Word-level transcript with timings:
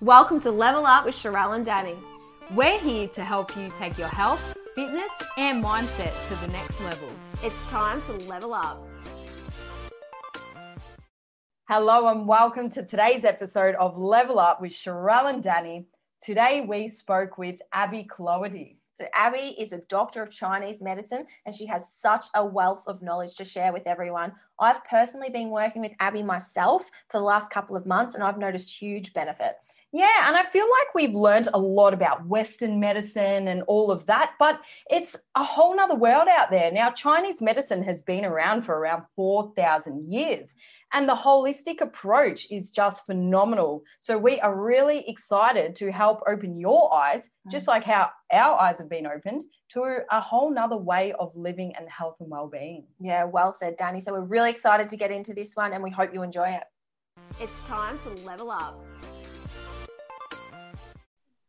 Welcome 0.00 0.40
to 0.40 0.50
Level 0.50 0.86
Up 0.86 1.06
with 1.06 1.14
Sharelle 1.14 1.54
and 1.54 1.64
Dani. 1.64 1.94
We're 2.52 2.80
here 2.80 3.06
to 3.08 3.22
help 3.22 3.56
you 3.56 3.72
take 3.78 3.96
your 3.96 4.08
health, 4.08 4.40
fitness, 4.74 5.10
and 5.38 5.64
mindset 5.64 6.12
to 6.28 6.34
the 6.44 6.52
next 6.52 6.80
level. 6.80 7.08
It's 7.44 7.56
time 7.70 8.02
to 8.02 8.12
level 8.26 8.54
up. 8.54 8.84
Hello 11.68 12.08
and 12.08 12.26
welcome 12.26 12.70
to 12.70 12.84
today's 12.84 13.24
episode 13.24 13.76
of 13.76 13.96
Level 13.96 14.40
Up 14.40 14.60
with 14.60 14.72
Sharelle 14.72 15.32
and 15.32 15.44
Dani. 15.44 15.86
Today 16.20 16.66
we 16.68 16.88
spoke 16.88 17.38
with 17.38 17.60
Abbie 17.72 18.04
Cloherty. 18.04 18.80
So, 18.94 19.06
Abbie 19.12 19.56
is 19.58 19.72
a 19.72 19.78
doctor 19.88 20.22
of 20.22 20.30
Chinese 20.30 20.80
medicine 20.80 21.26
and 21.44 21.54
she 21.54 21.66
has 21.66 21.92
such 21.92 22.26
a 22.34 22.46
wealth 22.46 22.84
of 22.86 23.02
knowledge 23.02 23.36
to 23.36 23.44
share 23.44 23.72
with 23.72 23.86
everyone. 23.86 24.32
I've 24.60 24.84
personally 24.84 25.30
been 25.30 25.50
working 25.50 25.82
with 25.82 25.90
Abbie 25.98 26.22
myself 26.22 26.88
for 27.08 27.18
the 27.18 27.24
last 27.24 27.50
couple 27.50 27.74
of 27.74 27.86
months 27.86 28.14
and 28.14 28.22
I've 28.22 28.38
noticed 28.38 28.72
huge 28.72 29.12
benefits. 29.12 29.80
Yeah, 29.90 30.28
and 30.28 30.36
I 30.36 30.44
feel 30.44 30.66
like 30.66 30.94
we've 30.94 31.14
learned 31.14 31.48
a 31.52 31.58
lot 31.58 31.92
about 31.92 32.24
Western 32.26 32.78
medicine 32.78 33.48
and 33.48 33.62
all 33.62 33.90
of 33.90 34.06
that, 34.06 34.34
but 34.38 34.60
it's 34.88 35.16
a 35.34 35.42
whole 35.42 35.74
nother 35.74 35.96
world 35.96 36.28
out 36.28 36.52
there. 36.52 36.70
Now, 36.70 36.90
Chinese 36.90 37.42
medicine 37.42 37.82
has 37.82 38.00
been 38.00 38.24
around 38.24 38.62
for 38.62 38.78
around 38.78 39.02
4,000 39.16 40.08
years. 40.08 40.54
And 40.94 41.08
the 41.08 41.14
holistic 41.14 41.80
approach 41.80 42.46
is 42.52 42.70
just 42.70 43.04
phenomenal. 43.04 43.82
So 44.00 44.16
we 44.16 44.40
are 44.40 44.54
really 44.54 45.06
excited 45.08 45.74
to 45.76 45.90
help 45.90 46.22
open 46.28 46.56
your 46.56 46.94
eyes, 46.94 47.30
mm. 47.46 47.50
just 47.50 47.66
like 47.66 47.82
how 47.82 48.10
our 48.32 48.60
eyes 48.60 48.78
have 48.78 48.88
been 48.88 49.04
opened, 49.04 49.42
to 49.70 49.98
a 50.12 50.20
whole 50.20 50.54
nother 50.54 50.76
way 50.76 51.12
of 51.18 51.32
living 51.34 51.74
and 51.76 51.88
health 51.90 52.16
and 52.20 52.30
well-being. 52.30 52.86
Yeah, 53.00 53.24
well 53.24 53.52
said, 53.52 53.76
Dani. 53.76 54.00
So 54.00 54.12
we're 54.12 54.20
really 54.20 54.50
excited 54.50 54.88
to 54.88 54.96
get 54.96 55.10
into 55.10 55.34
this 55.34 55.56
one 55.56 55.72
and 55.72 55.82
we 55.82 55.90
hope 55.90 56.14
you 56.14 56.22
enjoy 56.22 56.50
it. 56.50 56.62
It's 57.40 57.60
time 57.66 57.98
to 58.04 58.10
level 58.24 58.52
up. 58.52 58.80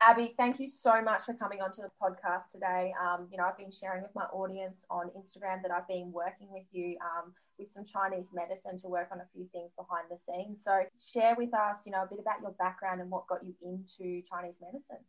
Abbie, 0.01 0.33
thank 0.37 0.59
you 0.59 0.67
so 0.67 1.01
much 1.01 1.23
for 1.23 1.33
coming 1.33 1.61
onto 1.61 1.81
the 1.81 1.89
podcast 2.01 2.49
today. 2.51 2.93
Um, 3.01 3.27
you 3.31 3.37
know, 3.37 3.45
I've 3.45 3.57
been 3.57 3.71
sharing 3.71 4.01
with 4.01 4.13
my 4.13 4.25
audience 4.25 4.85
on 4.89 5.09
Instagram 5.17 5.61
that 5.61 5.71
I've 5.71 5.87
been 5.87 6.11
working 6.11 6.47
with 6.51 6.65
you 6.71 6.97
um, 7.01 7.33
with 7.57 7.69
some 7.69 7.85
Chinese 7.85 8.31
medicine 8.33 8.77
to 8.79 8.87
work 8.87 9.07
on 9.11 9.19
a 9.19 9.25
few 9.33 9.47
things 9.53 9.73
behind 9.73 10.07
the 10.11 10.17
scenes. 10.17 10.63
So, 10.63 10.81
share 10.99 11.35
with 11.37 11.53
us, 11.53 11.83
you 11.85 11.93
know, 11.93 12.03
a 12.03 12.07
bit 12.07 12.19
about 12.19 12.41
your 12.41 12.51
background 12.51 12.99
and 12.99 13.09
what 13.09 13.25
got 13.27 13.39
you 13.45 13.55
into 13.63 14.21
Chinese 14.29 14.57
medicine. 14.61 15.03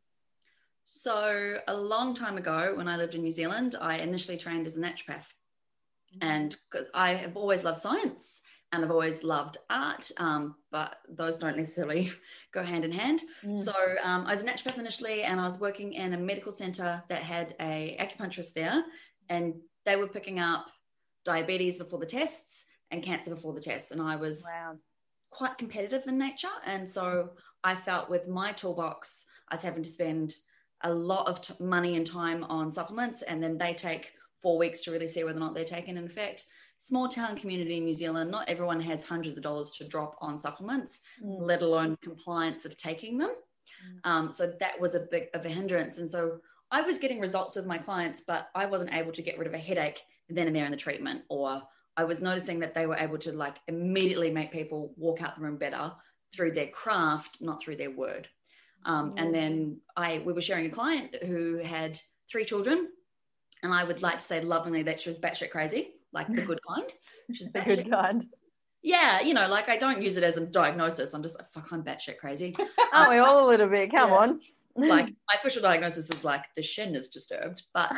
So, 0.85 1.59
a 1.67 1.75
long 1.77 2.15
time 2.15 2.39
ago, 2.39 2.75
when 2.77 2.87
I 2.87 2.97
lived 2.97 3.17
in 3.17 3.23
New 3.23 3.33
Zealand, 3.33 3.75
I 3.81 3.97
initially 3.97 4.37
trained 4.37 4.69
as 4.69 4.77
a 4.77 4.81
naturopath. 4.81 5.27
Mm-hmm. 6.15 6.23
And 6.23 6.57
I 6.95 7.15
have 7.15 7.37
always 7.37 7.65
loved 7.65 7.81
science 7.81 8.41
and 8.77 8.85
I've 8.85 8.91
always 8.91 9.25
loved 9.25 9.57
art, 9.71 10.11
um, 10.19 10.55
but 10.71 11.01
those 11.09 11.39
don't 11.39 11.57
necessarily 11.57 12.11
go 12.53 12.63
hand 12.63 12.85
in 12.85 12.93
hand. 12.93 13.23
Mm. 13.43 13.59
So 13.59 13.73
um, 14.05 14.27
I 14.27 14.35
was 14.35 14.43
a 14.43 14.47
naturopath 14.47 14.79
initially, 14.79 15.23
and 15.23 15.41
I 15.41 15.45
was 15.45 15.59
working 15.59 15.95
in 15.95 16.13
a 16.13 16.19
medical 16.19 16.53
center 16.53 17.03
that 17.09 17.23
had 17.23 17.55
a 17.59 17.97
acupuncturist 17.99 18.53
there, 18.53 18.85
and 19.31 19.55
they 19.87 19.97
were 19.97 20.07
picking 20.07 20.39
up 20.39 20.67
diabetes 21.25 21.79
before 21.79 21.99
the 21.99 22.07
tests 22.07 22.67
and 22.91 23.03
cancer 23.03 23.35
before 23.35 23.55
the 23.55 23.61
tests, 23.61 23.93
and 23.93 24.03
I 24.03 24.17
was 24.17 24.45
wow. 24.47 24.77
quite 25.31 25.57
competitive 25.57 26.03
in 26.07 26.19
nature, 26.19 26.49
and 26.67 26.89
so 26.89 27.31
I 27.65 27.75
felt 27.75 28.11
with 28.11 28.29
my 28.29 28.53
toolbox, 28.53 29.25
I 29.49 29.55
was 29.55 29.63
having 29.63 29.83
to 29.83 29.89
spend 29.89 30.37
a 30.83 30.93
lot 30.93 31.27
of 31.27 31.41
t- 31.41 31.55
money 31.59 31.97
and 31.97 32.07
time 32.07 32.45
on 32.45 32.71
supplements, 32.71 33.23
and 33.23 33.43
then 33.43 33.57
they 33.57 33.73
take 33.73 34.13
four 34.43 34.59
weeks 34.59 34.83
to 34.83 34.91
really 34.91 35.07
see 35.07 35.25
whether 35.25 35.39
or 35.39 35.41
not 35.41 35.55
they're 35.55 35.65
taken 35.65 35.97
in 35.97 36.05
effect 36.05 36.45
small 36.79 37.09
town 37.09 37.37
community 37.37 37.79
in 37.79 37.85
New 37.85 37.95
Zealand, 37.95 38.31
not 38.31 38.49
everyone 38.49 38.81
has 38.81 39.05
hundreds 39.05 39.37
of 39.37 39.43
dollars 39.43 39.71
to 39.71 39.85
drop 39.89 40.17
on 40.21 40.39
supplements, 40.39 41.01
mm. 41.23 41.41
let 41.41 41.63
alone 41.63 41.97
compliance 42.03 42.65
of 42.65 42.77
taking 42.77 43.19
them. 43.19 43.31
Mm. 43.31 44.11
Um, 44.11 44.33
so 44.33 44.53
that 44.61 44.81
was 44.81 44.95
a 44.95 45.01
bit 45.01 45.31
of 45.35 45.45
a 45.47 45.49
hindrance. 45.49 45.99
And 45.99 46.11
so 46.11 46.39
I 46.71 46.83
was 46.83 46.99
getting 46.99 47.21
results 47.21 47.57
with 47.57 47.67
my 47.67 47.79
clients, 47.79 48.23
but 48.27 48.49
I 48.55 48.67
wasn't 48.67 48.95
able 48.95 49.13
to 49.13 49.23
get 49.23 49.39
rid 49.39 49.47
of 49.47 49.55
a 49.55 49.59
headache 49.59 50.03
then 50.29 50.47
and 50.47 50.57
there 50.57 50.65
in 50.65 50.71
the 50.71 50.77
treatment. 50.77 51.23
Or 51.29 51.63
I 51.97 52.05
was 52.05 52.21
noticing 52.21 52.59
that 52.61 52.75
they 52.75 52.87
were 52.87 52.97
able 52.97 53.19
to 53.19 53.33
like 53.33 53.57
immediately 53.69 54.31
make 54.31 54.53
people 54.53 54.93
walk 54.97 55.23
out 55.23 55.37
the 55.37 55.43
room 55.43 55.57
better 55.57 55.93
through 56.35 56.53
their 56.53 56.69
craft, 56.69 57.39
not 57.41 57.61
through 57.61 57.77
their 57.77 57.91
word. 57.91 58.29
Um, 58.85 59.15
and 59.17 59.35
then 59.35 59.81
I 59.97 60.23
we 60.25 60.33
were 60.33 60.43
sharing 60.43 60.67
a 60.67 60.71
client 60.71 61.17
who 61.25 61.57
had 61.57 61.99
three 62.31 62.45
children, 62.45 62.89
and 63.63 63.73
I 63.73 63.83
would 63.83 64.03
like 64.03 64.19
to 64.19 64.25
say 64.25 64.41
lovingly 64.41 64.83
that 64.83 65.01
she 65.01 65.09
was 65.09 65.19
batshit 65.19 65.51
crazy 65.51 65.95
like 66.17 66.27
the 66.35 66.43
good 66.43 66.59
kind, 66.67 66.93
which 67.29 67.41
is 67.41 67.53
the 67.53 67.61
good 67.61 67.89
kind. 67.89 68.27
Yeah, 68.83 69.21
you 69.21 69.35
know, 69.35 69.49
like 69.49 69.69
I 69.69 69.77
don't 69.77 70.03
use 70.03 70.17
it 70.17 70.25
as 70.25 70.37
a 70.37 70.47
diagnosis. 70.47 71.13
I'm 71.13 71.23
just 71.23 71.39
like, 71.39 71.53
fuck, 71.53 71.73
I'm 71.73 71.85
batshit 71.85 72.19
crazy. 72.19 72.57
Aren't 72.93 73.11
we 73.11 73.19
all 73.19 73.47
a 73.47 73.49
little 73.49 73.69
bit? 73.69 73.91
Come 73.91 74.11
yeah. 74.11 74.17
on. 74.17 74.41
like 74.77 75.07
my 75.07 75.35
official 75.35 75.63
diagnosis 75.63 76.11
is 76.11 76.25
like 76.25 76.43
the 76.57 76.63
Shen 76.63 76.95
is 76.95 77.11
disturbed, 77.11 77.63
but 77.75 77.93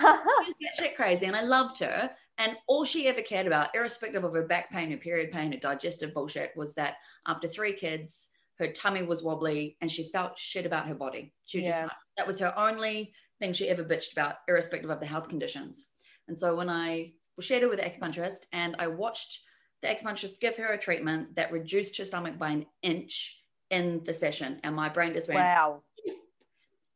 she's 0.44 0.54
batshit 0.62 0.96
crazy, 0.96 1.26
and 1.26 1.36
I 1.36 1.42
loved 1.42 1.78
her. 1.80 2.10
And 2.38 2.56
all 2.68 2.84
she 2.84 3.08
ever 3.08 3.20
cared 3.22 3.48
about, 3.48 3.74
irrespective 3.74 4.22
of 4.22 4.32
her 4.32 4.46
back 4.46 4.70
pain, 4.70 4.90
her 4.92 4.96
period 4.96 5.32
pain, 5.32 5.52
her 5.52 5.58
digestive 5.58 6.14
bullshit, 6.14 6.52
was 6.56 6.74
that 6.74 6.94
after 7.26 7.48
three 7.48 7.72
kids, 7.72 8.28
her 8.58 8.68
tummy 8.68 9.02
was 9.02 9.22
wobbly 9.22 9.76
and 9.80 9.90
she 9.90 10.10
felt 10.12 10.38
shit 10.38 10.66
about 10.66 10.86
her 10.86 10.94
body. 10.94 11.32
She 11.46 11.62
yeah. 11.62 11.82
just 11.82 11.94
that 12.16 12.26
was 12.26 12.38
her 12.38 12.56
only 12.58 13.12
thing 13.38 13.52
she 13.52 13.68
ever 13.68 13.84
bitched 13.84 14.12
about, 14.12 14.36
irrespective 14.48 14.90
of 14.90 15.00
the 15.00 15.06
health 15.06 15.28
conditions. 15.28 15.92
And 16.26 16.36
so 16.36 16.54
when 16.54 16.68
I 16.68 17.12
shared 17.42 17.62
it 17.62 17.70
with 17.70 17.80
the 17.80 17.84
acupuncturist, 17.84 18.46
and 18.52 18.76
I 18.78 18.86
watched 18.88 19.40
the 19.82 19.88
acupuncturist 19.88 20.40
give 20.40 20.56
her 20.56 20.72
a 20.72 20.78
treatment 20.78 21.36
that 21.36 21.52
reduced 21.52 21.96
her 21.98 22.04
stomach 22.04 22.38
by 22.38 22.50
an 22.50 22.66
inch 22.82 23.42
in 23.70 24.02
the 24.04 24.14
session. 24.14 24.60
And 24.64 24.74
my 24.74 24.88
brain 24.88 25.12
just 25.12 25.28
went, 25.28 25.40
Wow. 25.40 25.82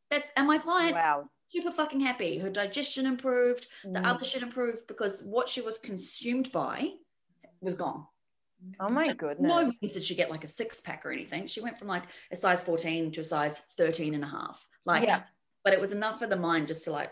That's, 0.09 0.31
and 0.37 0.47
my 0.47 0.59
client, 0.59 0.93
wow. 0.93 1.27
super 1.49 1.71
fucking 1.71 1.99
happy. 1.99 2.37
Her 2.37 2.49
digestion 2.49 3.07
improved, 3.07 3.67
the 3.83 3.99
mm. 3.99 4.05
other 4.05 4.23
shit 4.23 4.43
improved 4.43 4.85
because 4.87 5.23
what 5.23 5.49
she 5.49 5.61
was 5.61 5.79
consumed 5.79 6.51
by 6.51 6.91
was 7.61 7.73
gone. 7.73 8.05
Oh 8.79 8.89
my 8.89 9.13
goodness. 9.13 9.49
No 9.49 9.65
means 9.65 9.93
did 9.93 10.03
she 10.03 10.15
get 10.15 10.29
like 10.29 10.43
a 10.43 10.47
six 10.47 10.81
pack 10.81 11.05
or 11.05 11.11
anything. 11.11 11.47
She 11.47 11.61
went 11.61 11.77
from 11.77 11.87
like 11.87 12.03
a 12.31 12.35
size 12.35 12.63
14 12.63 13.11
to 13.11 13.21
a 13.21 13.23
size 13.23 13.59
13 13.77 14.13
and 14.13 14.23
a 14.23 14.27
half. 14.27 14.65
Like, 14.85 15.03
yeah. 15.03 15.23
but 15.63 15.73
it 15.73 15.81
was 15.81 15.91
enough 15.91 16.19
for 16.19 16.27
the 16.27 16.35
mind 16.35 16.67
just 16.67 16.83
to 16.85 16.91
like 16.91 17.11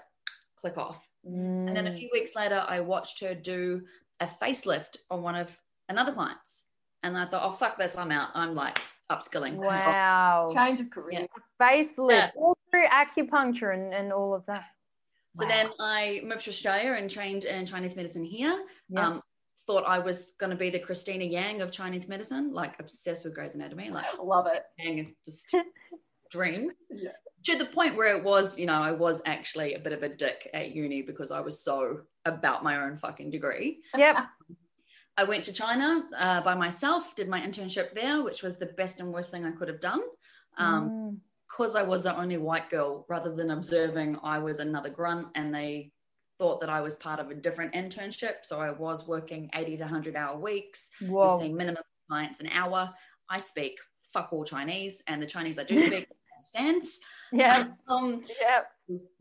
click 0.56 0.78
off. 0.78 1.10
Mm. 1.28 1.68
And 1.68 1.76
then 1.76 1.88
a 1.88 1.92
few 1.92 2.10
weeks 2.12 2.36
later, 2.36 2.66
I 2.68 2.80
watched 2.80 3.20
her 3.22 3.34
do 3.34 3.82
a 4.20 4.26
facelift 4.26 4.98
on 5.10 5.22
one 5.22 5.36
of 5.36 5.58
another 5.90 6.12
client's. 6.12 6.66
And 7.04 7.18
I 7.18 7.26
thought, 7.26 7.42
oh, 7.44 7.52
fuck 7.52 7.78
this, 7.78 7.98
I'm 7.98 8.12
out. 8.12 8.30
I'm 8.34 8.56
like 8.56 8.82
upskilling. 9.12 9.56
Wow. 9.62 10.50
Change 10.54 10.80
of 10.80 10.90
career. 10.90 11.22
Yeah. 11.22 11.28
Facelift, 11.60 12.12
yeah. 12.12 12.30
all 12.36 12.58
through 12.70 12.88
acupuncture 12.88 13.74
and, 13.74 13.94
and 13.94 14.14
all 14.14 14.34
of 14.34 14.46
that. 14.46 14.66
So 15.34 15.46
wow. 15.46 15.50
then 15.50 15.70
I 15.80 16.22
moved 16.24 16.46
to 16.46 16.52
Australia 16.52 16.94
and 16.94 17.10
trained 17.10 17.46
in 17.46 17.66
Chinese 17.66 17.96
medicine 17.96 18.26
here. 18.26 18.64
Yeah. 18.90 19.08
Um, 19.08 19.22
thought 19.68 19.84
I 19.88 20.00
was 20.00 20.34
going 20.40 20.50
to 20.50 20.56
be 20.56 20.70
the 20.70 20.80
Christina 20.80 21.24
Yang 21.24 21.62
of 21.62 21.72
Chinese 21.72 22.10
medicine, 22.10 22.52
like 22.52 22.80
obsessed 22.80 23.26
with 23.26 23.36
Grey's 23.36 23.56
Anatomy. 23.56 23.90
Like, 23.90 24.06
I 24.06 24.18
love 24.24 24.48
it. 24.48 24.64
Yang 24.78 25.16
is 25.26 25.46
just 25.52 25.66
dreams. 26.32 26.74
Yeah 26.90 27.12
to 27.44 27.58
the 27.58 27.66
point 27.66 27.96
where 27.96 28.16
it 28.16 28.24
was, 28.24 28.58
you 28.58 28.66
know, 28.66 28.82
I 28.82 28.92
was 28.92 29.22
actually 29.26 29.74
a 29.74 29.80
bit 29.80 29.94
of 29.94 30.04
a 30.04 30.10
dick 30.10 30.50
at 30.54 30.76
uni 30.76 31.02
because 31.02 31.32
I 31.32 31.40
was 31.40 31.64
so 31.64 32.02
about 32.26 32.64
my 32.64 32.84
own 32.84 32.98
fucking 32.98 33.32
degree. 33.32 33.82
Yep. 33.98 34.18
I 35.18 35.24
went 35.24 35.44
to 35.46 35.54
China 35.54 36.04
uh, 36.18 36.42
by 36.42 36.56
myself, 36.56 37.16
did 37.16 37.28
my 37.28 37.42
internship 37.42 37.94
there, 37.94 38.24
which 38.24 38.44
was 38.44 38.58
the 38.58 38.68
best 38.68 39.00
and 39.00 39.14
worst 39.14 39.32
thing 39.32 39.46
I 39.46 39.52
could 39.52 39.68
have 39.68 39.82
done. 39.82 40.02
Um, 40.58 41.22
Because 41.50 41.76
mm. 41.76 41.80
I 41.80 41.84
was 41.84 42.04
the 42.04 42.18
only 42.18 42.38
white 42.38 42.70
girl, 42.70 43.06
rather 43.10 43.34
than 43.36 43.52
observing, 43.52 44.18
I 44.24 44.40
was 44.40 44.60
another 44.60 44.90
grunt, 44.90 45.28
and 45.36 45.54
they 45.54 45.92
thought 46.40 46.62
that 46.62 46.70
I 46.70 46.82
was 46.82 46.96
part 46.96 47.20
of 47.20 47.30
a 47.30 47.36
different 47.36 47.74
internship. 47.74 48.44
So 48.44 48.60
I 48.60 48.72
was 48.72 49.08
working 49.08 49.50
80 49.54 49.78
to 49.78 49.84
100 49.84 50.16
hour 50.16 50.40
weeks, 50.40 50.90
Whoa. 51.02 51.40
seeing 51.40 51.56
minimum 51.56 51.84
clients 52.10 52.40
an 52.40 52.50
hour. 52.54 52.92
I 53.30 53.40
speak 53.40 53.78
fuck 54.14 54.30
all 54.32 54.44
Chinese, 54.44 55.02
and 55.08 55.22
the 55.22 55.26
Chinese 55.26 55.58
I 55.58 55.64
do 55.64 55.86
speak 55.86 56.08
understands. 56.42 57.00
Yeah. 57.32 57.68
Um, 57.88 58.24
yeah. 58.42 58.62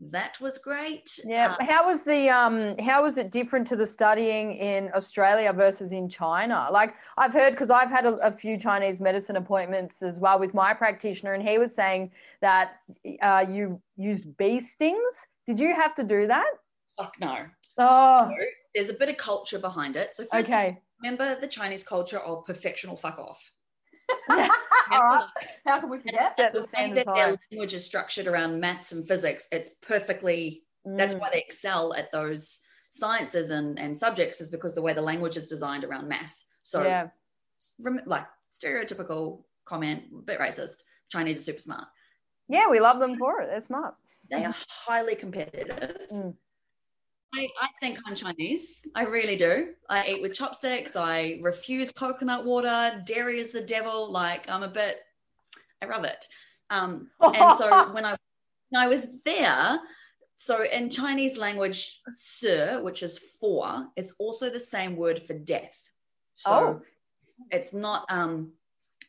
That 0.01 0.39
was 0.41 0.57
great. 0.57 1.17
Yeah. 1.23 1.55
Uh, 1.59 1.65
how 1.65 1.85
was 1.85 2.03
the 2.03 2.29
um 2.29 2.77
how 2.77 3.03
was 3.03 3.17
it 3.17 3.31
different 3.31 3.65
to 3.67 3.77
the 3.77 3.87
studying 3.87 4.57
in 4.57 4.91
Australia 4.93 5.53
versus 5.53 5.93
in 5.93 6.09
China? 6.09 6.67
Like 6.71 6.95
I've 7.17 7.31
heard 7.31 7.51
because 7.51 7.69
I've 7.69 7.89
had 7.89 8.05
a, 8.05 8.15
a, 8.17 8.31
few 8.31 8.57
Chinese 8.57 8.99
medicine 8.99 9.37
appointments 9.37 10.01
as 10.01 10.19
well 10.19 10.39
with 10.39 10.53
my 10.53 10.73
practitioner, 10.73 11.33
and 11.33 11.47
he 11.47 11.57
was 11.57 11.73
saying 11.73 12.11
that 12.41 12.81
uh, 13.21 13.45
you 13.49 13.81
used 13.95 14.35
bee 14.35 14.59
stings. 14.59 15.27
Did 15.45 15.59
you 15.59 15.73
have 15.73 15.93
to 15.95 16.03
do 16.03 16.27
that? 16.27 16.51
Fuck 16.97 17.13
no. 17.21 17.45
Oh. 17.77 18.29
So, 18.29 18.45
there's 18.75 18.89
a 18.89 18.93
bit 18.93 19.09
of 19.09 19.17
culture 19.17 19.59
behind 19.59 19.95
it. 19.95 20.15
So 20.15 20.25
first, 20.31 20.49
okay. 20.49 20.79
remember 21.01 21.39
the 21.39 21.47
Chinese 21.47 21.83
culture 21.83 22.19
of 22.19 22.45
perfectional 22.45 22.99
fuck 22.99 23.19
off. 23.19 23.41
All 24.29 24.37
right. 24.37 24.51
How 25.65 25.79
can 25.79 25.89
we 25.89 25.99
forget? 25.99 26.35
Set 26.35 26.53
the, 26.53 26.61
the 26.61 26.67
way 26.77 26.93
that 26.93 27.05
their 27.13 27.37
language 27.51 27.73
is 27.73 27.85
structured 27.85 28.27
around 28.27 28.59
maths 28.59 28.91
and 28.91 29.07
physics, 29.07 29.47
it's 29.51 29.71
perfectly. 29.81 30.63
Mm. 30.87 30.97
That's 30.97 31.15
why 31.15 31.29
they 31.31 31.39
excel 31.39 31.93
at 31.93 32.11
those 32.11 32.59
sciences 32.89 33.49
and, 33.49 33.79
and 33.79 33.97
subjects 33.97 34.41
is 34.41 34.49
because 34.49 34.75
the 34.75 34.81
way 34.81 34.93
the 34.93 35.01
language 35.01 35.37
is 35.37 35.47
designed 35.47 35.83
around 35.83 36.07
math. 36.07 36.43
So, 36.63 36.83
yeah. 36.83 37.07
like 38.05 38.25
stereotypical 38.51 39.43
comment, 39.65 40.03
a 40.13 40.21
bit 40.21 40.39
racist. 40.39 40.83
Chinese 41.09 41.39
are 41.39 41.43
super 41.43 41.59
smart. 41.59 41.87
Yeah, 42.47 42.67
we 42.69 42.79
love 42.79 42.99
them 42.99 43.17
for 43.17 43.41
it. 43.41 43.47
They're 43.49 43.61
smart. 43.61 43.95
They 44.29 44.43
are 44.43 44.55
highly 44.67 45.15
competitive. 45.15 46.07
Mm. 46.11 46.35
I, 47.33 47.47
I 47.61 47.67
think 47.79 47.99
I'm 48.05 48.15
Chinese. 48.15 48.81
I 48.93 49.03
really 49.03 49.35
do. 49.35 49.73
I 49.89 50.05
eat 50.07 50.21
with 50.21 50.35
chopsticks. 50.35 50.95
I 50.95 51.39
refuse 51.41 51.91
coconut 51.91 52.43
water. 52.45 53.01
Dairy 53.05 53.39
is 53.39 53.51
the 53.51 53.61
devil. 53.61 54.11
Like 54.11 54.49
I'm 54.49 54.63
a 54.63 54.67
bit, 54.67 54.97
I 55.81 55.85
love 55.85 56.03
it. 56.03 56.25
Um, 56.69 57.09
and 57.35 57.55
so 57.57 57.89
when 57.93 58.05
I 58.05 58.15
when 58.69 58.81
I 58.83 58.87
was 58.87 59.07
there, 59.25 59.79
so 60.37 60.63
in 60.65 60.89
Chinese 60.89 61.37
language, 61.37 62.01
"sir," 62.11 62.81
which 62.81 63.01
is 63.03 63.17
four, 63.17 63.87
is 63.95 64.15
also 64.19 64.49
the 64.49 64.59
same 64.59 64.95
word 64.95 65.21
for 65.23 65.33
death. 65.33 65.77
So 66.35 66.51
Oh. 66.51 66.81
it's 67.51 67.71
not 67.73 68.05
um, 68.09 68.51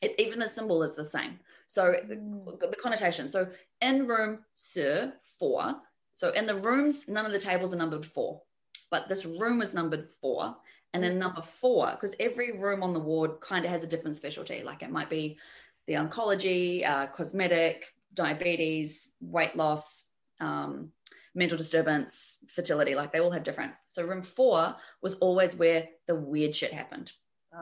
it, 0.01 0.15
even 0.19 0.39
the 0.39 0.49
symbol 0.49 0.83
is 0.85 0.95
the 0.95 1.07
same. 1.07 1.41
So 1.67 1.97
the, 2.09 2.17
Mm. 2.17 2.61
the 2.71 2.77
connotation. 2.77 3.29
So 3.29 3.49
in 3.81 4.07
room 4.07 4.45
sir 4.55 5.13
four. 5.39 5.75
So 6.15 6.31
in 6.31 6.47
the 6.47 6.57
rooms, 6.57 7.09
none 7.09 7.27
of 7.27 7.33
the 7.33 7.39
tables 7.39 7.73
are 7.73 7.77
numbered 7.77 8.07
four, 8.07 8.43
but 8.91 9.09
this 9.09 9.25
room 9.25 9.63
is 9.63 9.75
numbered 9.75 10.09
four. 10.11 10.57
And 10.95 11.03
then 11.03 11.19
number 11.19 11.41
four, 11.41 11.91
because 11.93 12.15
every 12.21 12.53
room 12.53 12.83
on 12.83 12.93
the 12.93 13.01
ward 13.01 13.41
kind 13.41 13.65
of 13.65 13.71
has 13.71 13.83
a 13.83 13.87
different 13.87 14.15
specialty. 14.15 14.63
Like 14.63 14.83
it 14.83 14.91
might 14.91 15.09
be 15.09 15.39
the 15.87 15.95
oncology, 15.95 16.87
uh, 16.87 17.07
cosmetic, 17.07 17.87
diabetes, 18.13 19.15
weight 19.23 19.57
loss, 19.57 20.09
um, 20.39 20.93
mental 21.35 21.57
disturbance, 21.57 22.39
fertility. 22.49 22.95
Like 22.95 23.11
they 23.11 23.21
all 23.21 23.31
have 23.31 23.43
different. 23.43 23.73
So 23.87 24.05
room 24.05 24.23
four 24.23 24.77
was 25.01 25.15
always 25.15 25.57
where 25.57 25.89
the 26.07 26.15
weird 26.15 26.55
shit 26.55 26.75
happened 26.75 27.13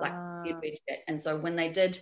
like 0.01 0.13
Ah. 0.13 0.43
weird, 0.45 0.61
weird 0.61 0.79
shit. 0.89 1.01
And 1.09 1.21
so 1.21 1.37
when 1.37 1.57
they 1.57 1.69
did, 1.69 1.99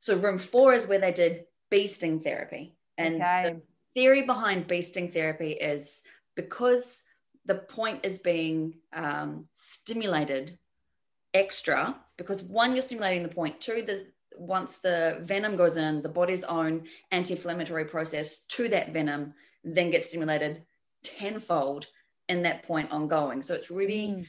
so 0.00 0.16
room 0.16 0.38
four 0.38 0.74
is 0.74 0.86
where 0.86 0.98
they 0.98 1.12
did 1.12 1.46
bee 1.70 1.86
sting 1.86 2.20
therapy. 2.20 2.76
And 2.96 3.16
Okay. 3.16 3.42
the 3.44 3.62
theory 3.98 4.22
behind 4.22 4.68
bee 4.68 4.80
sting 4.80 5.10
therapy 5.10 5.50
is 5.50 6.02
because 6.36 7.02
the 7.46 7.56
point 7.56 7.98
is 8.04 8.20
being 8.20 8.74
um, 8.92 9.46
stimulated 9.52 10.56
extra, 11.34 11.96
because 12.16 12.44
one, 12.44 12.74
you're 12.74 12.80
stimulating 12.80 13.24
the 13.24 13.28
point, 13.40 13.60
two, 13.60 13.82
the 13.82 14.06
once 14.36 14.76
the 14.76 15.18
venom 15.22 15.56
goes 15.56 15.76
in, 15.76 16.00
the 16.00 16.08
body's 16.08 16.44
own 16.44 16.86
anti-inflammatory 17.10 17.86
process 17.86 18.44
to 18.46 18.68
that 18.68 18.92
venom 18.92 19.34
then 19.64 19.90
gets 19.90 20.06
stimulated 20.06 20.62
tenfold 21.02 21.88
in 22.28 22.40
that 22.44 22.62
point 22.62 22.88
ongoing. 22.92 23.42
So 23.42 23.52
it's 23.54 23.70
really 23.80 24.06
Mm. 24.06 24.26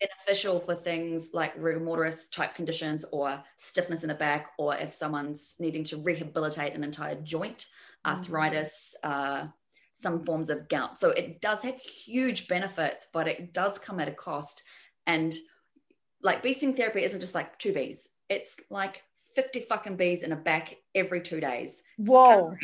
beneficial 0.00 0.58
for 0.58 0.74
things 0.74 1.30
like 1.32 1.52
rigor 1.56 1.78
mortis 1.78 2.28
type 2.38 2.56
conditions 2.56 3.04
or 3.12 3.40
stiffness 3.56 4.02
in 4.02 4.08
the 4.08 4.16
back, 4.16 4.50
or 4.58 4.74
if 4.74 4.92
someone's 4.92 5.54
needing 5.60 5.84
to 5.84 5.96
rehabilitate 5.96 6.74
an 6.74 6.82
entire 6.82 7.14
joint, 7.22 7.66
arthritis, 8.06 8.94
uh, 9.02 9.46
some 9.92 10.24
forms 10.24 10.50
of 10.50 10.68
gout. 10.68 10.98
So 10.98 11.10
it 11.10 11.40
does 11.40 11.62
have 11.62 11.78
huge 11.78 12.48
benefits, 12.48 13.06
but 13.12 13.28
it 13.28 13.52
does 13.52 13.78
come 13.78 13.98
at 14.00 14.08
a 14.08 14.12
cost. 14.12 14.62
And 15.06 15.34
like 16.22 16.42
bee 16.42 16.52
sting 16.52 16.74
therapy 16.74 17.02
isn't 17.02 17.20
just 17.20 17.34
like 17.34 17.58
two 17.58 17.72
bees, 17.72 18.08
it's 18.28 18.56
like 18.70 19.02
50 19.34 19.60
fucking 19.60 19.96
bees 19.96 20.22
in 20.22 20.32
a 20.32 20.36
back 20.36 20.76
every 20.94 21.20
two 21.20 21.40
days. 21.40 21.82
Whoa. 21.98 22.54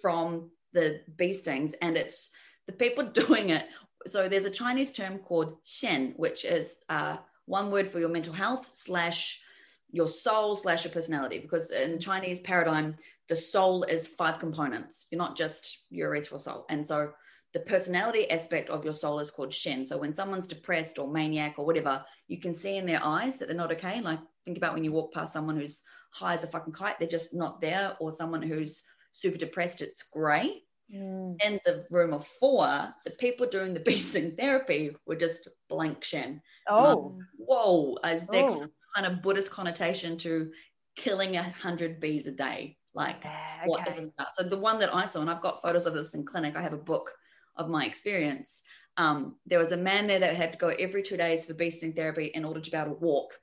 From 0.00 0.50
the 0.72 1.00
bee 1.16 1.32
stings. 1.32 1.74
And 1.74 1.96
it's 1.96 2.30
the 2.66 2.72
people 2.72 3.04
doing 3.12 3.50
it 3.50 3.66
so 4.06 4.28
there's 4.28 4.44
a 4.44 4.50
Chinese 4.50 4.92
term 4.92 5.18
called 5.18 5.56
Shen, 5.62 6.14
which 6.16 6.44
is 6.44 6.78
uh, 6.88 7.18
one 7.46 7.70
word 7.70 7.88
for 7.88 8.00
your 8.00 8.08
mental 8.08 8.32
health 8.32 8.70
slash 8.72 9.42
your 9.92 10.08
soul 10.08 10.56
slash 10.56 10.84
your 10.84 10.92
personality. 10.92 11.38
Because 11.38 11.70
in 11.70 11.98
Chinese 11.98 12.40
paradigm, 12.40 12.96
the 13.28 13.36
soul 13.36 13.82
is 13.84 14.06
five 14.06 14.38
components. 14.38 15.06
You're 15.10 15.18
not 15.18 15.36
just 15.36 15.84
your 15.90 16.14
ethereal 16.14 16.38
soul, 16.38 16.66
and 16.68 16.86
so 16.86 17.12
the 17.52 17.60
personality 17.60 18.30
aspect 18.30 18.70
of 18.70 18.84
your 18.84 18.94
soul 18.94 19.18
is 19.18 19.30
called 19.30 19.52
Shen. 19.52 19.84
So 19.84 19.98
when 19.98 20.12
someone's 20.12 20.46
depressed 20.46 20.98
or 21.00 21.10
maniac 21.12 21.54
or 21.58 21.66
whatever, 21.66 22.04
you 22.28 22.38
can 22.40 22.54
see 22.54 22.76
in 22.76 22.86
their 22.86 23.04
eyes 23.04 23.36
that 23.38 23.48
they're 23.48 23.56
not 23.56 23.72
okay. 23.72 24.00
Like 24.00 24.20
think 24.44 24.56
about 24.56 24.74
when 24.74 24.84
you 24.84 24.92
walk 24.92 25.12
past 25.12 25.32
someone 25.32 25.56
who's 25.56 25.82
high 26.12 26.34
as 26.34 26.44
a 26.44 26.46
fucking 26.46 26.72
kite, 26.72 26.98
they're 27.00 27.08
just 27.08 27.34
not 27.34 27.60
there, 27.60 27.96
or 27.98 28.12
someone 28.12 28.42
who's 28.42 28.84
super 29.12 29.38
depressed, 29.38 29.82
it's 29.82 30.04
grey 30.04 30.62
Mm. 30.92 31.36
in 31.44 31.60
the 31.64 31.86
room 31.92 32.12
of 32.12 32.26
four, 32.26 32.92
the 33.04 33.12
people 33.12 33.46
doing 33.46 33.74
the 33.74 33.80
bee 33.86 33.96
sting 33.96 34.34
therapy 34.36 34.96
were 35.06 35.14
just 35.14 35.46
blank 35.68 36.02
Shen. 36.02 36.42
Oh. 36.68 37.16
Whoa, 37.38 37.96
as 38.02 38.26
their 38.26 38.44
Oh. 38.50 38.66
Kind 38.94 39.06
of 39.06 39.22
Buddhist 39.22 39.50
connotation 39.50 40.16
to 40.18 40.50
killing 40.96 41.36
a 41.36 41.42
hundred 41.42 42.00
bees 42.00 42.26
a 42.26 42.32
day. 42.32 42.76
Like, 42.94 43.20
Yeah, 43.24 43.66
what 43.66 43.88
okay. 43.88 44.00
is 44.00 44.10
that? 44.18 44.34
So 44.36 44.42
the 44.44 44.56
one 44.56 44.78
that 44.80 44.94
I 44.94 45.04
saw, 45.04 45.20
and 45.20 45.30
I've 45.30 45.40
got 45.40 45.62
photos 45.62 45.86
of 45.86 45.94
this 45.94 46.14
in 46.14 46.24
clinic. 46.24 46.56
I 46.56 46.62
have 46.62 46.72
a 46.72 46.78
book 46.78 47.10
of 47.56 47.68
my 47.68 47.84
experience. 47.84 48.60
Um, 48.96 49.36
there 49.46 49.58
was 49.58 49.72
a 49.72 49.76
man 49.76 50.06
there 50.06 50.18
that 50.18 50.36
had 50.36 50.52
to 50.52 50.58
go 50.58 50.68
every 50.68 51.02
two 51.02 51.16
days 51.16 51.46
for 51.46 51.54
bee 51.54 51.70
sting 51.70 51.92
therapy 51.92 52.26
in 52.34 52.44
order 52.44 52.60
to 52.60 52.70
be 52.70 52.76
able 52.76 52.94
to 52.94 52.98
walk. 53.00 53.38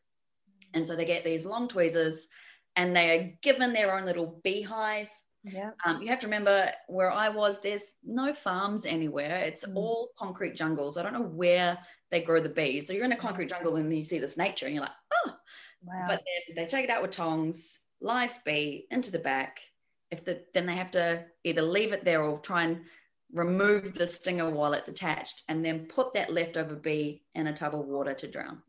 And 0.73 0.85
so 0.85 0.95
they 0.95 1.05
get 1.05 1.23
these 1.23 1.45
long 1.45 1.67
tweezers, 1.67 2.27
and 2.75 2.95
they 2.95 3.17
are 3.17 3.31
given 3.41 3.73
their 3.73 3.95
own 3.95 4.05
little 4.05 4.39
beehive 4.43 5.09
Yeah. 5.51 5.71
um, 5.85 6.01
you 6.01 6.07
have 6.09 6.19
to 6.19 6.27
remember 6.27 6.69
where 6.87 7.11
I 7.11 7.29
was, 7.29 7.59
there's 7.61 7.93
no 8.03 8.33
farms 8.33 8.85
anywhere. 8.85 9.39
It's 9.41 9.65
Mm. 9.65 9.75
all 9.75 10.09
concrete 10.17 10.55
jungles. 10.55 10.97
I 10.97 11.03
don't 11.03 11.13
know 11.13 11.21
where 11.21 11.77
they 12.11 12.21
grow 12.21 12.39
the 12.39 12.49
bees. 12.49 12.87
So 12.87 12.93
you're 12.93 13.05
in 13.05 13.11
a 13.11 13.17
concrete 13.17 13.49
jungle 13.49 13.75
and 13.75 13.95
you 13.95 14.03
see 14.03 14.17
this 14.19 14.37
nature 14.37 14.65
and 14.65 14.75
you're 14.75 14.83
like, 14.83 14.91
oh, 15.25 15.33
Wow. 15.83 16.05
but 16.07 16.23
then 16.47 16.55
they 16.55 16.65
take 16.65 16.85
it 16.85 16.89
out 16.89 17.01
with 17.01 17.11
tongs, 17.11 17.79
live 18.01 18.43
bee 18.45 18.87
into 18.91 19.11
the 19.11 19.19
back. 19.19 19.59
If 20.11 20.23
the 20.23 20.45
then 20.53 20.65
they 20.65 20.75
have 20.75 20.91
to 20.91 21.25
either 21.43 21.61
leave 21.61 21.91
it 21.91 22.05
there 22.05 22.21
or 22.23 22.39
try 22.39 22.63
and 22.63 22.85
remove 23.33 23.93
the 23.93 24.07
stinger 24.07 24.49
while 24.49 24.73
it's 24.73 24.87
attached 24.87 25.43
and 25.49 25.63
then 25.65 25.85
put 25.87 26.13
that 26.13 26.31
leftover 26.31 26.75
bee 26.75 27.25
in 27.35 27.47
a 27.47 27.53
tub 27.53 27.75
of 27.75 27.85
water 27.85 28.13
to 28.13 28.27
drown. 28.27 28.61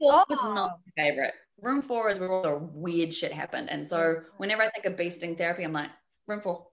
Four 0.00 0.24
was 0.28 0.42
not 0.42 0.80
my 0.96 1.02
favorite. 1.04 1.34
Room 1.60 1.82
four 1.82 2.10
is 2.10 2.18
where 2.18 2.30
all 2.30 2.42
the 2.42 2.56
weird 2.56 3.12
shit 3.14 3.32
happened. 3.32 3.70
And 3.70 3.88
so 3.88 3.96
mm-hmm. 3.98 4.26
whenever 4.36 4.62
I 4.62 4.68
think 4.68 4.84
of 4.86 4.96
bee 4.96 5.10
sting 5.10 5.36
therapy, 5.36 5.62
I'm 5.62 5.72
like, 5.72 5.90
room 6.26 6.40
four. 6.40 6.66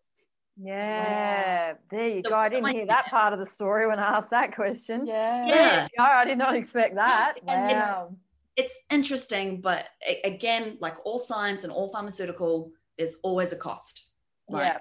yeah. 0.61 1.73
There 1.89 2.09
you 2.09 2.21
So 2.21 2.29
go. 2.29 2.35
I 2.35 2.49
didn't 2.49 2.67
hear 2.73 2.85
that 2.87 3.05
part 3.07 3.31
of 3.33 3.39
the 3.39 3.45
story 3.45 3.87
when 3.87 3.99
I 3.99 4.17
asked 4.17 4.31
that 4.31 4.53
question. 4.55 5.05
Yeah. 5.05 5.47
Yeah. 5.47 5.87
Yeah, 5.97 6.03
I 6.03 6.25
did 6.25 6.37
not 6.37 6.55
expect 6.55 6.95
that. 6.95 7.35
And 7.47 7.71
it's- 7.71 7.81
Wow. 7.83 8.15
It's 8.57 8.75
interesting, 8.89 9.61
but 9.61 9.87
again, 10.25 10.77
like 10.81 10.97
all 11.05 11.17
science 11.17 11.63
and 11.63 11.71
all 11.71 11.87
pharmaceutical, 11.87 12.71
there's 12.97 13.15
always 13.23 13.53
a 13.53 13.55
cost. 13.55 14.09
Like, 14.49 14.65
Yeah. 14.65 14.79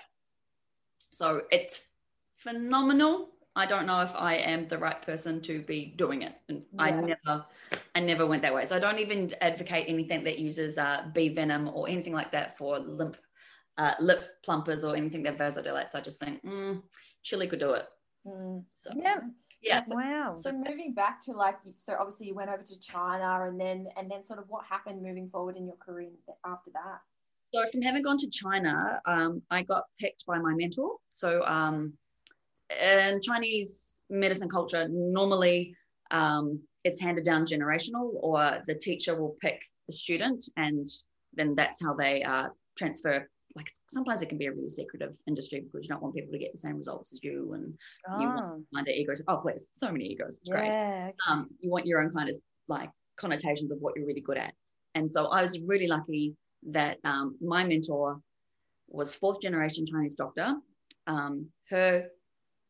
So 1.12 1.42
it's 1.52 1.88
phenomenal. 2.36 3.30
I 3.56 3.66
don't 3.66 3.86
know 3.86 4.00
if 4.00 4.14
I 4.14 4.34
am 4.36 4.68
the 4.68 4.78
right 4.78 5.00
person 5.02 5.40
to 5.42 5.60
be 5.62 5.92
doing 5.96 6.22
it. 6.22 6.34
And 6.48 6.62
I 6.78 6.90
never, 6.92 7.44
I 7.94 8.00
never 8.00 8.26
went 8.26 8.42
that 8.42 8.54
way. 8.54 8.64
So 8.64 8.76
I 8.76 8.78
don't 8.78 9.00
even 9.00 9.34
advocate 9.40 9.86
anything 9.88 10.22
that 10.24 10.38
uses 10.38 10.78
uh, 10.78 11.04
bee 11.12 11.30
venom 11.30 11.68
or 11.68 11.88
anything 11.88 12.12
like 12.12 12.30
that 12.32 12.56
for 12.56 12.78
limp, 12.78 13.16
uh, 13.76 13.94
lip 14.00 14.22
plumpers 14.44 14.84
or 14.84 14.94
anything 14.94 15.24
that 15.24 15.36
vasodilates. 15.36 15.94
I 15.94 16.00
just 16.00 16.20
think, 16.20 16.42
mm, 16.44 16.80
chili 17.22 17.48
could 17.48 17.60
do 17.60 17.72
it. 17.72 17.86
Mm. 18.24 18.64
So 18.74 18.92
Yeah. 18.94 19.20
yeah. 19.60 19.82
Wow. 19.88 20.36
So 20.38 20.52
moving 20.52 20.94
back 20.94 21.20
to 21.22 21.32
like, 21.32 21.56
so 21.76 21.96
obviously 21.98 22.28
you 22.28 22.34
went 22.34 22.50
over 22.50 22.62
to 22.62 22.80
China, 22.80 23.48
and 23.48 23.60
then 23.60 23.88
and 23.96 24.10
then 24.10 24.22
sort 24.22 24.38
of 24.38 24.44
what 24.48 24.64
happened 24.64 25.02
moving 25.02 25.28
forward 25.28 25.56
in 25.56 25.66
your 25.66 25.76
career 25.76 26.10
after 26.46 26.70
that? 26.72 27.00
So 27.52 27.66
from 27.72 27.82
having 27.82 28.02
gone 28.02 28.18
to 28.18 28.30
China, 28.30 29.00
um, 29.06 29.42
I 29.50 29.62
got 29.62 29.84
picked 29.98 30.24
by 30.24 30.38
my 30.38 30.54
mentor. 30.54 30.96
So 31.10 31.44
um, 31.46 31.94
in 32.82 33.20
Chinese 33.20 33.94
medicine 34.08 34.48
culture, 34.48 34.88
normally 34.88 35.74
um, 36.10 36.60
it's 36.84 37.00
handed 37.00 37.24
down 37.24 37.46
generational, 37.46 38.12
or 38.14 38.62
the 38.66 38.74
teacher 38.74 39.20
will 39.20 39.36
pick 39.40 39.60
the 39.86 39.92
student, 39.92 40.44
and 40.56 40.86
then 41.34 41.54
that's 41.54 41.82
how 41.82 41.94
they 41.94 42.22
uh, 42.22 42.48
transfer. 42.76 43.28
Like 43.56 43.68
sometimes 43.92 44.22
it 44.22 44.28
can 44.28 44.38
be 44.38 44.46
a 44.46 44.52
really 44.52 44.70
secretive 44.70 45.16
industry 45.26 45.60
because 45.60 45.84
you 45.84 45.88
don't 45.88 46.02
want 46.02 46.14
people 46.14 46.32
to 46.32 46.38
get 46.38 46.52
the 46.52 46.58
same 46.58 46.76
results 46.76 47.12
as 47.12 47.20
you, 47.22 47.52
and 47.54 47.74
you 48.20 48.28
Oh, 48.28 48.34
want 48.34 48.64
mind 48.72 48.86
their 48.86 48.94
egos. 48.94 49.22
Oh, 49.26 49.38
please, 49.38 49.70
so 49.74 49.90
many 49.90 50.06
egos. 50.06 50.38
It's 50.38 50.48
great 50.48 50.72
yeah. 50.72 51.08
okay. 51.08 51.14
um, 51.28 51.48
you 51.60 51.70
want 51.70 51.86
your 51.86 52.00
own 52.02 52.12
kind 52.14 52.28
of 52.28 52.36
like 52.68 52.90
connotations 53.16 53.70
of 53.72 53.78
what 53.80 53.94
you're 53.96 54.06
really 54.06 54.20
good 54.20 54.38
at. 54.38 54.54
And 54.94 55.10
so 55.10 55.26
I 55.26 55.42
was 55.42 55.60
really 55.66 55.86
lucky 55.86 56.34
that 56.70 56.98
um, 57.04 57.36
my 57.40 57.64
mentor 57.64 58.20
was 58.88 59.14
fourth 59.14 59.40
generation 59.40 59.86
Chinese 59.86 60.16
doctor. 60.16 60.54
Um, 61.06 61.46
her 61.70 62.06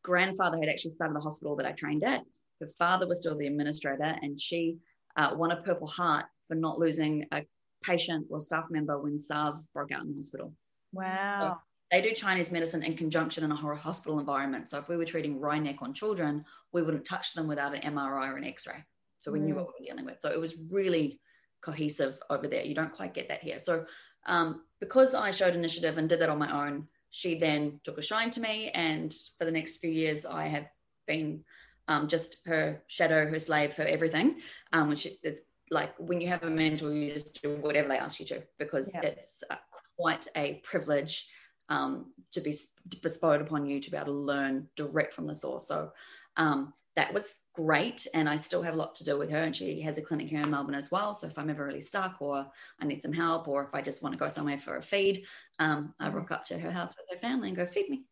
grandfather 0.03 0.57
had 0.59 0.69
actually 0.69 0.91
started 0.91 1.15
the 1.15 1.21
hospital 1.21 1.55
that 1.57 1.65
I 1.65 1.71
trained 1.71 2.03
at. 2.03 2.21
Her 2.59 2.67
father 2.77 3.07
was 3.07 3.19
still 3.19 3.37
the 3.37 3.47
administrator, 3.47 4.15
and 4.21 4.39
she 4.39 4.77
uh, 5.17 5.33
won 5.35 5.51
a 5.51 5.61
Purple 5.61 5.87
Heart 5.87 6.25
for 6.47 6.55
not 6.55 6.79
losing 6.79 7.25
a 7.31 7.43
patient 7.83 8.27
or 8.29 8.39
staff 8.39 8.65
member 8.69 8.99
when 9.01 9.19
SARS 9.19 9.65
broke 9.73 9.91
out 9.91 10.01
in 10.03 10.09
the 10.09 10.15
hospital 10.15 10.53
Wow. 10.93 11.61
they 11.89 12.01
do 12.01 12.11
Chinese 12.13 12.51
medicine 12.51 12.83
in 12.83 12.95
conjunction 12.95 13.43
in 13.43 13.51
a 13.51 13.55
ho- 13.55 13.75
hospital 13.75 14.19
environment. 14.19 14.69
So 14.69 14.77
if 14.77 14.87
we 14.87 14.97
were 14.97 15.05
treating 15.05 15.39
Rhineck 15.39 15.81
on 15.81 15.93
children, 15.93 16.45
we 16.73 16.83
wouldn't 16.83 17.05
touch 17.05 17.33
them 17.33 17.47
without 17.47 17.73
an 17.73 17.81
MRI 17.81 18.31
or 18.31 18.37
an 18.37 18.43
X-ray. 18.43 18.83
So 19.17 19.31
we 19.31 19.39
knew 19.39 19.53
Mm. 19.53 19.57
what 19.57 19.67
we 19.67 19.73
were 19.85 19.87
dealing 19.95 20.05
with. 20.05 20.19
So 20.19 20.29
it 20.31 20.39
was 20.39 20.57
really 20.69 21.19
cohesive 21.61 22.19
over 22.29 22.47
there. 22.47 22.63
You 22.63 22.75
don't 22.75 22.93
quite 22.93 23.13
get 23.13 23.29
that 23.29 23.41
here. 23.41 23.57
So 23.57 23.85
um, 24.27 24.63
because 24.79 25.15
I 25.15 25.31
showed 25.31 25.55
initiative 25.55 25.97
and 25.97 26.07
did 26.07 26.19
that 26.19 26.29
on 26.29 26.37
my 26.37 26.67
own, 26.67 26.87
she 27.11 27.35
then 27.35 27.79
took 27.83 27.97
a 27.97 28.01
shine 28.01 28.29
to 28.31 28.41
me, 28.41 28.71
and 28.73 29.13
for 29.37 29.45
the 29.45 29.51
next 29.51 29.77
few 29.77 29.91
years, 29.91 30.25
I 30.25 30.45
have 30.47 30.67
been 31.07 31.43
um, 31.87 32.07
just 32.07 32.37
her 32.45 32.81
shadow, 32.87 33.27
her 33.27 33.39
slave, 33.39 33.75
her 33.75 33.83
everything. 33.83 34.39
Um, 34.73 34.89
which 34.89 35.05
it, 35.05 35.45
like 35.69 35.93
when 35.97 36.19
you 36.21 36.27
have 36.27 36.43
a 36.43 36.49
mentor, 36.49 36.93
you 36.93 37.13
just 37.13 37.41
do 37.41 37.55
whatever 37.57 37.87
they 37.87 37.97
ask 37.97 38.19
you 38.19 38.25
to 38.27 38.43
because 38.57 38.91
yeah. 38.93 39.01
it's 39.01 39.43
uh, 39.49 39.55
quite 39.97 40.27
a 40.35 40.61
privilege 40.63 41.29
um, 41.69 42.07
to 42.31 42.41
be 42.41 42.53
bestowed 43.01 43.41
upon 43.41 43.65
you 43.65 43.79
to 43.79 43.91
be 43.91 43.97
able 43.97 44.07
to 44.07 44.11
learn 44.13 44.67
direct 44.75 45.13
from 45.13 45.27
the 45.27 45.35
source. 45.35 45.67
So 45.67 45.91
um, 46.37 46.73
that 46.95 47.13
was 47.13 47.37
great. 47.53 48.07
And 48.13 48.27
I 48.27 48.35
still 48.35 48.61
have 48.61 48.73
a 48.73 48.77
lot 48.77 48.95
to 48.95 49.03
do 49.03 49.17
with 49.17 49.29
her. 49.29 49.37
And 49.43 49.55
she 49.55 49.81
has 49.81 49.97
a 49.97 50.01
clinic 50.01 50.27
here 50.27 50.41
in 50.41 50.51
Melbourne 50.51 50.75
as 50.75 50.91
well. 50.91 51.13
So 51.13 51.27
if 51.27 51.37
I'm 51.37 51.49
ever 51.49 51.65
really 51.65 51.81
stuck 51.81 52.21
or 52.21 52.47
I 52.79 52.85
need 52.85 53.01
some 53.01 53.13
help 53.13 53.47
or 53.47 53.63
if 53.63 53.73
I 53.73 53.81
just 53.81 54.03
want 54.03 54.13
to 54.13 54.19
go 54.19 54.27
somewhere 54.27 54.59
for 54.59 54.77
a 54.77 54.81
feed, 54.81 55.25
um, 55.59 55.93
I 55.99 56.07
mm-hmm. 56.07 56.17
rock 56.17 56.31
up 56.31 56.45
to 56.45 56.59
her 56.59 56.71
house 56.71 56.95
with 56.97 57.05
her 57.09 57.21
family 57.21 57.49
and 57.49 57.57
go 57.57 57.65
feed 57.65 57.89
me. 57.89 58.03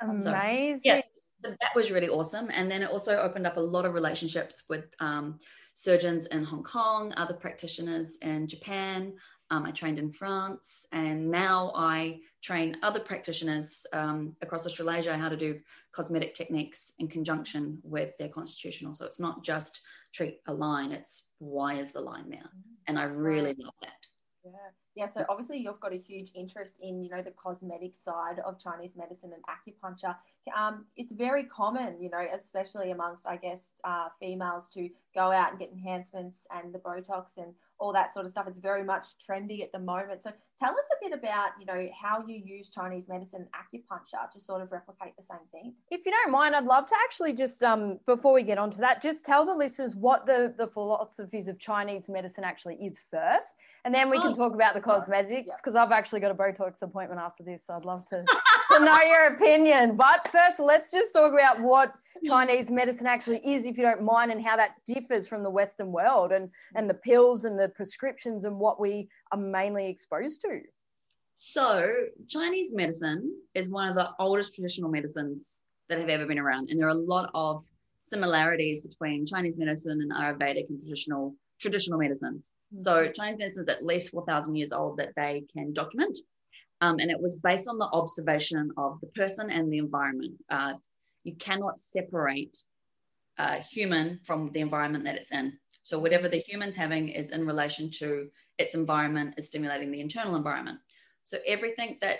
Amazing. 0.00 0.80
So, 0.80 0.80
yes, 0.84 1.04
so 1.42 1.50
that 1.50 1.74
was 1.74 1.90
really 1.90 2.08
awesome. 2.08 2.50
And 2.52 2.70
then 2.70 2.82
it 2.82 2.90
also 2.90 3.18
opened 3.18 3.46
up 3.46 3.56
a 3.56 3.60
lot 3.60 3.84
of 3.84 3.94
relationships 3.94 4.64
with 4.68 4.84
um, 5.00 5.38
surgeons 5.74 6.26
in 6.26 6.44
Hong 6.44 6.62
Kong, 6.62 7.12
other 7.16 7.34
practitioners 7.34 8.16
in 8.22 8.46
Japan. 8.46 9.14
Um, 9.52 9.64
I 9.66 9.72
trained 9.72 9.98
in 9.98 10.12
France, 10.12 10.86
and 10.92 11.28
now 11.28 11.72
I 11.74 12.20
train 12.40 12.76
other 12.82 13.00
practitioners 13.00 13.84
um, 13.92 14.36
across 14.42 14.64
Australasia 14.64 15.16
how 15.16 15.28
to 15.28 15.36
do 15.36 15.58
cosmetic 15.90 16.34
techniques 16.34 16.92
in 17.00 17.08
conjunction 17.08 17.78
with 17.82 18.16
their 18.16 18.28
constitutional. 18.28 18.94
So 18.94 19.04
it's 19.04 19.18
not 19.18 19.42
just 19.42 19.80
treat 20.12 20.40
a 20.46 20.52
line; 20.52 20.92
it's 20.92 21.26
why 21.38 21.74
is 21.74 21.90
the 21.90 22.00
line 22.00 22.30
there, 22.30 22.50
and 22.86 22.98
I 22.98 23.04
really 23.04 23.56
love 23.58 23.74
that. 23.82 23.98
Yeah. 24.44 24.52
Yeah, 24.96 25.06
so 25.06 25.24
obviously 25.28 25.58
you've 25.58 25.80
got 25.80 25.92
a 25.92 25.98
huge 25.98 26.32
interest 26.34 26.76
in, 26.82 27.00
you 27.00 27.10
know, 27.10 27.22
the 27.22 27.30
cosmetic 27.30 27.94
side 27.94 28.40
of 28.44 28.58
Chinese 28.58 28.96
medicine 28.96 29.32
and 29.32 29.42
acupuncture. 29.44 30.16
Um, 30.56 30.86
it's 30.96 31.12
very 31.12 31.44
common, 31.44 32.00
you 32.00 32.10
know, 32.10 32.24
especially 32.34 32.90
amongst, 32.90 33.26
I 33.26 33.36
guess, 33.36 33.72
uh, 33.84 34.08
females 34.18 34.68
to 34.70 34.88
go 35.14 35.30
out 35.32 35.50
and 35.50 35.58
get 35.58 35.70
enhancements 35.70 36.40
and 36.50 36.72
the 36.72 36.78
Botox 36.78 37.36
and 37.36 37.52
all 37.78 37.92
that 37.92 38.12
sort 38.12 38.26
of 38.26 38.30
stuff. 38.30 38.46
It's 38.46 38.58
very 38.58 38.84
much 38.84 39.06
trendy 39.26 39.62
at 39.62 39.72
the 39.72 39.78
moment. 39.78 40.22
So 40.22 40.30
tell 40.58 40.70
us 40.70 40.84
a 40.92 41.08
bit 41.08 41.18
about, 41.18 41.50
you 41.58 41.66
know, 41.66 41.88
how 42.00 42.22
you 42.26 42.40
use 42.44 42.68
Chinese 42.68 43.08
medicine 43.08 43.46
and 43.46 43.82
acupuncture 43.82 44.30
to 44.30 44.40
sort 44.40 44.60
of 44.60 44.70
replicate 44.70 45.16
the 45.16 45.24
same 45.24 45.40
thing. 45.50 45.74
If 45.90 46.04
you 46.04 46.12
don't 46.12 46.30
mind, 46.30 46.54
I'd 46.54 46.66
love 46.66 46.86
to 46.86 46.94
actually 47.04 47.32
just, 47.32 47.62
um, 47.62 47.98
before 48.06 48.34
we 48.34 48.42
get 48.42 48.58
onto 48.58 48.78
that, 48.78 49.02
just 49.02 49.24
tell 49.24 49.46
the 49.46 49.54
listeners 49.54 49.96
what 49.96 50.26
the, 50.26 50.54
the 50.56 50.66
philosophies 50.66 51.48
of 51.48 51.58
Chinese 51.58 52.08
medicine 52.08 52.44
actually 52.44 52.76
is 52.76 53.00
first. 53.10 53.56
And 53.84 53.94
then 53.94 54.10
we 54.10 54.18
oh, 54.18 54.22
can 54.22 54.34
talk 54.34 54.54
about 54.54 54.74
the 54.74 54.80
cosmetics 54.80 55.56
because 55.56 55.74
yeah. 55.74 55.82
I've 55.82 55.92
actually 55.92 56.20
got 56.20 56.30
a 56.30 56.34
Botox 56.34 56.82
appointment 56.82 57.20
after 57.20 57.42
this. 57.42 57.66
So 57.66 57.74
I'd 57.74 57.86
love 57.86 58.04
to, 58.10 58.24
to 58.72 58.84
know 58.84 58.98
your 59.00 59.28
opinion. 59.28 59.96
But 59.96 60.29
first, 60.30 60.60
let's 60.60 60.90
just 60.90 61.12
talk 61.12 61.32
about 61.32 61.60
what 61.60 61.92
Chinese 62.24 62.70
medicine 62.70 63.06
actually 63.06 63.40
is, 63.44 63.66
if 63.66 63.76
you 63.76 63.82
don't 63.82 64.02
mind, 64.02 64.30
and 64.30 64.44
how 64.44 64.56
that 64.56 64.72
differs 64.86 65.26
from 65.26 65.42
the 65.42 65.50
Western 65.50 65.92
world 65.92 66.32
and, 66.32 66.50
and 66.74 66.88
the 66.88 66.94
pills 66.94 67.44
and 67.44 67.58
the 67.58 67.68
prescriptions 67.70 68.44
and 68.44 68.58
what 68.58 68.80
we 68.80 69.08
are 69.32 69.38
mainly 69.38 69.88
exposed 69.88 70.40
to. 70.42 70.60
So, 71.38 71.90
Chinese 72.28 72.74
medicine 72.74 73.34
is 73.54 73.70
one 73.70 73.88
of 73.88 73.94
the 73.94 74.10
oldest 74.18 74.54
traditional 74.54 74.90
medicines 74.90 75.62
that 75.88 75.98
have 75.98 76.08
ever 76.08 76.26
been 76.26 76.38
around. 76.38 76.68
And 76.68 76.78
there 76.78 76.86
are 76.86 76.90
a 76.90 76.94
lot 76.94 77.30
of 77.34 77.62
similarities 77.98 78.86
between 78.86 79.26
Chinese 79.26 79.56
medicine 79.56 80.00
and 80.02 80.12
Ayurvedic 80.12 80.68
and 80.68 80.80
traditional 80.80 81.34
traditional 81.60 81.98
medicines. 81.98 82.52
Mm-hmm. 82.74 82.80
So 82.80 83.08
Chinese 83.12 83.38
medicine 83.38 83.64
is 83.68 83.74
at 83.74 83.84
least 83.84 84.10
4,000 84.10 84.54
years 84.54 84.72
old 84.72 84.96
that 84.98 85.12
they 85.16 85.44
can 85.52 85.72
document. 85.72 86.18
Um, 86.80 86.98
and 86.98 87.10
it 87.10 87.20
was 87.20 87.36
based 87.36 87.68
on 87.68 87.78
the 87.78 87.88
observation 87.92 88.70
of 88.76 89.00
the 89.00 89.08
person 89.08 89.50
and 89.50 89.70
the 89.72 89.78
environment. 89.78 90.34
Uh, 90.48 90.74
you 91.24 91.34
cannot 91.34 91.78
separate 91.78 92.56
a 93.38 93.58
human 93.58 94.20
from 94.24 94.50
the 94.52 94.60
environment 94.60 95.04
that 95.04 95.16
it's 95.16 95.32
in. 95.32 95.58
So 95.82 95.98
whatever 95.98 96.28
the 96.28 96.38
human's 96.38 96.76
having 96.76 97.08
is 97.08 97.30
in 97.30 97.46
relation 97.46 97.90
to 97.92 98.30
its 98.58 98.74
environment 98.74 99.34
is 99.36 99.46
stimulating 99.46 99.90
the 99.90 100.00
internal 100.00 100.36
environment. 100.36 100.78
So 101.24 101.38
everything 101.46 101.98
that 102.00 102.18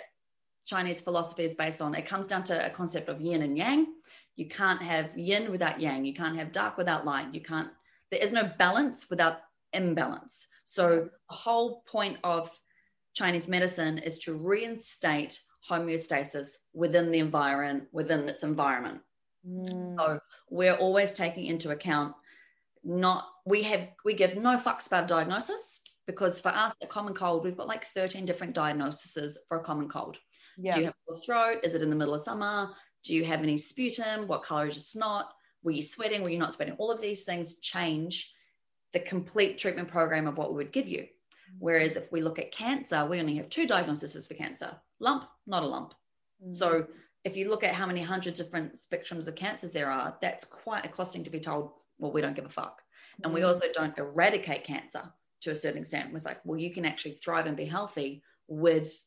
Chinese 0.65 1.01
philosophy 1.01 1.43
is 1.43 1.55
based 1.55 1.81
on, 1.81 1.95
it 1.95 2.05
comes 2.05 2.27
down 2.27 2.43
to 2.45 2.65
a 2.65 2.69
concept 2.69 3.09
of 3.09 3.21
yin 3.21 3.41
and 3.41 3.57
yang. 3.57 3.87
You 4.35 4.47
can't 4.47 4.81
have 4.81 5.17
yin 5.17 5.51
without 5.51 5.79
yang. 5.79 6.05
You 6.05 6.13
can't 6.13 6.35
have 6.35 6.51
dark 6.51 6.77
without 6.77 7.05
light. 7.05 7.33
You 7.33 7.41
can't, 7.41 7.69
there 8.09 8.21
is 8.21 8.31
no 8.31 8.49
balance 8.57 9.09
without 9.09 9.41
imbalance. 9.73 10.47
So 10.65 11.09
the 11.29 11.35
whole 11.35 11.83
point 11.87 12.17
of 12.23 12.49
Chinese 13.13 13.47
medicine 13.47 13.97
is 13.97 14.19
to 14.19 14.35
reinstate 14.35 15.39
homeostasis 15.69 16.53
within 16.73 17.11
the 17.11 17.19
environment, 17.19 17.87
within 17.91 18.27
its 18.27 18.43
environment. 18.43 19.01
Mm. 19.47 19.97
So 19.97 20.19
we're 20.49 20.75
always 20.75 21.11
taking 21.11 21.45
into 21.45 21.71
account 21.71 22.15
not 22.83 23.27
we 23.45 23.61
have 23.63 23.87
we 24.03 24.13
give 24.13 24.35
no 24.37 24.57
fucks 24.57 24.87
about 24.87 25.07
diagnosis 25.07 25.83
because 26.07 26.39
for 26.39 26.49
us 26.49 26.73
a 26.81 26.87
common 26.87 27.13
cold 27.13 27.43
we've 27.43 27.57
got 27.57 27.67
like 27.67 27.85
13 27.85 28.25
different 28.25 28.53
diagnoses 28.53 29.37
for 29.47 29.57
a 29.57 29.63
common 29.63 29.87
cold. 29.87 30.17
Yeah. 30.57 30.73
do 30.73 30.79
you 30.79 30.85
have 30.85 30.95
a 31.09 31.15
throat? 31.15 31.59
Is 31.63 31.75
it 31.75 31.81
in 31.81 31.89
the 31.89 31.95
middle 31.95 32.13
of 32.13 32.21
summer? 32.21 32.71
Do 33.03 33.13
you 33.13 33.23
have 33.25 33.41
any 33.41 33.57
sputum? 33.57 34.27
What 34.27 34.43
color 34.43 34.67
is 34.67 34.75
your 34.75 34.83
snot? 34.83 35.31
Were 35.63 35.71
you 35.71 35.81
sweating? 35.81 36.23
Were 36.23 36.29
you 36.29 36.39
not 36.39 36.53
sweating? 36.53 36.75
All 36.77 36.91
of 36.91 37.01
these 37.01 37.23
things 37.23 37.59
change 37.59 38.33
the 38.93 38.99
complete 38.99 39.57
treatment 39.57 39.87
program 39.87 40.27
of 40.27 40.37
what 40.37 40.51
we 40.51 40.57
would 40.57 40.71
give 40.71 40.87
you 40.87 41.07
Whereas 41.59 41.95
if 41.95 42.11
we 42.11 42.21
look 42.21 42.39
at 42.39 42.51
cancer, 42.51 43.05
we 43.05 43.19
only 43.19 43.35
have 43.35 43.49
two 43.49 43.67
diagnoses 43.67 44.27
for 44.27 44.33
cancer 44.33 44.75
lump, 44.99 45.25
not 45.47 45.63
a 45.63 45.67
lump. 45.67 45.93
Mm-hmm. 46.43 46.53
So 46.53 46.87
if 47.23 47.35
you 47.35 47.49
look 47.49 47.63
at 47.63 47.73
how 47.73 47.85
many 47.85 48.01
hundreds 48.01 48.39
of 48.39 48.47
different 48.47 48.75
spectrums 48.75 49.27
of 49.27 49.35
cancers 49.35 49.71
there 49.71 49.91
are, 49.91 50.17
that's 50.21 50.45
quite 50.45 50.85
a 50.85 50.89
costing 50.89 51.23
to 51.23 51.29
be 51.29 51.39
told, 51.39 51.71
well, 51.99 52.11
we 52.11 52.21
don't 52.21 52.35
give 52.35 52.45
a 52.45 52.49
fuck. 52.49 52.81
Mm-hmm. 52.81 53.25
And 53.25 53.33
we 53.33 53.41
mm. 53.41 53.47
also 53.47 53.65
don't 53.73 53.97
eradicate 53.97 54.63
cancer 54.63 55.03
to 55.41 55.51
a 55.51 55.55
certain 55.55 55.79
extent 55.79 56.13
with 56.13 56.25
like, 56.25 56.39
well, 56.45 56.59
you 56.59 56.71
can 56.71 56.85
actually 56.85 57.13
thrive 57.13 57.45
and 57.45 57.57
be 57.57 57.65
healthy 57.65 58.23
with 58.47 59.03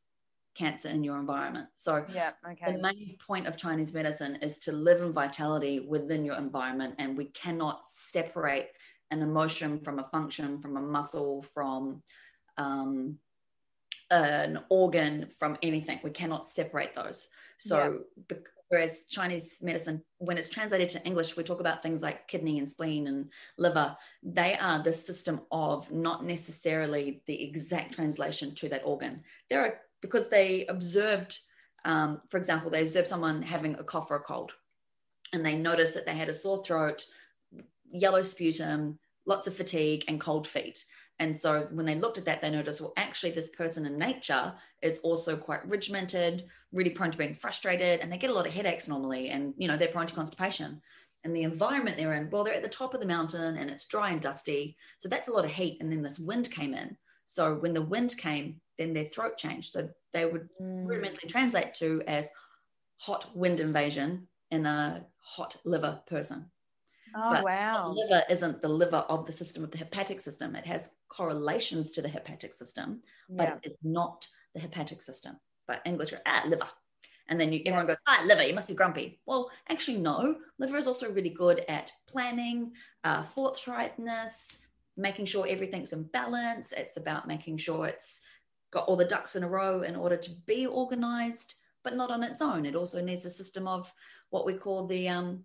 cancer 0.54 0.88
in 0.88 1.02
your 1.02 1.18
environment. 1.18 1.68
So 1.74 2.04
yeah, 2.12 2.30
okay. 2.48 2.72
the 2.72 2.78
main 2.78 3.16
point 3.24 3.46
of 3.46 3.56
Chinese 3.56 3.92
medicine 3.92 4.38
is 4.40 4.58
to 4.60 4.72
live 4.72 5.02
in 5.02 5.12
vitality 5.12 5.80
within 5.80 6.24
your 6.24 6.36
environment. 6.36 6.94
And 6.98 7.16
we 7.16 7.26
cannot 7.26 7.82
separate 7.88 8.70
an 9.10 9.22
emotion 9.22 9.80
from 9.80 9.98
a 9.98 10.08
function, 10.10 10.60
from 10.60 10.76
a 10.76 10.80
muscle, 10.80 11.42
from 11.42 12.02
um, 12.56 13.18
an 14.10 14.60
organ 14.68 15.28
from 15.38 15.58
anything. 15.62 16.00
We 16.02 16.10
cannot 16.10 16.46
separate 16.46 16.94
those. 16.94 17.28
So, 17.58 18.02
yeah. 18.30 18.36
whereas 18.68 19.04
Chinese 19.08 19.58
medicine, 19.62 20.02
when 20.18 20.38
it's 20.38 20.48
translated 20.48 20.88
to 20.90 21.04
English, 21.04 21.36
we 21.36 21.42
talk 21.42 21.60
about 21.60 21.82
things 21.82 22.02
like 22.02 22.28
kidney 22.28 22.58
and 22.58 22.68
spleen 22.68 23.06
and 23.06 23.30
liver. 23.58 23.96
They 24.22 24.56
are 24.56 24.82
the 24.82 24.92
system 24.92 25.40
of 25.50 25.90
not 25.90 26.24
necessarily 26.24 27.22
the 27.26 27.42
exact 27.42 27.94
translation 27.94 28.54
to 28.56 28.68
that 28.68 28.82
organ. 28.84 29.22
There 29.50 29.60
are 29.60 29.80
because 30.00 30.28
they 30.28 30.66
observed, 30.66 31.38
um, 31.86 32.20
for 32.28 32.36
example, 32.36 32.70
they 32.70 32.82
observed 32.82 33.08
someone 33.08 33.40
having 33.40 33.74
a 33.76 33.84
cough 33.84 34.10
or 34.10 34.16
a 34.16 34.20
cold, 34.20 34.52
and 35.32 35.44
they 35.44 35.56
noticed 35.56 35.94
that 35.94 36.04
they 36.04 36.14
had 36.14 36.28
a 36.28 36.32
sore 36.32 36.62
throat, 36.62 37.06
yellow 37.90 38.22
sputum, 38.22 38.98
lots 39.24 39.46
of 39.46 39.54
fatigue, 39.54 40.04
and 40.08 40.20
cold 40.20 40.46
feet. 40.46 40.84
And 41.20 41.36
so 41.36 41.68
when 41.70 41.86
they 41.86 41.94
looked 41.94 42.18
at 42.18 42.24
that, 42.24 42.42
they 42.42 42.50
noticed, 42.50 42.80
well, 42.80 42.92
actually, 42.96 43.30
this 43.32 43.50
person 43.50 43.86
in 43.86 43.96
nature 43.96 44.52
is 44.82 44.98
also 44.98 45.36
quite 45.36 45.66
regimented, 45.68 46.44
really 46.72 46.90
prone 46.90 47.12
to 47.12 47.18
being 47.18 47.34
frustrated, 47.34 48.00
and 48.00 48.10
they 48.10 48.18
get 48.18 48.30
a 48.30 48.34
lot 48.34 48.46
of 48.46 48.52
headaches 48.52 48.88
normally, 48.88 49.28
and 49.28 49.54
you 49.56 49.68
know, 49.68 49.76
they're 49.76 49.88
prone 49.88 50.06
to 50.06 50.14
constipation. 50.14 50.80
And 51.24 51.34
the 51.34 51.42
environment 51.42 51.96
they're 51.96 52.14
in, 52.14 52.28
well, 52.30 52.44
they're 52.44 52.54
at 52.54 52.62
the 52.62 52.68
top 52.68 52.92
of 52.92 53.00
the 53.00 53.06
mountain 53.06 53.56
and 53.56 53.70
it's 53.70 53.86
dry 53.86 54.10
and 54.10 54.20
dusty. 54.20 54.76
So 54.98 55.08
that's 55.08 55.28
a 55.28 55.32
lot 55.32 55.46
of 55.46 55.50
heat. 55.50 55.78
And 55.80 55.90
then 55.90 56.02
this 56.02 56.18
wind 56.18 56.50
came 56.50 56.74
in. 56.74 56.96
So 57.24 57.54
when 57.54 57.72
the 57.72 57.80
wind 57.80 58.14
came, 58.18 58.60
then 58.76 58.92
their 58.92 59.06
throat 59.06 59.38
changed. 59.38 59.70
So 59.70 59.88
they 60.12 60.26
would 60.26 60.48
mm. 60.60 60.86
rudimentally 60.86 61.30
translate 61.30 61.72
to 61.74 62.02
as 62.06 62.28
hot 62.98 63.34
wind 63.34 63.60
invasion 63.60 64.28
in 64.50 64.66
a 64.66 65.06
hot 65.18 65.56
liver 65.64 66.02
person. 66.06 66.50
Oh, 67.14 67.30
but 67.30 67.44
wow. 67.44 67.92
The 67.94 68.00
liver 68.00 68.24
isn't 68.28 68.62
the 68.62 68.68
liver 68.68 69.04
of 69.08 69.26
the 69.26 69.32
system 69.32 69.62
of 69.62 69.70
the 69.70 69.78
hepatic 69.78 70.20
system. 70.20 70.56
It 70.56 70.66
has 70.66 70.94
correlations 71.08 71.92
to 71.92 72.02
the 72.02 72.08
hepatic 72.08 72.54
system, 72.54 73.00
but 73.28 73.48
yeah. 73.48 73.56
it's 73.62 73.78
not 73.82 74.26
the 74.54 74.60
hepatic 74.60 75.00
system. 75.00 75.36
But 75.66 75.80
English 75.84 76.12
are, 76.12 76.20
ah, 76.26 76.44
liver. 76.46 76.68
And 77.28 77.40
then 77.40 77.52
you, 77.52 77.60
yes. 77.60 77.68
everyone 77.68 77.86
goes, 77.86 77.96
ah, 78.06 78.24
liver, 78.26 78.42
you 78.42 78.54
must 78.54 78.68
be 78.68 78.74
grumpy. 78.74 79.20
Well, 79.26 79.50
actually, 79.68 79.98
no. 79.98 80.36
Liver 80.58 80.76
is 80.76 80.86
also 80.86 81.10
really 81.10 81.30
good 81.30 81.60
at 81.68 81.90
planning, 82.06 82.72
uh, 83.04 83.22
forthrightness, 83.22 84.58
making 84.96 85.26
sure 85.26 85.46
everything's 85.48 85.92
in 85.92 86.04
balance. 86.04 86.72
It's 86.72 86.96
about 86.96 87.28
making 87.28 87.58
sure 87.58 87.86
it's 87.86 88.20
got 88.72 88.86
all 88.86 88.96
the 88.96 89.04
ducks 89.04 89.36
in 89.36 89.44
a 89.44 89.48
row 89.48 89.82
in 89.82 89.96
order 89.96 90.16
to 90.16 90.30
be 90.46 90.66
organized, 90.66 91.54
but 91.82 91.96
not 91.96 92.10
on 92.10 92.22
its 92.22 92.42
own. 92.42 92.66
It 92.66 92.74
also 92.74 93.00
needs 93.00 93.24
a 93.24 93.30
system 93.30 93.68
of 93.68 93.92
what 94.30 94.44
we 94.44 94.54
call 94.54 94.86
the 94.86 95.08
um, 95.08 95.44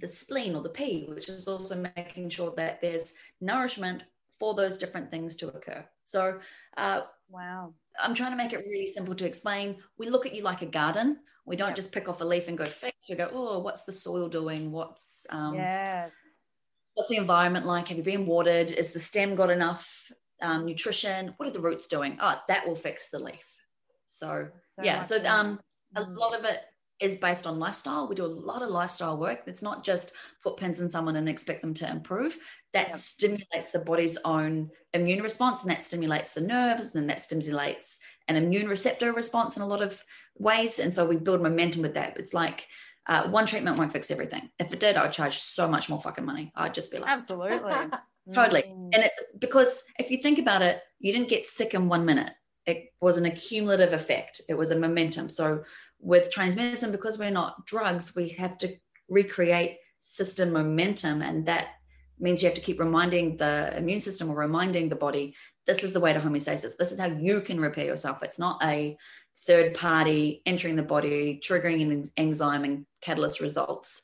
the 0.00 0.08
spleen 0.08 0.54
or 0.54 0.62
the 0.62 0.68
Pi, 0.68 1.04
which 1.08 1.28
is 1.28 1.46
also 1.46 1.86
making 1.96 2.30
sure 2.30 2.52
that 2.56 2.80
there's 2.80 3.12
nourishment 3.40 4.02
for 4.38 4.54
those 4.54 4.76
different 4.76 5.10
things 5.10 5.36
to 5.36 5.48
occur. 5.48 5.84
So, 6.04 6.40
uh, 6.76 7.02
wow. 7.28 7.74
I'm 8.00 8.14
trying 8.14 8.32
to 8.32 8.36
make 8.36 8.52
it 8.52 8.64
really 8.66 8.92
simple 8.94 9.14
to 9.14 9.26
explain. 9.26 9.76
We 9.98 10.08
look 10.08 10.26
at 10.26 10.34
you 10.34 10.42
like 10.42 10.62
a 10.62 10.66
garden. 10.66 11.18
We 11.44 11.56
don't 11.56 11.76
just 11.76 11.92
pick 11.92 12.08
off 12.08 12.20
a 12.20 12.24
leaf 12.24 12.48
and 12.48 12.56
go 12.56 12.64
fix. 12.64 13.08
We 13.08 13.16
go, 13.16 13.30
oh, 13.32 13.58
what's 13.58 13.82
the 13.84 13.92
soil 13.92 14.28
doing? 14.28 14.72
What's 14.72 15.26
um, 15.30 15.54
yes. 15.54 16.14
What's 16.94 17.08
the 17.08 17.16
environment 17.16 17.66
like? 17.66 17.88
Have 17.88 17.96
you 17.96 18.02
been 18.02 18.26
watered? 18.26 18.70
Is 18.70 18.92
the 18.92 19.00
stem 19.00 19.34
got 19.34 19.50
enough 19.50 20.10
um, 20.40 20.66
nutrition? 20.66 21.34
What 21.36 21.48
are 21.48 21.52
the 21.52 21.60
roots 21.60 21.86
doing? 21.86 22.18
Oh, 22.20 22.40
that 22.48 22.66
will 22.66 22.76
fix 22.76 23.08
the 23.10 23.18
leaf. 23.18 23.46
So, 24.06 24.48
so 24.60 24.82
yeah, 24.82 25.02
so 25.02 25.24
um, 25.24 25.58
a 25.96 26.02
lot 26.02 26.38
of 26.38 26.44
it 26.44 26.60
is 27.02 27.16
based 27.16 27.46
on 27.46 27.58
lifestyle. 27.58 28.06
We 28.06 28.14
do 28.14 28.24
a 28.24 28.26
lot 28.26 28.62
of 28.62 28.70
lifestyle 28.70 29.18
work. 29.18 29.40
It's 29.46 29.60
not 29.60 29.84
just 29.84 30.12
put 30.42 30.56
pins 30.56 30.80
in 30.80 30.88
someone 30.88 31.16
and 31.16 31.28
expect 31.28 31.60
them 31.60 31.74
to 31.74 31.90
improve. 31.90 32.38
That 32.72 32.96
stimulates 32.96 33.72
the 33.72 33.80
body's 33.80 34.16
own 34.24 34.70
immune 34.94 35.22
response 35.22 35.62
and 35.62 35.70
that 35.70 35.82
stimulates 35.82 36.32
the 36.32 36.40
nerves 36.40 36.94
and 36.94 37.10
that 37.10 37.20
stimulates 37.20 37.98
an 38.28 38.36
immune 38.36 38.68
receptor 38.68 39.12
response 39.12 39.56
in 39.56 39.62
a 39.62 39.66
lot 39.66 39.82
of 39.82 40.02
ways. 40.38 40.78
And 40.78 40.94
so 40.94 41.04
we 41.04 41.16
build 41.16 41.42
momentum 41.42 41.82
with 41.82 41.94
that. 41.94 42.16
It's 42.18 42.32
like 42.32 42.68
uh, 43.06 43.24
one 43.24 43.46
treatment 43.46 43.78
won't 43.78 43.92
fix 43.92 44.10
everything. 44.10 44.48
If 44.60 44.72
it 44.72 44.80
did, 44.80 44.96
I 44.96 45.02
would 45.02 45.12
charge 45.12 45.38
so 45.38 45.68
much 45.68 45.88
more 45.88 46.00
fucking 46.00 46.24
money. 46.24 46.52
I'd 46.54 46.74
just 46.74 46.92
be 46.92 46.98
like, 46.98 47.10
absolutely. 47.10 47.74
totally. 48.34 48.62
Mm. 48.62 48.90
And 48.94 49.02
it's 49.02 49.18
because 49.38 49.82
if 49.98 50.10
you 50.10 50.18
think 50.18 50.38
about 50.38 50.62
it, 50.62 50.80
you 51.00 51.12
didn't 51.12 51.28
get 51.28 51.44
sick 51.44 51.74
in 51.74 51.88
one 51.88 52.04
minute. 52.04 52.32
It 52.64 52.92
was 53.00 53.16
an 53.16 53.26
accumulative 53.26 53.92
effect. 53.92 54.40
It 54.48 54.54
was 54.54 54.70
a 54.70 54.78
momentum. 54.78 55.28
So 55.28 55.64
with 56.02 56.30
Chinese 56.30 56.56
medicine, 56.56 56.92
because 56.92 57.18
we're 57.18 57.30
not 57.30 57.64
drugs, 57.64 58.14
we 58.14 58.28
have 58.30 58.58
to 58.58 58.76
recreate 59.08 59.78
system 59.98 60.52
momentum. 60.52 61.22
And 61.22 61.46
that 61.46 61.68
means 62.18 62.42
you 62.42 62.48
have 62.48 62.56
to 62.56 62.60
keep 62.60 62.80
reminding 62.80 63.36
the 63.38 63.74
immune 63.76 64.00
system 64.00 64.28
or 64.28 64.36
reminding 64.36 64.88
the 64.88 64.96
body 64.96 65.34
this 65.64 65.84
is 65.84 65.92
the 65.92 66.00
way 66.00 66.12
to 66.12 66.20
homeostasis. 66.20 66.76
This 66.76 66.90
is 66.90 66.98
how 66.98 67.06
you 67.06 67.40
can 67.40 67.60
repair 67.60 67.84
yourself. 67.84 68.22
It's 68.22 68.38
not 68.38 68.62
a 68.64 68.96
third 69.46 69.74
party 69.74 70.42
entering 70.44 70.76
the 70.76 70.82
body, 70.82 71.40
triggering 71.42 71.92
an 71.92 72.04
enzyme 72.16 72.64
and 72.64 72.86
catalyst 73.00 73.40
results 73.40 74.02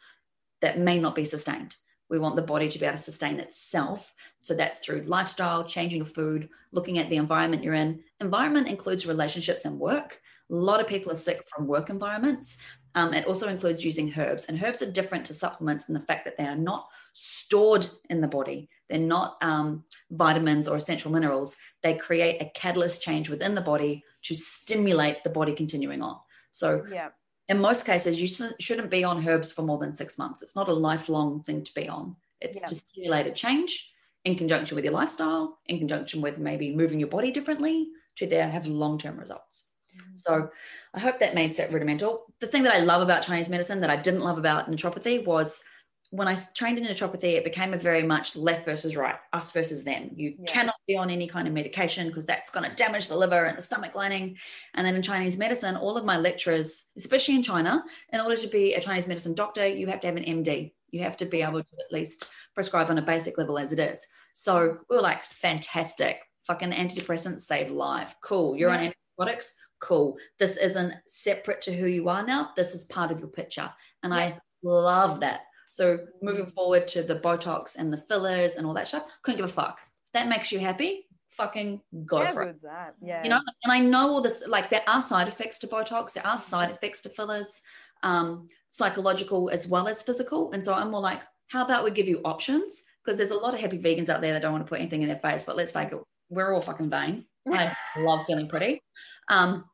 that 0.61 0.79
may 0.79 0.99
not 0.99 1.17
be 1.17 1.25
sustained. 1.25 1.75
We 2.09 2.19
want 2.19 2.37
the 2.37 2.43
body 2.43 2.69
to 2.69 2.79
be 2.79 2.87
able 2.87 2.97
to 2.97 3.03
sustain 3.03 3.39
itself. 3.39 4.15
So 4.39 4.55
that's 4.55 4.79
through 4.79 5.03
lifestyle, 5.03 5.65
changing 5.65 5.99
your 5.99 6.07
food, 6.07 6.49
looking 6.73 6.99
at 6.99 7.11
the 7.11 7.17
environment 7.17 7.63
you're 7.63 7.75
in. 7.75 8.03
Environment 8.21 8.69
includes 8.69 9.07
relationships 9.07 9.65
and 9.65 9.79
work. 9.79 10.21
A 10.51 10.55
lot 10.55 10.81
of 10.81 10.87
people 10.87 11.13
are 11.13 11.17
sick 11.17 11.45
from 11.49 11.67
work 11.67 11.91
environments. 11.91 12.57
Um, 12.95 13.15
it 13.15 13.27
also 13.27 13.49
includes 13.49 13.85
using 13.85 14.13
herbs, 14.17 14.47
and 14.47 14.63
herbs 14.63 14.83
are 14.83 14.91
different 14.91 15.25
to 15.27 15.35
supplements 15.35 15.89
in 15.89 15.95
the 15.95 16.01
fact 16.01 16.25
that 16.25 16.37
they 16.37 16.47
are 16.47 16.57
not 16.57 16.89
stored 17.13 17.87
in 18.09 18.21
the 18.21 18.29
body. 18.29 18.69
They're 18.89 18.99
not 18.99 19.37
um, 19.43 19.85
vitamins 20.11 20.67
or 20.67 20.77
essential 20.77 21.13
minerals. 21.13 21.57
They 21.83 21.95
create 21.95 22.41
a 22.41 22.51
catalyst 22.55 23.03
change 23.03 23.29
within 23.29 23.55
the 23.55 23.61
body 23.61 24.05
to 24.23 24.35
stimulate 24.35 25.23
the 25.23 25.31
body 25.31 25.53
continuing 25.53 26.03
on. 26.03 26.17
So, 26.51 26.85
yeah. 26.91 27.11
in 27.49 27.61
most 27.61 27.85
cases, 27.85 28.21
you 28.21 28.27
shouldn't 28.59 28.91
be 28.91 29.05
on 29.05 29.27
herbs 29.29 29.53
for 29.53 29.63
more 29.63 29.79
than 29.79 29.93
six 29.93 30.19
months. 30.19 30.43
It's 30.43 30.57
not 30.57 30.69
a 30.69 30.73
lifelong 30.73 31.43
thing 31.43 31.63
to 31.65 31.75
be 31.75 31.89
on. 31.89 32.17
It's 32.41 32.61
yeah. 32.61 32.67
to 32.67 32.75
stimulate 32.75 33.27
a 33.27 33.33
change 33.33 33.93
in 34.25 34.37
conjunction 34.37 34.75
with 34.75 34.85
your 34.85 34.95
lifestyle, 34.95 35.59
in 35.67 35.79
conjunction 35.79 36.21
with 36.21 36.39
maybe 36.39 36.75
moving 36.75 37.01
your 37.01 37.09
body 37.09 37.31
differently 37.31 37.89
to 38.17 38.27
there 38.27 38.49
have 38.49 38.67
long 38.67 38.99
term 38.99 39.19
results. 39.19 39.69
Mm-hmm. 39.99 40.17
So 40.17 40.51
I 40.95 41.01
hope 41.01 41.19
that 41.21 41.35
made 41.35 41.59
it 41.59 41.73
rudimental. 41.73 42.27
The 42.41 42.47
thing 42.47 42.63
that 42.63 42.75
I 42.75 42.81
love 42.81 43.03
about 43.03 43.23
Chinese 43.23 43.49
medicine 43.49 43.81
that 43.81 43.91
I 43.91 43.97
didn't 43.97 44.23
love 44.23 44.39
about 44.39 44.71
naturopathy 44.71 45.25
was 45.25 45.63
when 46.11 46.27
I 46.27 46.39
trained 46.55 46.79
in 46.79 46.85
naturopathy, 46.85 47.35
it 47.35 47.45
became 47.45 47.75
a 47.75 47.79
very 47.79 48.03
much 48.03 48.35
left 48.35 48.65
versus 48.65 48.97
right, 48.97 49.17
us 49.35 49.53
versus 49.53 49.85
them. 49.85 50.11
You 50.15 50.35
yeah. 50.39 50.51
cannot 50.51 50.77
be 50.87 50.97
on 50.97 51.11
any 51.11 51.27
kind 51.27 51.47
of 51.47 51.53
medication 51.53 52.09
because 52.09 52.25
that's 52.25 52.51
going 52.51 52.69
to 52.69 52.75
damage 52.77 53.09
the 53.09 53.17
liver 53.17 53.45
and 53.45 53.59
the 53.59 53.63
stomach 53.63 53.95
lining. 53.95 54.39
And 54.75 54.87
then 54.87 54.95
in 54.95 55.03
Chinese 55.03 55.37
medicine, 55.37 55.77
all 55.77 55.99
of 55.99 56.07
my 56.07 56.17
lecturers, 56.17 56.87
especially 56.97 57.35
in 57.35 57.43
China, 57.43 57.85
in 58.13 58.21
order 58.21 58.37
to 58.39 58.49
be 58.49 58.73
a 58.73 58.81
Chinese 58.81 59.07
medicine 59.07 59.35
doctor, 59.35 59.67
you 59.67 59.87
have 59.89 60.01
to 60.01 60.07
have 60.07 60.17
an 60.17 60.25
MD. 60.25 60.73
You 60.91 61.01
have 61.03 61.19
to 61.19 61.27
be 61.27 61.43
able 61.43 61.63
to 61.63 61.77
at 61.85 61.93
least 61.93 62.31
prescribe 62.55 62.89
on 62.89 62.97
a 62.97 63.03
basic 63.03 63.37
level 63.37 63.59
as 63.59 63.73
it 63.73 63.79
is. 63.79 64.07
So 64.33 64.79
we 64.89 64.97
were 64.97 65.03
like, 65.03 65.25
fantastic. 65.25 66.21
Fucking 66.45 66.73
antidepressants 66.73 67.41
save 67.41 67.71
life. 67.71 68.17
Cool. 68.23 68.57
You're 68.57 68.71
yeah. 68.71 68.77
on 68.77 68.95
antibiotics. 69.19 69.55
Cool. 69.81 70.17
This 70.39 70.57
isn't 70.57 70.95
separate 71.07 71.61
to 71.63 71.73
who 71.73 71.87
you 71.87 72.09
are 72.09 72.27
now. 72.27 72.51
This 72.57 72.75
is 72.75 72.85
part 72.85 73.11
of 73.11 73.21
your 73.21 73.29
picture. 73.29 73.71
And 74.03 74.13
yeah. 74.13 74.19
I 74.19 74.39
love 74.63 75.21
that 75.21 75.43
so 75.69 75.99
moving 76.23 76.47
forward 76.47 76.89
to 76.89 77.03
the 77.03 77.17
Botox 77.17 77.77
and 77.77 77.93
the 77.93 77.99
fillers 77.99 78.57
and 78.57 78.67
all 78.67 78.75
that 78.75 78.89
stuff, 78.89 79.09
couldn't 79.23 79.39
give 79.39 79.49
a 79.49 79.53
fuck. 79.53 79.81
That 80.13 80.29
makes 80.29 80.51
you 80.51 80.59
happy. 80.59 81.07
Fucking 81.31 81.83
go 82.07 82.25
How 82.25 82.31
for 82.31 82.43
it. 82.45 82.63
That? 82.63 82.95
Yeah. 83.03 83.23
You 83.23 83.31
know, 83.31 83.41
and 83.65 83.73
I 83.73 83.81
know 83.81 84.11
all 84.11 84.21
this, 84.21 84.45
like 84.49 84.71
there 84.71 84.83
are 84.87 85.03
side 85.03 85.29
effects 85.29 85.59
to 85.61 85.67
Botox, 85.67 86.15
there 86.15 86.27
are 86.27 86.39
side 86.39 86.71
effects 86.71 87.03
to 87.03 87.11
fillers, 87.11 87.61
um, 88.03 88.49
psychological 88.71 89.51
as 89.51 89.69
well 89.69 89.89
as 89.89 90.01
physical. 90.01 90.53
And 90.53 90.65
so 90.65 90.73
I'm 90.73 90.91
more 90.91 91.01
like, 91.01 91.23
how 91.49 91.65
about 91.65 91.85
we 91.85 91.91
give 91.91 92.09
you 92.09 92.21
options? 92.25 92.85
Because 93.05 93.19
there's 93.19 93.31
a 93.31 93.37
lot 93.37 93.55
of 93.55 93.61
happy 93.61 93.79
vegans 93.79 94.09
out 94.09 94.23
there 94.23 94.33
that 94.33 94.43
don't 94.43 94.53
want 94.53 94.65
to 94.65 94.69
put 94.69 94.81
anything 94.81 95.03
in 95.03 95.09
their 95.09 95.19
face, 95.19 95.45
but 95.45 95.57
let's 95.57 95.73
face 95.73 95.93
it, 95.93 95.99
we're 96.31 96.55
all 96.55 96.61
fucking 96.61 96.91
vain. 96.91 97.25
I 97.53 97.75
love 97.99 98.27
feeling 98.27 98.49
pretty. 98.49 98.83
Um, 99.29 99.65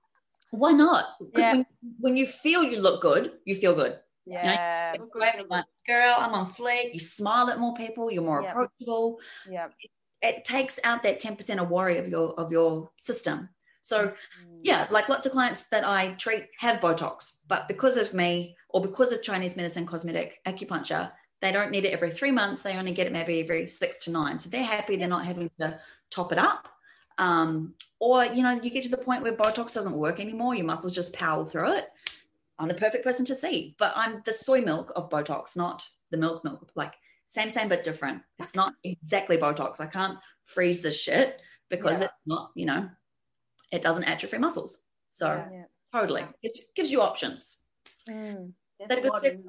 why 0.51 0.73
not? 0.73 1.07
Because 1.19 1.43
yeah. 1.43 1.53
when, 1.53 1.67
when 2.01 2.17
you 2.17 2.27
feel 2.27 2.63
you 2.63 2.81
look 2.81 3.03
good, 3.03 3.33
you 3.45 3.55
feel 3.55 3.75
good. 3.75 3.99
Yeah. 4.27 4.93
You 4.95 4.99
know, 5.01 5.45
like, 5.51 5.65
girl, 5.87 6.17
I'm 6.19 6.33
on 6.33 6.51
fleek. 6.51 6.95
You 6.95 7.01
smile 7.01 7.51
at 7.51 7.59
more 7.59 7.75
people. 7.75 8.11
You're 8.11 8.23
more 8.23 8.43
yep. 8.43 8.53
approachable. 8.53 9.19
Yeah. 9.51 9.67
It, 9.81 9.91
it, 10.23 10.45
takes 10.45 10.79
out 10.85 11.03
that 11.03 11.21
10% 11.21 11.61
of 11.61 11.69
worry 11.71 11.99
of 11.99 12.09
your 12.09 12.39
of 12.41 12.51
your 12.51 12.91
system. 12.99 13.51
So 13.83 14.07
mm. 14.07 14.15
yeah, 14.63 14.87
like 14.91 15.11
lots 15.11 15.27
of 15.27 15.33
clients 15.33 15.67
that 15.69 15.85
I 15.85 16.13
treat 16.13 16.47
have 16.59 16.81
Botox, 16.81 17.41
but 17.47 17.69
because 17.69 17.99
of 17.99 18.15
me 18.15 18.57
or 18.71 18.81
because 18.81 19.13
of 19.13 19.23
Chinese 19.23 19.57
medicine, 19.57 19.85
cosmetic 19.85 20.41
acupuncture, 20.47 21.13
they 21.43 21.53
don't 21.53 21.71
need 21.71 21.85
it 21.85 21.93
every 21.93 22.11
three 22.11 22.31
months. 22.31 22.63
They 22.63 22.77
only 22.77 22.93
get 22.93 23.07
it 23.07 23.13
maybe 23.13 23.41
every 23.41 23.67
six 23.67 24.05
to 24.05 24.11
nine. 24.11 24.39
So 24.39 24.49
they're 24.49 24.65
happy 24.65 24.97
they're 24.97 25.09
not 25.09 25.27
having 25.27 25.51
to 25.61 25.79
top 26.11 26.33
it 26.33 26.39
up. 26.39 26.69
Um, 27.19 27.75
or 28.01 28.25
you 28.25 28.43
know, 28.43 28.61
you 28.61 28.71
get 28.71 28.83
to 28.85 28.89
the 28.89 28.99
point 28.99 29.23
where 29.23 29.33
Botox 29.33 29.75
doesn't 29.75 29.97
work 29.97 30.21
anymore. 30.21 30.55
Your 30.55 30.67
muscles 30.67 30.95
just 30.95 31.15
power 31.15 31.47
through 31.47 31.73
it. 31.75 31.89
I'm 32.59 32.69
the 32.69 32.75
perfect 32.75 33.05
person 33.05 33.25
to 33.27 33.35
see. 33.35 33.75
But 33.79 33.93
I'm 33.97 34.23
the 34.25 34.33
soy 34.33 34.61
milk 34.61 34.93
of 34.97 35.11
Botox, 35.11 35.57
not 35.57 35.89
the 36.11 36.17
milk 36.17 36.45
milk. 36.45 36.71
Like 36.75 36.95
same, 37.27 37.51
same, 37.51 37.69
but 37.69 37.85
different. 37.85 38.23
It's 38.39 38.55
not 38.55 38.75
exactly 38.85 39.37
Botox. 39.37 39.81
I 39.81 39.87
can't 39.87 40.19
freeze 40.45 40.81
this 40.81 40.99
shit 41.01 41.41
because 41.69 42.01
yeah. 42.01 42.07
it's 42.07 42.15
not, 42.27 42.51
you 42.55 42.67
know, 42.67 42.89
it 43.73 43.83
doesn't 43.83 44.05
atrophy 44.05 44.39
muscles. 44.39 44.85
So 45.11 45.45
yeah. 45.53 45.65
totally. 45.93 46.25
It 46.43 46.57
gives 46.75 46.93
you 46.93 47.01
options. 47.01 47.63
Mm. 48.09 48.53
That 48.89 49.03
good 49.03 49.45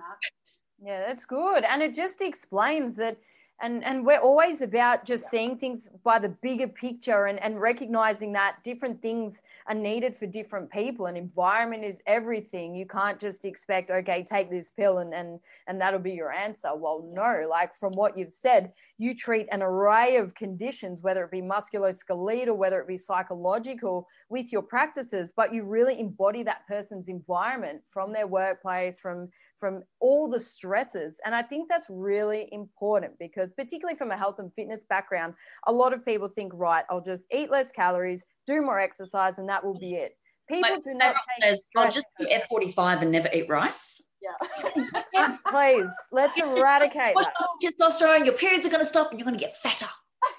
yeah, 0.84 1.06
that's 1.08 1.26
good. 1.26 1.64
And 1.64 1.82
it 1.82 1.96
just 1.96 2.22
explains 2.22 2.96
that 2.96 3.18
and 3.62 3.84
and 3.86 4.06
we're 4.06 4.20
always 4.20 4.62
about 4.62 5.06
just 5.06 5.30
seeing 5.30 5.58
things 5.58 5.88
by 6.04 6.20
the 6.20 6.30
bigger 6.30 6.68
picture 6.68 7.28
and, 7.28 7.42
and 7.42 7.60
recognizing 7.62 8.34
that 8.34 8.58
different 8.64 9.02
things 9.02 9.44
are 9.68 9.74
needed 9.74 10.16
for 10.16 10.26
different 10.26 10.70
people 10.70 11.06
and 11.06 11.18
environment 11.18 11.84
is 11.84 12.02
everything. 12.06 12.76
You 12.76 12.86
can't 12.86 13.20
just 13.20 13.46
expect 13.46 13.90
okay 13.90 14.24
take 14.24 14.50
this 14.50 14.70
pill 14.70 14.98
and 14.98 15.14
and 15.14 15.40
and 15.68 15.80
that'll 15.80 16.00
be 16.00 16.14
your 16.14 16.34
answer. 16.34 16.76
Well 16.76 17.10
no 17.14 17.48
like 17.50 17.76
from 17.78 17.94
what 17.94 18.18
you've 18.18 18.34
said 18.34 18.74
you 18.98 19.16
treat 19.16 19.48
an 19.52 19.62
array 19.62 20.18
of 20.18 20.36
conditions 20.36 21.02
whether 21.02 21.24
it 21.24 21.32
be 21.32 21.42
musculoskeletal 21.42 22.56
whether 22.56 22.80
it 22.82 22.88
be 22.88 22.98
psychological 22.98 24.08
with 24.30 24.52
your 24.52 24.62
practices 24.62 25.32
but 25.36 25.54
you 25.54 25.64
really 25.64 26.00
embody 26.00 26.44
that 26.44 26.68
person's 26.68 27.08
environment 27.08 27.82
from 27.90 28.14
their 28.14 28.28
workplace 28.28 29.00
from 29.00 29.30
from 29.58 29.84
all 30.00 30.30
the 30.30 30.40
stresses. 30.40 31.20
And 31.26 31.34
I 31.34 31.42
think 31.42 31.70
that's 31.70 31.88
really 31.90 32.50
important 32.52 33.14
because, 33.20 33.52
particularly 33.54 33.98
from 33.98 34.12
a 34.12 34.18
health 34.18 34.40
and 34.40 34.52
fitness 34.54 34.86
background, 34.90 35.34
a 35.68 35.72
lot 35.72 35.94
of 35.94 36.06
people 36.06 36.28
think, 36.28 36.52
right, 36.56 36.86
I'll 36.90 37.04
just 37.04 37.26
eat 37.32 37.52
less 37.52 37.72
calories, 37.72 38.26
do 38.46 38.62
more 38.62 38.80
exercise, 38.80 39.38
and 39.40 39.50
that 39.50 39.64
will 39.64 39.80
be 39.80 39.96
it. 39.96 40.14
People 40.48 40.70
My 40.70 40.78
do 40.78 40.94
not 40.94 41.16
take 41.42 41.58
I'll 41.76 41.92
just 41.92 42.06
do 42.20 42.28
F45 42.28 43.02
and 43.02 43.12
never 43.12 43.30
eat 43.34 43.50
rice. 43.50 44.02
Yeah. 44.22 44.92
yes, 45.14 45.42
please. 45.50 45.90
Let's 46.12 46.40
eradicate 46.40 47.16
that. 47.16 47.34
Testosterone, 47.64 48.26
your 48.26 48.36
periods 48.36 48.66
are 48.66 48.70
going 48.70 48.82
to 48.82 48.86
stop 48.86 49.10
and 49.10 49.20
you're 49.20 49.26
going 49.26 49.38
to 49.38 49.44
get 49.44 49.56
fatter. 49.56 49.88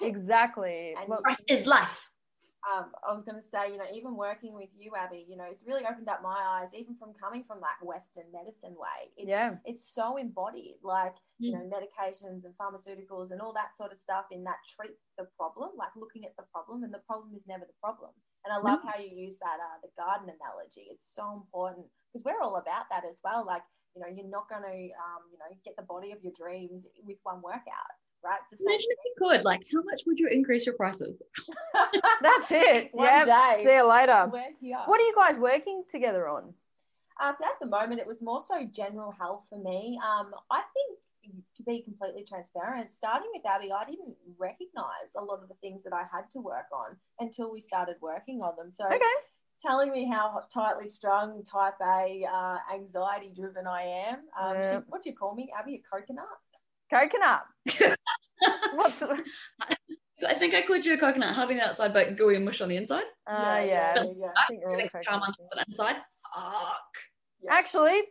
Exactly. 0.01 0.93
And 0.97 1.09
rice 1.25 1.41
is 1.49 1.65
life 1.65 2.06
um, 2.67 2.91
I 3.07 3.15
was 3.15 3.23
going 3.23 3.39
to 3.39 3.47
say, 3.47 3.71
you 3.71 3.79
know, 3.79 3.87
even 3.95 4.19
working 4.19 4.51
with 4.51 4.75
you, 4.75 4.91
Abbie, 4.91 5.23
you 5.23 5.39
know, 5.39 5.47
it's 5.47 5.63
really 5.63 5.87
opened 5.87 6.09
up 6.11 6.19
my 6.19 6.35
eyes, 6.35 6.75
even 6.75 6.99
from 6.99 7.15
coming 7.15 7.47
from 7.47 7.63
that 7.63 7.79
Western 7.79 8.27
medicine 8.35 8.75
way. 8.75 9.07
It's, 9.15 9.29
yeah. 9.29 9.55
It's 9.63 9.87
so 9.87 10.17
embodied, 10.17 10.83
like, 10.83 11.15
mm. 11.39 11.47
you 11.47 11.51
know, 11.55 11.63
medications 11.71 12.43
and 12.43 12.51
pharmaceuticals 12.59 13.31
and 13.31 13.39
all 13.39 13.53
that 13.53 13.71
sort 13.79 13.91
of 13.91 13.97
stuff 13.97 14.25
in 14.31 14.43
that 14.43 14.59
treat 14.67 14.99
the 15.17 15.25
problem, 15.39 15.71
like 15.79 15.95
looking 15.95 16.25
at 16.25 16.35
the 16.35 16.43
problem, 16.51 16.83
and 16.83 16.93
the 16.93 17.05
problem 17.07 17.31
is 17.35 17.47
never 17.47 17.63
the 17.63 17.79
problem. 17.79 18.11
And 18.43 18.51
I 18.51 18.59
love 18.59 18.83
mm. 18.83 18.91
how 18.91 18.99
you 18.99 19.15
use 19.15 19.39
that, 19.39 19.63
uh, 19.63 19.79
the 19.79 19.93
garden 19.95 20.27
analogy. 20.27 20.91
It's 20.91 21.15
so 21.15 21.39
important 21.39 21.87
because 22.11 22.25
we're 22.27 22.43
all 22.43 22.59
about 22.59 22.91
that 22.91 23.07
as 23.07 23.23
well. 23.23 23.47
Like, 23.47 23.63
you 23.95 24.03
know, 24.03 24.11
you're 24.11 24.27
not 24.27 24.49
going 24.51 24.67
to, 24.67 24.77
um, 24.99 25.23
you 25.31 25.39
know, 25.39 25.49
get 25.63 25.75
the 25.79 25.87
body 25.87 26.11
of 26.11 26.19
your 26.19 26.33
dreams 26.35 26.85
with 27.05 27.17
one 27.23 27.41
workout 27.41 27.95
right? 28.27 28.39
It's 28.43 28.51
the 28.51 28.57
same 28.57 28.67
Imagine 28.67 28.87
if 28.91 28.97
you 29.05 29.13
could, 29.17 29.45
like, 29.45 29.61
how 29.73 29.81
much 29.83 30.01
would 30.05 30.19
you 30.19 30.27
increase 30.27 30.65
your 30.65 30.75
prices? 30.75 31.21
That's 32.21 32.51
it. 32.51 32.93
One 32.93 33.05
Yep. 33.05 33.25
day. 33.25 33.63
See 33.63 33.75
you 33.75 33.87
later. 33.87 34.31
What 34.85 34.99
are 34.99 35.03
you 35.03 35.15
guys 35.15 35.39
working 35.39 35.83
together 35.89 36.27
on? 36.27 36.53
Uh, 37.19 37.33
so 37.33 37.45
at 37.45 37.59
the 37.59 37.67
moment, 37.67 37.99
it 37.99 38.05
was 38.05 38.21
more 38.21 38.43
so 38.43 38.65
general 38.71 39.11
health 39.11 39.45
for 39.49 39.57
me. 39.57 39.99
Um, 40.05 40.33
I 40.51 40.61
think, 40.73 40.99
to 41.55 41.63
be 41.63 41.81
completely 41.81 42.23
transparent, 42.23 42.91
starting 42.91 43.29
with 43.33 43.45
Abbie, 43.45 43.71
I 43.71 43.85
didn't 43.85 44.15
recognize 44.37 45.11
a 45.17 45.23
lot 45.23 45.41
of 45.41 45.49
the 45.49 45.55
things 45.55 45.83
that 45.83 45.93
I 45.93 46.03
had 46.11 46.29
to 46.33 46.39
work 46.39 46.67
on 46.71 46.95
until 47.19 47.51
we 47.51 47.59
started 47.59 47.95
working 48.01 48.41
on 48.41 48.55
them. 48.55 48.71
So, 48.71 48.85
Okay. 48.85 49.17
telling 49.59 49.91
me 49.91 50.05
how 50.05 50.39
tightly 50.53 50.87
strung, 50.87 51.43
type 51.43 51.73
A, 51.81 52.23
uh, 52.31 52.57
anxiety 52.73 53.33
driven 53.35 53.65
I 53.65 53.81
am. 53.81 54.19
Um, 54.39 54.57
Yeah. 54.57 54.69
she, 54.69 54.75
what 54.87 55.01
do 55.01 55.09
you 55.09 55.15
call 55.15 55.33
me, 55.33 55.51
Abbie? 55.57 55.83
A 55.83 55.95
coconut? 55.95 56.25
Coconut. 56.89 57.41
What's 58.73 59.03
I 60.25 60.33
think 60.33 60.55
I 60.55 60.61
called 60.63 60.83
you 60.83 60.93
a 60.93 60.97
coconut, 60.97 61.35
hard 61.35 61.49
on 61.49 61.57
the 61.57 61.63
outside, 61.63 61.93
but 61.93 62.17
gooey 62.17 62.35
and 62.35 62.45
mush 62.45 62.61
on 62.61 62.69
the 62.69 62.75
inside. 62.75 63.03
uh, 63.27 63.61
yeah. 63.63 63.93
yeah, 63.95 64.03
yeah. 64.17 64.27
I 64.35 64.45
think 64.47 64.61
we're 64.63 64.71
all 64.71 64.73
Everything's 64.73 65.05
charm 65.05 65.21
on 65.21 65.33
the 65.37 65.65
inside. 65.67 65.97
Fuck. 66.33 66.93
Actually, 67.49 68.01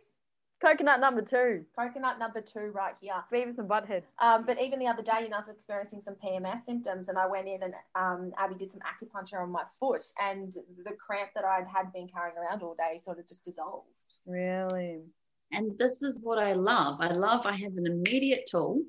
coconut 0.61 1.01
number 1.01 1.21
two. 1.21 1.65
Coconut 1.77 2.17
number 2.17 2.39
two, 2.39 2.71
right 2.73 2.95
here. 3.01 3.23
Beavis 3.33 3.57
and 3.57 3.69
Butthead. 3.69 4.03
Um, 4.19 4.45
but 4.45 4.59
even 4.61 4.79
the 4.79 4.87
other 4.87 5.03
day, 5.03 5.23
you 5.23 5.29
know, 5.29 5.37
I 5.37 5.39
was 5.39 5.49
experiencing 5.49 6.01
some 6.01 6.15
PMS 6.15 6.61
symptoms, 6.61 7.09
and 7.09 7.17
I 7.17 7.27
went 7.27 7.47
in 7.47 7.61
and 7.63 7.73
um, 7.95 8.31
Abbie 8.37 8.55
did 8.55 8.71
some 8.71 8.81
acupuncture 8.81 9.41
on 9.41 9.51
my 9.51 9.63
foot, 9.79 10.03
and 10.21 10.53
the 10.85 10.93
cramp 10.93 11.31
that 11.35 11.43
I'd 11.43 11.67
had 11.67 11.91
been 11.91 12.07
carrying 12.07 12.37
around 12.37 12.63
all 12.63 12.75
day 12.75 12.99
sort 12.99 13.19
of 13.19 13.27
just 13.27 13.43
dissolved. 13.43 13.87
Really? 14.25 15.01
And 15.51 15.77
this 15.77 16.01
is 16.01 16.19
what 16.23 16.39
I 16.39 16.53
love. 16.53 16.97
I 16.99 17.07
love 17.13 17.45
I 17.45 17.55
have 17.55 17.75
an 17.77 17.85
immediate 17.87 18.45
tool 18.49 18.81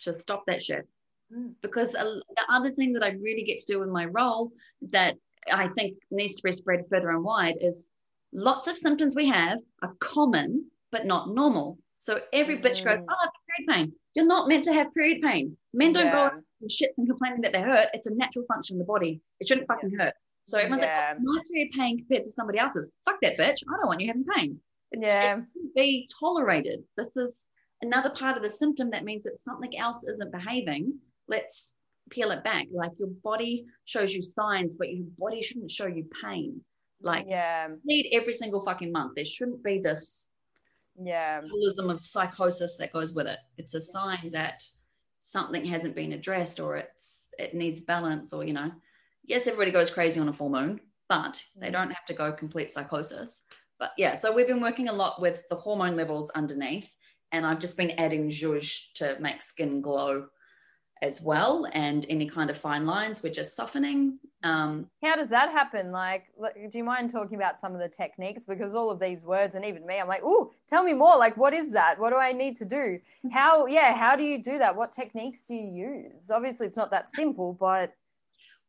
to 0.00 0.12
stop 0.12 0.44
that 0.46 0.62
shit. 0.62 0.86
Mm. 1.34 1.54
Because 1.62 1.92
the 1.92 2.22
other 2.48 2.70
thing 2.70 2.92
that 2.92 3.02
I 3.02 3.10
really 3.22 3.42
get 3.42 3.58
to 3.58 3.66
do 3.66 3.82
in 3.82 3.90
my 3.90 4.04
role 4.06 4.52
that 4.90 5.16
I 5.52 5.68
think 5.68 5.96
needs 6.10 6.34
to 6.36 6.42
be 6.42 6.52
spread 6.52 6.84
further 6.90 7.10
and 7.10 7.24
wide 7.24 7.56
is 7.60 7.88
lots 8.32 8.68
of 8.68 8.76
symptoms 8.76 9.14
we 9.16 9.28
have 9.28 9.58
are 9.82 9.94
common 10.00 10.66
but 10.90 11.06
not 11.06 11.30
normal. 11.34 11.78
So 12.00 12.20
every 12.32 12.58
bitch 12.58 12.84
goes, 12.84 12.98
Mm. 12.98 13.06
Oh, 13.08 13.14
I 13.14 13.24
have 13.24 13.32
period 13.48 13.68
pain. 13.88 13.92
You're 14.14 14.26
not 14.26 14.48
meant 14.48 14.64
to 14.64 14.72
have 14.74 14.92
period 14.94 15.22
pain. 15.22 15.56
Men 15.72 15.92
don't 15.92 16.12
go 16.12 16.18
Yeah. 16.18 16.26
out 16.26 16.32
and 16.60 16.70
shit 16.70 16.92
and 16.98 17.08
complaining 17.08 17.40
that 17.40 17.52
they 17.52 17.62
hurt. 17.62 17.88
It's 17.94 18.06
a 18.06 18.14
natural 18.14 18.44
function 18.46 18.76
of 18.76 18.80
the 18.80 18.84
body. 18.92 19.20
It 19.40 19.48
shouldn't 19.48 19.66
fucking 19.66 19.90
hurt. 19.98 20.14
So 20.44 20.58
everyone's 20.58 20.82
Yeah. 20.82 21.14
like, 21.14 21.18
oh, 21.26 21.32
my 21.32 21.40
period 21.50 21.70
pain 21.72 21.98
compared 21.98 22.24
to 22.24 22.30
somebody 22.30 22.58
else's. 22.58 22.88
Fuck 23.06 23.20
that 23.22 23.38
bitch. 23.38 23.62
I 23.66 23.76
don't 23.78 23.86
want 23.86 24.00
you 24.00 24.06
having 24.08 24.24
pain. 24.36 24.60
It's, 24.92 25.04
Yeah. 25.04 25.40
Be 25.74 26.08
tolerated. 26.20 26.84
This 26.96 27.16
is 27.16 27.44
another 27.82 28.10
part 28.10 28.36
of 28.36 28.42
the 28.42 28.50
symptom 28.50 28.90
that 28.90 29.04
means 29.04 29.24
that 29.24 29.38
something 29.38 29.76
else 29.76 30.04
isn't 30.04 30.32
behaving. 30.32 30.98
Let's 31.28 31.74
peel 32.10 32.30
it 32.30 32.44
back. 32.44 32.66
Like 32.72 32.92
your 32.98 33.08
body 33.22 33.66
shows 33.84 34.12
you 34.14 34.22
signs, 34.22 34.76
but 34.76 34.92
your 34.92 35.06
body 35.18 35.42
shouldn't 35.42 35.70
show 35.70 35.86
you 35.86 36.08
pain. 36.22 36.60
Like 37.00 37.26
Yeah. 37.28 37.68
bleed 37.84 38.10
every 38.12 38.32
single 38.32 38.60
fucking 38.60 38.92
month. 38.92 39.14
There 39.16 39.24
shouldn't 39.24 39.62
be 39.62 39.80
this 39.80 40.28
Yeah. 40.96 41.42
of 41.90 42.02
psychosis 42.02 42.76
that 42.76 42.92
goes 42.92 43.14
with 43.14 43.26
it. 43.26 43.38
It's 43.58 43.74
a 43.74 43.80
sign 43.80 44.30
that 44.32 44.62
something 45.20 45.64
hasn't 45.64 45.94
been 45.94 46.12
addressed 46.12 46.60
or 46.60 46.76
it's 46.76 47.28
it 47.38 47.54
needs 47.54 47.80
balance 47.80 48.32
or 48.32 48.44
you 48.44 48.52
know, 48.52 48.70
yes, 49.24 49.46
everybody 49.46 49.70
goes 49.70 49.90
crazy 49.90 50.20
on 50.20 50.28
a 50.28 50.32
full 50.32 50.50
moon, 50.50 50.80
but 51.08 51.42
they 51.56 51.68
mm. 51.68 51.72
don't 51.72 51.90
have 51.90 52.04
to 52.06 52.14
go 52.14 52.32
complete 52.32 52.72
psychosis. 52.72 53.44
But 53.78 53.92
yeah, 53.98 54.14
so 54.14 54.32
we've 54.32 54.46
been 54.46 54.60
working 54.60 54.88
a 54.88 54.92
lot 54.92 55.20
with 55.20 55.42
the 55.48 55.56
hormone 55.56 55.96
levels 55.96 56.30
underneath, 56.30 56.96
and 57.32 57.44
I've 57.44 57.58
just 57.58 57.76
been 57.76 57.90
adding 57.92 58.28
zhuzh 58.28 58.92
to 58.94 59.16
make 59.20 59.42
skin 59.42 59.80
glow 59.80 60.26
as 61.02 61.20
well, 61.20 61.66
and 61.72 62.06
any 62.08 62.26
kind 62.26 62.48
of 62.48 62.56
fine 62.56 62.86
lines 62.86 63.22
we're 63.22 63.32
just 63.32 63.56
softening. 63.56 64.18
Um, 64.42 64.88
How 65.02 65.16
does 65.16 65.28
that 65.28 65.50
happen? 65.50 65.90
Like, 65.90 66.26
do 66.70 66.78
you 66.78 66.84
mind 66.84 67.10
talking 67.10 67.36
about 67.36 67.58
some 67.58 67.74
of 67.74 67.80
the 67.80 67.88
techniques? 67.88 68.44
Because 68.44 68.74
all 68.74 68.90
of 68.90 69.00
these 69.00 69.24
words, 69.24 69.54
and 69.54 69.64
even 69.64 69.84
me, 69.84 69.98
I'm 69.98 70.08
like, 70.08 70.22
oh, 70.24 70.50
tell 70.68 70.82
me 70.82 70.94
more. 70.94 71.16
Like, 71.16 71.36
what 71.36 71.52
is 71.52 71.72
that? 71.72 71.98
What 71.98 72.10
do 72.10 72.16
I 72.16 72.32
need 72.32 72.56
to 72.56 72.64
do? 72.64 73.00
How, 73.32 73.66
yeah, 73.66 73.94
how 73.94 74.16
do 74.16 74.22
you 74.22 74.42
do 74.42 74.58
that? 74.58 74.76
What 74.76 74.92
techniques 74.92 75.44
do 75.46 75.54
you 75.54 76.04
use? 76.12 76.30
Obviously, 76.30 76.66
it's 76.66 76.76
not 76.76 76.90
that 76.90 77.10
simple, 77.10 77.54
but 77.58 77.92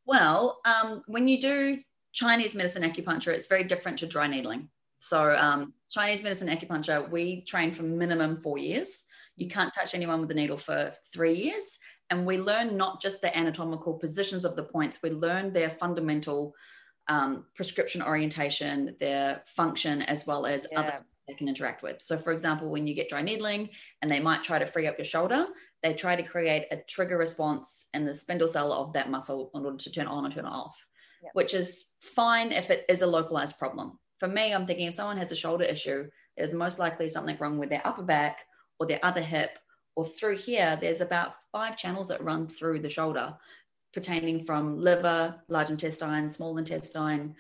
Well, 0.06 0.60
um, 0.66 1.04
when 1.08 1.28
you 1.28 1.40
do 1.40 1.80
Chinese 2.14 2.56
medicine 2.56 2.84
acupuncture, 2.84 3.34
it's 3.34 3.48
very 3.48 3.64
different 3.64 4.00
to 4.00 4.08
dry 4.08 4.28
needling. 4.28 4.70
So, 5.06 5.38
um, 5.38 5.74
Chinese 5.92 6.24
medicine 6.24 6.48
acupuncture, 6.48 7.08
we 7.12 7.42
train 7.42 7.72
for 7.72 7.84
minimum 7.84 8.42
four 8.42 8.58
years. 8.58 9.04
You 9.36 9.48
can't 9.48 9.72
touch 9.72 9.94
anyone 9.94 10.20
with 10.20 10.32
a 10.32 10.34
needle 10.34 10.58
for 10.58 10.94
three 11.14 11.36
years. 11.36 11.78
And 12.10 12.26
we 12.26 12.40
learn 12.40 12.76
not 12.76 13.04
just 13.04 13.22
the 13.22 13.36
anatomical 13.38 13.94
positions 13.94 14.46
of 14.46 14.56
the 14.56 14.64
points, 14.64 15.04
we 15.04 15.12
learn 15.12 15.54
their 15.54 15.70
fundamental 15.70 16.56
um, 17.08 17.46
prescription 17.54 18.02
orientation, 18.02 18.96
their 19.00 19.44
function, 19.46 20.02
as 20.02 20.26
well 20.26 20.48
as 20.48 20.66
other 20.76 20.88
Yeah. 20.88 20.96
things 20.96 21.06
they 21.28 21.34
can 21.36 21.48
interact 21.48 21.84
with. 21.84 22.02
So, 22.02 22.18
for 22.18 22.32
example, 22.34 22.72
when 22.72 22.88
you 22.88 22.96
get 22.96 23.08
dry 23.10 23.22
needling 23.22 23.70
and 24.02 24.10
they 24.10 24.20
might 24.20 24.44
try 24.44 24.58
to 24.58 24.66
free 24.66 24.88
up 24.88 24.98
your 24.98 25.06
shoulder, 25.06 25.46
they 25.84 25.94
try 25.94 26.16
to 26.16 26.24
create 26.24 26.66
a 26.72 26.78
trigger 26.78 27.18
response 27.20 27.90
in 27.94 28.06
the 28.06 28.14
spindle 28.14 28.48
cell 28.48 28.74
of 28.74 28.94
that 28.94 29.12
muscle 29.12 29.52
in 29.54 29.66
order 29.66 29.78
to 29.78 29.92
turn 29.92 30.08
on 30.08 30.26
or 30.26 30.32
turn 30.32 30.46
off, 30.46 30.84
Yep. 31.22 31.32
which 31.36 31.54
is 31.54 31.92
fine 32.00 32.52
if 32.52 32.72
it 32.72 32.86
is 32.90 33.04
a 33.04 33.08
localized 33.08 33.60
problem. 33.60 34.00
For 34.20 34.28
me, 34.28 34.54
I'm 34.54 34.66
thinking 34.66 34.88
if 34.88 34.94
someone 34.94 35.18
has 35.18 35.32
a 35.32 35.36
shoulder 35.36 35.66
issue, 35.66 36.10
there's 36.38 36.54
most 36.54 36.80
likely 36.80 37.10
something 37.10 37.38
wrong 37.40 37.58
with 37.58 37.70
their 37.70 37.86
upper 37.86 38.04
back 38.04 38.46
or 38.80 38.88
their 38.88 39.00
other 39.04 39.22
hip, 39.22 39.60
or 39.96 40.06
through 40.06 40.38
here, 40.38 40.78
there's 40.80 41.02
about 41.02 41.36
five 41.52 41.78
channels 41.78 42.10
that 42.10 42.24
run 42.24 42.48
through 42.48 42.80
the 42.80 42.90
shoulder 42.90 43.34
pertaining 43.94 44.44
from 44.44 44.78
liver, 44.78 45.36
large 45.48 45.70
intestine, 45.70 46.30
small 46.30 46.58
intestine, 46.58 47.34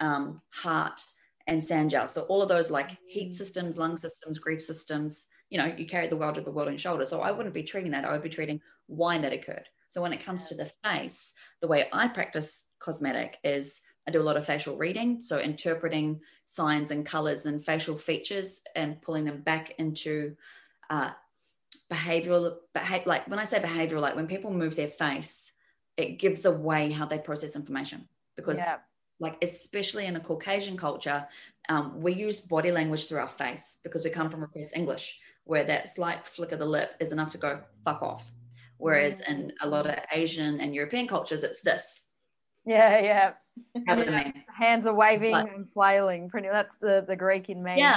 um, 0.00 0.42
heart, 0.50 1.00
and 1.46 1.62
San 1.62 1.88
Jiao. 1.88 2.06
So 2.06 2.22
all 2.22 2.42
of 2.42 2.50
those 2.50 2.70
like 2.70 2.98
heat 3.06 3.34
systems, 3.34 3.78
lung 3.78 3.96
systems, 3.96 4.38
grief 4.38 4.62
systems, 4.62 5.26
you 5.48 5.58
know, 5.58 5.74
you 5.76 5.86
carry 5.86 6.08
the 6.08 6.16
world 6.16 6.36
of 6.36 6.44
the 6.44 6.50
world 6.52 6.68
on 6.68 6.74
your 6.74 6.78
shoulder. 6.78 7.06
So 7.06 7.22
I 7.22 7.30
wouldn't 7.30 7.54
be 7.54 7.62
treating 7.62 7.92
that. 7.92 8.04
I 8.04 8.12
would 8.12 8.22
be 8.22 8.28
treating 8.28 8.60
why 8.86 9.18
that 9.18 9.32
occurred. 9.32 9.68
So 9.88 10.02
when 10.02 10.12
it 10.12 10.24
comes 10.24 10.48
to 10.48 10.54
the 10.54 10.70
face, 10.84 11.32
the 11.60 11.68
way 11.68 11.88
I 11.92 12.08
practice 12.08 12.66
cosmetic 12.78 13.38
is 13.42 13.80
I 14.06 14.10
do 14.10 14.20
a 14.20 14.24
lot 14.24 14.36
of 14.36 14.46
facial 14.46 14.76
reading. 14.76 15.20
So 15.20 15.38
interpreting 15.38 16.20
signs 16.44 16.90
and 16.90 17.06
colors 17.06 17.46
and 17.46 17.64
facial 17.64 17.96
features 17.96 18.62
and 18.74 19.00
pulling 19.00 19.24
them 19.24 19.42
back 19.42 19.74
into 19.78 20.36
uh, 20.90 21.10
behavioral, 21.90 22.56
behavior. 22.74 23.04
Like 23.06 23.28
when 23.28 23.38
I 23.38 23.44
say 23.44 23.60
behavioral, 23.60 24.00
like 24.00 24.16
when 24.16 24.26
people 24.26 24.52
move 24.52 24.74
their 24.74 24.88
face, 24.88 25.52
it 25.96 26.18
gives 26.18 26.44
away 26.44 26.90
how 26.90 27.06
they 27.06 27.18
process 27.18 27.56
information 27.56 28.08
because 28.36 28.58
yeah, 28.58 28.78
like 29.20 29.36
especially 29.42 30.06
in 30.06 30.16
a 30.16 30.20
caucasian 30.20 30.76
culture 30.76 31.26
um, 31.68 32.00
we 32.00 32.12
use 32.12 32.40
body 32.40 32.72
language 32.72 33.06
through 33.06 33.20
our 33.20 33.28
face 33.28 33.78
because 33.82 34.04
we 34.04 34.10
come 34.10 34.30
from 34.30 34.40
repressed 34.40 34.76
english 34.76 35.20
where 35.44 35.64
that 35.64 35.88
slight 35.88 36.26
flick 36.26 36.52
of 36.52 36.58
the 36.58 36.64
lip 36.64 36.92
is 37.00 37.12
enough 37.12 37.30
to 37.30 37.38
go 37.38 37.60
fuck 37.84 38.02
off 38.02 38.32
whereas 38.78 39.20
in 39.28 39.52
a 39.60 39.68
lot 39.68 39.86
of 39.86 39.96
asian 40.12 40.60
and 40.60 40.74
european 40.74 41.06
cultures 41.06 41.42
it's 41.42 41.60
this 41.60 42.08
yeah, 42.64 42.98
yeah. 43.00 43.32
How 43.86 43.94
do 43.96 44.04
you 44.04 44.10
mean? 44.10 44.44
Hands 44.48 44.86
are 44.86 44.94
waving 44.94 45.32
But- 45.32 45.52
and 45.52 45.70
flailing. 45.70 46.28
Pretty. 46.30 46.48
That's 46.48 46.76
the 46.76 47.04
the 47.06 47.16
Greek 47.16 47.48
in 47.50 47.62
me. 47.62 47.74
yeah 47.78 47.96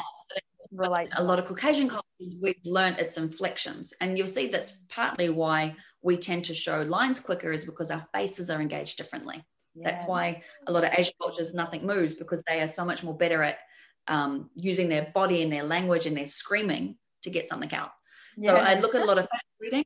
relate. 0.71 1.07
a 1.15 1.23
lot 1.23 1.39
of 1.39 1.45
caucasian 1.45 1.87
cultures 1.87 2.35
we've 2.41 2.55
learned 2.65 2.97
its 2.99 3.15
inflections 3.15 3.93
and 4.01 4.17
you'll 4.17 4.27
see 4.27 4.47
that's 4.47 4.79
partly 4.89 5.29
why 5.29 5.73
we 6.01 6.17
tend 6.17 6.43
to 6.43 6.53
show 6.53 6.81
lines 6.81 7.19
quicker 7.19 7.51
is 7.53 7.63
because 7.63 7.89
our 7.91 8.05
faces 8.13 8.49
are 8.49 8.59
engaged 8.59 8.97
differently 8.97 9.45
That's 9.75 10.05
why 10.05 10.41
a 10.67 10.71
lot 10.73 10.83
of 10.83 10.91
Asian 10.97 11.13
cultures 11.21 11.53
nothing 11.53 11.85
moves 11.85 12.13
because 12.13 12.43
they 12.47 12.59
are 12.59 12.67
so 12.67 12.83
much 12.83 13.03
more 13.03 13.15
better 13.15 13.41
at 13.43 13.59
um, 14.07 14.49
using 14.55 14.89
their 14.89 15.11
body 15.13 15.43
and 15.43 15.51
their 15.53 15.63
language 15.63 16.05
and 16.07 16.17
their 16.17 16.27
screaming 16.27 16.97
to 17.23 17.29
get 17.29 17.47
something 17.47 17.73
out. 17.73 17.91
So 18.39 18.55
Yeah. 18.55 18.63
I 18.69 18.79
look 18.79 18.95
at 18.95 19.01
a 19.01 19.05
lot 19.05 19.17
of 19.17 19.27
reading 19.61 19.85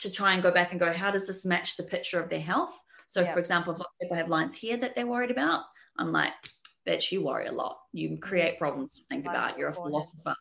to 0.00 0.10
try 0.12 0.34
and 0.34 0.42
go 0.42 0.50
back 0.52 0.70
and 0.70 0.78
go, 0.80 0.92
how 0.92 1.10
does 1.10 1.26
this 1.26 1.44
match 1.44 1.76
the 1.76 1.82
picture 1.82 2.20
of 2.22 2.28
their 2.30 2.40
health? 2.40 2.76
So, 3.10 3.22
Yeah. 3.22 3.32
for 3.32 3.40
example, 3.40 3.72
if 3.74 3.82
people 4.00 4.16
have 4.16 4.28
lines 4.28 4.54
here 4.54 4.76
that 4.76 4.94
they're 4.94 5.06
worried 5.06 5.32
about, 5.32 5.64
I'm 5.98 6.12
like, 6.12 6.32
bitch, 6.86 7.10
you 7.10 7.24
worry 7.24 7.48
a 7.48 7.52
lot. 7.52 7.80
You 7.92 8.16
create 8.18 8.56
problems 8.56 8.94
to 8.94 9.02
think 9.06 9.26
about. 9.26 9.58
You're 9.58 9.70
a 9.70 9.74
philosopher. 9.74 10.36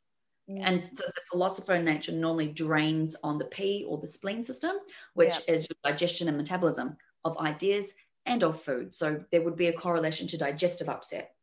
Mm. 0.48 0.62
And 0.62 0.88
so 0.88 1.04
the 1.08 1.22
philosopher 1.32 1.74
in 1.74 1.84
nature 1.84 2.12
normally 2.12 2.48
drains 2.48 3.16
on 3.24 3.40
the 3.40 3.46
Pi 3.46 3.84
or 3.88 3.98
the 3.98 4.06
spleen 4.06 4.44
system, 4.44 4.76
which 5.16 5.34
is 5.48 5.68
your 5.68 5.78
digestion 5.84 6.28
and 6.28 6.38
metabolism 6.38 6.96
of 7.26 7.36
ideas 7.40 7.96
and 8.28 8.44
of 8.44 8.62
food. 8.62 8.94
So 8.94 9.24
there 9.32 9.42
would 9.42 9.56
be 9.56 9.70
a 9.70 9.74
correlation 9.74 10.28
to 10.28 10.38
digestive 10.38 10.90
upset. 10.90 11.34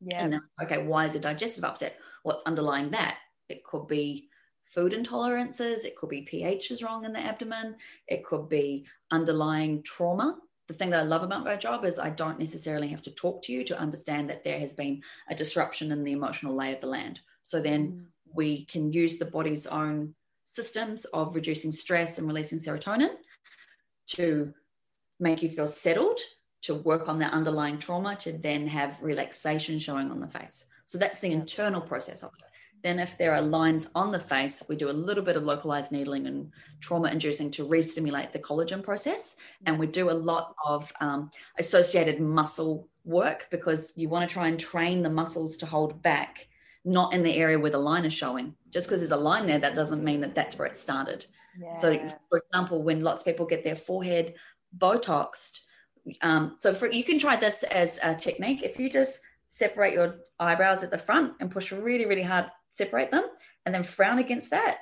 yeah, 0.00 0.22
And 0.22 0.34
then, 0.34 0.42
okay, 0.62 0.84
why 0.84 1.06
is 1.06 1.14
it 1.14 1.22
digestive 1.22 1.64
upset? 1.64 1.98
What's 2.24 2.42
underlying 2.42 2.90
that? 2.90 3.16
It 3.48 3.64
could 3.64 3.86
be 3.86 4.28
food 4.64 4.92
intolerances, 4.92 5.86
it 5.86 5.96
could 5.96 6.10
be 6.10 6.20
pH 6.20 6.70
is 6.70 6.82
wrong 6.82 7.06
in 7.06 7.12
the 7.14 7.20
abdomen, 7.20 7.76
it 8.06 8.22
could 8.22 8.50
be 8.50 8.86
underlying 9.10 9.82
trauma. 9.82 10.38
The 10.68 10.74
thing 10.74 10.90
that 10.90 11.00
I 11.00 11.04
love 11.04 11.22
about 11.22 11.44
my 11.44 11.56
job 11.56 11.84
is 11.84 11.98
I 11.98 12.10
don't 12.10 12.38
necessarily 12.38 12.88
have 12.88 13.02
to 13.02 13.10
talk 13.10 13.42
to 13.42 13.52
you 13.52 13.64
to 13.64 13.78
understand 13.78 14.28
that 14.28 14.44
there 14.44 14.58
has 14.58 14.74
been 14.74 15.02
a 15.28 15.34
disruption 15.34 15.90
in 15.90 16.04
the 16.04 16.12
emotional 16.12 16.54
lay 16.54 16.74
of 16.74 16.80
the 16.80 16.86
land. 16.86 17.20
So 17.42 17.60
then 17.60 17.82
Mm. 17.92 18.06
we 18.34 18.66
can 18.66 18.92
use 18.92 19.18
the 19.18 19.24
body's 19.24 19.66
own 19.66 20.14
systems 20.44 21.06
of 21.06 21.34
reducing 21.34 21.72
stress 21.72 22.18
and 22.18 22.26
releasing 22.26 22.58
serotonin 22.58 23.16
to 24.08 24.52
make 25.18 25.42
you 25.42 25.48
feel 25.48 25.66
settled, 25.66 26.18
to 26.62 26.74
work 26.74 27.08
on 27.08 27.18
the 27.18 27.26
underlying 27.26 27.78
trauma, 27.78 28.16
to 28.16 28.32
then 28.32 28.66
have 28.66 29.02
relaxation 29.02 29.78
showing 29.78 30.10
on 30.10 30.20
the 30.20 30.28
face. 30.28 30.66
So 30.86 30.98
that's 30.98 31.20
the 31.20 31.32
internal 31.32 31.80
process 31.80 32.22
of 32.22 32.30
it. 32.38 32.47
Then, 32.82 32.98
if 33.00 33.18
there 33.18 33.34
are 33.34 33.42
lines 33.42 33.88
on 33.94 34.12
the 34.12 34.20
face, 34.20 34.62
we 34.68 34.76
do 34.76 34.90
a 34.90 34.92
little 34.92 35.24
bit 35.24 35.36
of 35.36 35.42
localized 35.42 35.90
needling 35.90 36.26
and 36.26 36.52
trauma 36.80 37.08
inducing 37.08 37.50
to 37.52 37.64
re 37.64 37.82
stimulate 37.82 38.32
the 38.32 38.38
collagen 38.38 38.82
process. 38.82 39.36
And 39.66 39.78
we 39.78 39.86
do 39.86 40.10
a 40.10 40.12
lot 40.12 40.54
of 40.66 40.92
um, 41.00 41.30
associated 41.58 42.20
muscle 42.20 42.88
work 43.04 43.48
because 43.50 43.94
you 43.96 44.08
want 44.08 44.28
to 44.28 44.32
try 44.32 44.48
and 44.48 44.60
train 44.60 45.02
the 45.02 45.10
muscles 45.10 45.56
to 45.58 45.66
hold 45.66 46.02
back, 46.02 46.46
not 46.84 47.12
in 47.14 47.22
the 47.22 47.34
area 47.34 47.58
where 47.58 47.70
the 47.70 47.78
line 47.78 48.04
is 48.04 48.14
showing. 48.14 48.54
Just 48.70 48.86
because 48.86 49.00
there's 49.00 49.10
a 49.10 49.16
line 49.16 49.46
there, 49.46 49.58
that 49.58 49.74
doesn't 49.74 50.04
mean 50.04 50.20
that 50.20 50.34
that's 50.34 50.58
where 50.58 50.68
it 50.68 50.76
started. 50.76 51.26
Yeah. 51.58 51.74
So, 51.74 51.98
for 52.28 52.38
example, 52.38 52.82
when 52.82 53.02
lots 53.02 53.22
of 53.22 53.26
people 53.26 53.46
get 53.46 53.64
their 53.64 53.76
forehead 53.76 54.34
Botoxed, 54.76 55.60
um, 56.22 56.56
so 56.58 56.72
for, 56.72 56.90
you 56.90 57.04
can 57.04 57.18
try 57.18 57.36
this 57.36 57.62
as 57.64 57.98
a 58.02 58.14
technique. 58.14 58.62
If 58.62 58.78
you 58.78 58.90
just 58.90 59.20
separate 59.48 59.94
your 59.94 60.16
eyebrows 60.38 60.82
at 60.82 60.90
the 60.90 60.98
front 60.98 61.34
and 61.40 61.50
push 61.50 61.72
really, 61.72 62.06
really 62.06 62.22
hard 62.22 62.46
separate 62.70 63.10
them 63.10 63.24
and 63.66 63.74
then 63.74 63.82
frown 63.82 64.18
against 64.18 64.50
that. 64.50 64.78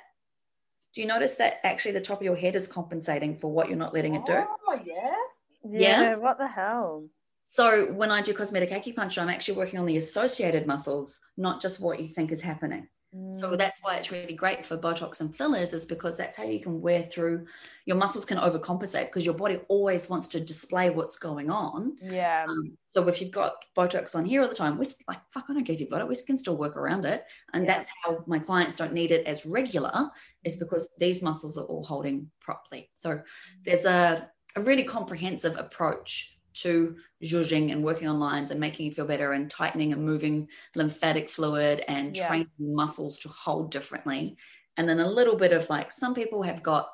Do 0.93 1.01
you 1.01 1.07
notice 1.07 1.35
that 1.35 1.59
actually 1.63 1.91
the 1.91 2.01
top 2.01 2.19
of 2.19 2.23
your 2.23 2.35
head 2.35 2.55
is 2.55 2.67
compensating 2.67 3.37
for 3.37 3.51
what 3.51 3.69
you're 3.69 3.77
not 3.77 3.93
letting 3.93 4.15
it 4.15 4.25
do? 4.25 4.43
Oh, 4.67 4.79
yeah. 4.85 5.15
Yeah. 5.63 6.01
yeah. 6.01 6.15
What 6.15 6.37
the 6.37 6.47
hell? 6.47 7.05
So 7.49 7.91
when 7.91 8.11
I 8.11 8.21
do 8.21 8.33
cosmetic 8.33 8.71
acupuncture, 8.71 9.21
I'm 9.21 9.29
actually 9.29 9.57
working 9.57 9.79
on 9.79 9.85
the 9.85 9.97
associated 9.97 10.67
muscles, 10.67 11.19
not 11.37 11.61
just 11.61 11.79
what 11.79 11.99
you 11.99 12.07
think 12.07 12.31
is 12.31 12.41
happening. 12.41 12.87
So 13.31 13.51
mm. 13.51 13.57
that's 13.57 13.79
why 13.81 13.95
it's 13.95 14.11
really 14.11 14.33
great 14.33 14.65
for 14.65 14.77
Botox 14.77 15.21
and 15.21 15.33
fillers, 15.35 15.73
is 15.73 15.85
because 15.85 16.17
that's 16.17 16.35
how 16.35 16.43
you 16.43 16.59
can 16.59 16.81
wear 16.81 17.01
through. 17.01 17.47
Your 17.85 17.95
muscles 17.95 18.25
can 18.25 18.37
overcompensate 18.37 19.05
because 19.05 19.25
your 19.25 19.33
body 19.33 19.61
always 19.69 20.09
wants 20.09 20.27
to 20.27 20.39
display 20.39 20.89
what's 20.89 21.17
going 21.17 21.49
on. 21.49 21.95
Yeah. 22.01 22.45
Um, 22.47 22.77
so 22.89 23.07
if 23.07 23.21
you've 23.21 23.31
got 23.31 23.63
Botox 23.77 24.13
on 24.13 24.25
here 24.25 24.41
all 24.41 24.49
the 24.49 24.55
time, 24.55 24.77
we're 24.77 24.85
like, 25.07 25.21
fuck, 25.33 25.45
I 25.49 25.53
don't 25.53 25.63
care 25.63 25.73
if 25.73 25.79
you've 25.79 25.89
got 25.89 26.01
it. 26.01 26.07
We 26.07 26.15
can 26.15 26.37
still 26.37 26.57
work 26.57 26.75
around 26.75 27.05
it. 27.05 27.23
And 27.53 27.65
yeah. 27.65 27.77
that's 27.77 27.89
how 28.03 28.23
my 28.27 28.39
clients 28.39 28.75
don't 28.75 28.93
need 28.93 29.11
it 29.11 29.25
as 29.25 29.45
regular, 29.45 30.09
is 30.43 30.57
because 30.57 30.89
these 30.99 31.23
muscles 31.23 31.57
are 31.57 31.65
all 31.65 31.85
holding 31.85 32.29
properly. 32.41 32.89
So 32.93 33.21
there's 33.63 33.85
a, 33.85 34.29
a 34.57 34.61
really 34.61 34.83
comprehensive 34.83 35.55
approach 35.57 36.36
to 36.61 36.95
zhuzhing 37.23 37.71
and 37.71 37.83
working 37.83 38.07
on 38.07 38.19
lines 38.19 38.51
and 38.51 38.59
making 38.59 38.85
you 38.85 38.91
feel 38.91 39.05
better 39.05 39.33
and 39.33 39.49
tightening 39.49 39.93
and 39.93 40.03
moving 40.03 40.47
lymphatic 40.75 41.29
fluid 41.29 41.83
and 41.87 42.15
yeah. 42.15 42.27
training 42.27 42.49
muscles 42.59 43.17
to 43.19 43.29
hold 43.29 43.71
differently. 43.71 44.37
And 44.77 44.87
then 44.87 44.99
a 44.99 45.07
little 45.07 45.35
bit 45.35 45.53
of 45.53 45.69
like 45.69 45.91
some 45.91 46.13
people 46.13 46.43
have 46.43 46.61
got 46.61 46.89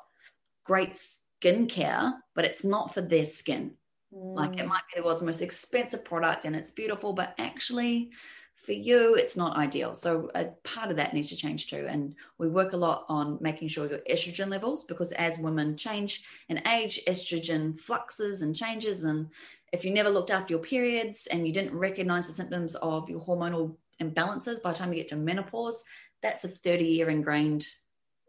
great 0.64 0.96
skin 0.96 1.66
care, 1.66 2.14
but 2.34 2.44
it's 2.44 2.64
not 2.64 2.94
for 2.94 3.02
their 3.02 3.24
skin. 3.24 3.72
Mm. 4.14 4.36
Like 4.36 4.58
it 4.58 4.64
mm. 4.64 4.68
might 4.68 4.82
be 4.92 5.00
the 5.00 5.06
world's 5.06 5.22
most 5.22 5.42
expensive 5.42 6.04
product 6.04 6.44
and 6.44 6.56
it's 6.56 6.70
beautiful, 6.70 7.12
but 7.12 7.34
actually 7.38 8.10
for 8.56 8.72
you, 8.72 9.14
it's 9.14 9.36
not 9.36 9.56
ideal. 9.56 9.94
So 9.94 10.30
a 10.34 10.46
part 10.64 10.90
of 10.90 10.96
that 10.96 11.12
needs 11.12 11.28
to 11.28 11.36
change 11.36 11.68
too. 11.68 11.86
And 11.88 12.14
we 12.38 12.48
work 12.48 12.72
a 12.72 12.78
lot 12.78 13.04
on 13.08 13.38
making 13.40 13.68
sure 13.68 13.88
your 13.88 14.00
estrogen 14.10 14.48
levels, 14.48 14.84
because 14.84 15.12
as 15.12 15.38
women 15.38 15.76
change 15.76 16.24
in 16.48 16.66
age, 16.66 17.00
estrogen 17.06 17.78
fluxes 17.78 18.42
and 18.42 18.56
changes. 18.56 19.04
And 19.04 19.28
if 19.72 19.84
you 19.84 19.92
never 19.92 20.08
looked 20.08 20.30
after 20.30 20.52
your 20.52 20.62
periods 20.62 21.26
and 21.30 21.46
you 21.46 21.52
didn't 21.52 21.76
recognize 21.76 22.26
the 22.26 22.32
symptoms 22.32 22.74
of 22.76 23.10
your 23.10 23.20
hormonal 23.20 23.76
imbalances 24.00 24.62
by 24.62 24.72
the 24.72 24.78
time 24.78 24.92
you 24.92 25.00
get 25.00 25.08
to 25.08 25.16
menopause, 25.16 25.84
that's 26.22 26.44
a 26.44 26.48
30 26.48 26.84
year 26.84 27.10
ingrained 27.10 27.66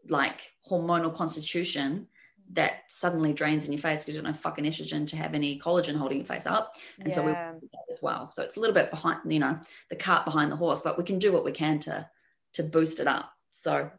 like 0.08 0.52
hormonal 0.68 1.14
constitution 1.14 2.06
that 2.52 2.84
suddenly 2.88 3.32
drains 3.32 3.66
in 3.66 3.72
your 3.72 3.80
face 3.80 4.00
because 4.00 4.14
you 4.14 4.22
don't 4.22 4.32
have 4.32 4.40
fucking 4.40 4.64
estrogen 4.64 5.06
to 5.08 5.16
have 5.16 5.34
any 5.34 5.58
collagen 5.58 5.96
holding 5.96 6.18
your 6.18 6.26
face 6.26 6.46
up. 6.46 6.74
And 6.98 7.08
yeah. 7.08 7.14
so 7.14 7.24
we 7.24 7.32
as 7.32 8.00
well. 8.02 8.30
So 8.32 8.42
it's 8.42 8.56
a 8.56 8.60
little 8.60 8.74
bit 8.74 8.90
behind, 8.90 9.20
you 9.30 9.40
know, 9.40 9.58
the 9.90 9.96
cart 9.96 10.24
behind 10.24 10.52
the 10.52 10.56
horse, 10.56 10.82
but 10.82 10.98
we 10.98 11.04
can 11.04 11.18
do 11.18 11.32
what 11.32 11.44
we 11.44 11.52
can 11.52 11.78
to 11.80 12.08
to 12.54 12.62
boost 12.62 13.00
it 13.00 13.06
up. 13.06 13.30
So 13.50 13.90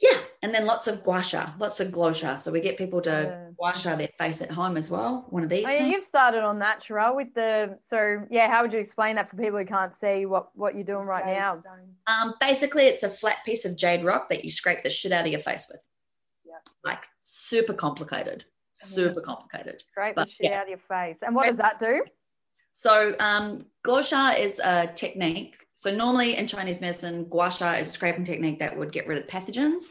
yeah, 0.00 0.18
and 0.42 0.54
then 0.54 0.66
lots 0.66 0.88
of 0.88 1.04
gua 1.04 1.22
sha, 1.22 1.52
lots 1.58 1.78
of 1.78 1.92
gua 1.92 2.12
sha. 2.12 2.38
So 2.38 2.50
we 2.50 2.60
get 2.60 2.76
people 2.76 3.00
to 3.02 3.10
yeah. 3.10 3.50
gua 3.56 3.76
sha 3.76 3.94
their 3.94 4.08
face 4.18 4.42
at 4.42 4.50
home 4.50 4.76
as 4.76 4.90
well. 4.90 5.26
One 5.30 5.42
of 5.42 5.48
these. 5.48 5.66
Oh, 5.68 5.72
yeah, 5.72 5.86
you've 5.86 6.02
started 6.02 6.42
on 6.42 6.58
that, 6.60 6.82
Sharelle, 6.82 7.14
with 7.14 7.32
the 7.34 7.78
so 7.80 8.26
yeah. 8.30 8.50
How 8.50 8.62
would 8.62 8.72
you 8.72 8.80
explain 8.80 9.16
that 9.16 9.28
for 9.28 9.36
people 9.36 9.58
who 9.58 9.64
can't 9.64 9.94
see 9.94 10.26
what 10.26 10.48
what 10.54 10.74
you're 10.74 10.84
doing 10.84 11.06
right 11.06 11.24
jade 11.24 11.38
now? 11.38 11.56
Stone. 11.56 11.94
Um, 12.06 12.34
basically, 12.40 12.86
it's 12.86 13.02
a 13.02 13.08
flat 13.08 13.44
piece 13.44 13.64
of 13.64 13.76
jade 13.76 14.04
rock 14.04 14.28
that 14.30 14.44
you 14.44 14.50
scrape 14.50 14.82
the 14.82 14.90
shit 14.90 15.12
out 15.12 15.26
of 15.26 15.30
your 15.30 15.40
face 15.40 15.66
with 15.70 15.80
Yeah. 16.44 16.54
like 16.84 17.04
super 17.52 17.74
complicated, 17.74 18.44
super 18.72 19.20
complicated. 19.20 19.82
Great, 19.94 20.14
but, 20.14 20.28
shit 20.30 20.46
yeah. 20.46 20.60
out 20.60 20.62
of 20.64 20.68
your 20.70 20.78
face. 20.78 21.22
And 21.22 21.34
what 21.36 21.46
does 21.46 21.58
that 21.58 21.78
do? 21.78 22.02
So, 22.72 23.14
um, 23.20 23.58
gua 23.84 24.02
sha 24.02 24.30
is 24.30 24.58
a 24.58 24.86
technique. 25.02 25.56
So, 25.74 25.94
normally 25.94 26.36
in 26.38 26.46
Chinese 26.46 26.80
medicine, 26.80 27.24
gua 27.24 27.50
sha 27.50 27.74
is 27.74 27.90
a 27.90 27.92
scraping 27.92 28.24
technique 28.24 28.58
that 28.60 28.76
would 28.78 28.92
get 28.96 29.06
rid 29.06 29.18
of 29.18 29.26
pathogens. 29.26 29.84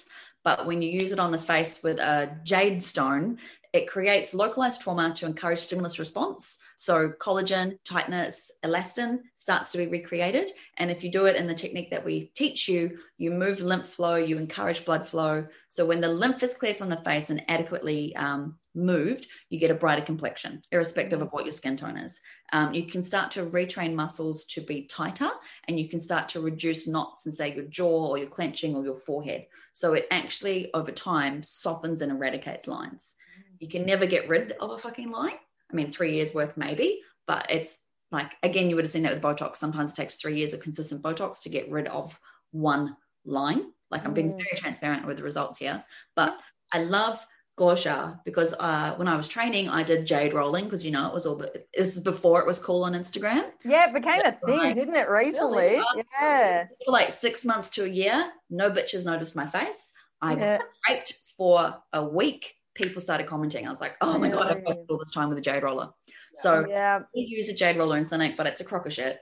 But 0.44 0.66
when 0.66 0.82
you 0.82 0.90
use 0.90 1.12
it 1.12 1.20
on 1.20 1.32
the 1.32 1.38
face 1.38 1.84
with 1.84 2.00
a 2.00 2.36
jade 2.44 2.82
stone, 2.82 3.38
it 3.74 3.88
creates 3.88 4.34
localized 4.34 4.82
trauma 4.82 5.14
to 5.16 5.26
encourage 5.26 5.60
stimulus 5.60 5.98
response. 5.98 6.58
So 6.76 7.12
collagen, 7.20 7.78
tightness, 7.86 8.52
elastin 8.66 9.20
starts 9.36 9.72
to 9.72 9.78
be 9.78 9.88
recreated. 9.88 10.52
And 10.78 10.92
if 10.92 11.04
you 11.04 11.12
do 11.12 11.26
it 11.26 11.38
in 11.38 11.48
the 11.48 11.54
technique 11.54 11.90
that 11.92 12.04
we 12.04 12.32
teach 12.36 12.68
you, 12.68 12.98
you 13.18 13.32
move 13.32 13.62
lymph 13.62 13.88
flow, 13.88 14.16
you 14.16 14.38
encourage 14.38 14.84
blood 14.84 15.08
flow. 15.08 15.48
So 15.70 15.86
when 15.86 16.02
the 16.02 16.10
lymph 16.10 16.44
is 16.44 16.54
cleared 16.54 16.76
from 16.76 16.90
the 16.90 16.98
face 16.98 17.30
and 17.30 17.44
adequately 17.48 18.14
um, 18.18 18.58
moved, 18.76 19.28
you 19.50 19.58
get 19.58 19.72
a 19.72 19.76
brighter 19.76 20.02
complexion, 20.02 20.64
irrespective 20.74 21.22
of 21.22 21.32
what 21.32 21.46
your 21.46 21.54
skin 21.54 21.78
tone 21.78 21.96
is. 21.96 22.20
Um, 22.52 22.74
you 22.74 22.88
can 22.88 23.04
start 23.04 23.32
to 23.32 23.46
retrain 23.46 23.94
muscles 23.94 24.44
to 24.46 24.62
be 24.62 24.84
tighter 24.84 25.30
and 25.70 25.80
you 25.80 25.88
can 25.88 26.02
start 26.02 26.28
to 26.30 26.42
reduce 26.42 26.88
knots 26.88 27.26
in, 27.26 27.32
say, 27.32 27.56
your 27.56 27.66
jaw 27.66 28.08
or 28.08 28.18
your 28.18 28.28
clenching 28.28 28.76
or 28.76 28.84
your 28.84 28.98
forehead. 28.98 29.46
So 29.72 29.94
it 29.94 30.08
actually, 30.12 30.74
over 30.74 30.92
time, 30.92 31.42
softens 31.42 32.02
and 32.02 32.12
eradicates 32.12 32.68
lines. 32.68 33.16
You 33.62 33.70
can 33.70 33.86
never 33.86 34.06
get 34.06 34.28
rid 34.28 34.52
of 34.60 34.72
a 34.72 34.78
fucking 34.78 35.10
line 35.10 35.38
I 35.72 35.76
mean, 35.76 35.90
three 35.90 36.16
years 36.16 36.34
worth 36.34 36.58
maybe, 36.58 37.02
but 37.28 37.46
it's 37.50 37.78
like, 38.12 38.34
again, 38.44 38.70
you 38.70 38.76
would 38.76 38.86
have 38.86 38.92
seen 38.92 39.04
that 39.04 39.14
with 39.14 39.24
Botox. 39.24 39.58
Sometimes 39.58 39.92
it 39.92 39.96
takes 39.96 40.16
three 40.16 40.38
years 40.38 40.54
of 40.54 40.60
consistent 40.60 41.02
Botox 41.02 41.42
to 41.44 41.50
get 41.50 41.72
rid 41.72 41.88
of 41.88 42.20
one 42.52 42.98
line. 43.26 43.72
Like 43.90 44.06
I'm 44.06 44.14
being 44.14 44.34
mm. 44.34 44.38
very 44.38 44.58
transparent 44.58 45.06
with 45.06 45.18
the 45.18 45.24
results 45.24 45.60
here, 45.60 45.84
but 46.16 46.38
I 46.72 46.84
love 46.84 47.26
gua 47.58 48.20
because 48.24 48.54
uh, 48.60 48.94
when 48.96 49.08
I 49.08 49.16
was 49.16 49.28
training, 49.28 49.70
I 49.70 49.84
did 49.84 50.06
jade 50.06 50.34
rolling 50.34 50.66
because 50.66 50.84
you 50.84 50.92
know 50.92 51.08
it 51.08 51.14
was 51.14 51.26
all 51.26 51.36
the 51.36 51.66
this 51.74 51.98
is 51.98 52.04
before 52.04 52.40
it 52.40 52.48
was 52.48 52.58
cool 52.58 52.86
on 52.86 52.94
Instagram. 52.94 53.52
Yeah, 53.66 53.90
it 53.90 53.94
became 53.94 54.22
a 54.24 54.32
thing, 54.32 54.74
didn't 54.74 54.96
it? 54.96 55.10
Recently, 55.10 55.82
yeah. 56.22 56.68
For 56.86 56.92
like 56.92 57.12
six 57.12 57.44
months 57.44 57.70
to 57.72 57.84
a 57.84 57.88
year, 57.88 58.32
no 58.50 58.72
bitches 58.72 59.06
noticed 59.06 59.36
my 59.36 59.46
face. 59.46 59.92
I 60.22 60.36
yeah. 60.36 60.60
scraped 60.84 61.14
for 61.38 61.76
a 61.92 62.04
week 62.04 62.56
people 62.82 63.02
started 63.02 63.28
commenting. 63.28 63.68
I 63.68 63.70
was 63.70 63.82
like, 63.82 63.96
oh 64.02 64.18
my 64.18 64.30
God, 64.30 64.52
I've 64.52 64.66
got 64.66 64.78
all 64.90 64.98
this 64.98 65.12
time 65.12 65.30
with 65.30 65.38
a 65.38 65.42
jade 65.42 65.64
roller. 65.64 65.90
So 66.36 66.66
yeah. 66.68 67.00
we 67.16 67.22
use 67.22 67.50
a 67.50 67.54
jade 67.54 67.78
roller 67.78 67.98
in 67.98 68.06
clinic, 68.06 68.36
but 68.38 68.48
it's 68.48 68.62
a 68.62 68.64
crock 68.64 68.86
of 68.86 68.94
shit. 68.94 69.20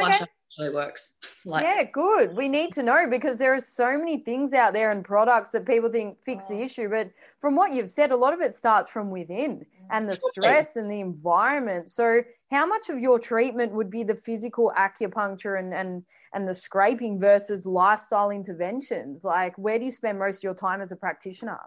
Okay. 0.00 0.26
Actually 0.52 0.74
works. 0.74 1.16
Like, 1.44 1.64
yeah, 1.64 1.82
good. 1.92 2.36
We 2.36 2.48
need 2.48 2.72
to 2.74 2.84
know 2.84 3.06
because 3.10 3.36
there 3.36 3.52
are 3.52 3.58
so 3.58 3.98
many 3.98 4.18
things 4.18 4.52
out 4.52 4.74
there 4.74 4.92
and 4.92 5.04
products 5.04 5.50
that 5.50 5.66
people 5.66 5.90
think 5.90 6.22
fix 6.22 6.46
the 6.46 6.54
oh. 6.54 6.62
issue. 6.62 6.88
But 6.88 7.10
from 7.40 7.56
what 7.56 7.72
you've 7.72 7.90
said, 7.90 8.12
a 8.12 8.16
lot 8.16 8.32
of 8.32 8.40
it 8.40 8.54
starts 8.54 8.88
from 8.88 9.10
within 9.10 9.58
mm. 9.58 9.64
and 9.90 10.08
the 10.08 10.16
stress 10.16 10.76
and 10.76 10.88
the 10.88 11.00
environment. 11.00 11.90
So 11.90 12.20
how 12.52 12.64
much 12.64 12.90
of 12.90 13.00
your 13.00 13.18
treatment 13.18 13.72
would 13.72 13.90
be 13.90 14.04
the 14.04 14.14
physical 14.14 14.72
acupuncture 14.78 15.58
and 15.58 15.74
and 15.74 16.04
and 16.32 16.48
the 16.48 16.54
scraping 16.54 17.18
versus 17.18 17.66
lifestyle 17.66 18.30
interventions? 18.30 19.24
Like 19.24 19.58
where 19.58 19.80
do 19.80 19.84
you 19.84 19.90
spend 19.90 20.20
most 20.20 20.38
of 20.38 20.42
your 20.44 20.54
time 20.54 20.80
as 20.80 20.92
a 20.92 20.96
practitioner? 20.96 21.58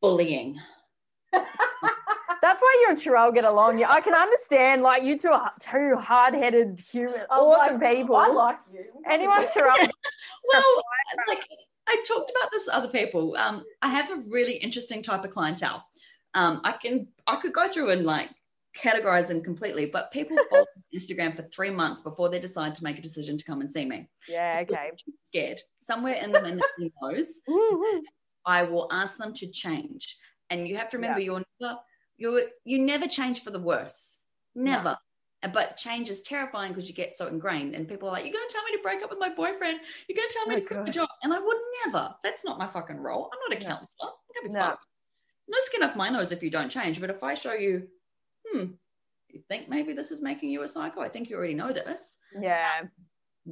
Bullying. 0.00 0.58
That's 2.42 2.62
why 2.62 2.78
you 2.80 2.86
and 2.88 2.98
Sharelle 2.98 3.34
get 3.34 3.44
along. 3.44 3.84
I 3.84 4.00
can 4.00 4.14
understand. 4.14 4.82
Like 4.82 5.02
you 5.02 5.18
two 5.18 5.28
are 5.28 5.52
two 5.60 5.96
hard-headed, 5.96 6.80
human, 6.90 7.20
awesome 7.30 7.80
like, 7.80 7.96
people. 7.96 8.16
I 8.16 8.28
like 8.28 8.58
you. 8.72 8.84
Anyone, 9.08 9.46
Sharelle? 9.46 9.88
well, 10.48 10.82
like 11.28 11.46
I've 11.86 12.06
talked 12.06 12.30
about 12.30 12.50
this 12.50 12.68
other 12.68 12.88
people. 12.88 13.36
Um, 13.36 13.64
I 13.82 13.88
have 13.88 14.10
a 14.10 14.22
really 14.30 14.54
interesting 14.54 15.02
type 15.02 15.24
of 15.24 15.30
clientele. 15.30 15.84
Um, 16.34 16.60
I 16.64 16.72
can 16.72 17.08
I 17.26 17.36
could 17.36 17.52
go 17.52 17.68
through 17.68 17.90
and 17.90 18.04
like 18.04 18.30
categorize 18.76 19.28
them 19.28 19.42
completely, 19.42 19.86
but 19.86 20.12
people 20.12 20.36
follow 20.50 20.66
Instagram 20.94 21.36
for 21.36 21.42
three 21.42 21.70
months 21.70 22.00
before 22.00 22.28
they 22.28 22.38
decide 22.38 22.74
to 22.76 22.84
make 22.84 22.98
a 22.98 23.02
decision 23.02 23.36
to 23.36 23.44
come 23.44 23.60
and 23.60 23.70
see 23.70 23.84
me. 23.84 24.08
Yeah, 24.28 24.60
okay. 24.62 24.90
Scared. 25.26 25.60
Somewhere 25.78 26.14
in 26.14 26.32
the 26.32 26.60
nose, 27.02 27.40
I 28.46 28.62
will 28.62 28.88
ask 28.90 29.18
them 29.18 29.32
to 29.34 29.46
change. 29.46 30.16
And 30.50 30.66
you 30.66 30.76
have 30.76 30.88
to 30.90 30.96
remember, 30.96 31.20
yeah. 31.20 31.26
you're 31.26 31.44
never, 31.60 31.78
you 32.18 32.48
you 32.64 32.78
never 32.78 33.06
change 33.06 33.42
for 33.42 33.50
the 33.50 33.58
worse, 33.58 34.18
never. 34.54 34.90
No. 34.90 34.96
But 35.52 35.78
change 35.78 36.10
is 36.10 36.20
terrifying 36.20 36.72
because 36.72 36.86
you 36.86 36.94
get 36.94 37.14
so 37.14 37.28
ingrained, 37.28 37.74
and 37.74 37.88
people 37.88 38.08
are 38.08 38.12
like, 38.12 38.24
"You're 38.24 38.34
going 38.34 38.46
to 38.46 38.52
tell 38.52 38.64
me 38.64 38.72
to 38.72 38.82
break 38.82 39.02
up 39.02 39.08
with 39.08 39.18
my 39.18 39.30
boyfriend? 39.30 39.80
You're 40.06 40.16
going 40.16 40.28
to 40.28 40.34
tell 40.34 40.46
me 40.46 40.56
oh 40.56 40.58
to 40.58 40.66
quit 40.66 40.84
my 40.84 40.90
job?" 40.90 41.08
And 41.22 41.32
I 41.32 41.38
would 41.38 41.56
never. 41.86 42.14
That's 42.22 42.44
not 42.44 42.58
my 42.58 42.66
fucking 42.66 42.98
role. 42.98 43.30
I'm 43.32 43.38
not 43.48 43.58
a 43.58 43.64
counselor. 43.64 44.10
I'm 44.44 44.52
no. 44.52 44.76
no 45.48 45.58
skin 45.60 45.82
off 45.82 45.96
my 45.96 46.10
nose 46.10 46.30
if 46.30 46.42
you 46.42 46.50
don't 46.50 46.68
change. 46.68 47.00
But 47.00 47.08
if 47.08 47.22
I 47.22 47.32
show 47.32 47.54
you, 47.54 47.88
hmm, 48.46 48.64
you 49.28 49.40
think 49.48 49.70
maybe 49.70 49.94
this 49.94 50.10
is 50.10 50.20
making 50.20 50.50
you 50.50 50.62
a 50.62 50.68
psycho? 50.68 51.00
I 51.00 51.08
think 51.08 51.30
you 51.30 51.36
already 51.36 51.54
know 51.54 51.72
this. 51.72 52.18
Yeah. 52.38 52.82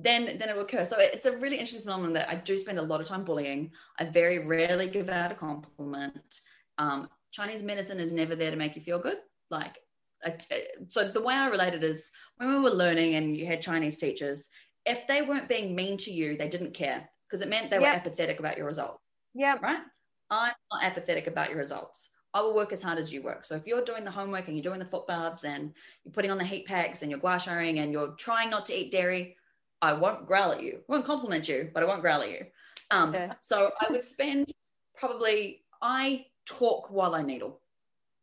Then, 0.02 0.38
then 0.38 0.48
it 0.48 0.54
will 0.54 0.62
occur. 0.62 0.84
So 0.84 0.96
it's 0.98 1.26
a 1.26 1.36
really 1.36 1.56
interesting 1.56 1.82
phenomenon 1.82 2.12
that 2.14 2.28
I 2.28 2.34
do 2.34 2.56
spend 2.56 2.78
a 2.78 2.82
lot 2.82 3.00
of 3.00 3.06
time 3.06 3.24
bullying. 3.24 3.70
I 3.98 4.04
very 4.04 4.46
rarely 4.46 4.88
give 4.88 5.08
out 5.08 5.32
a 5.32 5.34
compliment. 5.34 6.18
Um, 6.78 7.08
Chinese 7.32 7.62
medicine 7.62 7.98
is 8.00 8.12
never 8.12 8.34
there 8.34 8.50
to 8.50 8.56
make 8.56 8.76
you 8.76 8.82
feel 8.82 8.98
good. 8.98 9.18
Like, 9.50 9.76
so 10.88 11.08
the 11.08 11.22
way 11.22 11.34
I 11.34 11.48
relate 11.48 11.74
it 11.74 11.84
is 11.84 12.10
when 12.36 12.48
we 12.48 12.58
were 12.58 12.70
learning 12.70 13.14
and 13.14 13.36
you 13.36 13.46
had 13.46 13.62
Chinese 13.62 13.98
teachers, 13.98 14.48
if 14.84 15.06
they 15.06 15.22
weren't 15.22 15.48
being 15.48 15.74
mean 15.74 15.96
to 15.98 16.10
you, 16.10 16.36
they 16.36 16.48
didn't 16.48 16.74
care 16.74 17.08
because 17.26 17.40
it 17.40 17.48
meant 17.48 17.70
they 17.70 17.78
were 17.78 17.86
apathetic 17.86 18.38
about 18.38 18.56
your 18.56 18.66
result. 18.66 19.00
Yeah. 19.34 19.56
Right. 19.62 19.80
I'm 20.30 20.52
not 20.72 20.82
apathetic 20.82 21.26
about 21.26 21.50
your 21.50 21.58
results. 21.58 22.10
I 22.34 22.42
will 22.42 22.54
work 22.54 22.72
as 22.72 22.82
hard 22.82 22.98
as 22.98 23.12
you 23.12 23.22
work. 23.22 23.44
So 23.44 23.54
if 23.54 23.66
you're 23.66 23.84
doing 23.84 24.04
the 24.04 24.10
homework 24.10 24.48
and 24.48 24.56
you're 24.56 24.62
doing 24.62 24.78
the 24.78 24.84
foot 24.84 25.06
baths 25.06 25.44
and 25.44 25.72
you're 26.04 26.12
putting 26.12 26.30
on 26.30 26.38
the 26.38 26.44
heat 26.44 26.66
packs 26.66 27.02
and 27.02 27.10
you're 27.10 27.20
gua 27.20 27.38
sharing 27.38 27.78
and 27.78 27.92
you're 27.92 28.14
trying 28.18 28.50
not 28.50 28.66
to 28.66 28.74
eat 28.74 28.92
dairy, 28.92 29.36
I 29.80 29.92
won't 29.92 30.26
growl 30.26 30.52
at 30.52 30.62
you. 30.62 30.80
I 30.88 30.92
won't 30.92 31.04
compliment 31.04 31.48
you, 31.48 31.70
but 31.72 31.82
I 31.82 31.86
won't 31.86 32.00
growl 32.00 32.22
at 32.22 32.30
you. 32.30 32.46
Um, 32.90 33.10
okay. 33.10 33.30
So 33.40 33.70
I 33.80 33.90
would 33.90 34.02
spend 34.02 34.52
probably, 34.96 35.62
I 35.82 36.26
talk 36.46 36.90
while 36.90 37.14
I 37.14 37.22
needle. 37.22 37.60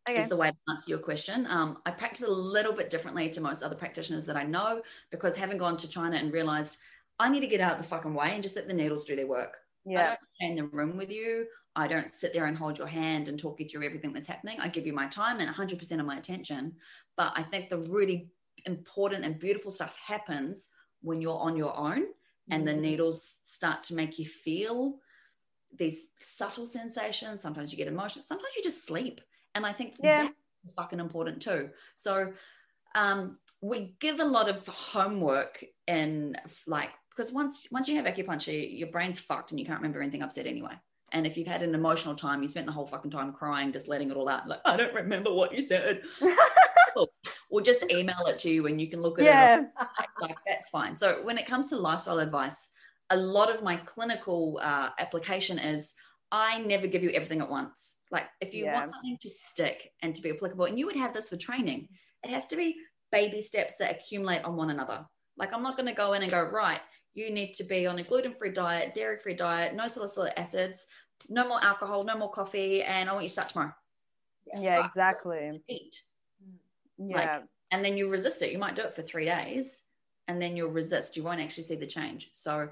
Okay. 0.07 0.19
Is 0.19 0.29
the 0.29 0.35
way 0.35 0.51
to 0.51 0.57
answer 0.69 0.91
your 0.91 0.99
question. 0.99 1.47
Um, 1.49 1.79
I 1.85 1.91
practice 1.91 2.21
a 2.21 2.29
little 2.29 2.73
bit 2.73 2.91
differently 2.91 3.27
to 3.31 3.41
most 3.41 3.63
other 3.63 3.75
practitioners 3.75 4.25
that 4.27 4.37
I 4.37 4.43
know 4.43 4.83
because 5.09 5.35
having 5.35 5.57
gone 5.57 5.77
to 5.77 5.87
China 5.87 6.17
and 6.17 6.31
realized 6.31 6.77
I 7.19 7.29
need 7.29 7.39
to 7.39 7.47
get 7.47 7.59
out 7.59 7.71
of 7.71 7.77
the 7.81 7.87
fucking 7.87 8.13
way 8.13 8.29
and 8.33 8.43
just 8.43 8.55
let 8.55 8.67
the 8.67 8.73
needles 8.73 9.05
do 9.05 9.15
their 9.15 9.25
work. 9.25 9.57
Yeah. 9.83 10.01
I 10.01 10.03
don't 10.07 10.19
stay 10.35 10.47
in 10.47 10.55
the 10.55 10.65
room 10.65 10.95
with 10.95 11.09
you. 11.09 11.47
I 11.75 11.87
don't 11.87 12.13
sit 12.13 12.33
there 12.33 12.45
and 12.45 12.55
hold 12.55 12.77
your 12.77 12.87
hand 12.87 13.27
and 13.27 13.39
talk 13.39 13.59
you 13.59 13.67
through 13.67 13.83
everything 13.83 14.13
that's 14.13 14.27
happening. 14.27 14.59
I 14.59 14.67
give 14.67 14.85
you 14.85 14.93
my 14.93 15.07
time 15.07 15.39
and 15.39 15.53
100% 15.53 15.99
of 15.99 16.05
my 16.05 16.17
attention. 16.17 16.73
But 17.17 17.33
I 17.35 17.41
think 17.41 17.69
the 17.69 17.79
really 17.79 18.29
important 18.65 19.25
and 19.25 19.39
beautiful 19.39 19.71
stuff 19.71 19.97
happens 19.97 20.69
when 21.05 21.21
you're 21.21 21.39
on 21.39 21.55
your 21.55 21.75
own 21.77 22.03
and 22.49 22.67
the 22.67 22.71
mm-hmm. 22.71 22.81
needles 22.81 23.37
start 23.43 23.83
to 23.83 23.95
make 23.95 24.19
you 24.19 24.25
feel 24.25 24.95
these 25.77 26.09
subtle 26.17 26.65
sensations. 26.65 27.41
Sometimes 27.41 27.71
you 27.71 27.77
get 27.77 27.87
emotion. 27.87 28.23
Sometimes 28.25 28.49
you 28.57 28.63
just 28.63 28.85
sleep. 28.85 29.21
And 29.53 29.65
I 29.65 29.71
think 29.71 29.95
yeah. 30.01 30.23
that's 30.23 30.35
fucking 30.75 30.99
important 30.99 31.41
too. 31.41 31.69
So 31.95 32.33
um, 32.95 33.37
we 33.61 33.95
give 33.99 34.19
a 34.19 34.25
lot 34.25 34.49
of 34.49 34.65
homework 34.67 35.63
in 35.87 36.35
like 36.67 36.91
because 37.09 37.31
once 37.31 37.67
once 37.71 37.87
you 37.87 37.95
have 37.95 38.05
acupuncture, 38.05 38.77
your 38.77 38.89
brain's 38.89 39.19
fucked 39.19 39.51
and 39.51 39.59
you 39.59 39.65
can't 39.65 39.79
remember 39.79 40.01
anything 40.01 40.21
upset 40.21 40.47
anyway. 40.47 40.73
And 41.11 41.25
if 41.25 41.37
you've 41.37 41.47
had 41.47 41.63
an 41.63 41.75
emotional 41.75 42.15
time, 42.15 42.41
you 42.41 42.47
spent 42.47 42.65
the 42.65 42.71
whole 42.71 42.87
fucking 42.87 43.11
time 43.11 43.31
crying, 43.31 43.71
just 43.71 43.87
letting 43.87 44.09
it 44.09 44.17
all 44.17 44.27
out. 44.27 44.47
Like, 44.47 44.59
I 44.65 44.75
don't 44.75 44.93
remember 44.93 45.31
what 45.31 45.53
you 45.53 45.61
said. 45.61 46.01
we'll 47.55 47.63
just 47.63 47.89
email 47.89 48.25
it 48.27 48.37
to 48.37 48.49
you 48.49 48.67
and 48.67 48.81
you 48.81 48.89
can 48.89 49.01
look 49.01 49.17
at 49.17 49.25
yeah. 49.25 49.61
it. 49.61 49.67
Like, 49.97 50.09
like, 50.19 50.37
that's 50.45 50.67
fine. 50.67 50.97
So 50.97 51.23
when 51.23 51.37
it 51.37 51.47
comes 51.47 51.69
to 51.69 51.77
lifestyle 51.77 52.19
advice, 52.19 52.71
a 53.11 53.15
lot 53.15 53.49
of 53.49 53.63
my 53.63 53.77
clinical 53.77 54.59
uh, 54.61 54.89
application 54.99 55.57
is 55.57 55.93
I 56.33 56.59
never 56.59 56.85
give 56.85 57.01
you 57.01 57.11
everything 57.11 57.39
at 57.39 57.49
once. 57.49 57.99
Like 58.11 58.25
if 58.41 58.53
you 58.53 58.65
yeah. 58.65 58.75
want 58.75 58.91
something 58.91 59.17
to 59.21 59.29
stick 59.29 59.91
and 60.01 60.13
to 60.13 60.21
be 60.21 60.31
applicable, 60.31 60.65
and 60.65 60.77
you 60.77 60.85
would 60.85 60.97
have 60.97 61.13
this 61.13 61.29
for 61.29 61.37
training, 61.37 61.87
it 62.23 62.29
has 62.29 62.45
to 62.47 62.57
be 62.57 62.75
baby 63.09 63.41
steps 63.41 63.77
that 63.77 63.91
accumulate 63.91 64.43
on 64.43 64.57
one 64.57 64.69
another. 64.69 65.05
Like 65.37 65.53
I'm 65.53 65.63
not 65.63 65.77
going 65.77 65.87
to 65.87 65.95
go 65.95 66.11
in 66.11 66.23
and 66.23 66.31
go, 66.31 66.41
right, 66.41 66.81
you 67.13 67.31
need 67.31 67.53
to 67.53 67.63
be 67.63 67.87
on 67.87 67.99
a 67.99 68.03
gluten-free 68.03 68.51
diet, 68.51 68.93
dairy-free 68.93 69.35
diet, 69.35 69.75
no 69.75 69.87
salicylic 69.87 70.33
acids, 70.35 70.87
no 71.29 71.47
more 71.47 71.63
alcohol, 71.63 72.03
no 72.03 72.17
more 72.17 72.31
coffee, 72.31 72.83
and 72.83 73.09
I 73.09 73.13
want 73.13 73.23
you 73.23 73.29
to 73.29 73.33
start 73.33 73.49
tomorrow. 73.49 73.73
Yeah, 74.59 74.81
Fuck. 74.81 74.87
exactly. 74.87 75.61
Eat. 75.69 76.01
Yeah. 76.97 77.17
Like, 77.17 77.43
and 77.71 77.83
then 77.83 77.97
you 77.97 78.09
resist 78.09 78.41
it. 78.41 78.51
You 78.51 78.57
might 78.57 78.75
do 78.75 78.83
it 78.83 78.93
for 78.93 79.01
three 79.01 79.25
days 79.25 79.83
and 80.27 80.41
then 80.41 80.55
you'll 80.55 80.69
resist. 80.69 81.15
You 81.15 81.23
won't 81.23 81.41
actually 81.41 81.63
see 81.63 81.75
the 81.75 81.87
change. 81.87 82.29
So 82.33 82.69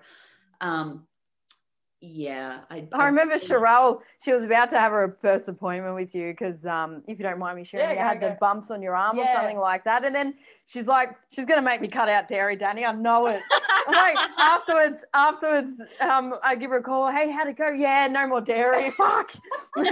um 0.61 1.05
yeah 2.05 2.59
I, 2.69 2.85
I, 2.91 3.03
I 3.03 3.05
remember 3.05 3.35
Sharelle 3.35 4.01
she 4.21 4.33
was 4.33 4.43
about 4.43 4.69
to 4.71 4.79
have 4.79 4.91
her 4.91 5.17
first 5.21 5.47
appointment 5.47 5.95
with 5.95 6.13
you 6.13 6.31
because 6.31 6.65
um 6.65 7.01
if 7.07 7.17
you 7.17 7.23
don't 7.23 7.39
mind 7.39 7.57
me 7.57 7.63
sharing 7.63 7.87
yeah, 7.87 7.93
you 7.93 7.99
had 7.99 8.21
the 8.21 8.37
bumps 8.41 8.69
on 8.71 8.81
your 8.81 8.95
arm 8.95 9.17
yeah. 9.17 9.23
or 9.23 9.35
something 9.37 9.57
like 9.57 9.85
that. 9.85 10.03
And 10.03 10.13
then 10.13 10.35
she's 10.65 10.87
like 10.87 11.15
she's 11.31 11.45
gonna 11.45 11.61
make 11.61 11.79
me 11.79 11.87
cut 11.87 12.09
out 12.09 12.27
dairy 12.27 12.57
Dani. 12.57 12.85
I 12.85 12.91
know 12.91 13.27
it. 13.27 13.41
Like 13.87 14.17
afterwards 14.37 15.05
afterwards 15.13 15.81
um 16.01 16.35
I 16.43 16.55
give 16.55 16.71
her 16.71 16.77
a 16.77 16.83
call. 16.83 17.09
Hey 17.09 17.31
how'd 17.31 17.47
it 17.47 17.57
go? 17.57 17.69
Yeah 17.69 18.07
no 18.07 18.27
more 18.27 18.41
dairy. 18.41 18.91
Fuck. 18.97 19.31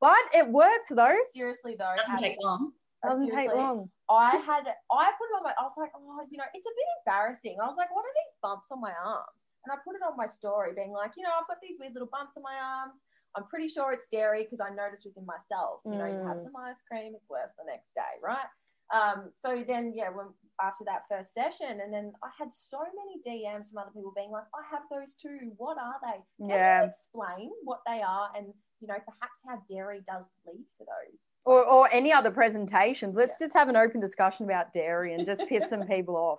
But 0.00 0.16
it 0.32 0.48
worked 0.48 0.88
though. 0.88 1.14
Seriously 1.30 1.76
though 1.78 1.92
it 1.92 1.98
doesn't 1.98 2.16
take 2.16 2.38
long 2.40 2.72
doesn't 3.02 3.34
take 3.34 3.52
long 3.54 3.88
I 4.08 4.36
had 4.36 4.64
I 4.92 5.10
put 5.16 5.28
it 5.30 5.36
on 5.38 5.44
my 5.44 5.54
I 5.58 5.64
was 5.64 5.76
like 5.76 5.92
oh 5.96 6.20
you 6.30 6.38
know 6.38 6.44
it's 6.52 6.66
a 6.66 6.74
bit 6.76 6.88
embarrassing 7.00 7.56
I 7.62 7.66
was 7.66 7.76
like 7.76 7.94
what 7.94 8.04
are 8.04 8.16
these 8.16 8.38
bumps 8.42 8.68
on 8.70 8.80
my 8.80 8.92
arms 8.92 9.50
and 9.64 9.72
I 9.72 9.76
put 9.84 9.96
it 9.96 10.04
on 10.06 10.16
my 10.16 10.26
story, 10.26 10.72
being 10.74 10.92
like, 10.92 11.12
you 11.16 11.22
know, 11.22 11.36
I've 11.36 11.48
got 11.48 11.60
these 11.62 11.76
weird 11.78 11.92
little 11.92 12.08
bumps 12.10 12.36
on 12.36 12.42
my 12.42 12.56
arms. 12.56 12.96
I'm 13.36 13.46
pretty 13.46 13.68
sure 13.68 13.92
it's 13.92 14.08
dairy 14.08 14.42
because 14.42 14.60
I 14.60 14.74
noticed 14.74 15.04
within 15.04 15.26
myself, 15.26 15.80
you 15.84 15.94
know, 15.94 16.06
you 16.06 16.26
have 16.26 16.38
mm. 16.38 16.44
some 16.44 16.56
ice 16.56 16.82
cream, 16.82 17.12
it's 17.14 17.30
worse 17.30 17.52
the 17.54 17.68
next 17.70 17.94
day, 17.94 18.18
right? 18.24 18.48
Um, 18.90 19.30
so 19.38 19.62
then, 19.62 19.92
yeah, 19.94 20.10
when 20.10 20.34
after 20.60 20.82
that 20.86 21.06
first 21.08 21.32
session, 21.32 21.78
and 21.78 21.94
then 21.94 22.12
I 22.24 22.30
had 22.36 22.50
so 22.50 22.82
many 22.98 23.22
DMs 23.22 23.70
from 23.70 23.78
other 23.78 23.94
people 23.94 24.12
being 24.16 24.32
like, 24.32 24.50
I 24.50 24.66
have 24.74 24.82
those 24.90 25.14
too. 25.14 25.52
What 25.58 25.78
are 25.78 25.94
they? 26.02 26.18
Can 26.40 26.50
yeah. 26.50 26.82
explain 26.82 27.50
what 27.62 27.80
they 27.86 28.02
are 28.02 28.30
and 28.34 28.52
you 28.80 28.88
know, 28.88 28.94
perhaps 28.94 29.40
how 29.46 29.62
dairy 29.70 30.02
does 30.06 30.26
lead 30.46 30.64
to 30.78 30.84
those. 30.84 31.20
Or, 31.44 31.64
or 31.64 31.88
any 31.92 32.12
other 32.12 32.30
presentations. 32.30 33.16
Let's 33.16 33.36
yeah. 33.40 33.46
just 33.46 33.56
have 33.56 33.68
an 33.68 33.76
open 33.76 34.00
discussion 34.00 34.46
about 34.46 34.72
dairy 34.72 35.14
and 35.14 35.26
just 35.26 35.42
piss 35.48 35.68
some 35.68 35.86
people 35.86 36.16
off. 36.16 36.38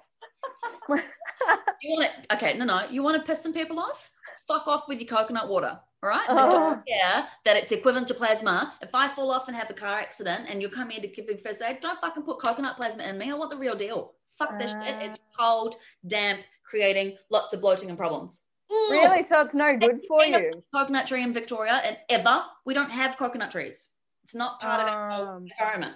you 0.90 1.92
want 1.92 2.06
it? 2.06 2.28
Okay, 2.34 2.58
no, 2.58 2.66
no. 2.66 2.88
You 2.90 3.04
want 3.04 3.18
to 3.18 3.24
piss 3.26 3.42
some 3.42 3.54
people 3.54 3.80
off? 3.80 4.10
Fuck 4.48 4.68
off 4.68 4.88
with 4.88 5.00
your 5.00 5.08
coconut 5.08 5.48
water. 5.48 5.80
All 6.04 6.10
right. 6.10 6.26
Oh. 6.30 6.50
don't 6.50 6.86
care 6.88 7.28
that 7.46 7.58
it's 7.58 7.72
equivalent 7.72 8.08
to 8.08 8.16
plasma. 8.16 8.74
If 8.82 8.90
I 8.94 9.08
fall 9.08 9.32
off 9.32 9.48
and 9.48 9.56
have 9.56 9.70
a 9.70 9.74
car 9.74 10.00
accident 10.00 10.48
and 10.50 10.62
you 10.62 10.70
come 10.70 10.90
here 10.90 11.02
to 11.02 11.08
give 11.08 11.28
me 11.28 11.38
first 11.38 11.62
aid, 11.62 11.80
don't 11.82 12.02
fucking 12.02 12.24
put 12.24 12.40
coconut 12.40 12.78
plasma 12.78 13.04
in 13.04 13.18
me. 13.20 13.30
I 13.30 13.36
want 13.36 13.52
the 13.52 13.58
real 13.58 13.76
deal. 13.76 14.14
Fuck 14.28 14.58
this 14.58 14.74
uh. 14.74 14.84
shit. 14.84 14.96
It's 15.04 15.20
cold, 15.40 15.76
damp, 16.08 16.42
creating 16.64 17.18
lots 17.30 17.54
of 17.54 17.62
bloating 17.62 17.90
and 17.90 17.98
problems. 17.98 18.42
Ooh. 18.72 18.88
Really? 18.92 19.24
So 19.24 19.42
it's 19.42 19.54
no 19.54 19.76
good 19.78 20.02
for 20.08 20.24
you? 20.24 20.64
Coconut 20.74 21.08
tree 21.08 21.24
in 21.24 21.34
Victoria, 21.34 21.82
and 21.84 21.98
ever 22.10 22.44
we 22.66 22.74
don't 22.74 22.92
have 22.92 23.18
coconut 23.18 23.52
trees. 23.52 23.90
It's 24.24 24.36
not 24.36 24.60
part 24.62 24.82
um, 24.82 24.88
of 24.88 25.28
our 25.28 25.38
environment. 25.38 25.96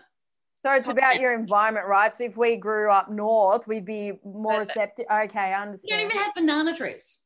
So 0.66 0.72
it's 0.74 0.88
about 0.88 1.20
your 1.20 1.36
environment, 1.36 1.86
right? 1.88 2.14
So 2.14 2.24
if 2.24 2.38
we 2.38 2.56
grew 2.58 2.90
up 2.90 3.10
north, 3.10 3.68
we'd 3.68 3.86
be 3.86 4.14
more 4.26 4.60
receptive. 4.60 5.06
Okay, 5.06 5.40
I 5.40 5.62
understand. 5.62 5.90
You 5.90 5.98
don't 5.98 6.06
even 6.12 6.18
have 6.24 6.36
banana 6.36 6.76
trees. 6.76 7.20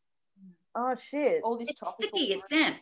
Oh 0.76 0.96
shit! 0.96 1.42
All 1.44 1.58
this 1.58 1.70
it's 1.70 1.82
sticky. 1.94 2.34
It's 2.34 2.48
damp. 2.50 2.78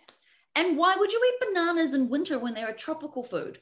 And 0.55 0.75
why 0.75 0.95
would 0.97 1.11
you 1.11 1.21
eat 1.23 1.47
bananas 1.47 1.93
in 1.93 2.09
winter 2.09 2.39
when 2.39 2.55
they're 2.55 2.69
a 2.69 2.75
tropical 2.75 3.23
food? 3.23 3.59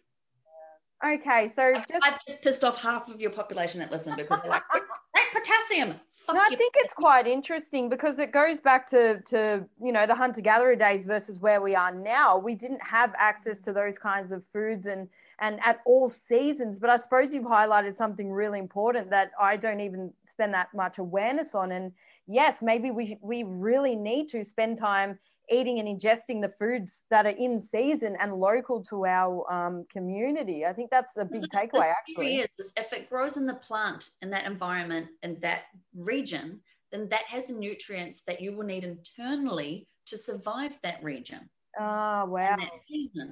Okay, 1.06 1.50
so 1.50 1.74
just 1.92 2.06
I've 2.06 2.26
just 2.26 2.42
pissed 2.42 2.64
off 2.64 2.82
half 2.82 3.10
of 3.10 3.20
your 3.20 3.32
population 3.32 3.82
that 3.82 3.92
listen 3.92 4.16
because 4.16 4.40
they're 4.42 4.50
like, 4.50 4.64
"Great 5.36 5.44
potassium." 5.44 6.00
no, 6.34 6.40
I 6.40 6.56
think 6.56 6.74
it's 6.78 6.94
quite 6.94 7.28
interesting 7.28 7.90
because 7.90 8.20
it 8.20 8.32
goes 8.32 8.60
back 8.60 8.88
to 8.88 9.22
to 9.30 9.66
you 9.82 9.92
know 9.92 10.08
the 10.08 10.16
hunter 10.16 10.42
gatherer 10.42 10.76
days 10.76 11.06
versus 11.06 11.40
where 11.40 11.62
we 11.62 11.76
are 11.76 11.94
now. 11.94 12.38
We 12.38 12.56
didn't 12.56 12.82
have 12.82 13.14
access 13.18 13.60
to 13.60 13.74
those 13.74 13.98
kinds 13.98 14.32
of 14.32 14.44
foods 14.46 14.86
and 14.86 15.10
and 15.40 15.60
at 15.64 15.80
all 15.86 16.10
seasons. 16.10 16.80
But 16.80 16.90
I 16.90 16.98
suppose 16.98 17.34
you've 17.34 17.46
highlighted 17.46 17.96
something 17.96 18.32
really 18.32 18.60
important 18.60 19.10
that 19.10 19.32
I 19.40 19.58
don't 19.58 19.82
even 19.82 20.14
spend 20.24 20.54
that 20.54 20.74
much 20.74 20.98
awareness 20.98 21.54
on. 21.54 21.72
And 21.72 21.92
yes, 22.28 22.62
maybe 22.62 22.92
we 22.92 23.18
we 23.22 23.44
really 23.44 23.96
need 23.96 24.30
to 24.30 24.44
spend 24.44 24.78
time 24.78 25.20
eating 25.52 25.80
and 25.80 25.88
ingesting 25.88 26.42
the 26.42 26.50
foods 26.50 27.06
that 27.10 27.26
are 27.26 27.30
in 27.30 27.60
season 27.60 28.16
and 28.20 28.34
local 28.34 28.84
to 28.86 29.06
our 29.06 29.52
um, 29.52 29.86
community. 29.92 30.66
I 30.66 30.74
think 30.74 30.90
that's 30.92 31.18
a 31.18 31.26
big 31.26 31.44
takeaway, 31.54 31.92
actually. 31.92 32.38
Is, 32.60 32.74
if 32.78 32.94
it 32.94 33.10
grows 33.10 33.38
in 33.38 33.46
the 33.46 33.56
plant 33.56 34.10
in 34.22 34.30
that 34.32 34.46
environment 34.46 35.08
in 35.24 35.40
that 35.42 35.64
region, 35.96 36.62
then 36.92 37.10
that 37.10 37.24
has 37.24 37.48
the 37.48 37.54
nutrients 37.54 38.22
that 38.28 38.42
you 38.42 38.56
will 38.56 38.66
need 38.66 38.84
internally 38.84 39.88
to 40.08 40.18
survive 40.18 40.74
that 40.84 41.04
region. 41.04 41.50
Oh, 41.78 42.26
wow. 42.26 42.56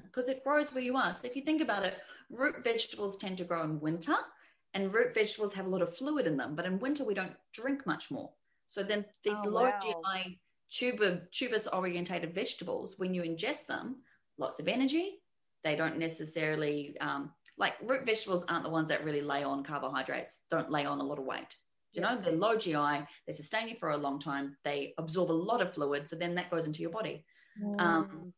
because 0.03 0.27
it 0.27 0.43
grows 0.43 0.73
where 0.73 0.83
you 0.83 0.97
are. 0.97 1.15
So 1.15 1.27
if 1.27 1.35
you 1.35 1.43
think 1.43 1.61
about 1.61 1.85
it, 1.85 1.97
root 2.29 2.63
vegetables 2.63 3.15
tend 3.15 3.37
to 3.37 3.45
grow 3.45 3.63
in 3.63 3.79
winter, 3.79 4.15
and 4.73 4.93
root 4.93 5.13
vegetables 5.13 5.53
have 5.53 5.65
a 5.65 5.69
lot 5.69 5.81
of 5.81 5.95
fluid 5.95 6.27
in 6.27 6.35
them. 6.35 6.55
But 6.55 6.65
in 6.65 6.79
winter, 6.79 7.05
we 7.05 7.13
don't 7.13 7.35
drink 7.53 7.85
much 7.85 8.11
more. 8.11 8.31
So 8.67 8.83
then 8.83 9.05
these 9.23 9.37
oh, 9.45 9.49
low 9.49 9.63
wow. 9.63 9.79
GI 9.81 10.39
tuber, 10.73 11.27
tubus 11.31 11.67
orientated 11.67 12.33
vegetables, 12.33 12.95
when 12.97 13.13
you 13.13 13.21
ingest 13.21 13.67
them, 13.67 13.97
lots 14.37 14.59
of 14.59 14.67
energy. 14.67 15.19
They 15.63 15.75
don't 15.75 15.97
necessarily, 15.97 16.97
um, 16.99 17.31
like 17.57 17.75
root 17.81 18.05
vegetables 18.05 18.43
aren't 18.49 18.63
the 18.63 18.69
ones 18.69 18.89
that 18.89 19.05
really 19.05 19.21
lay 19.21 19.43
on 19.43 19.63
carbohydrates, 19.63 20.39
don't 20.49 20.71
lay 20.71 20.85
on 20.85 20.99
a 20.99 21.03
lot 21.03 21.19
of 21.19 21.25
weight. 21.25 21.55
You 21.93 22.01
know, 22.01 22.19
they're 22.19 22.33
low 22.33 22.57
GI, 22.57 23.05
they 23.27 23.33
sustain 23.33 23.69
you 23.69 23.75
for 23.75 23.91
a 23.91 23.97
long 23.97 24.19
time, 24.19 24.57
they 24.63 24.93
absorb 24.97 25.31
a 25.31 25.33
lot 25.33 25.61
of 25.61 25.73
fluid. 25.73 26.09
So 26.09 26.15
then 26.15 26.35
that 26.35 26.49
goes 26.49 26.65
into 26.65 26.81
your 26.81 26.91
body. 26.91 27.23
Mm. 27.63 27.79
Um, 27.79 28.33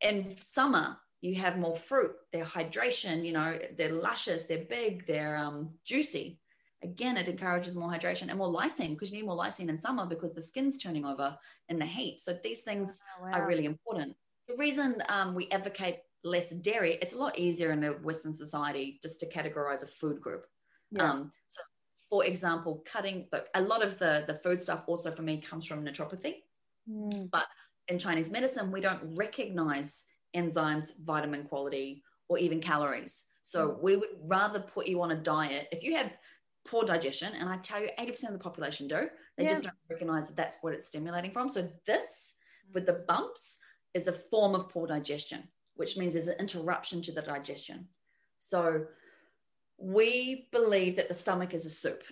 in 0.00 0.36
summer, 0.38 0.96
you 1.20 1.36
have 1.36 1.58
more 1.58 1.76
fruit, 1.76 2.12
they're 2.32 2.44
hydration, 2.44 3.24
you 3.24 3.32
know, 3.32 3.58
they're 3.76 3.92
luscious, 3.92 4.44
they're 4.44 4.64
big, 4.64 5.06
they're 5.06 5.36
um, 5.36 5.70
juicy. 5.84 6.40
Again, 6.84 7.16
it 7.16 7.28
encourages 7.28 7.74
more 7.74 7.90
hydration 7.90 8.28
and 8.28 8.38
more 8.38 8.52
lysine 8.52 8.90
because 8.90 9.10
you 9.10 9.16
need 9.16 9.26
more 9.26 9.36
lysine 9.36 9.68
in 9.68 9.78
summer 9.78 10.06
because 10.06 10.32
the 10.32 10.42
skin's 10.42 10.78
turning 10.78 11.04
over 11.04 11.36
in 11.68 11.78
the 11.78 11.86
heat. 11.86 12.20
So 12.20 12.38
these 12.42 12.60
things 12.60 13.00
oh, 13.18 13.24
wow. 13.24 13.32
are 13.32 13.46
really 13.46 13.64
important. 13.64 14.14
The 14.48 14.56
reason 14.56 15.02
um, 15.08 15.34
we 15.34 15.48
advocate 15.50 16.00
less 16.22 16.50
dairy, 16.50 16.98
it's 17.00 17.14
a 17.14 17.18
lot 17.18 17.38
easier 17.38 17.72
in 17.72 17.82
a 17.84 17.92
Western 17.92 18.34
society 18.34 18.98
just 19.02 19.18
to 19.20 19.26
categorize 19.26 19.82
a 19.82 19.86
food 19.86 20.20
group. 20.20 20.46
Yeah. 20.90 21.10
Um, 21.10 21.32
so, 21.48 21.60
for 22.10 22.24
example, 22.24 22.84
cutting 22.84 23.26
look, 23.32 23.46
a 23.54 23.62
lot 23.62 23.82
of 23.82 23.98
the 23.98 24.24
the 24.26 24.34
food 24.34 24.60
stuff 24.60 24.84
also 24.86 25.10
for 25.10 25.22
me 25.22 25.40
comes 25.40 25.64
from 25.66 25.84
naturopathy, 25.84 26.42
mm. 26.88 27.30
but 27.30 27.46
in 27.88 27.98
Chinese 27.98 28.30
medicine, 28.30 28.70
we 28.70 28.80
don't 28.80 29.00
recognize 29.16 30.04
enzymes, 30.36 30.98
vitamin 31.02 31.44
quality, 31.44 32.02
or 32.28 32.38
even 32.38 32.60
calories. 32.60 33.24
So 33.42 33.70
mm. 33.70 33.82
we 33.82 33.96
would 33.96 34.10
rather 34.22 34.60
put 34.60 34.86
you 34.86 35.02
on 35.02 35.10
a 35.12 35.16
diet. 35.16 35.68
If 35.72 35.82
you 35.82 35.94
have 35.96 36.16
poor 36.66 36.84
digestion, 36.84 37.32
and 37.34 37.48
I 37.48 37.58
tell 37.58 37.80
you, 37.80 37.88
80% 37.98 38.24
of 38.28 38.32
the 38.32 38.38
population 38.38 38.88
do, 38.88 39.08
they 39.36 39.44
yeah. 39.44 39.50
just 39.50 39.64
don't 39.64 39.74
recognize 39.90 40.28
that 40.28 40.36
that's 40.36 40.56
what 40.60 40.72
it's 40.72 40.86
stimulating 40.86 41.30
from. 41.30 41.48
So 41.48 41.68
this, 41.86 42.34
mm. 42.70 42.74
with 42.74 42.86
the 42.86 43.04
bumps, 43.06 43.58
is 43.92 44.08
a 44.08 44.12
form 44.12 44.54
of 44.54 44.68
poor 44.68 44.86
digestion, 44.86 45.44
which 45.76 45.96
means 45.96 46.14
there's 46.14 46.28
an 46.28 46.40
interruption 46.40 47.00
to 47.02 47.12
the 47.12 47.22
digestion. 47.22 47.88
So 48.40 48.86
we 49.78 50.48
believe 50.52 50.96
that 50.96 51.08
the 51.08 51.14
stomach 51.14 51.54
is 51.54 51.66
a 51.66 51.70
soup. 51.70 52.02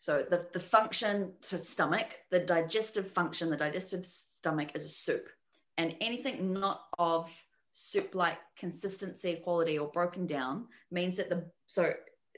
So 0.00 0.26
the, 0.28 0.48
the 0.52 0.60
function 0.60 1.32
to 1.42 1.58
stomach, 1.58 2.18
the 2.30 2.40
digestive 2.40 3.12
function, 3.12 3.50
the 3.50 3.56
digestive 3.56 4.04
stomach 4.04 4.70
is 4.74 4.84
a 4.84 4.88
soup. 4.88 5.28
And 5.78 5.94
anything 6.00 6.52
not 6.52 6.82
of 6.98 7.30
soup 7.72 8.14
like 8.14 8.38
consistency, 8.58 9.36
quality, 9.36 9.78
or 9.78 9.88
broken 9.88 10.26
down 10.26 10.66
means 10.90 11.16
that 11.16 11.30
the 11.30 11.44
so 11.66 11.92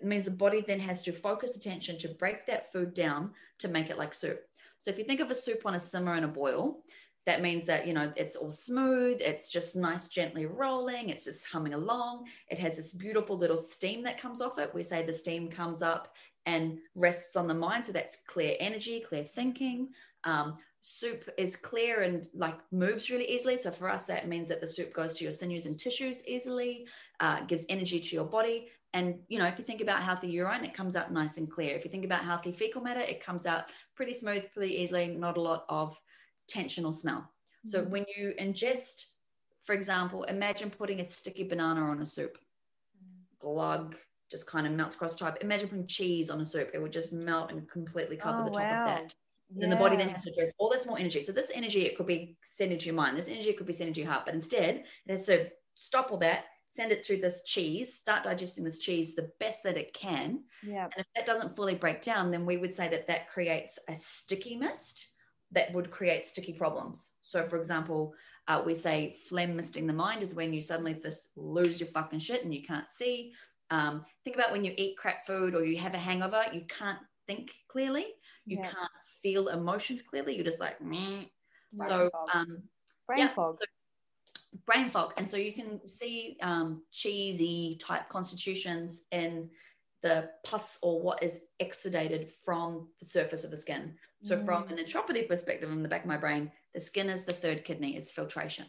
means 0.07 0.25
the 0.25 0.31
body 0.31 0.61
then 0.67 0.81
has 0.81 1.03
to 1.03 1.13
focus 1.13 1.57
attention 1.57 1.99
to 1.99 2.09
break 2.09 2.47
that 2.47 2.73
food 2.73 2.95
down 2.95 3.33
to 3.59 3.69
make 3.69 3.91
it 3.91 3.99
like 3.99 4.15
soup. 4.15 4.41
So 4.79 4.91
if 4.91 4.99
you 4.99 5.05
think 5.05 5.21
of 5.21 5.31
a 5.31 5.35
soup 5.35 5.63
on 5.65 5.75
a 5.75 5.81
simmer 5.81 6.15
and 6.15 6.25
a 6.25 6.29
boil, 6.29 6.79
that 7.27 7.41
means 7.41 7.65
that 7.67 7.87
you 7.87 7.95
know 7.95 8.13
it's 8.17 8.37
all 8.37 8.51
smooth 8.51 9.17
it's 9.23 9.51
just 9.51 9.77
nice 9.77 10.09
gently 10.09 10.45
rolling 10.45 11.09
it's 11.09 11.25
just 11.25 11.47
humming 11.47 11.73
along 11.73 12.27
it 12.51 12.59
has 12.59 12.77
this 12.77 12.93
beautiful 12.93 13.39
little 13.39 13.57
steam 13.57 14.03
that 14.03 14.21
comes 14.21 14.43
off 14.43 14.59
it 14.59 14.75
we 14.75 14.83
say 14.83 15.03
the 15.03 15.15
steam 15.15 15.49
comes 15.49 15.81
up 15.81 16.15
and 16.45 16.77
rests 16.95 17.35
on 17.35 17.47
the 17.49 17.55
mind 17.55 17.87
so 17.87 17.93
that's 17.93 18.17
clear 18.27 18.57
energy 18.61 19.01
clear 19.01 19.25
thinking 19.25 19.89
um, 20.25 20.59
soup 20.87 21.31
is 21.39 21.57
clear 21.57 22.03
and 22.03 22.27
like 22.35 22.59
moves 22.71 23.09
really 23.09 23.27
easily. 23.27 23.57
So 23.57 23.71
for 23.71 23.89
us, 23.89 24.05
that 24.05 24.29
means 24.29 24.51
that 24.51 24.61
the 24.61 24.67
soup 24.67 24.93
goes 24.93 25.15
to 25.15 25.25
your 25.25 25.33
sinews 25.33 25.65
and 25.65 25.79
tissues 25.79 26.27
easily, 26.29 26.87
uh, 27.21 27.41
gives 27.43 27.65
energy 27.71 27.99
to 28.01 28.15
your 28.15 28.27
body. 28.27 28.69
And 28.95 29.19
you 29.29 29.39
know, 29.41 29.47
if 29.47 29.59
you 29.59 29.65
think 29.65 29.81
about 29.81 30.03
healthy 30.03 30.29
urine, 30.29 30.65
it 30.65 30.73
comes 30.73 30.95
out 30.97 31.13
nice 31.13 31.37
and 31.37 31.51
clear. 31.51 31.75
If 31.75 31.85
you 31.85 31.91
think 31.91 32.05
about 32.05 32.25
healthy 32.25 32.53
fecal 32.53 32.81
matter, 32.81 33.01
it 33.01 33.23
comes 33.23 33.45
out 33.45 33.65
pretty 33.95 34.15
smooth, 34.15 34.51
pretty 34.55 34.75
easily, 34.75 35.09
not 35.09 35.37
a 35.37 35.41
lot 35.41 35.67
of 35.69 36.01
tension 36.47 36.85
or 36.85 36.93
smell. 36.93 37.19
Mm-hmm. 37.19 37.69
So 37.69 37.83
when 37.83 38.07
you 38.17 38.35
ingest, 38.41 39.07
for 39.65 39.75
example, 39.75 40.23
imagine 40.25 40.71
putting 40.71 41.01
a 41.01 41.09
sticky 41.09 41.43
banana 41.43 41.83
on 41.83 42.01
a 42.01 42.07
soup. 42.07 42.39
Glug, 43.41 43.97
just 44.31 44.47
kind 44.47 44.67
of 44.67 44.73
melts 44.73 44.95
across 44.95 45.17
type. 45.17 45.39
Imagine 45.41 45.69
putting 45.69 45.87
cheese 45.87 46.31
on 46.31 46.41
a 46.41 46.45
soup. 46.45 46.71
It 46.73 46.81
would 46.81 46.93
just 46.93 47.13
melt 47.13 47.51
and 47.51 47.69
completely 47.69 48.17
cover 48.17 48.43
oh, 48.43 48.45
the 48.45 48.51
top 48.51 48.61
wow. 48.61 48.83
of 48.83 48.89
that. 48.89 49.15
Then 49.57 49.71
the 49.71 49.77
body 49.77 49.97
then 49.97 50.09
has 50.09 50.25
to 50.25 50.31
address 50.31 50.53
all 50.59 50.71
this 50.71 50.87
more 50.87 50.99
energy. 50.99 51.23
So 51.23 51.31
this 51.31 51.53
energy, 51.55 51.83
it 51.83 51.97
could 51.97 52.07
be 52.07 52.37
sending 52.45 52.79
to 52.79 52.87
your 52.87 52.95
mind. 52.95 53.17
This 53.17 53.29
energy 53.29 53.53
could 53.53 53.67
be 53.67 53.73
sending 53.73 53.95
to 53.95 54.01
your 54.01 54.11
heart. 54.11 54.25
But 54.25 54.35
instead, 54.35 54.85
it 55.07 55.11
has 55.11 55.27
to 55.27 55.51
stop 55.75 56.11
all 56.11 56.19
that, 56.19 56.47
send 56.75 56.91
it 56.91 57.05
to 57.05 57.17
this 57.17 57.45
cheese, 57.45 57.95
start 57.95 58.25
digesting 58.25 58.65
this 58.65 58.81
cheese 58.81 59.15
the 59.15 59.31
best 59.39 59.63
that 59.63 59.77
it 59.77 59.95
can. 59.95 60.43
Yeah. 60.61 60.85
And 60.85 60.95
if 60.97 61.07
that 61.15 61.25
doesn't 61.25 61.55
fully 61.55 61.77
break 61.77 62.03
down, 62.03 62.33
then 62.33 62.45
we 62.45 62.57
would 62.57 62.75
say 62.75 62.89
that 62.89 63.07
that 63.07 63.31
creates 63.31 63.79
a 63.89 63.95
sticky 63.95 64.57
mist 64.57 65.07
that 65.53 65.73
would 65.73 65.93
create 65.93 66.27
sticky 66.27 66.55
problems. 66.55 67.13
So, 67.23 67.45
for 67.45 67.59
example, 67.59 68.13
uh, 68.49 68.61
we 68.67 68.75
say 68.75 69.15
phlegm 69.29 69.55
misting 69.55 69.87
the 69.87 69.93
mind 69.93 70.21
is 70.21 70.35
when 70.35 70.53
you 70.53 70.61
suddenly 70.61 70.95
just 71.01 71.29
lose 71.37 71.79
your 71.79 71.91
fucking 71.91 72.19
shit 72.19 72.43
and 72.43 72.53
you 72.53 72.65
can't 72.65 72.91
see. 72.91 73.35
Um, 73.71 74.05
think 74.25 74.35
about 74.35 74.51
when 74.51 74.65
you 74.65 74.75
eat 74.77 74.99
crap 74.99 75.25
food 75.27 75.55
or 75.55 75.65
you 75.65 75.79
have 75.79 75.95
a 75.95 75.99
hangover, 75.99 76.43
you 76.53 76.63
can't 76.69 76.99
think 77.29 77.53
clearly, 77.69 78.07
you 78.47 78.59
yeah. 78.59 78.65
can't 78.65 78.91
feel 79.23 79.47
emotions 79.47 80.03
clearly. 80.03 80.35
You're 80.35 80.45
just 80.45 80.61
like, 80.61 80.81
meh. 80.81 81.23
Brain 81.73 81.89
so, 81.89 82.11
fog. 82.11 82.29
um, 82.35 82.63
brain 83.07 83.21
yeah, 83.21 83.29
fog. 83.29 83.59
So 83.61 83.67
brain 84.67 84.89
fog. 84.89 85.13
And 85.17 85.29
so 85.29 85.37
you 85.37 85.53
can 85.53 85.87
see 85.87 86.37
um, 86.43 86.83
cheesy 86.93 87.79
type 87.81 88.09
constitutions 88.09 89.03
in 89.11 89.51
the 90.03 90.29
pus 90.45 90.79
or 90.83 91.01
what 91.01 91.23
is 91.23 91.41
exudated 91.61 92.31
from 92.45 92.89
the 93.01 93.07
surface 93.07 93.43
of 93.43 93.51
the 93.51 93.57
skin. 93.57 93.95
So, 94.23 94.37
mm. 94.37 94.45
from 94.45 94.69
an 94.69 94.77
naturopathy 94.77 95.27
perspective, 95.27 95.71
in 95.71 95.83
the 95.83 95.89
back 95.89 96.03
of 96.03 96.09
my 96.09 96.19
brain, 96.19 96.53
the 96.75 96.81
skin 96.81 97.09
is 97.09 97.25
the 97.25 97.33
third 97.33 97.65
kidney, 97.65 97.97
it's 97.97 98.13
filtration. 98.13 98.67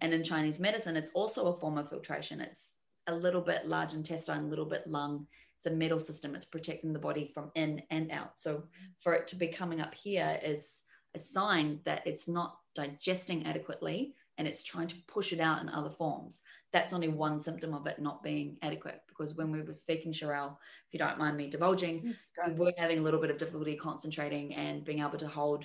And 0.00 0.12
in 0.12 0.24
Chinese 0.24 0.58
medicine, 0.58 0.96
it's 0.96 1.12
also 1.12 1.46
a 1.46 1.56
form 1.56 1.78
of 1.78 1.88
filtration. 1.88 2.40
It's 2.40 2.76
a 3.06 3.14
little 3.14 3.40
bit 3.40 3.66
large 3.66 3.94
intestine, 3.94 4.44
a 4.44 4.48
little 4.48 4.64
bit 4.66 4.86
lung. 4.86 5.26
It's 5.58 5.66
a 5.66 5.70
metal 5.70 6.00
system. 6.00 6.34
It's 6.34 6.44
protecting 6.44 6.92
the 6.92 6.98
body 6.98 7.30
from 7.32 7.52
in 7.54 7.82
and 7.90 8.10
out. 8.10 8.32
So, 8.36 8.64
for 8.98 9.14
it 9.14 9.28
to 9.28 9.36
be 9.36 9.46
coming 9.46 9.80
up 9.80 9.94
here 9.94 10.40
is 10.44 10.80
a 11.14 11.18
sign 11.18 11.78
that 11.84 12.04
it's 12.06 12.26
not 12.26 12.58
digesting 12.74 13.46
adequately 13.46 14.16
and 14.42 14.48
it's 14.48 14.64
trying 14.64 14.88
to 14.88 14.96
push 15.06 15.32
it 15.32 15.38
out 15.38 15.62
in 15.62 15.68
other 15.68 15.88
forms. 15.88 16.42
That's 16.72 16.92
only 16.92 17.06
one 17.06 17.38
symptom 17.38 17.74
of 17.74 17.86
it 17.86 18.00
not 18.00 18.24
being 18.24 18.56
adequate. 18.60 19.00
Because 19.06 19.36
when 19.36 19.52
we 19.52 19.62
were 19.62 19.72
speaking, 19.72 20.12
Sharelle, 20.12 20.56
if 20.88 20.92
you 20.92 20.98
don't 20.98 21.16
mind 21.16 21.36
me 21.36 21.48
divulging, 21.48 22.12
we 22.48 22.54
were 22.54 22.72
having 22.76 22.98
a 22.98 23.02
little 23.02 23.20
bit 23.20 23.30
of 23.30 23.38
difficulty 23.38 23.76
concentrating 23.76 24.52
and 24.56 24.84
being 24.84 24.98
able 24.98 25.16
to 25.16 25.28
hold 25.28 25.64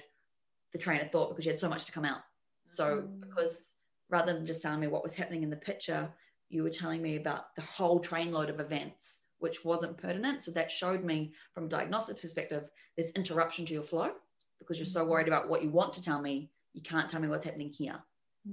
the 0.74 0.78
train 0.78 1.02
of 1.02 1.10
thought 1.10 1.30
because 1.30 1.44
you 1.44 1.52
had 1.52 1.60
so 1.60 1.68
much 1.68 1.86
to 1.86 1.92
come 1.92 2.06
out. 2.06 2.20
So, 2.66 2.98
mm. 2.98 3.20
because 3.20 3.74
rather 4.10 4.32
than 4.32 4.46
just 4.46 4.62
telling 4.62 4.80
me 4.80 4.86
what 4.86 5.02
was 5.02 5.16
happening 5.16 5.42
in 5.42 5.50
the 5.50 5.56
picture, 5.56 6.08
you 6.50 6.62
were 6.62 6.70
telling 6.70 7.02
me 7.02 7.16
about 7.16 7.56
the 7.56 7.64
whole 7.64 8.00
trainload 8.00 8.52
of 8.52 8.60
events, 8.60 9.22
which 9.40 9.66
wasn't 9.66 9.98
pertinent. 9.98 10.44
So 10.44 10.52
that 10.52 10.70
showed 10.70 11.04
me 11.04 11.34
from 11.56 11.66
a 11.66 11.70
diagnostic 11.70 12.22
perspective, 12.22 12.66
there's 12.96 13.10
interruption 13.14 13.66
to 13.66 13.74
your 13.74 13.82
flow 13.82 14.12
because 14.60 14.78
you're 14.78 14.86
so 14.86 15.04
mm. 15.04 15.10
worried 15.10 15.28
about 15.28 15.50
what 15.50 15.64
you 15.64 15.72
want 15.72 15.94
to 15.94 16.04
tell 16.04 16.22
me, 16.22 16.52
you 16.74 16.84
can't 16.84 17.10
tell 17.10 17.20
me 17.20 17.28
what's 17.28 17.44
happening 17.44 17.72
here. 17.72 18.00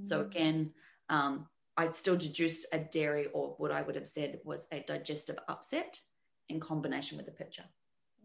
So 0.02 0.22
mm. 0.22 0.26
again, 0.26 0.72
um, 1.08 1.46
I 1.76 1.90
still 1.90 2.16
deduced 2.16 2.66
a 2.72 2.78
dairy 2.78 3.26
or 3.32 3.54
what 3.58 3.72
I 3.72 3.82
would 3.82 3.94
have 3.96 4.08
said 4.08 4.40
was 4.44 4.66
a 4.72 4.80
digestive 4.80 5.38
upset 5.48 6.00
in 6.48 6.60
combination 6.60 7.16
with 7.16 7.26
the 7.26 7.32
picture. 7.32 7.64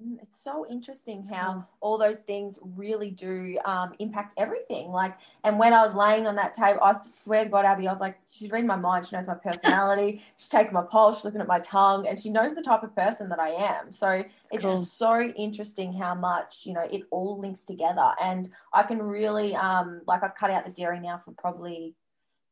Mm, 0.01 0.21
it's 0.21 0.39
so 0.39 0.65
interesting 0.69 1.23
how 1.23 1.65
all 1.81 1.97
those 1.97 2.21
things 2.21 2.57
really 2.75 3.11
do 3.11 3.57
um, 3.65 3.93
impact 3.99 4.33
everything. 4.37 4.91
Like, 4.91 5.17
and 5.43 5.59
when 5.59 5.73
I 5.73 5.85
was 5.85 5.93
laying 5.93 6.25
on 6.25 6.35
that 6.35 6.53
table, 6.53 6.79
I 6.81 6.95
swear 7.05 7.43
to 7.43 7.49
God, 7.49 7.65
Abbie, 7.65 7.87
I 7.87 7.91
was 7.91 7.99
like, 7.99 8.17
she's 8.31 8.51
reading 8.51 8.67
my 8.67 8.77
mind. 8.77 9.07
She 9.07 9.15
knows 9.15 9.27
my 9.27 9.33
personality. 9.33 10.23
she's 10.37 10.47
taking 10.47 10.73
my 10.73 10.83
pulse, 10.83 11.17
she's 11.17 11.25
looking 11.25 11.41
at 11.41 11.47
my 11.47 11.59
tongue, 11.59 12.07
and 12.07 12.17
she 12.19 12.29
knows 12.29 12.55
the 12.55 12.61
type 12.61 12.83
of 12.83 12.95
person 12.95 13.27
that 13.29 13.39
I 13.39 13.49
am. 13.49 13.91
So 13.91 14.23
it's, 14.51 14.63
cool. 14.63 14.85
so 14.85 15.21
interesting 15.21 15.91
how 15.91 16.15
much 16.15 16.61
you 16.63 16.73
know 16.73 16.87
it 16.89 17.03
all 17.11 17.39
links 17.39 17.65
together. 17.65 18.11
And 18.21 18.49
I 18.73 18.83
can 18.83 19.01
really, 19.01 19.55
um, 19.55 20.01
like, 20.07 20.23
I've 20.23 20.35
cut 20.35 20.51
out 20.51 20.65
the 20.65 20.71
dairy 20.71 20.99
now 20.99 21.21
for 21.23 21.31
probably 21.31 21.93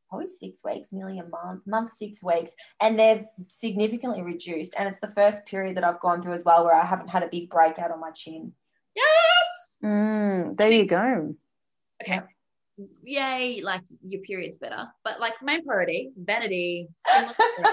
probably 0.08 0.26
six 0.26 0.60
weeks, 0.64 0.92
nearly 0.92 1.18
a 1.18 1.26
month, 1.26 1.66
month, 1.66 1.92
six 1.92 2.22
weeks, 2.22 2.52
and 2.80 2.98
they've 2.98 3.24
significantly 3.46 4.22
reduced. 4.22 4.74
And 4.78 4.88
it's 4.88 5.00
the 5.00 5.08
first 5.08 5.44
period 5.46 5.76
that 5.76 5.84
I've 5.84 6.00
gone 6.00 6.22
through 6.22 6.34
as 6.34 6.44
well 6.44 6.64
where 6.64 6.74
I 6.74 6.84
haven't 6.84 7.08
had 7.08 7.22
a 7.22 7.28
big 7.28 7.50
breakout 7.50 7.90
on 7.90 8.00
my 8.00 8.10
chin. 8.10 8.52
Yes. 8.94 9.70
Mm, 9.84 10.56
there 10.56 10.72
you 10.72 10.86
go. 10.86 11.34
Okay 12.02 12.20
yay, 13.02 13.60
like 13.62 13.82
your 14.06 14.20
period's 14.22 14.58
better. 14.58 14.86
But 15.04 15.20
like 15.20 15.34
main 15.42 15.64
priority, 15.64 16.10
vanity. 16.16 16.88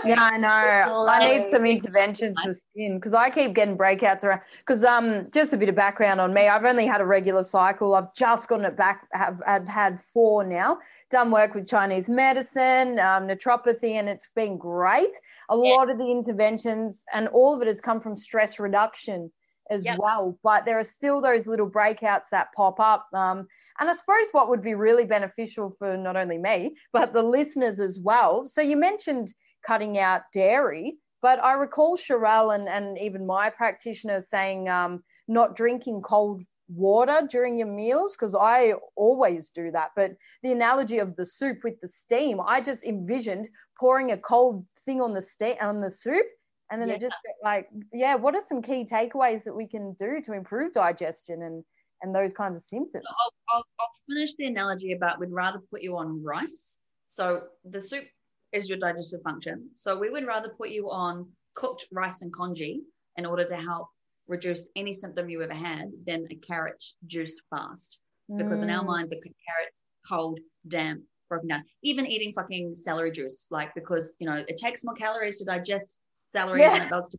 yeah, 0.05 0.21
I 0.21 0.37
know. 0.37 1.07
I 1.07 1.37
need 1.37 1.45
some 1.45 1.65
interventions 1.65 2.39
for 2.41 2.53
skin 2.53 2.97
because 2.97 3.13
I 3.13 3.29
keep 3.29 3.53
getting 3.53 3.77
breakouts 3.77 4.23
around. 4.23 4.41
Because 4.59 4.83
um, 4.83 5.27
just 5.33 5.53
a 5.53 5.57
bit 5.57 5.69
of 5.69 5.75
background 5.75 6.19
on 6.21 6.33
me, 6.33 6.47
I've 6.47 6.65
only 6.65 6.85
had 6.85 7.01
a 7.01 7.05
regular 7.05 7.43
cycle. 7.43 7.93
I've 7.95 8.13
just 8.13 8.47
gotten 8.47 8.65
it 8.65 8.77
back. 8.77 9.07
Have 9.13 9.41
I've 9.45 9.67
had 9.67 9.99
four 9.99 10.43
now. 10.43 10.77
Done 11.09 11.31
work 11.31 11.53
with 11.55 11.67
Chinese 11.67 12.09
medicine, 12.09 12.99
um, 12.99 13.27
naturopathy, 13.27 13.93
and 13.93 14.09
it's 14.09 14.29
been 14.35 14.57
great. 14.57 15.15
A 15.49 15.55
yeah. 15.55 15.75
lot 15.75 15.89
of 15.89 15.97
the 15.97 16.09
interventions 16.09 17.05
and 17.13 17.27
all 17.29 17.55
of 17.55 17.61
it 17.61 17.67
has 17.67 17.81
come 17.81 17.99
from 17.99 18.15
stress 18.15 18.59
reduction 18.59 19.31
as 19.69 19.85
yep. 19.85 19.97
well. 19.99 20.37
But 20.43 20.65
there 20.65 20.79
are 20.79 20.83
still 20.83 21.21
those 21.21 21.47
little 21.47 21.69
breakouts 21.69 22.29
that 22.31 22.47
pop 22.55 22.79
up. 22.79 23.07
Um, 23.13 23.47
and 23.79 23.89
I 23.89 23.93
suppose 23.93 24.27
what 24.31 24.49
would 24.49 24.61
be 24.61 24.73
really 24.73 25.05
beneficial 25.05 25.75
for 25.77 25.97
not 25.97 26.15
only 26.15 26.37
me, 26.37 26.75
but 26.93 27.13
the 27.13 27.23
listeners 27.23 27.79
as 27.79 27.99
well. 27.99 28.45
So 28.45 28.61
you 28.61 28.77
mentioned 28.77 29.33
cutting 29.65 29.97
out 29.97 30.21
dairy, 30.33 30.97
but 31.21 31.43
I 31.43 31.53
recall 31.53 31.97
Sharelle 31.97 32.53
and, 32.55 32.67
and 32.69 32.97
even 32.97 33.25
my 33.25 33.49
practitioners 33.49 34.29
saying 34.29 34.69
um, 34.69 35.03
not 35.27 35.55
drinking 35.55 36.01
cold 36.01 36.43
water 36.67 37.27
during 37.29 37.57
your 37.57 37.67
meals 37.67 38.15
because 38.15 38.35
I 38.35 38.73
always 38.95 39.49
do 39.51 39.71
that. 39.71 39.89
But 39.95 40.11
the 40.41 40.51
analogy 40.51 40.99
of 40.99 41.15
the 41.15 41.25
soup 41.25 41.59
with 41.63 41.79
the 41.81 41.87
steam, 41.87 42.39
I 42.45 42.61
just 42.61 42.83
envisioned 42.83 43.47
pouring 43.79 44.11
a 44.11 44.17
cold 44.17 44.65
thing 44.85 45.01
on 45.01 45.13
the 45.13 45.21
steam 45.21 45.55
on 45.61 45.81
the 45.81 45.91
soup, 45.91 46.25
and 46.71 46.81
then 46.81 46.89
Yeah. 46.89 46.95
it 46.95 47.01
just 47.01 47.15
like 47.43 47.69
yeah. 47.93 48.15
What 48.15 48.35
are 48.35 48.41
some 48.47 48.61
key 48.61 48.85
takeaways 48.89 49.43
that 49.43 49.55
we 49.55 49.67
can 49.67 49.93
do 49.93 50.21
to 50.25 50.33
improve 50.33 50.73
digestion 50.73 51.41
and 51.43 51.63
and 52.05 52.15
those 52.15 52.33
kinds 52.33 52.55
of 52.55 52.63
symptoms? 52.63 53.03
I'll, 53.07 53.33
I'll, 53.57 53.63
I'll 53.79 53.87
finish 54.07 54.35
the 54.35 54.45
analogy 54.45 54.93
about 54.93 55.19
we'd 55.19 55.31
rather 55.31 55.59
put 55.71 55.81
you 55.81 55.97
on 55.97 56.23
rice. 56.23 56.77
So 57.07 57.43
the 57.65 57.81
soup 57.81 58.05
is 58.53 58.69
your 58.69 58.77
digestive 58.77 59.21
function. 59.23 59.69
So 59.75 59.97
we 59.97 60.09
would 60.09 60.25
rather 60.25 60.49
put 60.49 60.69
you 60.69 60.89
on 60.91 61.27
cooked 61.55 61.87
rice 61.91 62.21
and 62.21 62.31
congee 62.31 62.81
in 63.17 63.25
order 63.25 63.43
to 63.45 63.55
help 63.55 63.87
reduce 64.27 64.69
any 64.75 64.93
symptom 64.93 65.29
you 65.29 65.41
ever 65.41 65.53
had 65.53 65.91
than 66.05 66.25
a 66.31 66.35
carrot 66.35 66.83
juice 67.07 67.41
fast. 67.49 67.99
Because 68.37 68.63
in 68.63 68.69
our 68.71 68.83
Mm. 68.83 68.87
mind, 68.87 69.09
the 69.09 69.17
carrot's 69.17 69.85
cold, 70.09 70.39
damp, 70.67 71.01
broken 71.29 71.47
down. 71.47 71.63
Even 71.83 72.07
eating 72.07 72.33
fucking 72.33 72.73
celery 72.73 73.11
juice, 73.11 73.47
like 73.51 73.73
because 73.75 74.15
you 74.19 74.27
know 74.27 74.43
it 74.47 74.57
takes 74.57 74.83
more 74.83 74.95
calories 74.95 75.37
to 75.39 75.45
digest 75.45 75.87
celery 76.15 76.61
Yeah. 76.61 76.73
than 76.73 76.81
it 76.87 76.89
does 76.89 77.07
to 77.09 77.17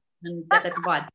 that 0.51 0.65
they 0.65 0.71
provide. 0.71 1.09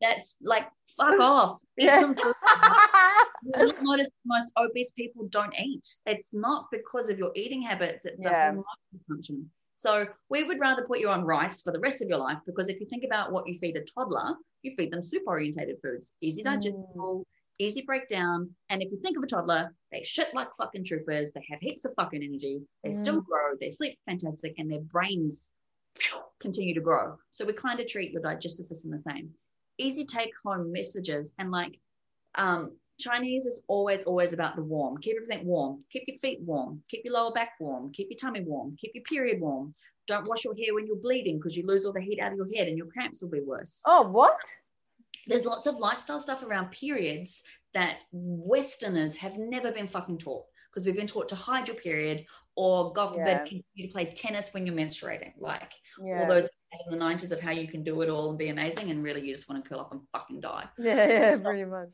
That's 0.00 0.36
like 0.42 0.66
fuck 0.96 1.18
off. 1.20 1.60
Eat 1.78 1.86
Yeah. 1.86 2.00
some 2.00 2.14
food. 2.14 2.34
You'll 3.56 3.82
notice 3.82 4.08
most 4.26 4.52
obese 4.56 4.92
people 4.92 5.28
don't 5.28 5.54
eat. 5.58 5.86
It's 6.06 6.32
not 6.32 6.66
because 6.70 7.08
of 7.08 7.18
your 7.18 7.32
eating 7.34 7.62
habits, 7.62 8.04
it's 8.04 8.24
Yeah. 8.24 8.50
a 8.50 8.54
hormone 8.54 8.64
dysfunction. 8.94 9.46
So 9.74 10.08
we 10.28 10.42
would 10.42 10.58
rather 10.58 10.84
put 10.86 10.98
you 10.98 11.08
on 11.08 11.24
rice 11.24 11.62
for 11.62 11.72
the 11.72 11.78
rest 11.78 12.02
of 12.02 12.08
your 12.08 12.18
life 12.18 12.38
because 12.46 12.68
if 12.68 12.80
you 12.80 12.86
think 12.86 13.04
about 13.04 13.30
what 13.30 13.46
you 13.46 13.56
feed 13.58 13.76
a 13.76 13.84
toddler, 13.84 14.34
you 14.62 14.74
feed 14.76 14.92
them 14.92 15.04
soup 15.04 15.22
orientated 15.26 15.76
foods, 15.80 16.14
easy 16.20 16.42
hmm. 16.42 16.48
digestible, 16.48 17.24
easy 17.60 17.82
breakdown. 17.82 18.50
And 18.70 18.82
if 18.82 18.90
you 18.90 18.98
think 19.00 19.16
of 19.16 19.22
a 19.22 19.26
toddler, 19.28 19.72
they 19.92 20.02
shit 20.02 20.34
like 20.34 20.48
fucking 20.56 20.84
troopers, 20.84 21.30
they 21.30 21.46
have 21.48 21.60
heaps 21.60 21.84
of 21.84 21.92
fucking 21.94 22.22
energy, 22.22 22.60
they 22.82 22.90
hmm. 22.90 22.96
still 22.96 23.20
grow, 23.20 23.54
they 23.60 23.70
sleep 23.70 23.98
fantastic, 24.04 24.54
and 24.58 24.68
their 24.68 24.80
brains 24.80 25.52
continue 26.40 26.74
to 26.74 26.80
grow. 26.80 27.16
So 27.30 27.44
we 27.44 27.52
kind 27.52 27.78
of 27.78 27.86
treat 27.86 28.10
your 28.12 28.22
digestive 28.22 28.66
system 28.66 28.90
the 28.90 29.02
same. 29.08 29.30
Easy 29.78 30.04
take 30.04 30.32
home 30.44 30.72
messages 30.72 31.32
and 31.38 31.50
like 31.50 31.78
um, 32.34 32.72
Chinese 32.98 33.46
is 33.46 33.62
always, 33.68 34.04
always 34.04 34.32
about 34.32 34.56
the 34.56 34.62
warm. 34.62 34.98
Keep 34.98 35.16
everything 35.16 35.46
warm. 35.46 35.84
Keep 35.90 36.04
your 36.08 36.18
feet 36.18 36.40
warm. 36.42 36.82
Keep 36.88 37.04
your 37.04 37.14
lower 37.14 37.32
back 37.32 37.52
warm. 37.60 37.92
Keep 37.92 38.08
your 38.10 38.18
tummy 38.18 38.40
warm. 38.42 38.76
Keep 38.76 38.92
your 38.94 39.04
period 39.04 39.40
warm. 39.40 39.74
Don't 40.06 40.26
wash 40.28 40.44
your 40.44 40.54
hair 40.56 40.74
when 40.74 40.86
you're 40.86 40.96
bleeding 40.96 41.36
because 41.38 41.56
you 41.56 41.66
lose 41.66 41.84
all 41.84 41.92
the 41.92 42.00
heat 42.00 42.18
out 42.20 42.32
of 42.32 42.38
your 42.38 42.48
head 42.56 42.66
and 42.68 42.76
your 42.76 42.86
cramps 42.86 43.22
will 43.22 43.28
be 43.30 43.40
worse. 43.40 43.82
oh, 43.86 44.08
what? 44.08 44.36
There's 45.26 45.44
lots 45.44 45.66
of 45.66 45.76
lifestyle 45.76 46.18
stuff 46.18 46.42
around 46.42 46.70
periods 46.70 47.42
that 47.74 47.98
Westerners 48.12 49.14
have 49.16 49.36
never 49.38 49.70
been 49.70 49.86
fucking 49.86 50.18
taught 50.18 50.44
because 50.72 50.86
we've 50.86 50.96
been 50.96 51.06
taught 51.06 51.28
to 51.28 51.34
hide 51.36 51.68
your 51.68 51.76
period 51.76 52.24
or, 52.56 52.92
God 52.92 53.08
forbid, 53.08 53.26
Yeah. 53.26 53.38
continue 53.38 53.62
to 53.86 53.88
play 53.88 54.06
tennis 54.06 54.52
when 54.54 54.66
you're 54.66 54.74
menstruating. 54.74 55.32
Like 55.38 55.72
Yeah. 56.02 56.22
all 56.22 56.26
those 56.26 56.48
in 56.86 56.98
the 56.98 57.04
90s 57.04 57.32
of 57.32 57.40
how 57.40 57.50
you 57.50 57.66
can 57.66 57.82
do 57.82 58.00
it 58.02 58.08
all 58.08 58.28
and 58.30 58.38
be 58.38 58.48
amazing 58.48 58.90
and 58.90 59.02
really 59.02 59.26
you 59.26 59.34
just 59.34 59.48
want 59.48 59.62
to 59.62 59.68
curl 59.68 59.80
up 59.80 59.92
and 59.92 60.00
fucking 60.12 60.40
die. 60.40 60.66
yeah, 60.78 61.08
yeah, 61.08 61.36
So- 61.36 61.42
pretty 61.42 61.64
much. 61.64 61.88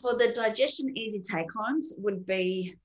for 0.00 0.16
the 0.16 0.32
digestion 0.32 0.96
easy 0.96 1.20
take 1.20 1.46
homes 1.56 1.94
would 1.98 2.26
be 2.26 2.76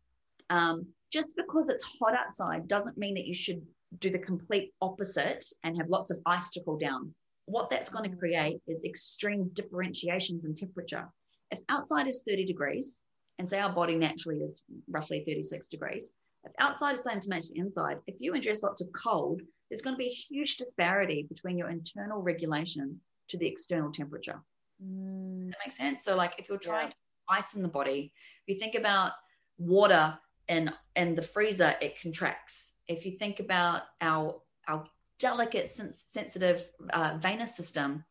um, 0.49 0.85
just 1.11 1.35
because 1.35 1.69
it's 1.69 1.83
hot 1.99 2.13
outside 2.15 2.67
doesn't 2.67 2.97
mean 2.97 3.15
that 3.15 3.25
you 3.25 3.33
should 3.33 3.61
do 3.99 4.09
the 4.09 4.19
complete 4.19 4.73
opposite 4.81 5.45
and 5.63 5.77
have 5.77 5.89
lots 5.89 6.11
of 6.11 6.17
ice 6.25 6.49
to 6.51 6.61
cool 6.63 6.77
down. 6.77 7.13
What 7.45 7.69
that's 7.69 7.89
going 7.89 8.09
to 8.09 8.17
create 8.17 8.57
is 8.67 8.83
extreme 8.83 9.49
differentiations 9.53 10.43
in 10.45 10.55
temperature. 10.55 11.07
If 11.51 11.59
outside 11.69 12.07
is 12.07 12.23
30 12.27 12.45
degrees, 12.45 13.03
and 13.37 13.47
say 13.47 13.59
our 13.59 13.71
body 13.71 13.95
naturally 13.95 14.39
is 14.39 14.63
roughly 14.89 15.23
36 15.25 15.67
degrees, 15.67 16.13
if 16.43 16.51
outside 16.59 16.93
is 16.93 17.01
starting 17.01 17.21
to 17.21 17.29
match 17.29 17.45
the 17.51 17.59
inside, 17.59 17.97
if 18.07 18.15
you 18.19 18.33
ingest 18.33 18.63
lots 18.63 18.81
of 18.81 18.87
cold, 18.93 19.41
there's 19.69 19.81
going 19.81 19.95
to 19.95 19.97
be 19.97 20.07
a 20.07 20.09
huge 20.09 20.57
disparity 20.57 21.25
between 21.29 21.57
your 21.57 21.69
internal 21.69 22.21
regulation 22.21 22.99
to 23.29 23.37
the 23.37 23.47
external 23.47 23.91
temperature. 23.91 24.41
Mm, 24.83 25.49
That 25.49 25.57
makes 25.65 25.77
sense. 25.77 26.03
So, 26.03 26.15
like, 26.15 26.33
if 26.37 26.47
you're 26.49 26.57
trying 26.57 26.87
Yeah. 26.87 26.91
to 26.91 26.95
ice 27.39 27.55
in 27.55 27.61
the 27.63 27.67
body, 27.69 28.13
if 28.45 28.53
you 28.53 28.59
think 28.59 28.75
about 28.75 29.13
water 29.57 30.19
in 30.47 30.71
in 30.95 31.15
the 31.15 31.21
freezer, 31.21 31.75
it 31.81 31.99
contracts. 32.01 32.73
If 32.87 33.05
you 33.05 33.17
think 33.17 33.39
about 33.39 33.83
our 34.01 34.41
our 34.67 34.85
delicate, 35.17 35.69
sens- 35.69 36.03
sensitive 36.05 36.67
uh, 36.91 37.17
venous 37.21 37.55
system, 37.55 38.03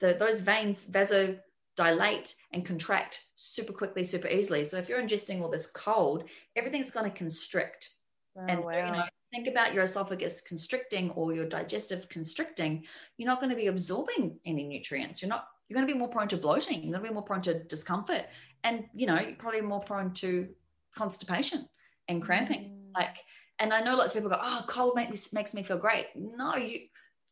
the, 0.00 0.14
those 0.14 0.40
veins 0.40 0.84
vasodilate 0.86 2.34
and 2.52 2.64
contract 2.64 3.24
super 3.36 3.72
quickly, 3.72 4.04
super 4.04 4.28
easily. 4.28 4.64
So, 4.64 4.78
if 4.78 4.88
you're 4.88 5.02
ingesting 5.02 5.42
all 5.42 5.50
this 5.50 5.70
cold, 5.70 6.24
everything's 6.56 6.90
going 6.90 7.10
to 7.10 7.16
constrict. 7.16 7.90
oh, 8.36 8.46
and 8.48 8.64
so, 8.64 8.70
you 8.70 8.76
wow. 8.78 8.92
know, 8.92 9.04
think 9.36 9.48
about 9.48 9.74
your 9.74 9.84
esophagus 9.84 10.40
constricting 10.40 11.10
or 11.10 11.34
your 11.34 11.46
digestive 11.46 12.08
constricting, 12.08 12.84
you're 13.18 13.26
not 13.28 13.38
going 13.38 13.50
to 13.50 13.56
be 13.56 13.66
absorbing 13.66 14.38
any 14.46 14.64
nutrients. 14.64 15.20
You're 15.20 15.28
not, 15.28 15.46
you're 15.68 15.76
going 15.76 15.86
to 15.86 15.92
be 15.92 15.98
more 15.98 16.08
prone 16.08 16.28
to 16.28 16.38
bloating. 16.38 16.82
You're 16.82 16.92
going 16.92 17.04
to 17.04 17.08
be 17.10 17.14
more 17.14 17.22
prone 17.22 17.42
to 17.42 17.62
discomfort. 17.64 18.24
And, 18.64 18.84
you 18.94 19.06
know, 19.06 19.20
you're 19.20 19.36
probably 19.36 19.60
more 19.60 19.80
prone 19.80 20.14
to 20.14 20.48
constipation 20.96 21.68
and 22.08 22.22
cramping. 22.22 22.60
Mm. 22.60 22.94
Like, 22.94 23.16
and 23.58 23.74
I 23.74 23.82
know 23.82 23.96
lots 23.96 24.14
of 24.14 24.22
people 24.22 24.30
go, 24.30 24.40
oh, 24.40 24.64
cold 24.66 24.94
make 24.96 25.10
me, 25.10 25.18
makes 25.34 25.52
me 25.52 25.62
feel 25.62 25.78
great. 25.78 26.06
No, 26.14 26.56
you 26.56 26.80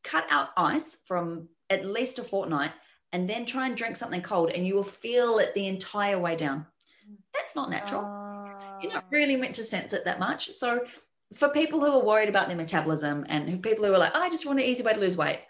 cut 0.02 0.26
out 0.30 0.48
ice 0.56 0.98
from 1.06 1.48
at 1.70 1.86
least 1.86 2.18
a 2.18 2.22
fortnight 2.22 2.72
and 3.12 3.28
then 3.28 3.46
try 3.46 3.66
and 3.66 3.76
drink 3.76 3.96
something 3.96 4.20
cold 4.20 4.50
and 4.50 4.66
you 4.66 4.74
will 4.74 4.82
feel 4.82 5.38
it 5.38 5.54
the 5.54 5.68
entire 5.68 6.18
way 6.18 6.36
down. 6.36 6.66
That's 7.32 7.56
not 7.56 7.70
natural 7.70 8.24
you're 8.84 8.92
not 8.92 9.04
Ah. 9.04 9.10
really 9.10 9.36
meant 9.36 9.54
to 9.56 9.64
sense 9.64 9.92
it 9.92 10.04
that 10.04 10.18
much. 10.18 10.52
So 10.54 10.86
for 11.34 11.48
people 11.48 11.80
who 11.80 11.92
are 11.92 12.04
worried 12.04 12.28
about 12.28 12.48
their 12.48 12.56
metabolism 12.56 13.26
and 13.28 13.48
who, 13.48 13.58
people 13.58 13.84
who 13.84 13.92
are 13.92 13.98
like, 13.98 14.12
"Oh, 14.14 14.22
I 14.22 14.30
just 14.30 14.46
want 14.46 14.60
an 14.60 14.64
easy 14.64 14.82
way 14.82 14.94
to 14.94 15.00
lose 15.00 15.16
weight, 15.16 15.40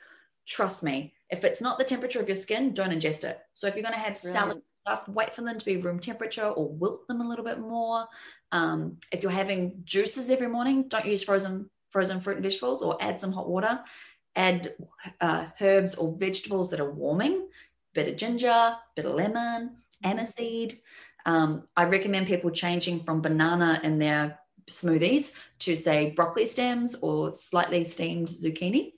trust 0.46 0.82
me, 0.82 1.14
if 1.30 1.44
it's 1.44 1.60
not 1.60 1.78
the 1.78 1.84
temperature 1.84 2.20
of 2.20 2.28
your 2.28 2.36
skin, 2.36 2.72
don't 2.72 2.90
ingest 2.90 3.24
it. 3.24 3.40
So 3.54 3.66
if 3.66 3.74
you're 3.74 3.82
going 3.82 3.94
to 3.94 4.00
have 4.00 4.16
salad 4.16 4.62
stuff, 4.82 5.08
wait 5.08 5.34
for 5.34 5.42
them 5.42 5.58
to 5.58 5.64
be 5.64 5.78
room 5.78 5.98
temperature 5.98 6.46
or 6.46 6.68
wilt 6.68 7.08
them 7.08 7.20
a 7.20 7.28
little 7.28 7.44
bit 7.44 7.58
more. 7.58 8.06
Um, 8.52 8.98
if 9.10 9.22
you're 9.22 9.32
having 9.32 9.80
juices 9.84 10.30
every 10.30 10.48
morning, 10.48 10.88
don't 10.88 11.06
use 11.06 11.24
frozen 11.24 11.70
frozen 11.90 12.20
fruit 12.20 12.36
and 12.36 12.44
vegetables 12.44 12.82
or 12.82 12.96
add 13.00 13.20
some 13.20 13.32
hot 13.32 13.48
water. 13.48 13.80
Add 14.36 14.74
uh, 15.20 15.46
herbs 15.60 15.94
or 15.94 16.16
vegetables 16.18 16.70
that 16.70 16.80
are 16.80 16.90
warming, 16.90 17.48
bit 17.94 18.08
of 18.08 18.16
ginger, 18.16 18.76
bit 18.96 19.06
of 19.06 19.14
lemon, 19.14 19.76
aniseed. 20.04 20.74
Um, 21.24 21.68
I 21.76 21.84
recommend 21.84 22.26
people 22.26 22.50
changing 22.50 22.98
from 23.00 23.22
banana 23.22 23.80
in 23.84 23.98
their 23.98 24.38
smoothies 24.70 25.32
to 25.60 25.74
say 25.74 26.10
broccoli 26.10 26.46
stems 26.46 26.94
or 26.96 27.34
slightly 27.36 27.84
steamed 27.84 28.28
zucchini. 28.28 28.92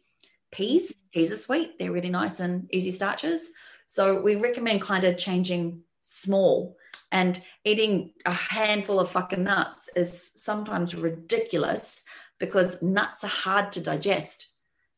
Peas, 0.53 0.95
peas 1.13 1.33
are 1.33 1.37
sweet. 1.37 1.79
They're 1.79 1.93
really 1.93 2.11
nice 2.11 2.41
and 2.41 2.69
easy 2.73 2.91
starches. 2.91 3.51
So 3.87 4.21
we 4.21 4.37
recommend 4.37 4.83
kind 4.83 5.05
of 5.05 5.17
changing 5.17 5.83
small 6.03 6.77
and 7.13 7.41
eating 7.65 8.13
a 8.25 8.33
handful 8.33 8.99
of 9.01 9.11
fucking 9.11 9.45
nuts 9.45 9.89
is 9.95 10.33
sometimes 10.37 10.95
ridiculous 10.95 12.03
because 12.39 12.83
nuts 12.83 13.25
are 13.25 13.29
hard 13.29 13.73
to 13.73 13.81
digest. 13.81 14.49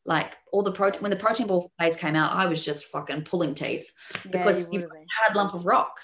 Like 0.05 0.37
all 0.53 0.63
the 0.63 0.73
protein, 0.73 1.03
when 1.03 1.11
the 1.11 1.17
protein 1.17 1.47
ball 1.47 1.71
phase 1.79 1.97
came 1.97 2.17
out, 2.17 2.33
I 2.33 2.47
was 2.47 2.65
just 2.65 2.87
fucking 2.87 3.23
pulling 3.23 3.55
teeth 3.55 3.93
Yeah, 4.25 4.31
because 4.31 4.73
you 4.73 4.81
you've 4.81 4.89
got 4.89 4.97
a 4.97 5.05
hard 5.21 5.37
lump 5.37 5.55
of 5.55 5.67
rock 5.67 5.99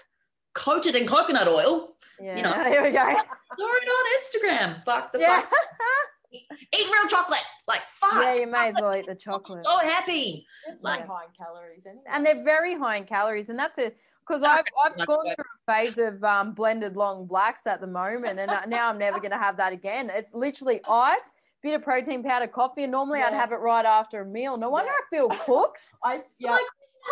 coated 0.54 0.94
in 0.94 1.06
coconut 1.06 1.48
oil. 1.48 1.96
Yeah. 2.20 2.36
you 2.36 2.42
know. 2.44 2.64
Here 2.64 2.82
we 2.82 2.90
go. 2.90 3.16
Saw 3.56 3.66
it 3.66 3.88
on 3.88 4.60
Instagram. 4.70 4.84
Fuck 4.84 5.12
the 5.12 5.20
Yeah. 5.20 5.40
fuck. 5.40 5.50
Eat 6.32 6.46
real 6.72 7.08
chocolate. 7.08 7.38
Like 7.68 7.82
fuck. 7.88 8.10
yeah, 8.14 8.34
you 8.34 8.46
may 8.48 8.68
as 8.70 8.76
well 8.80 8.94
eat 8.96 9.04
the 9.04 9.12
I'm 9.12 9.18
chocolate. 9.18 9.64
so 9.64 9.78
happy. 9.78 10.44
It's 10.68 10.82
Like- 10.82 11.00
like 11.00 11.08
high 11.08 11.24
in 11.24 11.30
calories 11.38 11.86
anyway. 11.86 12.02
and 12.08 12.26
they're 12.26 12.42
very 12.42 12.74
high 12.76 12.96
in 12.96 13.04
calories 13.04 13.48
and 13.50 13.58
that's 13.58 13.78
it 13.78 13.96
because 14.26 14.42
I've, 14.42 14.64
I've 14.84 15.06
gone 15.06 15.24
through 15.26 15.44
a 15.68 15.72
phase 15.72 15.96
of 15.98 16.24
um, 16.24 16.52
blended 16.52 16.96
long 16.96 17.26
blacks 17.26 17.66
at 17.68 17.80
the 17.80 17.86
moment 17.86 18.40
and 18.40 18.50
uh, 18.50 18.64
now 18.66 18.88
i'm 18.88 18.98
never 18.98 19.18
going 19.20 19.30
to 19.32 19.38
have 19.38 19.56
that 19.58 19.72
again 19.74 20.10
it's 20.12 20.34
literally 20.34 20.80
ice 20.88 21.30
bit 21.62 21.74
of 21.74 21.82
protein 21.82 22.22
powder 22.22 22.46
coffee 22.46 22.82
and 22.84 22.90
normally 22.92 23.20
i'd 23.22 23.32
have 23.34 23.52
it 23.52 23.56
right 23.56 23.84
after 23.84 24.22
a 24.22 24.26
meal 24.26 24.56
no 24.56 24.70
wonder 24.70 24.90
i 24.90 25.00
feel 25.14 25.28
cooked 25.28 25.92
I 26.02 26.22
yeah. 26.38 26.52
Like, 26.52 26.64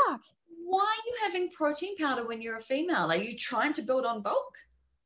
fuck. 0.09 0.21
Why 0.65 0.81
are 0.81 1.07
you 1.07 1.15
having 1.23 1.51
protein 1.51 1.97
powder 1.97 2.27
when 2.27 2.41
you're 2.41 2.57
a 2.57 2.61
female? 2.63 3.11
Are 3.13 3.17
you 3.17 3.37
trying 3.37 3.73
to 3.75 3.83
build 3.83 4.07
on 4.07 4.23
bulk? 4.23 4.55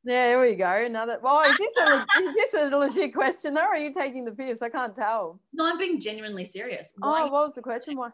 Yeah 0.07 0.27
there 0.29 0.41
we 0.41 0.55
go 0.55 0.85
another 0.85 1.19
well 1.23 1.43
is 1.43 1.57
this 1.59 1.77
a, 1.79 2.07
is 2.21 2.35
this 2.35 2.55
a 2.55 2.77
legit 2.77 3.13
question 3.13 3.55
though 3.55 3.61
or 3.61 3.75
are 3.75 3.79
you 3.79 3.93
taking 3.93 4.25
the 4.25 4.33
piss 4.33 4.63
i 4.63 4.69
can't 4.69 4.95
tell 4.95 5.39
No, 5.53 5.67
I'm 5.67 5.79
being 5.79 6.01
genuinely 6.01 6.45
serious. 6.45 6.93
Oh, 7.03 7.11
why, 7.11 7.23
oh 7.23 7.25
what 7.25 7.47
was 7.47 7.55
the 7.55 7.63
question 7.63 7.97
why 7.97 8.11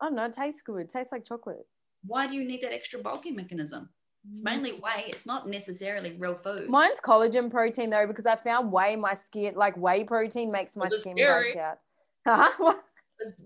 i 0.00 0.06
don't 0.06 0.16
know 0.16 0.24
it 0.24 0.34
tastes 0.34 0.62
good 0.62 0.82
it 0.82 0.90
tastes 0.90 1.12
like 1.12 1.24
chocolate 1.24 1.66
why 2.06 2.26
do 2.26 2.34
you 2.34 2.44
need 2.44 2.62
that 2.62 2.72
extra 2.72 3.00
bulking 3.00 3.36
mechanism? 3.36 3.88
It's 4.30 4.40
mm. 4.40 4.44
mainly 4.44 4.72
whey. 4.72 5.04
It's 5.08 5.26
not 5.26 5.48
necessarily 5.48 6.14
real 6.18 6.34
food. 6.34 6.68
Mine's 6.68 7.00
collagen 7.00 7.50
protein 7.50 7.90
though, 7.90 8.06
because 8.06 8.26
I 8.26 8.36
found 8.36 8.72
whey 8.72 8.96
my 8.96 9.14
skin 9.14 9.54
like 9.56 9.76
whey 9.76 10.04
protein 10.04 10.52
makes 10.52 10.76
my 10.76 10.88
skin 10.88 11.14
break 11.14 11.56
out. 11.56 11.78
Huh? 12.28 12.74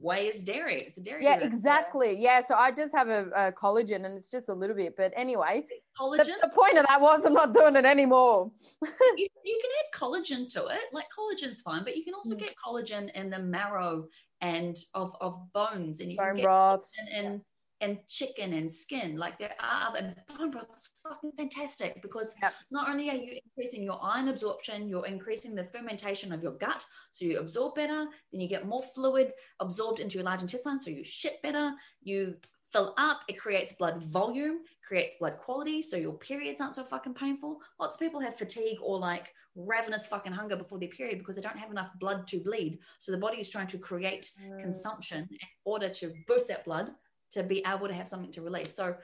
Whey 0.01 0.27
is 0.29 0.43
dairy. 0.43 0.83
It's 0.83 0.99
a 0.99 1.01
dairy. 1.01 1.23
Yeah, 1.25 1.37
derivative. 1.39 1.53
exactly. 1.59 2.17
Yeah, 2.19 2.41
so 2.41 2.55
I 2.55 2.71
just 2.73 2.95
have 2.95 3.09
a, 3.09 3.29
a 3.37 3.53
collagen, 3.53 4.05
and 4.05 4.17
it's 4.17 4.31
just 4.31 4.49
a 4.49 4.55
little 4.55 4.77
bit. 4.77 4.95
But 4.97 5.13
anyway, 5.17 5.67
the, 5.69 5.77
Collagen. 6.05 6.41
the 6.43 6.49
point 6.49 6.77
of 6.79 6.87
that 6.89 7.01
was 7.01 7.25
I'm 7.25 7.33
not 7.35 7.55
doing 7.55 7.77
it 7.77 7.85
anymore. 7.85 8.51
you, 8.83 9.29
you 9.45 9.61
can 9.63 9.71
add 9.81 9.99
collagen 9.99 10.49
to 10.55 10.67
it. 10.67 10.81
Like 10.93 11.07
collagen's 11.17 11.61
fine, 11.61 11.85
but 11.85 11.97
you 11.97 12.05
can 12.05 12.15
also 12.15 12.35
Mm. 12.35 12.39
get 12.41 12.55
collagen 12.65 13.11
in 13.15 13.31
the 13.31 13.39
marrow 13.39 14.07
and 14.41 14.77
of, 14.95 15.15
of 15.21 15.39
bones, 15.53 16.01
and 16.01 16.11
you 16.11 16.17
can 16.19 16.27
Bone 16.29 16.37
get 16.37 16.43
broths. 16.45 16.93
and, 16.99 17.27
and 17.27 17.41
and 17.81 17.99
chicken 18.09 18.53
and 18.53 18.71
skin. 18.71 19.17
Like 19.17 19.39
there 19.39 19.55
are 19.61 19.89
other 19.89 20.15
bone 20.29 20.51
broth 20.51 20.69
is 20.77 20.91
fucking 21.03 21.33
fantastic 21.37 22.03
because 22.03 22.35
Yep. 22.43 22.55
not 22.71 22.89
only 22.89 23.11
are 23.11 23.17
you 23.17 23.39
increasing 23.45 23.83
your 23.83 23.99
iron 24.03 24.29
absorption, 24.29 24.89
you're 24.89 25.07
increasing 25.07 25.55
the 25.55 25.65
fermentation 25.65 26.33
of 26.33 26.43
your 26.43 26.53
gut, 26.53 26.85
so 27.13 27.25
you 27.25 27.39
absorb 27.39 27.75
better. 27.75 28.07
Then 28.33 28.41
you 28.41 28.49
get 28.49 28.67
more 28.67 28.83
fluid 28.83 29.33
absorbed 29.61 30.01
into 30.01 30.15
your 30.17 30.25
large 30.25 30.43
intestine, 30.43 30.79
so 30.79 30.91
you 30.91 31.05
shit 31.05 31.41
better. 31.43 31.73
You 32.03 32.37
fill 32.73 32.95
up. 32.99 33.23
It 33.29 33.39
creates 33.39 33.73
blood 33.75 34.03
volume, 34.05 34.61
creates 34.87 35.17
blood 35.19 35.39
quality, 35.39 35.83
so 35.83 35.97
your 35.97 36.15
periods 36.15 36.61
aren't 36.61 36.75
so 36.77 36.85
fucking 36.85 37.15
painful. 37.15 37.61
Lots 37.79 37.97
of 37.97 38.01
people 38.01 38.21
have 38.21 38.39
fatigue 38.39 38.79
or 38.83 38.99
like 38.99 39.35
ravenous 39.57 40.07
fucking 40.07 40.33
hunger 40.33 40.57
before 40.57 40.79
their 40.79 40.89
period 40.89 41.19
because 41.19 41.35
they 41.37 41.43
don't 41.43 41.59
have 41.59 41.71
enough 41.71 41.91
blood 41.99 42.27
to 42.29 42.39
bleed. 42.39 42.79
So 43.01 43.13
the 43.13 43.19
body 43.19 43.39
is 43.39 43.51
trying 43.51 43.67
to 43.69 43.79
create 43.79 44.31
mm. 44.41 44.63
consumption 44.63 45.29
in 45.31 45.39
order 45.65 45.89
to 45.89 46.13
boost 46.27 46.49
that 46.49 46.65
blood 46.65 46.91
to 47.33 47.43
be 47.43 47.63
able 47.67 47.89
to 47.89 47.95
have 47.95 48.09
something 48.09 48.33
to 48.33 48.43
release. 48.43 48.75
So 48.75 48.97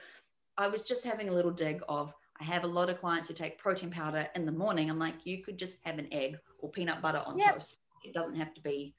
I 0.57 0.67
was 0.67 0.81
just 0.81 1.03
having 1.03 1.29
a 1.29 1.31
little 1.31 1.51
dig 1.51 1.81
of 1.87 2.13
I 2.39 2.43
have 2.43 2.63
a 2.63 2.67
lot 2.67 2.89
of 2.89 2.99
clients 2.99 3.27
who 3.27 3.33
take 3.33 3.57
protein 3.57 3.89
powder 3.89 4.27
in 4.35 4.45
the 4.45 4.51
morning. 4.51 4.89
I'm 4.89 4.99
like, 4.99 5.15
you 5.25 5.43
could 5.43 5.57
just 5.57 5.77
have 5.85 5.97
an 5.97 6.07
egg 6.11 6.37
or 6.59 6.69
peanut 6.69 7.01
butter 7.01 7.23
on 7.25 7.37
Yep. 7.37 7.55
toast. 7.55 7.77
It 8.03 8.13
doesn't 8.13 8.35
have 8.35 8.53
to 8.53 8.61
be 8.61 8.93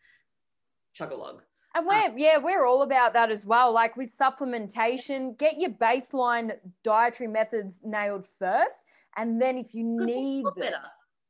chug-a-log. 0.93 1.43
And 1.75 1.87
we're 1.87 2.13
yeah, 2.17 2.39
we're 2.39 2.67
all 2.67 2.83
about 2.83 3.13
that 3.13 3.31
as 3.31 3.47
well. 3.47 3.73
Like 3.73 3.97
with 3.97 4.11
supplementation, 4.11 5.39
get 5.39 5.59
your 5.59 5.71
baseline 5.71 6.57
dietary 6.83 7.29
methods 7.29 7.83
nailed 7.85 8.27
first, 8.27 8.75
and 9.17 9.41
then 9.41 9.57
if 9.57 9.75
you 9.75 9.85
need 9.85 10.47
better. 10.57 10.81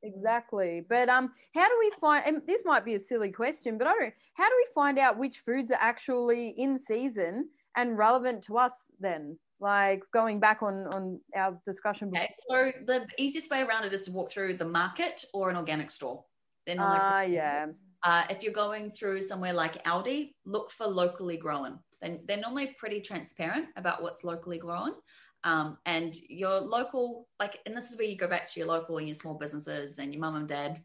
exactly. 0.03 0.87
But 0.89 1.09
um, 1.11 1.33
how 1.55 1.69
do 1.69 1.75
we 1.79 1.91
find? 2.01 2.25
And 2.25 2.43
this 2.47 2.63
might 2.65 2.85
be 2.85 2.95
a 2.95 3.01
silly 3.01 3.31
question, 3.31 3.77
but 3.77 3.87
I 3.87 3.93
don't. 3.93 4.15
How 4.35 4.49
do 4.49 4.55
we 4.57 4.67
find 4.75 4.99
out 4.99 5.19
which 5.19 5.39
foods 5.39 5.71
are 5.71 5.79
actually 5.81 6.55
in 6.57 6.79
season 6.79 7.51
and 7.79 7.97
relevant 7.97 8.43
to 8.45 8.59
us? 8.59 8.73
Then, 9.01 9.39
like 9.61 10.03
going 10.13 10.41
back 10.41 10.63
on 10.63 10.87
on 10.89 11.21
our 11.35 11.59
discussion 11.67 12.11
before. 12.11 12.25
Okay, 12.25 12.75
so 12.79 12.85
the 12.87 13.07
easiest 13.19 13.51
way 13.51 13.63
around 13.63 13.85
it 13.85 13.93
is 13.93 14.05
to 14.05 14.13
walk 14.13 14.31
through 14.31 14.55
the 14.55 14.65
market 14.65 15.25
or 15.33 15.51
an 15.51 15.57
organic 15.57 15.91
store. 15.91 16.25
Then 16.67 16.79
Ah, 16.81 17.23
yeah. 17.23 17.67
Uh, 18.05 18.23
if 18.31 18.43
you're 18.43 18.53
going 18.53 18.91
through 18.93 19.23
somewhere 19.23 19.53
like 19.53 19.83
Aldi, 19.85 20.35
look 20.45 20.71
for 20.71 20.87
locally 20.87 21.37
grown. 21.37 21.81
Then 22.01 22.21
they're 22.27 22.37
normally 22.37 22.77
pretty 22.79 23.01
transparent 23.01 23.67
about 23.77 24.03
what's 24.03 24.23
locally 24.23 24.59
grown. 24.59 24.93
Um, 25.45 25.79
and 25.87 26.15
your 26.29 26.61
local, 26.61 27.27
like, 27.41 27.59
and 27.67 27.77
this 27.77 27.91
is 27.91 27.99
where 27.99 28.07
you 28.07 28.17
go 28.17 28.29
back 28.29 28.51
to 28.53 28.61
your 28.61 28.69
local 28.69 28.99
and 28.99 29.09
your 29.09 29.15
small 29.15 29.35
businesses 29.35 29.99
and 29.99 30.13
your 30.13 30.21
mum 30.21 30.37
and 30.37 30.49
dad 30.49 30.83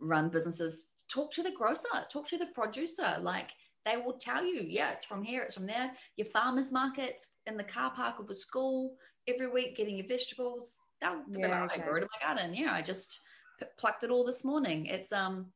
run 0.00 0.30
businesses. 0.30 0.86
Talk 1.08 1.32
to 1.34 1.42
the 1.42 1.52
grocer, 1.52 1.88
talk 2.10 2.28
to 2.28 2.38
the 2.38 2.46
producer. 2.46 3.18
Like, 3.20 3.50
they 3.84 3.96
will 3.96 4.14
tell 4.14 4.44
you, 4.44 4.64
yeah, 4.66 4.90
it's 4.92 5.04
from 5.04 5.22
here, 5.22 5.42
it's 5.42 5.54
from 5.54 5.66
there. 5.66 5.90
Your 6.16 6.26
farmers 6.26 6.72
markets 6.72 7.28
in 7.46 7.56
the 7.56 7.64
car 7.64 7.92
park 7.94 8.18
of 8.18 8.30
a 8.30 8.34
school 8.34 8.96
every 9.28 9.48
week, 9.48 9.76
getting 9.76 9.96
your 9.96 10.06
vegetables. 10.06 10.76
They'll 11.00 11.22
they'll 11.28 11.42
be 11.42 11.48
like, 11.48 11.70
okay. 11.72 11.82
I 11.82 11.84
grew 11.84 11.96
it 11.98 12.02
in 12.02 12.08
my 12.20 12.26
garden. 12.34 12.54
Yeah, 12.54 12.72
I 12.72 12.82
just 12.82 13.20
p- 13.60 13.66
plucked 13.78 14.04
it 14.04 14.10
all 14.10 14.24
this 14.24 14.44
morning. 14.44 14.86
It's 14.86 15.12
um, 15.12 15.46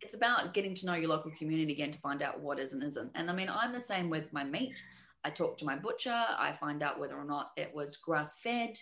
it's 0.00 0.14
about 0.14 0.54
getting 0.54 0.74
to 0.76 0.86
know 0.86 0.94
your 0.94 1.08
local 1.10 1.30
community 1.38 1.72
again 1.72 1.92
to 1.92 1.98
find 1.98 2.22
out 2.22 2.40
what 2.40 2.58
is 2.58 2.72
and 2.72 2.82
isn't. 2.82 3.10
And 3.14 3.30
I 3.30 3.34
mean, 3.34 3.48
I'm 3.50 3.72
the 3.72 3.80
same 3.80 4.08
with 4.08 4.32
my 4.32 4.44
meat. 4.44 4.82
I 5.24 5.30
talk 5.30 5.58
to 5.58 5.64
my 5.64 5.76
butcher. 5.76 6.10
I 6.38 6.52
find 6.52 6.82
out 6.82 6.98
whether 7.00 7.16
or 7.16 7.24
not 7.24 7.50
it 7.56 7.74
was 7.74 7.96
grass 7.96 8.38
fed. 8.42 8.76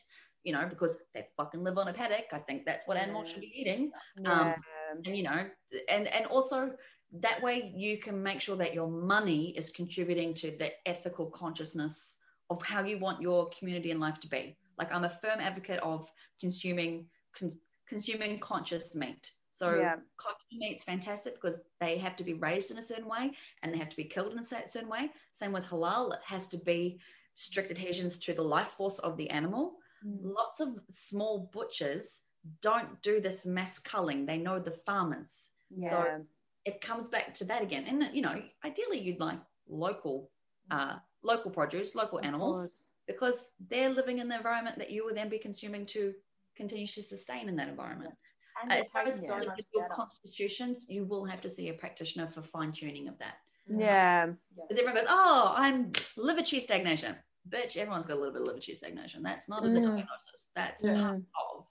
You 0.44 0.52
know, 0.52 0.66
because 0.68 0.96
they 1.14 1.24
fucking 1.36 1.62
live 1.62 1.78
on 1.78 1.86
a 1.86 1.92
paddock. 1.92 2.26
I 2.32 2.38
think 2.38 2.64
that's 2.66 2.88
what 2.88 2.96
animals 2.96 3.28
Yeah. 3.28 3.32
should 3.34 3.40
be 3.42 3.52
eating 3.54 3.92
Yeah. 4.18 4.56
and 4.92 5.06
you 5.16 5.22
know 5.22 5.48
and 5.88 6.08
and 6.08 6.26
also 6.26 6.72
that 7.20 7.42
way 7.42 7.72
you 7.74 7.98
can 7.98 8.22
make 8.22 8.40
sure 8.40 8.56
that 8.56 8.74
your 8.74 8.88
money 8.88 9.50
is 9.56 9.70
contributing 9.70 10.32
to 10.34 10.50
the 10.58 10.72
ethical 10.86 11.26
consciousness 11.26 12.16
of 12.50 12.62
how 12.62 12.82
you 12.82 12.98
want 12.98 13.20
your 13.20 13.48
community 13.50 13.90
and 13.90 14.00
life 14.00 14.20
to 14.20 14.28
be 14.28 14.56
like 14.78 14.92
i'm 14.92 15.04
a 15.04 15.10
firm 15.10 15.40
advocate 15.40 15.80
of 15.80 16.10
consuming 16.40 17.06
con- 17.38 17.58
consuming 17.86 18.38
conscious 18.38 18.94
meat 18.94 19.32
so 19.54 19.78
Yeah. 19.78 19.96
conscious 20.16 20.46
meat's 20.52 20.84
fantastic 20.84 21.34
because 21.34 21.60
they 21.78 21.98
have 21.98 22.16
to 22.16 22.24
be 22.24 22.34
raised 22.34 22.70
in 22.70 22.78
a 22.78 22.82
certain 22.82 23.06
way 23.06 23.32
and 23.62 23.72
they 23.72 23.78
have 23.78 23.90
to 23.90 23.96
be 23.96 24.04
killed 24.04 24.32
in 24.32 24.38
a 24.38 24.44
certain 24.44 24.88
way 24.88 25.10
same 25.32 25.52
with 25.52 25.64
halal 25.64 26.14
it 26.14 26.20
has 26.24 26.48
to 26.48 26.56
be 26.56 26.98
strict 27.34 27.70
adhesions 27.70 28.18
to 28.20 28.32
the 28.32 28.42
life 28.42 28.68
force 28.68 28.98
of 29.00 29.16
the 29.16 29.28
animal 29.30 29.74
mm. 30.06 30.18
lots 30.22 30.60
of 30.60 30.78
small 30.88 31.50
butchers 31.52 32.20
don't 32.60 33.00
do 33.02 33.20
this 33.20 33.46
mass 33.46 33.78
culling. 33.78 34.26
They 34.26 34.38
know 34.38 34.58
the 34.58 34.70
farmers. 34.70 35.48
yeah. 35.70 35.90
So 35.90 36.26
it 36.64 36.80
comes 36.80 37.08
back 37.08 37.34
to 37.34 37.44
that 37.46 37.62
again. 37.62 37.84
And 37.88 38.14
you 38.14 38.22
know, 38.22 38.42
ideally 38.64 39.00
you'd 39.00 39.20
like 39.20 39.40
local 39.68 40.30
uh 40.70 40.96
local 41.22 41.50
produce, 41.50 41.94
local 41.94 42.18
Of 42.18 42.24
animals, 42.24 42.56
course. 42.56 42.84
because 43.06 43.50
they're 43.70 43.90
living 43.90 44.18
in 44.18 44.28
the 44.28 44.36
environment 44.36 44.78
that 44.78 44.90
you 44.90 45.04
will 45.04 45.14
then 45.14 45.28
be 45.28 45.38
consuming 45.38 45.86
to 45.86 46.14
continue 46.56 46.86
to 46.86 47.02
sustain 47.02 47.48
in 47.48 47.56
that 47.56 47.68
environment. 47.68 48.14
And 48.60 48.70
Uh, 48.72 48.76
as 48.76 48.90
far 48.90 49.02
as 49.02 49.14
tastes 49.14 49.28
so 49.28 49.34
individual 49.36 49.86
constitutions, 49.92 50.86
you 50.88 51.04
will 51.04 51.24
have 51.24 51.40
to 51.40 51.48
see 51.50 51.68
a 51.70 51.74
practitioner 51.74 52.26
for 52.26 52.42
fine 52.42 52.72
tuning 52.72 53.08
of 53.08 53.16
that. 53.18 53.36
Yeah. 53.66 54.26
Because 54.54 54.78
everyone 54.78 54.94
goes, 54.96 55.06
Oh, 55.08 55.54
I'm 55.56 55.92
liver 56.16 56.42
qi 56.42 56.60
stagnation. 56.60 57.16
Bitch, 57.48 57.76
everyone's 57.76 58.06
got 58.06 58.14
a 58.18 58.20
little 58.20 58.32
bit 58.32 58.42
of 58.42 58.48
liver 58.48 58.58
qi 58.60 58.74
stagnation. 58.76 59.22
That's 59.22 59.48
not 59.48 59.64
a 59.64 59.68
Mm. 59.68 59.74
diagnosis. 59.82 60.50
That's 60.54 60.82
Mm. 60.82 61.24
part 61.32 61.48
of. 61.56 61.64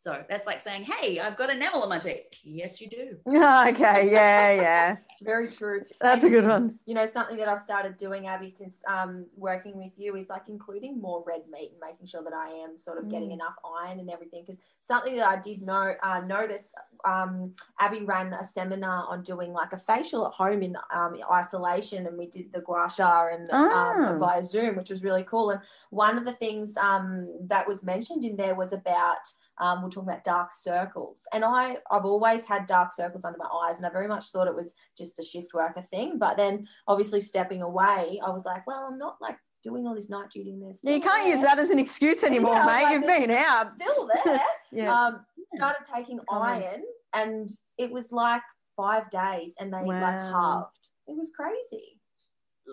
So 0.00 0.22
that's 0.30 0.46
like 0.46 0.62
saying, 0.62 0.84
Hey, 0.84 1.18
I've 1.18 1.36
got 1.36 1.50
enamel 1.50 1.82
on 1.82 1.88
my 1.88 1.98
teeth. 1.98 2.22
Yes, 2.44 2.80
you 2.80 2.88
do. 2.88 3.16
okay. 3.36 4.08
Yeah. 4.12 4.52
Yeah. 4.52 4.96
Very 5.22 5.48
true. 5.48 5.82
That's 6.00 6.22
a 6.22 6.30
good 6.30 6.46
one. 6.46 6.78
You 6.86 6.94
know, 6.94 7.04
something 7.04 7.36
that 7.38 7.48
I've 7.48 7.58
started 7.60 7.96
doing, 7.96 8.28
Abbie, 8.28 8.48
since 8.50 8.80
um, 8.86 9.26
working 9.36 9.76
with 9.76 9.90
you 9.96 10.14
is 10.14 10.28
like 10.28 10.42
including 10.48 11.00
more 11.00 11.24
red 11.26 11.40
meat 11.50 11.72
and 11.72 11.80
making 11.80 12.06
sure 12.06 12.22
that 12.22 12.32
I 12.32 12.50
am 12.50 12.78
sort 12.78 12.98
of 12.98 13.08
getting 13.10 13.30
Mm. 13.30 13.32
enough 13.40 13.56
iron 13.84 13.98
and 13.98 14.08
everything. 14.08 14.44
Because 14.46 14.60
something 14.82 15.16
that 15.16 15.26
I 15.26 15.40
did 15.40 15.62
know, 15.62 15.94
uh, 16.04 16.20
notice, 16.20 16.72
um, 17.04 17.52
Abbie 17.80 18.04
ran 18.04 18.32
a 18.34 18.44
seminar 18.44 19.04
on 19.08 19.24
doing 19.24 19.52
like 19.52 19.72
a 19.72 19.76
facial 19.78 20.28
at 20.28 20.32
home 20.32 20.62
in 20.62 20.76
um, 20.94 21.16
isolation, 21.32 22.06
and 22.06 22.16
we 22.16 22.26
did 22.28 22.52
the 22.52 22.60
gua 22.60 22.88
sha 22.88 23.26
and 23.32 23.50
Ah. 23.52 24.12
um, 24.12 24.20
via 24.20 24.44
Zoom, 24.44 24.76
which 24.76 24.90
was 24.90 25.02
really 25.02 25.24
cool. 25.24 25.50
And 25.50 25.60
one 25.90 26.16
of 26.16 26.24
the 26.24 26.34
things 26.34 26.76
um, 26.76 27.28
that 27.48 27.66
was 27.66 27.82
mentioned 27.82 28.24
in 28.24 28.36
there 28.36 28.54
was 28.54 28.72
about 28.72 29.26
um, 29.60 29.82
we're 29.82 29.90
talking 29.90 30.08
about 30.08 30.24
dark 30.24 30.50
circles, 30.52 31.26
and 31.32 31.44
I 31.44 31.76
I've 31.90 32.04
always 32.04 32.44
had 32.46 32.66
dark 32.66 32.92
circles 32.92 33.24
under 33.24 33.38
my 33.38 33.48
eyes, 33.66 33.76
and 33.78 33.86
I 33.86 33.90
very 33.90 34.08
much 34.08 34.26
thought 34.30 34.46
it 34.48 34.54
was 34.54 34.74
just 34.96 35.18
a 35.18 35.24
shift 35.24 35.52
worker 35.54 35.82
thing. 35.82 36.18
But 36.18 36.36
then 36.36 36.66
obviously 36.86 37.20
stepping 37.20 37.62
away, 37.62 38.20
I 38.24 38.30
was 38.30 38.44
like, 38.44 38.66
well, 38.66 38.88
I'm 38.90 38.98
not 38.98 39.16
like 39.20 39.36
doing 39.64 39.86
all 39.86 39.94
this 39.94 40.08
night 40.08 40.30
duty 40.30 40.50
in 40.52 40.60
this. 40.60 40.78
You 40.82 41.00
can't 41.00 41.26
use 41.26 41.40
that 41.42 41.58
as 41.58 41.70
an 41.70 41.78
excuse 41.78 42.22
anymore, 42.30 42.54
Yeah, 42.54 42.66
mate. 42.66 42.82
like, 42.84 42.92
You've 42.92 43.02
been 43.06 43.30
out. 43.32 43.68
Still 43.70 44.08
there. 44.24 44.40
Yeah. 44.70 44.92
Um, 44.94 45.24
started 45.56 45.84
taking 45.92 46.18
Come 46.30 46.42
on. 46.42 46.48
iron, 46.62 46.82
and 47.14 47.48
it 47.78 47.90
was 47.90 48.12
like 48.12 48.42
five 48.76 49.08
days, 49.10 49.54
and 49.58 49.72
they 49.72 49.82
like 49.82 49.98
halved. 50.14 50.90
It 51.06 51.16
was 51.16 51.32
crazy. 51.34 52.00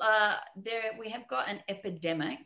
uh, 0.04 0.36
there 0.58 0.92
we 1.00 1.10
have 1.10 1.26
got 1.30 1.48
an 1.48 1.62
epidemic 1.70 2.40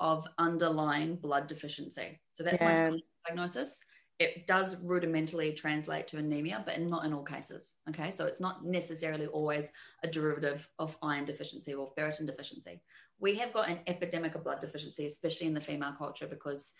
of 0.00 0.26
underlying 0.38 1.14
blood 1.14 1.46
deficiency. 1.46 2.20
So 2.32 2.42
that's 2.42 2.60
Yeah. 2.60 2.90
my 2.90 2.98
diagnosis. 3.26 3.80
It 4.18 4.46
does 4.46 4.76
rudimentally 4.82 5.52
translate 5.52 6.06
to 6.08 6.18
anemia, 6.18 6.62
but 6.64 6.80
not 6.80 7.04
in 7.04 7.12
all 7.12 7.24
cases. 7.24 7.76
Okay, 7.88 8.10
so 8.10 8.26
it's 8.26 8.40
not 8.40 8.64
necessarily 8.64 9.26
always 9.26 9.70
a 10.04 10.08
derivative 10.08 10.68
of 10.78 10.96
iron 11.02 11.24
deficiency 11.24 11.74
or 11.74 11.92
ferritin 11.98 12.26
deficiency. 12.26 12.80
We 13.18 13.34
have 13.36 13.52
got 13.52 13.68
an 13.68 13.80
epidemic 13.86 14.34
of 14.34 14.44
blood 14.44 14.60
deficiency, 14.60 15.06
especially 15.06 15.46
in 15.46 15.54
the 15.54 15.60
female 15.60 15.94
culture, 15.96 16.26
because 16.26 16.72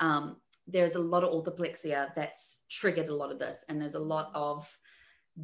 um, 0.00 0.36
there's 0.66 0.94
a 0.94 1.00
lot 1.00 1.24
of 1.24 1.30
orthorexia 1.30 2.14
that's 2.14 2.62
triggered 2.68 3.08
a 3.08 3.14
lot 3.14 3.32
of 3.32 3.38
this, 3.38 3.64
and 3.68 3.80
there's 3.80 3.94
a 3.94 4.00
lot 4.00 4.30
of 4.34 4.68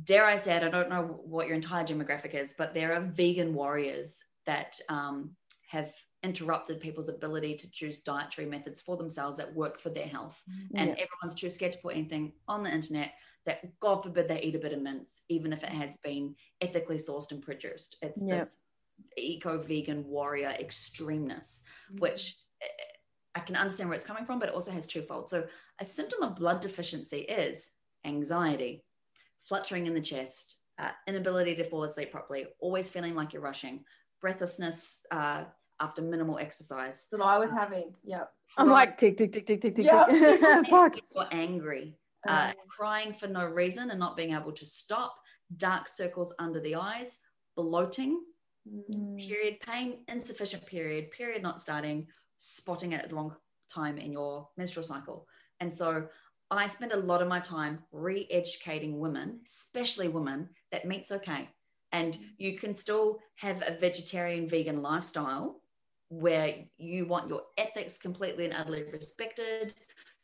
dare 0.05 0.25
I 0.25 0.37
say 0.37 0.57
it, 0.57 0.63
I 0.63 0.69
don't 0.69 0.91
know 0.91 1.21
what 1.25 1.47
your 1.47 1.57
entire 1.57 1.85
demographic 1.85 2.35
is, 2.35 2.55
but 2.57 2.75
there 2.75 2.95
are 2.95 3.01
vegan 3.01 3.55
warriors 3.55 4.19
that 4.45 4.79
um, 4.89 5.31
have 5.69 5.95
interrupted 6.23 6.81
people's 6.81 7.09
ability 7.09 7.57
to 7.57 7.71
choose 7.71 8.01
dietary 8.01 8.47
methods 8.47 8.81
for 8.81 8.97
themselves 8.97 9.37
that 9.37 9.55
work 9.55 9.79
for 9.79 9.91
their 9.91 10.07
health. 10.07 10.43
And 10.75 10.91
everyone's 10.91 11.35
too 11.39 11.51
scared 11.51 11.73
to 11.73 11.79
put 11.79 11.95
anything 11.95 12.33
on 12.49 12.63
the 12.63 12.73
internet 12.73 13.13
that, 13.45 13.79
God 13.81 14.03
forbid, 14.03 14.27
they 14.27 14.41
eat 14.43 14.55
a 14.57 14.59
bit 14.59 14.73
of 14.73 14.83
mince, 14.83 15.23
even 15.29 15.53
if 15.53 15.63
it 15.63 15.73
has 15.73 15.99
been 15.99 16.35
ethically 16.61 16.97
sourced 16.97 17.31
and 17.33 17.43
produced. 17.43 17.97
It's 18.03 18.23
Yeah. 18.23 18.41
this 18.41 18.57
eco 19.17 19.59
vegan 19.59 20.05
warrior 20.07 20.57
extremeness, 20.59 21.61
which 21.99 22.37
eh, 22.63 22.67
I 23.35 23.41
can 23.41 23.55
understand 23.57 23.89
where 23.91 23.97
it's 23.97 24.07
coming 24.07 24.25
from, 24.25 24.39
but 24.39 24.49
it 24.49 24.55
also 24.55 24.73
has 24.73 24.87
twofold. 24.87 25.29
So, 25.31 25.47
a 25.79 25.85
symptom 25.85 26.23
of 26.23 26.35
blood 26.37 26.61
deficiency 26.61 27.19
is 27.21 27.71
anxiety, 28.05 28.85
fluttering 29.45 29.87
in 29.87 29.95
the 29.95 30.01
chest, 30.01 30.61
uh, 30.79 30.93
inability 31.07 31.55
to 31.57 31.65
fall 31.65 31.85
asleep 31.85 32.11
properly, 32.11 32.47
always 32.59 32.89
feeling 32.89 33.15
like 33.15 33.33
you're 33.33 33.43
rushing, 33.43 33.85
breathlessness 34.21 35.05
uh, 35.11 35.45
after 35.81 36.03
minimal 36.03 36.39
exercise. 36.39 37.07
That's 37.11 37.21
what 37.21 37.29
I 37.29 37.39
was 37.39 37.51
having. 37.51 37.93
Yep. 38.05 38.31
I'm 38.57 38.69
like 38.71 38.99
tick 38.99 39.17
tick 39.17 39.33
tick 39.33 39.47
tick 39.47 39.61
tick 39.61 39.75
tick. 39.75 39.85
Yeah. 39.85 40.07
tick. 40.07 40.67
Fuck. 40.71 40.97
You're 41.15 41.27
angry, 41.31 41.97
uh, 42.29 42.49
Um, 42.51 42.55
crying 42.69 43.13
for 43.13 43.27
no 43.27 43.45
reason 43.45 43.91
and 43.91 43.99
not 44.01 44.17
being 44.17 44.35
able 44.35 44.53
to 44.53 44.67
stop, 44.67 45.17
dark 45.57 45.89
circles 45.89 46.35
under 46.39 46.61
the 46.61 46.75
eyes, 46.77 47.19
bloating, 47.57 48.23
mm, 48.69 49.19
period 49.19 49.61
pain, 49.61 50.05
insufficient 50.09 50.65
period, 50.67 51.11
period 51.11 51.43
not 51.43 51.61
starting, 51.61 52.07
spotting 52.39 52.93
it 52.93 53.03
at 53.03 53.11
the 53.11 53.17
wrong 53.17 53.35
time 53.73 53.99
in 53.99 54.13
your 54.13 54.49
menstrual 54.57 54.87
cycle. 54.87 55.27
And 55.61 55.73
so 55.73 56.09
I 56.51 56.69
spend 56.69 56.93
a 56.93 56.97
lot 56.97 57.23
of 57.23 57.29
my 57.29 57.41
time 57.41 57.81
re 57.93 58.27
educating 58.31 58.99
women, 59.01 59.41
especially 59.45 60.09
women, 60.09 60.49
that 60.71 60.85
meat's 60.87 61.11
okay. 61.13 61.49
And 61.93 62.19
you 62.39 62.57
can 62.59 62.75
still 62.75 63.19
have 63.37 63.63
a 63.67 63.77
vegetarian, 63.79 64.49
vegan 64.49 64.83
lifestyle 64.83 65.61
where 66.09 66.55
you 66.79 67.07
want 67.07 67.29
your 67.29 67.43
ethics 67.59 67.99
completely 67.99 68.45
and 68.45 68.55
utterly 68.55 68.85
respected. 68.85 69.75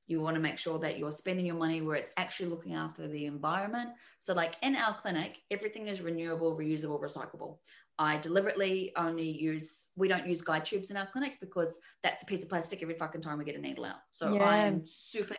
You 0.07 0.21
want 0.21 0.35
to 0.35 0.41
make 0.41 0.59
sure 0.59 0.79
that 0.81 0.99
you're 0.99 1.13
spending 1.13 1.47
your 1.47 1.57
money 1.57 1.81
where 1.81 1.97
it's 1.97 2.11
actually 2.17 2.49
looking 2.51 2.75
after 2.75 3.09
the 3.09 3.27
environment. 3.27 3.91
So, 4.21 4.35
like 4.35 4.57
in 4.63 4.77
our 4.77 4.95
clinic, 4.95 5.39
everything 5.51 5.89
is 5.89 6.01
renewable, 6.01 6.57
reusable, 6.57 7.01
recyclable. 7.01 7.59
I 7.99 8.17
deliberately 8.19 8.93
only 8.97 9.31
use, 9.31 9.87
we 9.97 10.09
don't 10.09 10.27
use 10.27 10.43
guide 10.43 10.65
tubes 10.65 10.91
in 10.91 10.97
our 10.97 11.07
clinic 11.07 11.39
because 11.41 11.79
that's 12.03 12.23
a 12.23 12.27
piece 12.27 12.43
of 12.43 12.49
plastic 12.49 12.83
every 12.83 12.95
fucking 12.95 13.21
time 13.23 13.39
we 13.39 13.45
get 13.45 13.55
a 13.55 13.61
needle 13.61 13.85
out. 13.85 14.01
So 14.11 14.35
Yeah. 14.35 14.49
I'm 14.49 14.87
super 14.87 15.37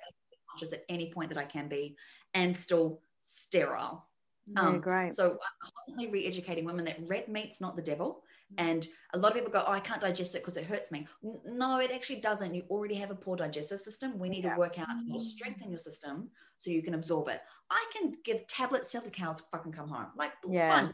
conscious 0.49 0.71
at 0.71 0.85
any 0.87 1.11
point 1.11 1.29
that 1.29 1.37
I 1.37 1.45
can 1.45 1.67
be 1.67 1.97
and 2.33 2.55
still 2.55 3.01
sterile. 3.21 4.07
Yeah, 4.47 4.61
Um, 4.61 4.79
great. 4.81 5.13
So 5.13 5.31
I'm 5.31 5.71
constantly 5.87 6.07
re-educating 6.07 6.63
women 6.63 6.85
that 6.85 6.97
red 7.07 7.27
meat's 7.27 7.59
not 7.59 7.75
the 7.75 7.81
devil. 7.81 8.23
And 8.57 8.87
a 9.13 9.17
lot 9.17 9.29
of 9.31 9.35
people 9.35 9.51
go, 9.51 9.63
oh, 9.67 9.71
I 9.71 9.79
can't 9.79 10.01
digest 10.01 10.35
it 10.35 10.39
because 10.39 10.57
it 10.57 10.65
hurts 10.65 10.91
me. 10.91 11.07
No, 11.45 11.79
it 11.79 11.91
actually 11.91 12.19
doesn't. 12.21 12.53
You 12.53 12.63
already 12.69 12.95
have 12.95 13.11
a 13.11 13.15
poor 13.15 13.35
digestive 13.35 13.79
system. 13.79 14.17
We 14.19 14.29
need 14.29 14.43
Yeah. 14.43 14.53
to 14.53 14.59
work 14.59 14.77
out 14.79 14.87
how 14.87 15.13
to 15.17 15.19
strengthen 15.23 15.69
your 15.69 15.79
system 15.79 16.29
so 16.57 16.69
you 16.69 16.81
can 16.81 16.93
absorb 16.93 17.27
it. 17.29 17.41
I 17.69 17.85
can 17.93 18.13
give 18.23 18.45
tablets 18.47 18.91
till 18.91 19.01
the 19.01 19.09
cows 19.09 19.41
fucking 19.51 19.71
come 19.71 19.89
home. 19.89 20.07
Like, 20.15 20.33
Yeah. 20.47 20.91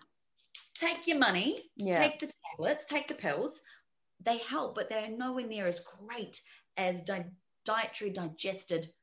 Take 0.76 1.08
your 1.08 1.18
money, 1.20 1.70
Yeah. 1.76 1.98
take 1.98 2.20
the 2.20 2.32
tablets, 2.52 2.86
take 2.86 3.08
the 3.08 3.14
pills. 3.16 3.62
They 4.22 4.38
help, 4.38 4.76
but 4.76 4.90
they're 4.90 5.10
nowhere 5.10 5.46
near 5.46 5.68
as 5.68 5.80
great 5.82 6.42
as 6.78 7.02
di- 7.04 7.26
dietary 7.66 8.12
digested 8.12 8.94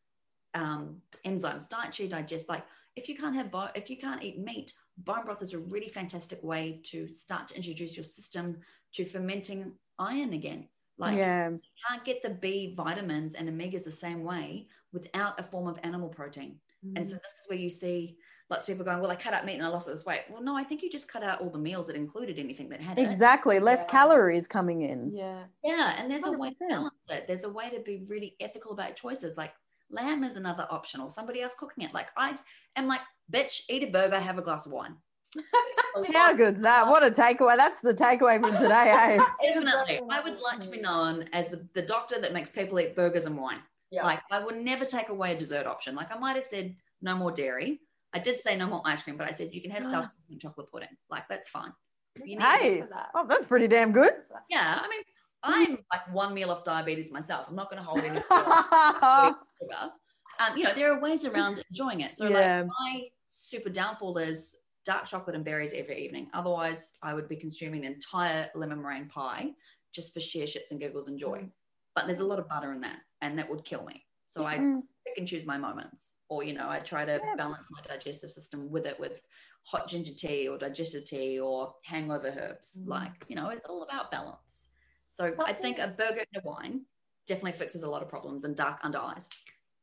um, 0.54 1.02
enzymes. 1.24 1.68
Dietary 1.68 2.08
digest, 2.08 2.48
like 2.48 2.64
if 2.96 3.08
you 3.08 3.16
can't 3.16 3.34
have 3.34 3.50
bo- 3.50 3.68
if 3.74 3.88
you 3.90 3.96
can't 3.96 4.22
eat 4.22 4.38
meat, 4.38 4.72
bone 4.98 5.24
broth 5.24 5.42
is 5.42 5.54
a 5.54 5.58
really 5.58 5.88
fantastic 5.88 6.42
way 6.42 6.80
to 6.84 7.12
start 7.12 7.48
to 7.48 7.56
introduce 7.56 7.96
your 7.96 8.04
system 8.04 8.58
to 8.94 9.04
fermenting 9.04 9.72
iron 9.98 10.32
again. 10.32 10.68
Like 10.98 11.16
yeah. 11.16 11.50
you 11.50 11.60
can't 11.88 12.04
get 12.04 12.22
the 12.22 12.30
B 12.30 12.74
vitamins 12.74 13.34
and 13.34 13.48
omegas 13.48 13.84
the 13.84 13.90
same 13.90 14.24
way 14.24 14.68
without 14.92 15.38
a 15.38 15.42
form 15.42 15.68
of 15.68 15.78
animal 15.82 16.08
protein. 16.08 16.58
And 16.82 16.96
mm-hmm. 16.96 17.04
so 17.04 17.16
this 17.16 17.32
is 17.32 17.48
where 17.48 17.58
you 17.58 17.68
see 17.68 18.16
lots 18.48 18.66
of 18.66 18.72
people 18.72 18.84
going, 18.84 19.00
Well, 19.00 19.10
I 19.10 19.16
cut 19.16 19.34
out 19.34 19.44
meat 19.44 19.56
and 19.56 19.64
I 19.64 19.68
lost 19.68 19.88
all 19.88 19.94
this 19.94 20.06
weight. 20.06 20.22
Well, 20.30 20.42
no, 20.42 20.56
I 20.56 20.64
think 20.64 20.82
you 20.82 20.90
just 20.90 21.08
cut 21.08 21.22
out 21.22 21.40
all 21.40 21.50
the 21.50 21.58
meals 21.58 21.86
that 21.88 21.96
included 21.96 22.38
anything 22.38 22.68
that 22.70 22.80
had 22.80 22.98
it. 22.98 23.02
Exactly. 23.02 23.60
Less 23.60 23.80
Yeah. 23.80 23.90
calories 23.90 24.46
coming 24.46 24.82
in. 24.82 25.12
yeah. 25.14 25.44
Yeah, 25.62 25.96
and 25.98 26.10
there's 26.10 26.24
a 26.24 26.32
way 26.32 26.50
to 26.50 26.56
balance 26.68 26.94
it. 27.10 27.26
There's 27.26 27.44
a 27.44 27.50
way 27.50 27.68
to 27.70 27.80
be 27.80 28.06
really 28.08 28.36
ethical 28.40 28.72
about 28.72 28.96
choices. 28.96 29.36
Like 29.36 29.52
lamb 29.90 30.24
is 30.24 30.36
another 30.36 30.66
option, 30.70 31.00
or 31.00 31.10
somebody 31.10 31.40
else 31.42 31.54
cooking 31.54 31.84
it. 31.84 31.94
Like 31.94 32.08
I 32.16 32.36
am 32.76 32.86
like, 32.86 33.00
bitch, 33.32 33.62
eat 33.68 33.82
a 33.82 33.86
burger, 33.86 34.18
have 34.20 34.38
a 34.38 34.42
glass 34.42 34.66
of 34.66 34.72
wine. 34.72 34.96
How 36.14 36.32
good's 36.34 36.62
that? 36.62 36.86
What 36.86 37.04
a 37.04 37.10
takeaway. 37.10 37.56
That's 37.56 37.80
the 37.80 37.92
takeaway 37.92 38.40
from 38.40 38.52
today, 38.56 39.16
eh? 39.18 39.24
Definitely. 39.54 40.00
I 40.10 40.20
would 40.20 40.40
like 40.40 40.60
to 40.60 40.68
be 40.68 40.80
known 40.80 41.24
as 41.32 41.50
the, 41.50 41.66
the 41.74 41.82
doctor 41.82 42.20
that 42.20 42.32
makes 42.32 42.52
people 42.52 42.78
eat 42.80 42.94
burgers 42.96 43.26
and 43.26 43.36
wine. 43.36 43.60
Yeah. 43.90 44.04
Like 44.04 44.20
I 44.30 44.38
would 44.42 44.56
never 44.56 44.84
take 44.84 45.08
away 45.10 45.32
a 45.32 45.36
dessert 45.36 45.66
option. 45.66 45.94
Like 45.94 46.10
I 46.14 46.18
might 46.18 46.36
have 46.36 46.46
said 46.46 46.74
no 47.02 47.16
more 47.16 47.30
dairy. 47.32 47.80
I 48.14 48.18
did 48.18 48.40
say 48.40 48.56
no 48.56 48.66
more 48.66 48.82
ice 48.84 49.02
cream, 49.02 49.16
but 49.16 49.28
I 49.28 49.32
said 49.32 49.50
you 49.52 49.60
can 49.60 49.70
have 49.72 49.84
self 49.84 50.06
and 50.30 50.40
chocolate 50.40 50.70
pudding. 50.72 50.88
Like 51.10 51.28
that's 51.28 51.48
fine. 51.48 51.72
You 52.16 52.38
need 52.38 52.42
Hey. 52.42 52.80
That. 52.80 53.10
Oh, 53.14 53.26
that's 53.28 53.44
pretty 53.46 53.68
damn 53.68 53.92
good. 53.92 54.12
yeah, 54.48 54.80
I 54.82 54.88
mean, 54.88 55.02
I'm 55.42 55.78
like 55.92 56.12
one 56.14 56.32
meal 56.32 56.50
off 56.50 56.64
diabetes 56.64 57.12
myself. 57.12 57.46
I'm 57.48 57.54
not 57.56 57.68
going 57.70 57.82
to 57.82 57.86
hold 57.86 57.98
any 58.00 58.20
yeah. 58.30 59.32
Sugar. 59.60 59.90
Um, 60.38 60.56
you 60.56 60.64
know, 60.64 60.72
there 60.72 60.92
are 60.92 61.00
ways 61.00 61.24
around 61.24 61.62
enjoying 61.70 62.00
it. 62.00 62.16
So 62.16 62.28
Yeah. 62.28 62.60
like 62.62 62.66
my 62.80 63.08
super 63.26 63.70
downfall 63.70 64.18
is 64.18 64.56
dark 64.84 65.06
chocolate 65.06 65.34
and 65.34 65.44
berries 65.44 65.72
every 65.72 66.04
evening. 66.04 66.28
Otherwise, 66.32 66.98
I 67.02 67.14
would 67.14 67.28
be 67.28 67.36
consuming 67.36 67.84
an 67.86 67.94
entire 67.94 68.50
lemon 68.54 68.80
meringue 68.82 69.08
pie 69.08 69.54
just 69.92 70.12
for 70.12 70.20
sheer 70.20 70.46
shits 70.46 70.70
and 70.70 70.78
giggles 70.80 71.08
and 71.08 71.18
joy. 71.18 71.50
But 71.94 72.06
there's 72.06 72.20
a 72.20 72.24
lot 72.24 72.38
of 72.38 72.48
butter 72.48 72.72
in 72.72 72.80
that, 72.82 73.00
and 73.22 73.38
that 73.38 73.48
would 73.48 73.64
kill 73.64 73.84
me. 73.84 74.04
So 74.28 74.44
I 74.44 74.58
Mm. 74.58 74.82
pick 75.06 75.16
and 75.18 75.26
choose 75.26 75.46
my 75.46 75.56
moments. 75.56 76.16
Or, 76.28 76.44
you 76.44 76.52
know, 76.52 76.68
I 76.68 76.80
try 76.80 77.04
to 77.06 77.12
Yeah. 77.24 77.34
balance 77.36 77.68
my 77.70 77.80
digestive 77.82 78.30
system 78.30 78.70
with 78.70 78.86
it 78.86 79.00
with 79.00 79.22
hot 79.62 79.88
ginger 79.88 80.12
tea 80.14 80.46
or 80.48 80.58
digestive 80.58 81.06
tea 81.06 81.40
or 81.40 81.74
hangover 81.84 82.28
herbs. 82.28 82.76
Mm. 82.76 82.88
Like, 82.88 83.24
you 83.28 83.34
know, 83.34 83.48
it's 83.48 83.64
all 83.64 83.82
about 83.82 84.10
balance. 84.10 84.68
So 85.02 85.34
I 85.44 85.54
think 85.54 85.78
a 85.78 85.88
burger 85.88 86.24
and 86.32 86.44
a 86.44 86.46
wine 86.46 86.84
definitely 87.26 87.52
fixes 87.52 87.82
a 87.82 87.88
lot 87.88 88.02
of 88.02 88.08
problems 88.08 88.44
and 88.44 88.56
dark 88.56 88.78
under 88.82 88.98
eyes. 88.98 89.28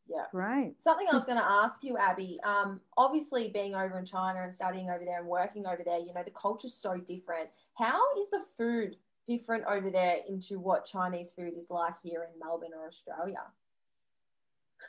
Yeah. 0.09 0.25
Right. 0.33 0.73
Something 0.79 1.07
I 1.11 1.15
was 1.15 1.25
going 1.25 1.37
to 1.37 1.45
ask 1.49 1.83
you, 1.83 1.97
Abbie. 1.97 2.39
Um, 2.43 2.81
obviously, 2.97 3.49
being 3.49 3.73
over 3.73 3.97
in 3.97 4.05
China 4.05 4.41
and 4.43 4.53
studying 4.53 4.89
over 4.89 5.03
there 5.05 5.19
and 5.19 5.27
working 5.27 5.65
over 5.65 5.81
there, 5.85 5.97
you 5.99 6.13
know, 6.13 6.23
the 6.23 6.31
culture's 6.31 6.73
so 6.73 6.97
different. 6.97 7.49
How 7.75 7.99
is 8.19 8.29
the 8.29 8.43
food 8.57 8.97
different 9.25 9.63
over 9.65 9.89
there 9.89 10.17
into 10.27 10.59
what 10.59 10.85
Chinese 10.85 11.31
food 11.31 11.53
is 11.57 11.69
like 11.69 11.93
here 12.03 12.23
in 12.31 12.37
Melbourne 12.39 12.71
or 12.77 12.87
Australia? 12.87 13.41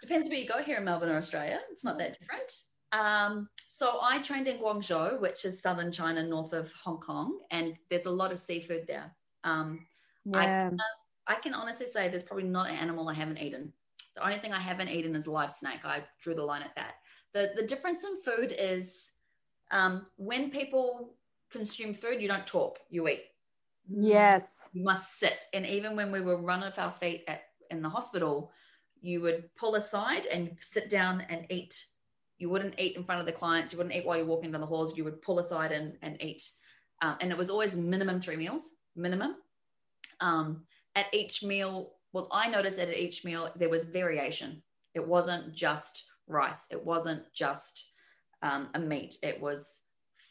Depends 0.01 0.29
where 0.29 0.39
you 0.39 0.49
go 0.49 0.63
here 0.63 0.79
in 0.79 0.85
Melbourne 0.85 1.11
or 1.11 1.17
Australia. 1.17 1.61
It's 1.71 1.85
not 1.85 1.97
that 1.99 2.19
different. 2.19 2.63
Um, 2.93 3.49
so 3.69 3.99
I 4.03 4.19
trained 4.19 4.49
in 4.49 4.59
Guangzhou, 4.59 5.21
which 5.21 5.45
is 5.45 5.61
southern 5.61 5.93
China, 5.93 6.23
north 6.25 6.53
of 6.53 6.73
Hong 6.73 6.99
Kong, 6.99 7.39
and 7.51 7.75
there's 7.89 8.07
a 8.07 8.11
lot 8.11 8.33
of 8.33 8.39
seafood 8.39 8.87
there. 8.87 9.15
Um, 9.45 9.87
I- 10.35 10.45
Yeah. 10.45 10.71
I 10.73 10.85
can 11.37 11.55
honestly 11.55 11.87
say 11.87 12.09
there's 12.09 12.25
probably 12.25 12.45
not 12.45 12.69
an 12.69 12.77
animal 12.77 13.09
I 13.09 13.15
haven't 13.15 13.39
eaten. 13.39 13.73
The 14.15 14.25
only 14.25 14.39
thing 14.39 14.53
I 14.53 14.61
haven't 14.61 14.91
eaten 14.91 15.17
is 15.17 15.27
a 15.27 15.31
live 15.31 15.53
snake. 15.53 15.85
I 15.85 16.05
drew 16.21 16.35
the 16.35 16.43
line 16.43 16.63
at 16.63 16.75
that. 16.77 16.97
The 17.33 17.53
the 17.57 17.67
difference 17.67 18.05
in 18.05 18.23
food 18.23 18.55
is 18.57 19.13
um, 19.71 20.07
when 20.17 20.51
people 20.51 21.15
consume 21.51 21.95
food, 21.95 22.21
you 22.21 22.29
don't 22.29 22.47
talk, 22.47 22.79
you 22.91 23.09
eat. 23.09 23.25
yes. 23.89 24.69
You 24.73 24.85
must 24.85 25.19
sit. 25.19 25.45
And 25.53 25.67
even 25.67 25.97
when 25.97 26.13
we 26.13 26.21
were 26.21 26.37
run 26.37 26.63
off 26.63 26.79
our 26.79 26.93
feet 26.93 27.25
at 27.29 27.43
in 27.71 27.83
the 27.83 27.89
hospital, 27.89 28.53
you 29.01 29.21
would 29.21 29.55
pull 29.57 29.75
aside 29.77 30.27
and 30.27 30.57
sit 30.61 30.91
down 30.91 31.23
and 31.29 31.47
eat. 31.51 31.87
You 32.39 32.51
wouldn't 32.51 32.79
eat 32.79 32.97
in 32.97 33.05
front 33.05 33.21
of 33.21 33.27
the 33.27 33.33
clients. 33.33 33.73
You 33.73 33.79
wouldn't 33.79 33.95
eat 33.95 34.05
while 34.05 34.17
you're 34.17 34.27
walking 34.27 34.51
down 34.51 34.61
the 34.61 34.67
halls. 34.67 34.97
You 34.97 35.05
would 35.05 35.23
pull 35.23 35.39
aside 35.39 35.73
and, 35.73 35.97
and 36.03 36.21
eat. 36.23 36.43
Um, 37.03 37.17
and 37.21 37.31
it 37.31 37.39
was 37.39 37.51
always 37.51 37.77
minimum 37.77 38.21
three 38.21 38.37
meals, 38.37 38.77
minimum. 38.97 39.37
Um, 40.21 40.65
at 40.95 41.13
each 41.13 41.43
meal, 41.43 41.95
well, 42.13 42.29
I 42.33 42.49
noticed 42.49 42.77
that 42.77 42.89
at 42.89 42.99
each 42.99 43.25
meal 43.25 43.51
there 43.57 43.69
was 43.69 43.85
variation. 43.87 44.63
It 44.95 45.07
wasn't 45.07 45.55
just 45.55 46.05
rice. 46.27 46.67
It 46.71 46.85
wasn't 46.85 47.23
just 47.35 47.93
um, 48.43 48.69
a 48.75 48.79
meat. 48.79 49.17
It 49.23 49.41
was 49.41 49.81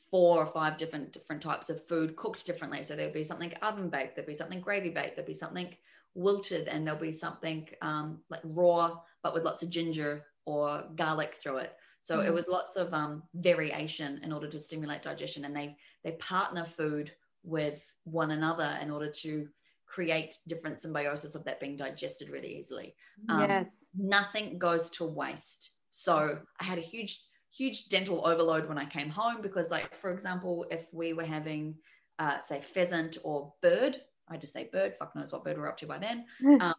four 0.09 0.38
or 0.38 0.45
five 0.45 0.78
different 0.78 1.11
different 1.11 1.41
types 1.41 1.70
of 1.70 1.84
food 1.86 2.16
cooked 2.16 2.45
differently. 2.45 2.84
So 2.84 2.95
there'd 2.95 3.14
be 3.14 3.24
something 3.24 3.51
oven 3.61 3.89
baked, 3.89 4.16
there'd 4.16 4.28
be 4.28 4.34
something 4.34 4.61
gravy 4.61 4.89
baked, 4.89 5.16
there'd 5.16 5.26
be 5.28 5.34
something 5.34 5.76
wilted, 6.14 6.68
and 6.68 6.86
there'll 6.86 6.99
be 6.99 7.11
something 7.11 7.68
um, 7.82 8.20
like 8.30 8.41
raw 8.43 8.99
but 9.24 9.34
with 9.34 9.43
lots 9.43 9.64
of 9.64 9.70
ginger 9.70 10.26
or 10.45 10.84
garlic 10.95 11.36
through 11.41 11.57
it. 11.57 11.74
So 12.01 12.20
it 12.20 12.30
Mhm. 12.30 12.34
was 12.34 12.47
lots 12.47 12.76
of 12.76 12.93
um, 12.93 13.24
variation 13.34 14.20
in 14.24 14.32
order 14.34 14.49
to 14.49 14.59
stimulate 14.59 15.01
digestion, 15.01 15.45
and 15.45 15.55
they 15.55 15.78
they 16.03 16.11
partner 16.14 16.66
food 16.66 17.11
with 17.43 17.84
one 18.03 18.32
another 18.32 18.78
in 18.82 18.91
order 18.91 19.09
to 19.09 19.49
create 19.93 20.31
different 20.47 20.79
symbiosis 20.79 21.35
of 21.35 21.43
that 21.45 21.59
being 21.59 21.77
digested 21.77 22.29
really 22.29 22.57
easily 22.57 22.95
Um, 23.29 23.41
yes. 23.41 23.85
nothing 23.95 24.57
goes 24.57 24.89
to 24.97 25.03
waste. 25.05 25.71
So 25.91 26.39
I 26.59 26.63
had 26.63 26.79
a 26.79 26.81
huge, 26.93 27.13
huge 27.55 27.87
dental 27.89 28.25
overload 28.25 28.67
when 28.67 28.79
I 28.79 28.85
came 28.85 29.09
home 29.09 29.41
because, 29.43 29.69
like, 29.69 29.95
for 29.95 30.11
example, 30.11 30.65
if 30.71 30.83
we 30.91 31.13
were 31.13 31.25
having, 31.37 31.75
uh, 32.17 32.39
say, 32.41 32.59
pheasant 32.61 33.17
or 33.23 33.53
bird, 33.61 34.01
I 34.27 34.37
just 34.37 34.53
say 34.53 34.69
bird. 34.71 34.95
Fuck 34.95 35.15
knows 35.15 35.31
what 35.31 35.43
bird 35.45 35.57
we're 35.59 35.69
up 35.69 35.77
to 35.77 35.85
by 35.85 35.99
then. 35.99 36.25
Um, 36.63 36.73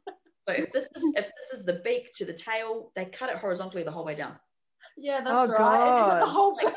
so 0.49 0.53
if 0.63 0.73
this 0.73 0.85
is 0.97 1.03
if 1.17 1.27
this 1.39 1.59
is 1.59 1.65
the 1.65 1.81
beak 1.85 2.13
to 2.17 2.25
the 2.27 2.35
tail, 2.49 2.91
they 2.97 3.05
cut 3.07 3.31
it 3.31 3.37
horizontally 3.39 3.85
the 3.85 3.91
whole 3.97 4.05
way 4.05 4.17
down. 4.17 4.35
Yeah, 4.99 5.21
that's 5.25 5.49
Oh, 5.49 5.53
right. 5.53 5.99
God. 6.01 6.23
The 6.23 6.27
whole 6.27 6.55
Like 6.57 6.75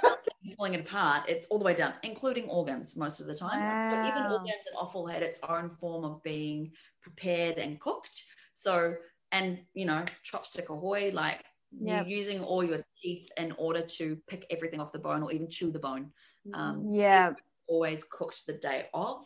pulling 0.58 0.74
it 0.74 0.82
apart, 0.82 1.30
it's 1.30 1.48
all 1.48 1.60
the 1.60 1.66
way 1.66 1.76
down, 1.76 1.94
including 2.04 2.50
organs 2.50 2.96
most 2.98 3.20
of 3.20 3.28
the 3.28 3.36
time. 3.36 3.66
So 3.92 3.98
even 4.04 4.26
organs 4.26 4.66
and 4.68 4.76
offal 4.78 5.08
had 5.08 5.24
its 5.24 5.40
own 5.48 5.70
form 5.70 6.04
of 6.06 6.24
being 6.24 6.74
prepared 7.02 7.58
and 7.58 7.80
cooked. 7.80 8.24
So 8.54 8.96
and 9.32 9.66
you 9.74 9.86
know, 9.86 10.06
chopstick 10.26 10.70
ahoy, 10.70 11.12
like 11.14 11.46
Yep. 11.80 12.08
you're 12.08 12.18
using 12.18 12.44
all 12.44 12.64
your 12.64 12.84
teeth 13.02 13.30
in 13.38 13.52
order 13.54 13.82
to 13.86 14.16
pick 14.28 14.46
everything 14.50 14.80
off 14.80 14.92
the 14.94 15.00
bone 15.00 15.22
or 15.24 15.32
even 15.32 15.50
chew 15.50 15.72
the 15.72 15.80
bone. 15.80 16.12
Um, 16.54 16.92
Yeah. 16.92 17.36
always 17.68 18.04
cooked 18.04 18.46
the 18.46 18.54
day 18.54 18.90
of. 18.94 19.26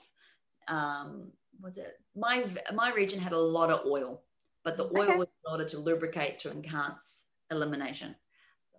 Um, 0.68 1.34
was 1.60 1.78
it 1.78 1.96
my 2.16 2.46
my 2.74 2.94
region 2.94 3.20
had 3.20 3.34
a 3.34 3.38
lot 3.40 3.70
of 3.72 3.86
oil, 3.86 4.26
but 4.64 4.78
the 4.78 4.92
oil 4.96 5.18
Okay. 5.18 5.18
was 5.18 5.28
in 5.46 5.52
order 5.52 5.66
to 5.66 5.80
lubricate 5.80 6.40
to 6.40 6.52
enhance 6.52 7.28
elimination. 7.52 8.16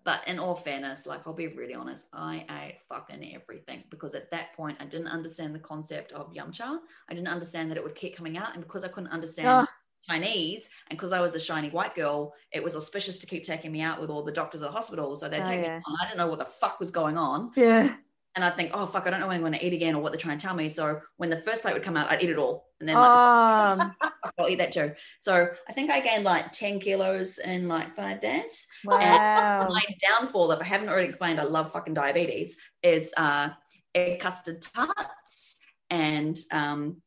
But 0.05 0.27
in 0.27 0.39
all 0.39 0.55
fairness, 0.57 1.07
like 1.07 1.27
I'll 1.27 1.33
be 1.33 1.47
really 1.47 1.75
honest, 1.75 2.07
I 2.13 2.45
ate 2.51 2.81
fucking 2.89 3.35
everything 3.35 3.85
because 3.89 4.15
at 4.15 4.31
that 4.33 4.53
point 4.55 4.79
I 4.81 4.85
didn't 4.85 5.09
understand 5.09 5.55
the 5.55 5.61
concept 5.61 6.11
of 6.13 6.33
yum 6.35 6.51
cha. 6.53 6.79
I 7.09 7.15
didn't 7.15 7.29
understand 7.29 7.71
that 7.71 7.77
it 7.79 7.85
would 7.85 7.95
keep 7.95 8.17
coming 8.17 8.37
out, 8.37 8.55
and 8.55 8.63
because 8.63 8.83
I 8.85 8.89
couldn't 8.89 9.11
understand 9.11 9.49
Oh. 9.49 9.67
Chinese, 10.09 10.69
and 10.91 10.99
because 10.99 11.13
I 11.13 11.21
was 11.21 11.37
a 11.37 11.41
shiny 11.41 11.71
white 11.71 11.95
girl, 11.95 12.35
it 12.51 12.61
was 12.65 12.75
auspicious 12.75 13.19
to 13.19 13.27
keep 13.27 13.45
taking 13.45 13.71
me 13.71 13.83
out 13.83 14.01
with 14.01 14.11
all 14.11 14.25
the 14.25 14.33
doctors 14.33 14.61
at 14.63 14.67
the 14.67 14.73
hospital. 14.73 15.15
So 15.15 15.29
they'd 15.29 15.43
Oh, 15.43 15.49
take 15.49 15.61
me 15.61 15.69
on. 15.69 15.83
I 16.01 16.07
didn't 16.07 16.19
know 16.19 16.27
what 16.27 16.41
the 16.41 16.45
fuck 16.45 16.81
was 16.81 16.91
going 16.91 17.17
on 17.17 17.53
Yeah. 17.55 17.97
And 18.35 18.45
I'd 18.45 18.57
think, 18.57 18.71
oh 18.73 18.87
fuck, 18.87 19.07
I 19.07 19.11
don't 19.11 19.21
know 19.21 19.27
when 19.27 19.37
I'm 19.37 19.43
going 19.43 19.53
to 19.53 19.65
eat 19.67 19.73
again 19.75 19.95
or 19.95 20.03
what 20.03 20.13
they're 20.13 20.21
trying 20.21 20.39
to 20.39 20.45
tell 20.45 20.55
me. 20.55 20.69
So 20.69 21.01
when 21.19 21.29
the 21.31 21.37
first 21.37 21.63
plate 21.63 21.75
would 21.75 21.83
come 21.83 21.97
out, 21.97 22.11
I'd 22.11 22.23
eat 22.23 22.31
it 22.31 22.39
all, 22.39 22.67
and 22.81 22.89
then 22.89 22.97
like, 22.97 23.19
Um, 23.19 23.95
"Fuck, 24.03 24.35
I'll 24.39 24.49
eat 24.49 24.59
that 24.59 24.73
too. 24.73 24.93
So 25.19 25.49
I 25.69 25.73
think 25.73 25.91
I 25.91 26.01
gained 26.01 26.25
like 26.25 26.51
ten 26.53 26.81
kilos 26.81 27.39
in 27.39 27.69
like 27.69 27.95
five 27.95 28.21
days. 28.21 28.67
wow. 28.85 29.69
My 29.69 29.83
downfall, 30.01 30.51
if 30.53 30.61
I 30.61 30.65
haven't 30.65 30.89
already 30.89 31.09
explained, 31.09 31.41
I 31.41 31.45
love 31.45 31.71
fucking 31.73 31.95
diabetes, 31.95 32.57
is 32.83 33.13
uh, 33.17 33.51
egg 33.95 34.21
custard 34.21 34.63
tarts 34.63 35.57
and 35.91 36.39
um, 36.53 37.03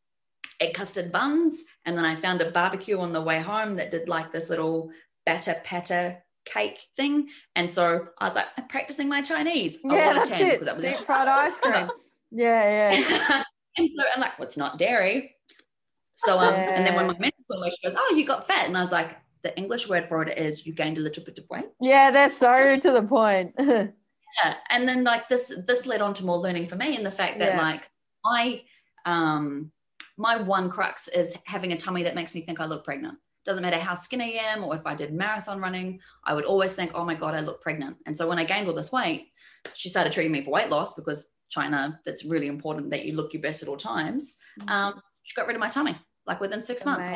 egg 0.60 0.74
custard 0.76 1.12
buns, 1.12 1.64
and 1.86 1.98
then 1.98 2.06
I 2.06 2.16
found 2.16 2.42
a 2.42 2.52
barbecue 2.52 3.00
on 3.00 3.14
the 3.14 3.22
way 3.22 3.40
home 3.40 3.76
that 3.78 3.90
did 3.92 4.08
like 4.08 4.32
this 4.32 4.50
little 4.50 4.92
batter 5.26 5.56
patter 5.64 6.24
cake 6.46 6.80
thing, 6.96 7.30
and 7.56 7.72
so 7.72 8.08
I 8.20 8.26
was 8.26 8.36
like, 8.36 8.48
I'm 8.58 8.68
practicing 8.68 9.10
my 9.10 9.22
Chinese. 9.22 9.78
I 9.90 9.96
Yeah, 9.96 10.14
that's 10.14 10.30
10 10.30 10.48
it. 10.48 10.66
that 10.66 10.76
was 10.76 10.86
Deep 10.86 10.98
fried 11.06 11.28
ice 11.28 11.60
cream. 11.62 11.90
Yeah, 12.32 12.92
yeah. 12.96 13.44
and 13.78 13.90
so 13.98 14.06
I'm 14.14 14.22
like, 14.22 14.38
well, 14.40 14.48
it's 14.48 14.58
not 14.58 14.78
dairy. 14.78 15.36
So 16.12 16.40
um, 16.40 16.54
and 16.56 16.86
then 16.86 16.96
when 16.96 17.08
my 17.08 17.14
Yeah. 17.14 17.30
mentor 17.50 17.64
me, 17.66 17.72
she 17.72 17.88
goes, 17.88 17.98
"Oh, 18.00 18.16
you 18.16 18.26
got 18.26 18.48
fat," 18.48 18.68
and 18.68 18.78
I 18.78 18.82
was 18.82 18.92
like, 18.92 19.18
"The 19.44 19.56
English 19.58 19.90
word 19.90 20.08
for 20.08 20.24
it 20.24 20.38
is 20.38 20.66
you 20.66 20.74
gained 20.74 20.98
a 20.98 21.02
little 21.02 21.24
bit 21.26 21.38
of 21.38 21.46
weight." 21.50 21.66
Yeah, 21.82 22.10
they're 22.12 22.30
so 22.30 22.78
to 22.80 22.92
the 22.92 23.04
point. 23.04 23.54
Yeah, 24.44 24.56
and 24.70 24.86
then 24.86 25.06
like 25.06 25.30
this, 25.30 25.50
this 25.66 25.86
led 25.86 26.02
on 26.02 26.14
to 26.16 26.26
more 26.26 26.36
learning 26.38 26.68
for 26.68 26.76
me, 26.76 26.98
and 26.98 27.06
the 27.06 27.12
fact 27.12 27.40
that 27.40 27.54
Yeah. 27.54 27.62
like 27.62 27.90
my 28.26 28.62
um 29.06 29.72
my 30.18 30.36
one 30.36 30.70
crux 30.70 31.08
is 31.08 31.38
having 31.46 31.72
a 31.72 31.78
tummy 31.78 32.04
that 32.04 32.16
makes 32.16 32.36
me 32.36 32.42
think 32.42 32.60
I 32.60 32.66
look 32.66 32.84
pregnant. 32.84 33.18
Doesn't 33.46 33.62
matter 33.62 33.80
how 33.80 33.96
skinny 33.96 34.40
I 34.40 34.44
am, 34.44 34.64
or 34.64 34.76
if 34.76 34.88
I 34.88 34.96
did 34.96 35.14
marathon 35.14 35.60
running, 35.60 36.00
I 36.24 36.34
would 36.34 36.46
always 36.46 36.74
think, 36.74 36.92
"Oh 36.96 37.06
my 37.06 37.16
god, 37.16 37.36
I 37.36 37.42
look 37.42 37.62
pregnant." 37.62 37.98
And 38.06 38.18
so 38.18 38.28
when 38.28 38.40
I 38.40 38.44
gained 38.44 38.68
all 38.68 38.74
this 38.74 38.92
weight, 38.92 39.32
she 39.74 39.90
started 39.90 40.12
treating 40.14 40.32
me 40.32 40.44
for 40.44 40.52
weight 40.52 40.70
loss 40.70 40.96
because 40.96 41.30
China, 41.50 42.00
that's 42.06 42.26
really 42.26 42.48
important 42.48 42.90
that 42.90 43.06
you 43.06 43.14
look 43.14 43.34
your 43.34 43.42
best 43.42 43.62
at 43.64 43.70
all 43.70 43.78
times. 43.78 44.38
Um, 44.68 45.02
she 45.24 45.34
got 45.36 45.48
rid 45.48 45.56
of 45.56 45.60
my 45.60 45.70
tummy 45.70 45.96
like 46.26 46.40
within 46.42 46.62
six 46.62 46.86
months. 46.86 47.08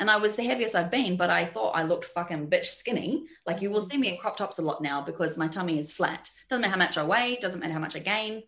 And 0.00 0.10
I 0.10 0.16
was 0.16 0.36
the 0.36 0.44
heaviest 0.44 0.76
I've 0.76 0.90
been, 0.92 1.16
but 1.16 1.28
I 1.28 1.44
thought 1.44 1.72
I 1.72 1.82
looked 1.82 2.04
fucking 2.04 2.48
bitch 2.48 2.66
skinny. 2.66 3.24
Like 3.46 3.60
you 3.60 3.70
will 3.70 3.80
see 3.80 3.96
me 3.98 4.08
in 4.08 4.16
crop 4.16 4.36
tops 4.36 4.58
a 4.58 4.62
lot 4.62 4.80
now 4.80 5.00
because 5.00 5.36
my 5.36 5.48
tummy 5.48 5.78
is 5.78 5.90
flat. 5.90 6.30
Doesn't 6.48 6.62
matter 6.62 6.72
how 6.72 6.78
much 6.78 6.98
I 6.98 7.04
weigh, 7.04 7.38
doesn't 7.40 7.60
matter 7.60 7.72
how 7.72 7.80
much 7.80 7.96
I 7.96 8.00
gain. 8.00 8.44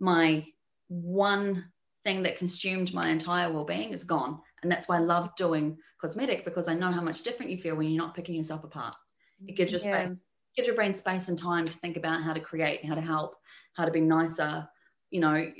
My 0.00 0.44
one 0.88 1.66
thing 2.02 2.24
that 2.24 2.38
consumed 2.38 2.92
my 2.92 3.08
entire 3.10 3.52
well-being 3.52 3.92
is 3.92 4.02
gone. 4.02 4.40
And 4.62 4.70
that's 4.70 4.88
why 4.88 4.96
I 4.96 5.00
love 5.00 5.34
doing 5.36 5.78
cosmetic 6.00 6.44
because 6.44 6.68
I 6.68 6.74
know 6.74 6.92
how 6.92 7.02
much 7.02 7.22
different 7.22 7.50
you 7.52 7.58
feel 7.58 7.76
when 7.76 7.88
you're 7.88 8.02
not 8.02 8.14
picking 8.14 8.34
yourself 8.34 8.64
apart. 8.64 8.96
It 9.46 9.56
gives 9.56 9.72
you 9.72 9.78
Yeah. 9.78 10.06
space, 10.06 10.16
gives 10.56 10.66
your 10.66 10.76
brain 10.76 10.94
space 10.94 11.28
and 11.28 11.38
time 11.38 11.66
to 11.66 11.78
think 11.78 11.96
about 11.96 12.22
how 12.22 12.32
to 12.32 12.40
create, 12.40 12.84
how 12.84 12.94
to 12.94 13.00
help, 13.00 13.36
how 13.74 13.84
to 13.84 13.90
be 13.90 14.00
nicer, 14.00 14.68
you 15.10 15.20
know, 15.20 15.52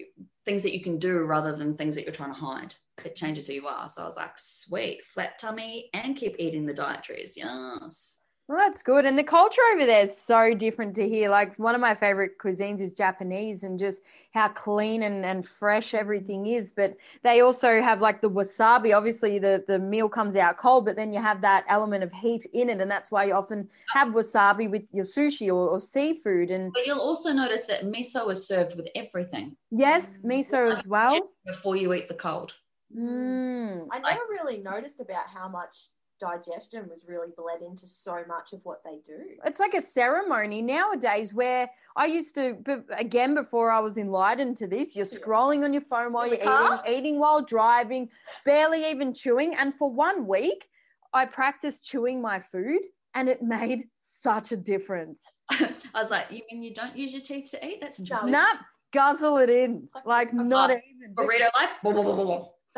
things 0.45 0.63
that 0.63 0.75
you 0.75 0.81
can 0.83 0.99
do 0.99 1.21
rather 1.21 1.55
than 1.55 1.77
things 1.77 1.95
that 1.95 2.05
you're 2.05 2.13
trying 2.13 2.35
to 2.35 2.39
hide. 2.39 2.75
It 3.05 3.15
changes 3.15 3.47
who 3.47 3.53
you 3.55 3.69
are. 3.69 3.89
So 3.89 4.03
I 4.03 4.07
was 4.07 4.17
like, 4.17 4.39
sweet, 4.39 5.05
flat 5.05 5.39
tummy 5.39 5.91
and 5.95 6.17
keep 6.17 6.37
eating 6.39 6.67
the 6.67 6.75
dietaries. 6.75 7.35
Yes. 7.37 8.23
Well, 8.49 8.57
that's 8.57 8.83
good. 8.83 9.05
And 9.05 9.19
the 9.19 9.25
culture 9.25 9.61
over 9.75 9.85
there 9.85 10.05
is 10.05 10.17
so 10.17 10.55
different 10.55 10.97
to 10.97 11.07
here. 11.07 11.29
Like 11.29 11.59
one 11.59 11.75
of 11.75 11.83
my 11.83 11.95
favorite 11.95 12.39
cuisines 12.39 12.81
is 12.81 12.93
Japanese 12.93 13.63
and 13.63 13.79
just 13.79 14.03
how 14.33 14.49
clean 14.49 15.03
and, 15.03 15.23
and 15.23 15.47
fresh 15.47 15.93
everything 15.93 16.47
is. 16.47 16.73
But 16.73 16.97
they 17.23 17.43
also 17.43 17.83
have 17.83 18.01
like 18.01 18.23
the 18.23 18.31
wasabi. 18.31 18.97
Obviously, 18.97 19.39
the, 19.39 19.65
the 19.69 19.79
meal 19.79 20.09
comes 20.09 20.35
out 20.35 20.57
cold, 20.57 20.87
but 20.87 20.97
then 20.97 21.13
you 21.13 21.21
have 21.21 21.43
that 21.43 21.67
element 21.69 22.03
of 22.03 22.11
heat 22.11 22.47
in 22.55 22.71
it. 22.71 22.81
And 22.81 22.91
that's 22.91 23.11
why 23.11 23.25
you 23.25 23.35
often 23.35 23.69
have 23.93 24.09
wasabi 24.09 24.71
with 24.71 24.89
your 24.95 25.05
sushi 25.05 25.49
or, 25.49 25.69
or 25.69 25.79
seafood. 25.79 26.51
And 26.51 26.73
But 26.73 26.87
you'll 26.87 27.01
also 27.01 27.35
notice 27.35 27.67
that 27.67 27.83
miso 27.85 28.31
is 28.31 28.49
served 28.49 28.77
with 28.77 28.89
everything 28.95 29.57
yes, 29.71 30.21
miso 30.25 30.75
as 30.75 30.87
well. 30.87 31.21
before 31.45 31.77
you 31.77 31.93
eat 31.93 32.09
the 32.09 32.15
cold. 32.15 32.55
Mm. 32.97 33.89
I 33.93 33.99
never 33.99 34.23
really 34.31 34.63
noticed 34.63 35.01
about 35.01 35.25
how 35.27 35.51
much 35.51 35.91
digestion 36.19 36.89
was 36.89 37.05
really 37.07 37.29
bled 37.37 37.63
into 37.63 37.87
so 37.87 38.23
much 38.27 38.53
of 38.53 38.61
what 38.65 38.83
they 38.85 38.99
do. 39.07 39.19
it's 39.45 39.61
like 39.61 39.75
a 39.75 39.83
ceremony 39.83 40.63
nowadays 40.63 41.33
where 41.33 41.71
I 41.97 42.07
used 42.07 42.35
to, 42.37 42.57
again, 42.97 43.35
before 43.35 43.71
I 43.71 43.81
was 43.81 43.99
enlightened 43.99 44.57
to 44.59 44.67
this, 44.67 44.97
you're 44.97 45.07
scrolling 45.07 45.65
on 45.65 45.73
your 45.73 45.83
phone 45.83 46.13
while 46.13 46.27
you're 46.27 46.39
car? 46.39 46.83
eating, 46.87 46.99
eating 46.99 47.19
while 47.19 47.43
driving, 47.43 48.09
barely 48.45 48.89
even 48.91 49.15
chewing. 49.15 49.55
And 49.55 49.75
for 49.75 49.91
one 49.91 50.27
week, 50.27 50.69
I 51.13 51.25
practiced 51.25 51.87
chewing 51.87 52.21
my 52.21 52.41
food 52.41 52.81
and 53.15 53.29
it 53.29 53.43
made 53.43 53.89
such 53.95 54.53
a 54.53 54.57
difference. 54.57 55.25
I 55.51 55.73
was 55.95 56.11
like, 56.11 56.27
you 56.31 56.43
mean 56.51 56.63
you 56.63 56.75
don't 56.75 56.97
use 56.97 57.13
your 57.13 57.23
teeth 57.23 57.51
to 57.53 57.67
eat? 57.67 57.81
That's 57.81 57.99
interesting. 57.99 58.33
Nah, 58.33 58.55
guzzle 58.93 59.39
it 59.39 59.51
in. 59.51 59.89
Like 60.05 60.33
not 60.33 60.71
even. 60.71 61.15
Burrito 61.15 61.49
life. 61.57 61.71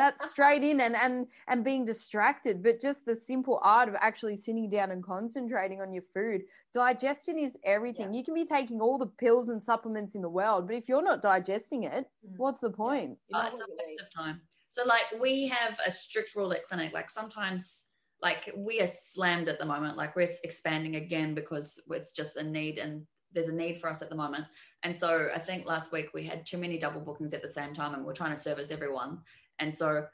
That's 0.00 0.30
straight 0.30 0.62
in 0.62 0.80
and 0.80 0.96
and 0.96 1.26
and 1.46 1.62
being 1.62 1.84
distracted, 1.84 2.62
but 2.62 2.80
just 2.80 3.04
the 3.04 3.14
simple 3.14 3.60
art 3.62 3.86
of 3.86 3.94
actually 4.00 4.38
sitting 4.38 4.66
down 4.70 4.92
and 4.92 5.04
concentrating 5.04 5.82
on 5.82 5.92
your 5.92 6.04
food. 6.14 6.40
Digestion 6.72 7.38
is 7.38 7.58
everything. 7.64 8.14
You 8.14 8.24
can 8.24 8.32
be 8.32 8.46
taking 8.46 8.80
all 8.80 8.96
the 8.96 9.12
pills 9.24 9.50
and 9.50 9.62
supplements 9.62 10.14
in 10.14 10.22
the 10.22 10.28
world, 10.30 10.66
but 10.66 10.74
if 10.76 10.88
you're 10.88 11.02
not 11.02 11.20
digesting 11.20 11.82
it, 11.84 12.06
Mm. 12.26 12.38
what's 12.38 12.60
the 12.60 12.70
point? 12.70 13.18
You 13.28 13.36
know 13.36 13.44
Oh, 13.44 13.48
it's 13.52 13.60
a 13.60 13.66
waste 13.78 14.00
of 14.00 14.10
time. 14.10 14.40
So 14.70 14.84
like 14.86 15.06
we 15.20 15.48
have 15.48 15.78
a 15.86 15.90
strict 15.90 16.34
rule 16.34 16.50
at 16.54 16.64
clinic. 16.64 16.94
Like 16.94 17.10
sometimes 17.10 17.84
like 18.22 18.50
we 18.56 18.80
are 18.80 18.86
slammed 18.86 19.48
at 19.50 19.58
the 19.58 19.66
moment. 19.66 19.98
Like 19.98 20.16
we're 20.16 20.28
expanding 20.44 20.96
again 20.96 21.34
because 21.34 21.78
it's 21.90 22.12
just 22.12 22.36
a 22.36 22.42
need 22.42 22.78
and 22.78 23.06
there's 23.32 23.48
a 23.48 23.52
need 23.52 23.80
for 23.80 23.90
us 23.90 24.00
at 24.00 24.08
the 24.08 24.16
moment. 24.16 24.46
And 24.82 24.96
so 24.96 25.28
I 25.34 25.38
think 25.38 25.66
last 25.66 25.92
week 25.92 26.08
we 26.14 26.24
had 26.26 26.46
too 26.46 26.58
many 26.58 26.78
double 26.78 27.00
bookings 27.02 27.34
at 27.34 27.42
the 27.42 27.48
same 27.50 27.74
time 27.74 27.92
and 27.94 28.04
we're 28.04 28.14
trying 28.14 28.34
to 28.34 28.40
service 28.40 28.70
everyone. 28.70 29.18
And 29.60 29.74
so 29.74 30.06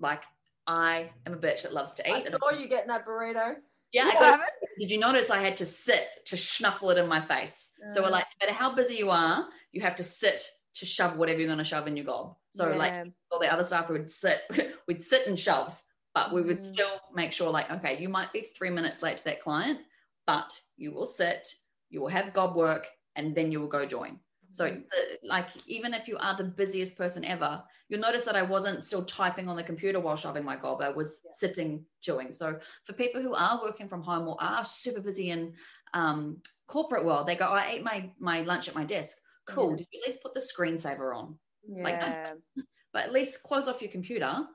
like 0.00 0.22
I 0.66 1.10
am 1.26 1.34
a 1.34 1.36
bitch 1.36 1.62
that 1.62 1.72
loves 1.72 1.92
to 1.94 2.02
eat. 2.08 2.26
I 2.26 2.30
saw 2.30 2.50
you 2.50 2.68
getting 2.68 2.88
that 2.88 3.06
burrito. 3.06 3.56
yeah, 3.92 4.04
I 4.04 4.12
You 4.12 4.18
got 4.20 4.40
did 4.78 4.90
you 4.90 4.98
notice 4.98 5.30
I 5.30 5.40
had 5.40 5.56
to 5.58 5.66
sit 5.66 6.08
to 6.26 6.36
snuffle 6.36 6.90
it 6.90 6.98
in 6.98 7.08
my 7.08 7.20
face? 7.20 7.70
So 7.94 8.02
we're 8.02 8.08
Uh. 8.08 8.12
like, 8.12 8.26
no 8.40 8.46
matter 8.46 8.58
how 8.58 8.74
busy 8.74 8.96
you 8.96 9.10
are, 9.10 9.48
you 9.72 9.80
have 9.82 9.96
to 9.96 10.02
sit 10.02 10.46
to 10.74 10.84
shove 10.86 11.16
whatever 11.16 11.38
you're 11.38 11.46
going 11.48 11.58
to 11.58 11.64
shove 11.64 11.86
in 11.86 11.96
your 11.96 12.04
gob. 12.04 12.36
So 12.50 12.64
like 12.76 12.92
all 13.30 13.38
the 13.38 13.50
other 13.52 13.64
staff 13.64 13.88
would 13.88 14.10
sit, 14.10 14.42
we'd 14.88 15.02
sit 15.02 15.26
and 15.26 15.38
shove, 15.38 15.82
but 16.14 16.32
we 16.32 16.42
would 16.42 16.60
Mm. 16.60 16.72
still 16.74 17.00
make 17.14 17.32
sure 17.32 17.48
like, 17.50 17.70
okay, 17.70 17.98
you 18.00 18.08
might 18.08 18.32
be 18.32 18.40
three 18.42 18.70
minutes 18.70 19.02
late 19.02 19.16
to 19.18 19.24
that 19.24 19.40
client, 19.40 19.80
but 20.26 20.60
you 20.76 20.92
will 20.92 21.06
sit, 21.06 21.46
you 21.88 22.00
will 22.00 22.08
have 22.08 22.32
gob 22.34 22.54
work, 22.56 22.88
and 23.14 23.34
then 23.34 23.50
you 23.52 23.60
will 23.60 23.68
go 23.68 23.86
join. 23.86 24.18
So, 24.50 24.70
Mm. 24.70 24.84
the, 24.90 25.28
like, 25.28 25.48
even 25.66 25.92
if 25.94 26.08
you 26.08 26.16
are 26.18 26.34
the 26.36 26.44
busiest 26.44 26.96
person 26.96 27.24
ever, 27.24 27.62
you'll 27.88 28.00
notice 28.00 28.24
that 28.24 28.36
I 28.36 28.42
wasn't 28.42 28.84
still 28.84 29.04
typing 29.04 29.48
on 29.48 29.56
the 29.56 29.62
computer 29.62 30.00
while 30.00 30.16
shoving 30.16 30.44
my 30.44 30.56
gob. 30.56 30.82
I 30.82 30.88
was 30.88 31.20
Yeah. 31.24 31.30
sitting 31.32 31.86
chewing. 32.00 32.32
So, 32.32 32.58
for 32.84 32.92
people 32.92 33.20
who 33.20 33.34
are 33.34 33.60
working 33.62 33.88
from 33.88 34.02
home 34.02 34.28
or 34.28 34.36
are 34.42 34.64
super 34.64 35.00
busy 35.00 35.30
in 35.30 35.54
um, 35.94 36.42
corporate 36.66 37.04
world, 37.04 37.26
they 37.26 37.36
go, 37.36 37.46
I 37.46 37.66
ate 37.70 37.82
my 37.82 38.10
my 38.18 38.42
lunch 38.42 38.68
at 38.68 38.74
my 38.74 38.84
desk. 38.84 39.18
Cool. 39.46 39.70
Yeah. 39.70 39.76
Did 39.76 39.86
you 39.92 40.00
at 40.02 40.08
least 40.08 40.22
put 40.22 40.34
the 40.34 40.40
screensaver 40.40 41.16
on? 41.16 41.38
Like, 41.68 42.00
yeah. 42.00 42.34
But 42.92 43.04
at 43.04 43.12
least 43.12 43.42
close 43.42 43.68
off 43.68 43.82
your 43.82 43.90
computer 43.90 44.46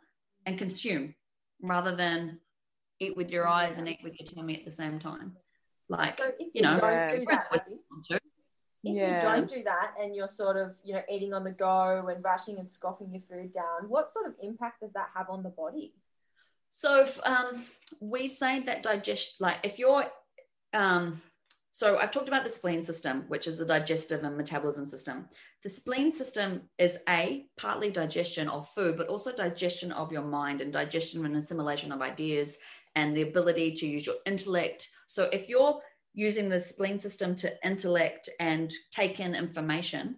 and 0.48 0.58
consume 0.58 1.14
rather 1.62 1.96
than 1.96 2.40
eat 3.00 3.16
with 3.16 3.30
your 3.30 3.48
eyes 3.48 3.78
and 3.78 3.88
eat 3.88 4.00
with 4.04 4.20
your 4.20 4.28
tummy 4.28 4.58
at 4.58 4.66
the 4.66 4.72
same 4.72 5.00
time. 5.00 5.36
Like, 5.90 6.18
So 6.20 6.32
you, 6.54 6.62
know, 6.64 6.76
do 7.12 7.26
that, 7.30 7.66
if 8.84 8.96
Yeah. 8.96 9.16
you 9.16 9.22
don't 9.22 9.48
do 9.48 9.64
that 9.64 9.94
and 10.00 10.16
you're 10.16 10.28
sort 10.28 10.58
of, 10.58 10.76
you 10.84 10.94
know, 10.94 11.04
eating 11.10 11.34
on 11.34 11.44
the 11.44 11.52
go 11.52 12.08
and 12.08 12.24
rushing 12.24 12.58
and 12.58 12.70
scoffing 12.72 13.12
your 13.12 13.22
food 13.22 13.52
down, 13.52 13.88
what 13.88 14.12
sort 14.12 14.26
of 14.26 14.34
impact 14.42 14.82
does 14.82 14.94
that 14.94 15.10
have 15.14 15.30
on 15.30 15.44
the 15.44 15.50
body? 15.50 15.94
So 16.72 17.02
if, 17.02 17.20
um, 17.26 17.66
we 18.00 18.28
say 18.28 18.60
that 18.62 18.82
digest, 18.82 19.40
like 19.40 19.58
if 19.64 19.78
you're, 19.78 20.06
um, 20.74 21.22
so 21.74 21.98
I've 21.98 22.12
talked 22.12 22.28
about 22.28 22.44
the 22.44 22.52
spleen 22.52 22.84
system, 22.84 23.26
which 23.28 23.48
is 23.48 23.58
the 23.58 23.66
digestive 23.66 24.24
and 24.24 24.36
metabolism 24.36 24.86
system. 24.86 25.30
The 25.64 25.70
spleen 25.70 26.12
system 26.12 26.64
is 26.78 26.98
a 27.08 27.46
partly 27.58 27.92
digestion 27.92 28.50
of 28.50 28.68
food, 28.70 28.98
but 28.98 29.08
also 29.08 29.32
digestion 29.32 29.92
of 29.92 30.12
your 30.12 30.24
mind 30.24 30.60
and 30.62 30.74
digestion 30.74 31.26
and 31.26 31.38
assimilation 31.38 31.92
of 31.92 32.02
ideas 32.02 32.58
and 32.96 33.16
the 33.16 33.22
ability 33.22 33.74
to 33.74 33.88
use 33.88 34.06
your 34.06 34.18
intellect. 34.26 34.90
So 35.08 35.30
if 35.32 35.48
you're 35.48 35.82
using 36.14 36.50
the 36.50 36.60
spleen 36.60 37.00
system 37.00 37.36
to 37.38 37.54
intellect 37.66 38.30
and 38.40 38.72
take 38.92 39.20
in 39.20 39.36
information, 39.36 40.18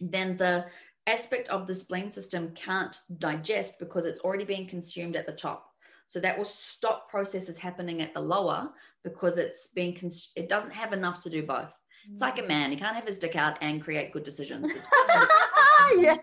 then 0.00 0.36
the 0.36 0.66
aspect 1.06 1.48
of 1.48 1.66
the 1.66 1.74
spleen 1.74 2.10
system 2.10 2.52
can't 2.54 2.96
digest 3.18 3.78
because 3.78 4.04
it's 4.04 4.20
already 4.20 4.44
being 4.44 4.66
consumed 4.66 5.16
at 5.16 5.26
the 5.26 5.32
top. 5.32 5.70
So 6.08 6.20
that 6.20 6.36
will 6.36 6.44
stop 6.44 7.10
processes 7.10 7.58
happening 7.58 8.00
at 8.00 8.14
the 8.14 8.20
lower 8.20 8.70
because 9.02 9.38
it's 9.38 9.68
being 9.74 9.94
cons- 9.94 10.32
it 10.36 10.48
doesn't 10.48 10.74
have 10.74 10.92
enough 10.92 11.22
to 11.22 11.30
do 11.30 11.42
both. 11.42 11.72
It's 12.10 12.20
like 12.20 12.38
a 12.38 12.42
mm. 12.42 12.48
man; 12.48 12.70
he 12.70 12.76
can't 12.76 12.94
have 12.94 13.06
his 13.06 13.18
dick 13.18 13.34
out 13.34 13.58
and 13.60 13.82
create 13.82 14.12
good 14.12 14.22
decisions. 14.22 14.70
It's 14.70 14.86
yes. 15.98 16.18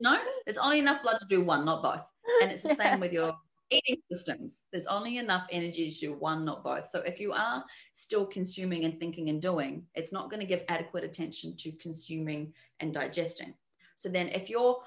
No, 0.00 0.18
it's 0.46 0.58
only 0.58 0.78
enough 0.80 1.02
blood 1.02 1.18
to 1.20 1.26
do 1.26 1.40
one, 1.40 1.64
not 1.64 1.82
both. 1.82 2.02
And 2.42 2.50
it's 2.50 2.62
the 2.62 2.70
yes. 2.70 2.78
same 2.78 3.00
with 3.00 3.12
your 3.12 3.34
eating 3.72 4.02
systems. 4.10 4.62
There's 4.72 4.86
only 4.86 5.18
enough 5.18 5.46
energy 5.50 5.90
to 5.90 6.00
do 6.00 6.12
one, 6.14 6.44
not 6.44 6.62
both. 6.62 6.88
So 6.88 7.00
if 7.00 7.18
you 7.18 7.32
are 7.32 7.64
still 7.94 8.26
consuming 8.26 8.84
and 8.84 8.98
thinking 8.98 9.28
and 9.28 9.40
doing, 9.40 9.84
it's 9.94 10.12
not 10.12 10.30
going 10.30 10.40
to 10.40 10.46
give 10.46 10.64
adequate 10.68 11.04
attention 11.04 11.56
to 11.58 11.72
consuming 11.72 12.52
and 12.80 12.92
digesting. 12.92 13.54
So 13.96 14.08
then 14.08 14.28
if 14.28 14.50
you're 14.50 14.82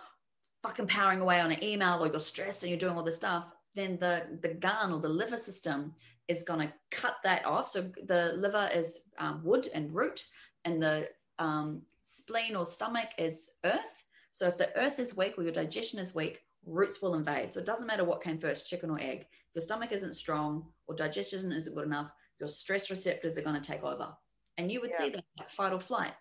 fucking 0.64 0.88
powering 0.88 1.22
away 1.22 1.40
on 1.40 1.52
an 1.52 1.64
email 1.64 2.04
or 2.04 2.08
you're 2.08 2.20
stressed 2.20 2.64
and 2.64 2.70
you're 2.70 2.80
doing 2.80 2.96
all 2.98 3.04
this 3.04 3.16
stuff, 3.16 3.46
then 3.76 3.98
the 4.00 4.40
the 4.42 4.54
Gan 4.54 4.92
or 4.92 5.00
the 5.00 5.10
liver 5.10 5.38
system 5.38 5.94
is 6.28 6.44
going 6.44 6.68
to 6.68 6.74
cut 6.92 7.18
that 7.24 7.46
off. 7.46 7.70
So 7.70 7.92
the 8.08 8.34
liver 8.38 8.70
is 8.74 9.02
um, 9.20 9.42
wood 9.44 9.70
and 9.74 9.94
root, 9.94 10.26
and 10.64 10.82
the 10.82 11.10
um, 11.40 11.82
spleen 12.04 12.56
or 12.56 12.66
stomach 12.66 13.10
is 13.18 13.52
earth. 13.64 14.04
So 14.32 14.48
if 14.48 14.58
the 14.58 14.76
earth 14.78 15.00
is 15.00 15.16
weak 15.16 15.36
or 15.38 15.44
your 15.44 15.54
digestion 15.54 16.00
is 16.00 16.16
weak, 16.16 16.42
roots 16.66 17.02
will 17.02 17.16
invade. 17.16 17.54
So 17.54 17.60
it 17.60 17.66
doesn't 17.66 17.88
matter 17.88 18.04
what 18.04 18.24
came 18.24 18.38
first, 18.38 18.70
chicken 18.70 18.90
or 18.90 19.00
egg. 19.00 19.22
If 19.22 19.56
your 19.56 19.62
stomach 19.62 19.92
isn't 19.92 20.16
strong 20.16 20.66
or 20.88 20.96
digestion 20.96 21.52
isn't 21.52 21.76
good 21.76 21.86
enough, 21.86 22.12
your 22.40 22.50
stress 22.50 22.90
receptors 22.90 23.38
are 23.38 23.42
going 23.42 23.60
to 23.60 23.72
take 23.72 23.84
over. 23.84 24.10
And 24.58 24.72
you 24.72 24.82
would 24.82 24.92
yeah. 24.92 24.98
see 24.98 25.10
that 25.10 25.24
like 25.38 25.50
fight 25.50 25.74
or 25.74 25.80
flight. 25.80 26.14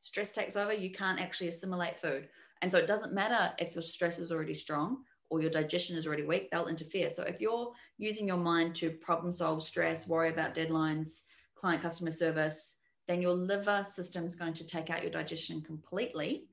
Stress 0.00 0.32
takes 0.32 0.56
over, 0.56 0.72
you 0.72 0.90
can't 0.90 1.20
actually 1.20 1.48
assimilate 1.48 2.00
food. 2.00 2.28
And 2.62 2.70
so 2.70 2.78
it 2.78 2.86
doesn't 2.86 3.12
matter 3.12 3.52
if 3.58 3.74
your 3.74 3.82
stress 3.82 4.18
is 4.18 4.32
already 4.32 4.54
strong 4.54 5.04
or 5.30 5.40
your 5.40 5.50
digestion 5.50 5.96
is 5.96 6.06
already 6.06 6.24
weak, 6.24 6.50
they'll 6.50 6.68
interfere. 6.68 7.10
So 7.10 7.22
if 7.22 7.40
you're 7.40 7.72
using 7.98 8.26
your 8.28 8.36
mind 8.36 8.74
to 8.76 8.90
problem 8.90 9.32
solve 9.32 9.62
stress, 9.62 10.08
worry 10.08 10.30
about 10.30 10.54
deadlines, 10.54 11.22
client 11.54 11.82
customer 11.82 12.10
service, 12.10 12.76
then 13.06 13.20
your 13.20 13.34
liver 13.34 13.84
system 13.88 14.24
is 14.24 14.36
going 14.36 14.54
to 14.54 14.66
take 14.66 14.90
out 14.90 15.02
your 15.02 15.10
digestion 15.10 15.60
completely. 15.60 16.46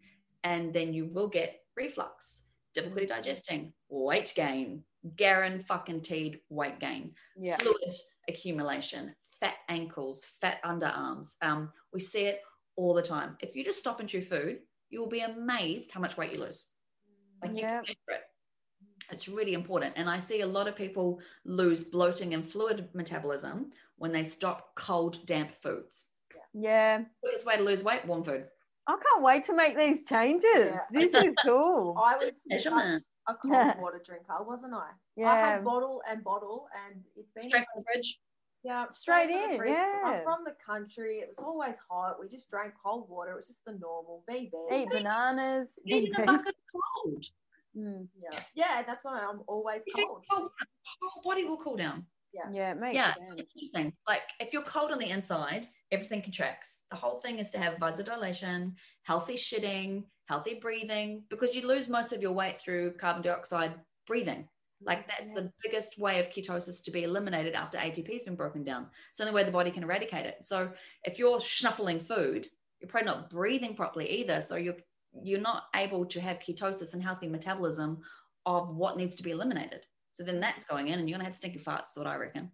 And 0.44 0.74
then 0.74 0.94
you 0.94 1.06
will 1.06 1.28
get 1.28 1.62
reflux 1.76 2.45
difficulty 2.76 3.08
digesting, 3.08 3.74
weight 3.90 4.34
gain, 4.36 4.84
Garen 5.16 5.64
fucking 5.64 6.02
teed 6.02 6.40
weight 6.50 6.80
gain, 6.80 7.14
yeah. 7.38 7.58
fluid 7.58 7.96
accumulation, 8.28 9.16
fat 9.40 9.56
ankles, 9.70 10.26
fat 10.42 10.62
underarms. 10.64 11.34
Um, 11.42 11.72
we 11.94 12.00
see 12.00 12.26
it 12.26 12.42
all 12.76 12.94
the 12.94 13.02
time. 13.02 13.38
If 13.42 13.56
you 13.56 13.64
just 13.64 13.80
stop 13.80 14.00
and 14.00 14.10
chew 14.10 14.22
food, 14.22 14.60
you 14.90 15.00
will 15.00 15.10
be 15.10 15.22
amazed 15.22 15.92
how 15.92 16.00
much 16.00 16.18
weight 16.18 16.32
you 16.32 16.40
lose. 16.40 16.66
Like 17.42 17.52
you 17.52 17.62
yeah. 17.62 17.82
it. 17.88 18.22
It's 19.12 19.30
really 19.30 19.54
important. 19.54 19.94
And 19.98 20.10
I 20.10 20.20
see 20.20 20.42
a 20.42 20.48
lot 20.48 20.68
of 20.68 20.76
people 20.76 21.20
lose 21.46 21.84
bloating 21.84 22.34
and 22.34 22.50
fluid 22.50 22.90
metabolism 22.94 23.72
when 23.98 24.12
they 24.12 24.24
stop 24.24 24.74
cold, 24.76 25.26
damp 25.26 25.52
foods. 25.62 26.08
Yeah. 26.54 27.04
Quickest 27.22 27.46
way 27.46 27.58
to 27.58 27.64
lose 27.64 27.84
weight, 27.84 28.06
warm 28.06 28.24
food. 28.24 28.46
I 28.88 28.92
can't 28.94 29.24
wait 29.24 29.44
to 29.46 29.56
make 29.56 29.78
these 29.78 30.04
changes. 30.04 30.44
Yeah. 30.54 30.80
This 30.92 31.14
is 31.14 31.34
cool. 31.46 31.98
I 31.98 32.18
was 32.18 32.32
such 32.52 32.66
a 33.28 33.34
cold 33.34 33.54
yeah. 33.54 33.80
water 33.80 34.02
drinker, 34.06 34.44
wasn't 34.46 34.74
I? 34.74 34.90
Yeah. 35.16 35.32
I 35.32 35.38
had 35.38 35.64
bottle 35.64 36.02
and 36.10 36.24
bottle, 36.24 36.68
and 36.88 37.02
it's 37.16 37.32
been 37.32 37.44
straight 37.44 37.66
from 37.74 37.82
the 37.82 37.86
fridge. 37.92 38.20
Yeah, 38.64 38.86
straight, 38.92 39.30
straight 39.30 39.60
in. 39.60 39.74
Yeah, 39.74 40.02
I'm 40.04 40.24
from 40.24 40.44
the 40.44 40.56
country. 40.64 41.18
It 41.18 41.30
was 41.30 41.38
always 41.38 41.76
hot. 41.90 42.18
We 42.20 42.28
just 42.28 42.50
drank 42.50 42.74
cold 42.84 43.08
water. 43.10 43.34
It 43.34 43.36
was 43.36 43.48
just 43.48 43.64
the 43.66 43.74
normal 43.74 44.24
BB. 44.30 44.52
Eat 44.72 44.90
bananas. 44.90 45.80
Eat 45.86 46.12
the 46.16 46.24
bucket 46.24 46.56
cold. 46.72 47.26
Mm. 47.78 48.08
Yeah, 48.20 48.40
yeah. 48.56 48.84
That's 48.86 49.04
why 49.04 49.20
I'm 49.20 49.42
always 49.48 49.84
cold. 49.96 50.24
cold. 50.32 50.50
Whole 51.02 51.22
body 51.24 51.46
will 51.46 51.58
cool 51.58 51.76
down. 51.76 52.06
Yeah, 52.34 52.50
yeah, 52.52 52.72
it 52.72 52.80
makes 52.80 52.96
yeah, 52.96 53.14
sense. 53.74 53.96
Like 54.08 54.22
if 54.40 54.52
you're 54.52 54.64
cold 54.64 54.92
on 54.92 55.00
the 55.00 55.10
inside, 55.10 55.68
everything 55.96 56.22
contracts. 56.22 56.78
The 56.92 56.98
whole 56.98 57.20
thing 57.20 57.40
is 57.40 57.52
to 57.52 57.60
have 57.60 57.78
vasodilation, 57.78 58.74
healthy 59.04 59.36
shitting, 59.36 60.04
healthy 60.26 60.60
breathing, 60.62 61.24
because 61.30 61.56
you 61.56 61.68
lose 61.68 61.90
most 61.90 62.14
of 62.14 62.22
your 62.22 62.32
weight 62.32 62.60
through 62.60 62.94
carbon 62.94 63.22
dioxide 63.22 63.74
breathing. 64.08 64.48
Like 64.82 65.08
that's 65.08 65.28
yeah. 65.30 65.36
the 65.36 65.52
biggest 65.64 65.98
way 65.98 66.20
of 66.20 66.30
ketosis 66.30 66.84
to 66.84 66.92
be 66.92 67.04
eliminated 67.04 67.54
after 67.54 67.78
ATP 67.78 68.12
has 68.14 68.24
been 68.24 68.36
broken 68.36 68.64
down. 68.64 68.88
It's 69.10 69.18
the 69.18 69.24
only 69.24 69.34
way 69.34 69.44
the 69.44 69.52
body 69.52 69.72
can 69.72 69.84
eradicate 69.84 70.26
it. 70.26 70.38
So 70.44 70.72
if 71.04 71.18
you're 71.18 71.40
snuffling 71.40 72.00
food, 72.00 72.48
you're 72.80 72.90
probably 72.90 73.08
not 73.08 73.30
breathing 73.30 73.76
properly 73.76 74.10
either. 74.10 74.42
So 74.42 74.58
you're 74.58 74.76
you're 75.24 75.40
not 75.40 75.64
able 75.76 76.06
to 76.06 76.20
have 76.20 76.40
ketosis 76.40 76.94
and 76.94 77.02
healthy 77.02 77.28
metabolism 77.28 78.02
of 78.46 78.76
what 78.76 78.98
needs 78.98 79.16
to 79.16 79.24
be 79.24 79.32
eliminated. 79.32 79.82
So 80.12 80.24
then 80.24 80.42
that's 80.42 80.66
going 80.66 80.90
in, 80.90 81.00
and 81.00 81.10
you're 81.10 81.18
gonna 81.18 81.26
have 81.26 81.36
stinky 81.36 81.60
farts. 81.60 81.92
Is 81.92 81.98
what 81.98 82.08
I 82.08 82.18
reckon. 82.18 82.52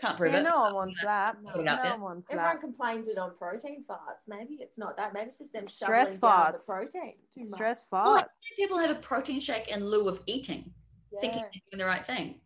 Can't 0.00 0.16
prove 0.16 0.32
yeah, 0.32 0.40
it. 0.40 0.42
No 0.42 0.56
one 0.58 0.74
wants 0.74 0.98
that. 1.02 1.36
No, 1.42 1.60
no 1.62 1.76
one 1.76 2.00
wants 2.00 2.28
Everyone 2.30 2.54
that. 2.54 2.60
complains 2.60 3.08
it 3.08 3.16
on 3.16 3.36
protein 3.38 3.84
farts. 3.88 4.26
Maybe 4.26 4.58
it's 4.60 4.76
not 4.76 4.96
that. 4.96 5.14
Maybe 5.14 5.28
it's 5.28 5.38
just 5.38 5.52
them 5.52 5.66
stress 5.66 6.16
farts. 6.16 6.66
the 6.66 6.72
protein. 6.72 7.14
Stress 7.30 7.86
much. 7.90 8.00
farts. 8.00 8.14
Well, 8.14 8.28
people 8.56 8.78
have 8.78 8.90
a 8.90 8.96
protein 8.96 9.38
shake 9.40 9.68
in 9.68 9.86
lieu 9.86 10.08
of 10.08 10.20
eating, 10.26 10.72
yeah. 11.12 11.20
thinking 11.20 11.42
they're 11.42 11.60
doing 11.70 11.78
the 11.78 11.84
right 11.84 12.04
thing. 12.04 12.40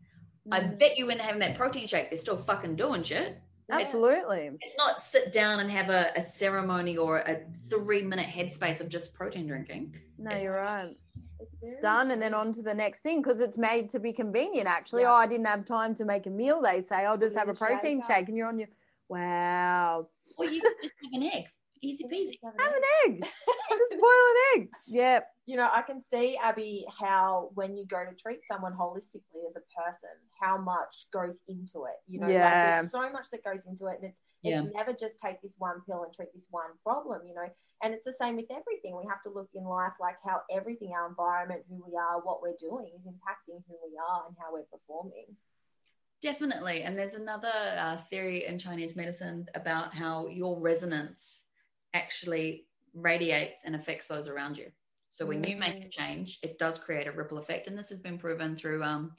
Mm. 0.46 0.54
I 0.54 0.60
bet 0.60 0.98
you 0.98 1.06
when 1.06 1.16
they're 1.16 1.26
having 1.26 1.40
that 1.40 1.56
protein 1.56 1.86
shake, 1.86 2.10
they're 2.10 2.18
still 2.18 2.36
fucking 2.36 2.76
doing 2.76 3.02
shit. 3.02 3.40
Absolutely. 3.70 4.46
It's, 4.46 4.56
it's 4.60 4.76
not 4.78 5.00
sit 5.00 5.32
down 5.32 5.60
and 5.60 5.70
have 5.70 5.90
a, 5.90 6.10
a 6.16 6.22
ceremony 6.22 6.96
or 6.96 7.18
a 7.18 7.40
three 7.68 8.02
minute 8.02 8.26
headspace 8.26 8.80
of 8.80 8.88
just 8.88 9.14
protein 9.14 9.46
drinking. 9.46 9.94
No, 10.18 10.30
it's, 10.32 10.42
you're 10.42 10.56
right 10.56 10.94
it's 11.40 11.80
done 11.82 12.10
and 12.10 12.20
then 12.20 12.34
on 12.34 12.52
to 12.52 12.62
the 12.62 12.74
next 12.74 13.00
thing 13.00 13.22
because 13.22 13.40
it's 13.40 13.58
made 13.58 13.88
to 13.90 13.98
be 13.98 14.12
convenient 14.12 14.66
actually. 14.66 15.02
Yeah. 15.02 15.12
oh 15.12 15.16
i 15.16 15.26
didn't 15.26 15.46
have 15.46 15.64
time 15.64 15.94
to 15.96 16.04
make 16.04 16.26
a 16.26 16.30
meal 16.30 16.60
they 16.62 16.82
say. 16.82 17.04
I'll 17.04 17.18
just 17.18 17.36
have 17.36 17.48
a 17.48 17.54
protein 17.54 18.00
shake, 18.02 18.16
shake 18.16 18.28
and 18.28 18.36
you're 18.36 18.48
on 18.48 18.58
your 18.58 18.68
wow. 19.08 20.08
Or 20.36 20.44
you 20.44 20.60
just 20.82 20.94
have 21.02 21.20
an 21.20 21.22
egg 21.24 21.44
easy 21.82 22.04
peasy 22.04 22.38
have 22.42 22.72
an 22.74 22.82
egg 23.06 23.24
just 23.70 24.00
boil 24.00 24.10
an 24.10 24.60
egg 24.60 24.68
yeah 24.86 25.20
you 25.46 25.56
know 25.56 25.68
i 25.72 25.82
can 25.82 26.00
see 26.00 26.38
Abbie 26.42 26.86
how 27.00 27.50
when 27.54 27.76
you 27.76 27.86
go 27.86 28.04
to 28.04 28.14
treat 28.14 28.40
someone 28.50 28.72
holistically 28.72 29.46
as 29.48 29.56
a 29.56 29.64
person 29.80 30.10
how 30.40 30.58
much 30.58 31.06
goes 31.12 31.40
into 31.48 31.84
it 31.84 31.98
you 32.06 32.20
know 32.20 32.28
yeah. 32.28 32.44
like 32.44 32.80
there's 32.80 32.90
so 32.90 33.10
much 33.10 33.30
that 33.30 33.44
goes 33.44 33.66
into 33.66 33.86
it 33.86 33.98
and 34.00 34.10
it's 34.10 34.20
it's 34.44 34.64
yeah. 34.64 34.70
never 34.74 34.92
just 34.92 35.18
take 35.24 35.40
this 35.42 35.54
one 35.58 35.80
pill 35.86 36.04
and 36.04 36.14
treat 36.14 36.28
this 36.34 36.46
one 36.50 36.70
problem 36.84 37.22
you 37.26 37.34
know 37.34 37.48
and 37.82 37.94
it's 37.94 38.04
the 38.04 38.12
same 38.12 38.36
with 38.36 38.50
everything. 38.50 38.96
We 38.96 39.06
have 39.08 39.22
to 39.22 39.30
look 39.30 39.50
in 39.54 39.64
life 39.64 39.92
like 40.00 40.16
how 40.24 40.40
everything, 40.50 40.92
our 40.92 41.08
environment, 41.08 41.62
who 41.68 41.76
we 41.86 41.96
are, 41.96 42.20
what 42.20 42.42
we're 42.42 42.56
doing 42.58 42.90
is 42.96 43.06
impacting 43.06 43.62
who 43.68 43.76
we 43.84 43.96
are 43.96 44.26
and 44.26 44.36
how 44.38 44.52
we're 44.52 44.64
performing. 44.64 45.26
Definitely. 46.20 46.82
And 46.82 46.98
there's 46.98 47.14
another 47.14 47.52
uh, 47.78 47.96
theory 47.96 48.46
in 48.46 48.58
Chinese 48.58 48.96
medicine 48.96 49.46
about 49.54 49.94
how 49.94 50.26
your 50.26 50.60
resonance 50.60 51.44
actually 51.94 52.66
radiates 52.94 53.62
and 53.64 53.74
affects 53.74 54.06
those 54.06 54.28
around 54.28 54.58
you. 54.58 54.66
So 55.10 55.26
when 55.26 55.42
you 55.44 55.56
make 55.56 55.84
a 55.84 55.88
change, 55.88 56.38
it 56.42 56.58
does 56.58 56.78
create 56.78 57.06
a 57.06 57.12
ripple 57.12 57.38
effect. 57.38 57.66
And 57.66 57.76
this 57.76 57.88
has 57.88 58.00
been 58.00 58.18
proven 58.18 58.56
through 58.56 58.82
um, 58.84 59.12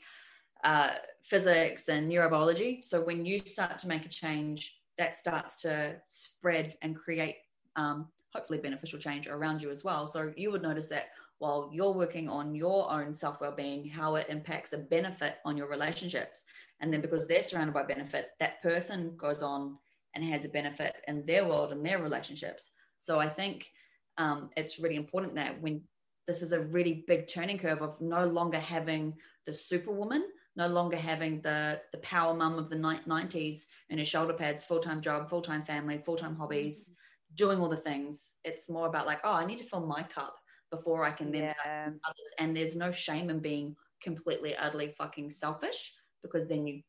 uh, 0.63 0.91
physics 1.22 1.89
and 1.89 2.09
neurobiology. 2.09 2.86
So 2.86 3.01
when 3.01 3.26
you 3.26 3.39
start 3.39 3.80
to 3.80 3.88
make 3.88 4.05
a 4.05 4.09
change, 4.09 4.80
that 4.97 5.17
starts 5.17 5.61
to 5.61 5.95
spread 6.05 6.78
and 6.82 6.95
create 6.95 7.38
um, 7.76 8.07
hopefully 8.34 8.59
beneficial 8.59 8.99
change 8.99 9.28
around 9.28 9.61
you 9.61 9.70
as 9.70 9.84
well. 9.84 10.05
So 10.05 10.32
you 10.36 10.51
would 10.51 10.61
notice 10.61 10.88
that 10.88 11.09
while 11.39 11.70
you're 11.74 11.93
working 11.93 12.30
on 12.30 12.53
your 12.53 12.91
own 12.91 13.13
self 13.13 13.41
well-being, 13.41 13.88
how 13.88 14.15
it 14.15 14.28
impacts 14.30 14.74
a 14.74 14.78
benefit 14.78 15.38
on 15.45 15.57
your 15.57 15.70
relationships. 15.70 16.45
And 16.82 16.93
then 16.93 17.01
because 17.01 17.28
they're 17.28 17.43
surrounded 17.43 17.74
by 17.74 17.84
benefit, 17.84 18.32
that 18.39 18.61
person 18.61 19.15
goes 19.17 19.41
on 19.41 19.78
and 20.16 20.24
has 20.24 20.45
a 20.45 20.49
benefit 20.49 20.95
in 21.07 21.26
their 21.26 21.45
world 21.45 21.72
and 21.72 21.86
their 21.86 22.01
relationships. 22.01 22.72
So 22.97 23.20
I 23.20 23.30
think 23.30 23.72
um, 24.18 24.49
it's 24.57 24.80
really 24.80 24.95
important 24.95 25.36
that 25.36 25.62
when 25.62 25.82
this 26.28 26.41
is 26.41 26.51
a 26.51 26.62
really 26.62 27.03
big 27.07 27.28
turning 27.28 27.57
curve 27.57 27.82
of 27.82 27.99
no 28.01 28.26
longer 28.28 28.60
having 28.60 29.16
the 29.45 29.53
superwoman, 29.53 30.24
no 30.55 30.68
longer 30.68 30.97
having 30.97 31.41
the 31.41 31.82
the 31.91 31.97
power 31.99 32.34
mum 32.34 32.60
of 32.60 32.70
the 32.70 32.76
90s 32.76 33.62
in 33.89 33.97
her 33.97 34.05
shoulder 34.05 34.34
pads, 34.34 34.64
full-time 34.64 35.01
job, 35.01 35.30
full-time 35.30 35.64
family, 35.64 35.97
full-time 35.97 36.36
hobbies, 36.36 36.93
doing 37.36 37.60
all 37.60 37.70
the 37.70 37.78
things. 37.78 38.34
It's 38.43 38.70
more 38.70 38.88
about 38.88 39.07
like, 39.07 39.22
oh, 39.24 39.34
I 39.34 39.45
need 39.45 39.57
to 39.60 39.64
fill 39.64 39.86
my 39.86 40.03
cup 40.03 40.36
before 40.72 41.03
I 41.03 41.12
can 41.12 41.32
then 41.32 41.43
yeah. 41.43 41.53
start 41.53 41.88
others. 41.88 42.32
And 42.38 42.55
there's 42.55 42.76
no 42.76 42.91
shame 42.91 43.30
in 43.30 43.39
being 43.39 43.76
completely, 44.01 44.55
utterly 44.55 44.93
fucking 44.97 45.30
selfish 45.30 45.93
because 46.22 46.47
then 46.47 46.68
you, 46.68 46.82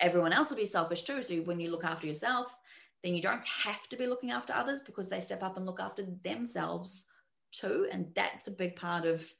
everyone 0.00 0.32
else 0.32 0.50
will 0.50 0.56
be 0.56 0.64
selfish 0.64 1.02
too. 1.02 1.22
So 1.22 1.36
when 1.36 1.60
you 1.60 1.70
look 1.70 1.84
after 1.84 2.06
yourself, 2.06 2.54
then 3.02 3.14
you 3.14 3.22
don't 3.22 3.44
have 3.46 3.88
to 3.88 3.96
be 3.96 4.06
looking 4.06 4.30
after 4.30 4.52
others 4.52 4.82
because 4.82 5.08
they 5.08 5.20
step 5.20 5.42
up 5.42 5.56
and 5.56 5.66
look 5.66 5.80
after 5.80 6.04
themselves 6.22 7.06
too. 7.52 7.88
And 7.90 8.06
that's 8.14 8.48
a 8.48 8.52
big 8.52 8.76
part 8.76 9.04
of 9.04 9.30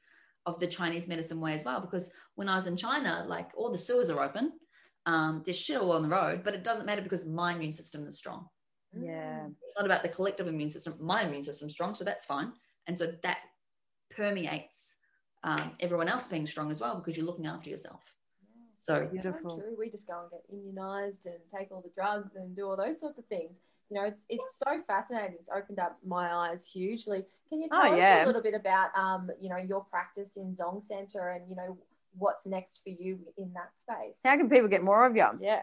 of 0.47 0.59
the 0.59 0.67
Chinese 0.67 1.07
medicine 1.07 1.39
way 1.39 1.53
as 1.53 1.65
well. 1.65 1.79
Because 1.79 2.11
when 2.35 2.49
I 2.49 2.55
was 2.55 2.65
in 2.65 2.75
China, 2.75 3.25
like 3.27 3.51
all 3.55 3.71
the 3.71 3.77
sewers 3.77 4.09
are 4.09 4.23
open, 4.23 4.53
um, 5.05 5.43
there's 5.45 5.59
shit 5.59 5.79
all 5.79 5.91
on 5.91 6.01
the 6.01 6.09
road, 6.09 6.41
but 6.43 6.55
it 6.55 6.63
doesn't 6.63 6.85
matter 6.85 7.01
because 7.01 7.27
my 7.27 7.53
immune 7.53 7.73
system 7.73 8.07
is 8.07 8.17
strong. 8.17 8.47
Yeah. 8.99 9.47
It's 9.63 9.75
not 9.77 9.85
about 9.85 10.01
the 10.01 10.09
collective 10.09 10.47
immune 10.47 10.69
system. 10.69 10.95
My 10.99 11.23
immune 11.23 11.43
system's 11.43 11.73
strong, 11.73 11.95
so 11.95 12.03
that's 12.03 12.25
fine. 12.25 12.51
And 12.87 12.97
so 12.97 13.13
that 13.23 13.37
permeates 14.09 14.95
um, 15.43 15.71
everyone 15.79 16.07
else 16.07 16.27
being 16.27 16.45
strong 16.45 16.71
as 16.71 16.79
well 16.79 16.95
because 16.95 17.17
you're 17.17 17.25
looking 17.25 17.47
after 17.47 17.69
yourself. 17.69 18.01
So 18.81 19.05
Beautiful. 19.05 19.59
True. 19.59 19.75
We 19.77 19.91
just 19.91 20.07
go 20.07 20.21
and 20.21 20.31
get 20.31 20.41
immunized 20.51 21.27
and 21.27 21.35
take 21.55 21.71
all 21.71 21.81
the 21.81 21.91
drugs 21.93 22.35
and 22.35 22.55
do 22.55 22.65
all 22.67 22.75
those 22.75 22.99
sorts 22.99 23.19
of 23.19 23.25
things. 23.25 23.59
You 23.91 23.97
know, 24.01 24.07
it's 24.07 24.25
it's 24.27 24.57
so 24.57 24.81
fascinating. 24.87 25.35
It's 25.39 25.51
opened 25.55 25.77
up 25.77 25.99
my 26.03 26.33
eyes 26.33 26.65
hugely. 26.65 27.23
Can 27.49 27.61
you 27.61 27.67
Oh, 27.71 27.79
tell 27.83 27.93
us 27.93 27.99
yeah. 27.99 28.25
a 28.25 28.27
little 28.27 28.41
bit 28.41 28.55
about 28.55 28.89
um, 28.97 29.29
you 29.39 29.49
know, 29.49 29.57
your 29.57 29.81
practice 29.85 30.35
in 30.35 30.55
Zhong 30.55 30.81
Centre 30.81 31.29
and 31.29 31.47
you 31.47 31.55
know 31.55 31.77
what's 32.17 32.47
next 32.47 32.81
for 32.83 32.89
you 32.89 33.19
in 33.37 33.53
that 33.53 33.69
space? 33.77 34.17
How 34.25 34.35
can 34.35 34.49
people 34.49 34.67
get 34.67 34.83
more 34.83 35.05
of 35.05 35.15
you? 35.15 35.27
Yeah. 35.39 35.61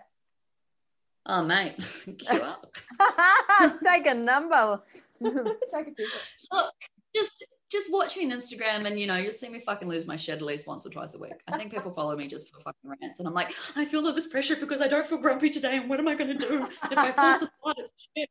Oh, 1.26 1.42
mate, 1.42 1.74
queue 2.18 2.40
up. 2.42 2.72
Take 3.84 4.06
a 4.06 4.14
number. 4.14 4.80
Take 5.20 5.88
a 5.88 5.90
ticket. 5.90 6.12
Look, 6.52 6.72
just 7.16 7.44
just 7.70 7.92
watch 7.92 8.16
me 8.16 8.24
on 8.24 8.38
Instagram, 8.38 8.86
and 8.86 8.98
you 8.98 9.06
know 9.06 9.16
you'll 9.16 9.32
see 9.32 9.48
me 9.48 9.60
fucking 9.60 9.88
lose 9.88 10.06
my 10.06 10.16
shit 10.16 10.36
at 10.36 10.42
least 10.42 10.66
once 10.66 10.86
or 10.86 10.90
twice 10.90 11.14
a 11.14 11.18
week. 11.18 11.40
I 11.46 11.56
think 11.58 11.72
people 11.72 11.92
follow 11.92 12.16
me 12.16 12.26
just 12.26 12.50
for 12.50 12.60
fucking 12.60 12.90
rants, 13.00 13.18
and 13.18 13.28
I'm 13.28 13.34
like, 13.34 13.52
I 13.76 13.84
feel 13.84 14.06
all 14.06 14.14
this 14.14 14.26
pressure 14.26 14.56
because 14.56 14.80
I 14.80 14.88
don't 14.88 15.06
feel 15.06 15.18
grumpy 15.18 15.50
today, 15.50 15.76
and 15.76 15.88
what 15.88 16.00
am 16.00 16.08
I 16.08 16.14
going 16.14 16.38
to 16.38 16.48
do 16.48 16.66
if 16.66 16.98
I 16.98 17.12
feel 17.12 17.38
supported? 17.38 17.90
Shit. 18.16 18.30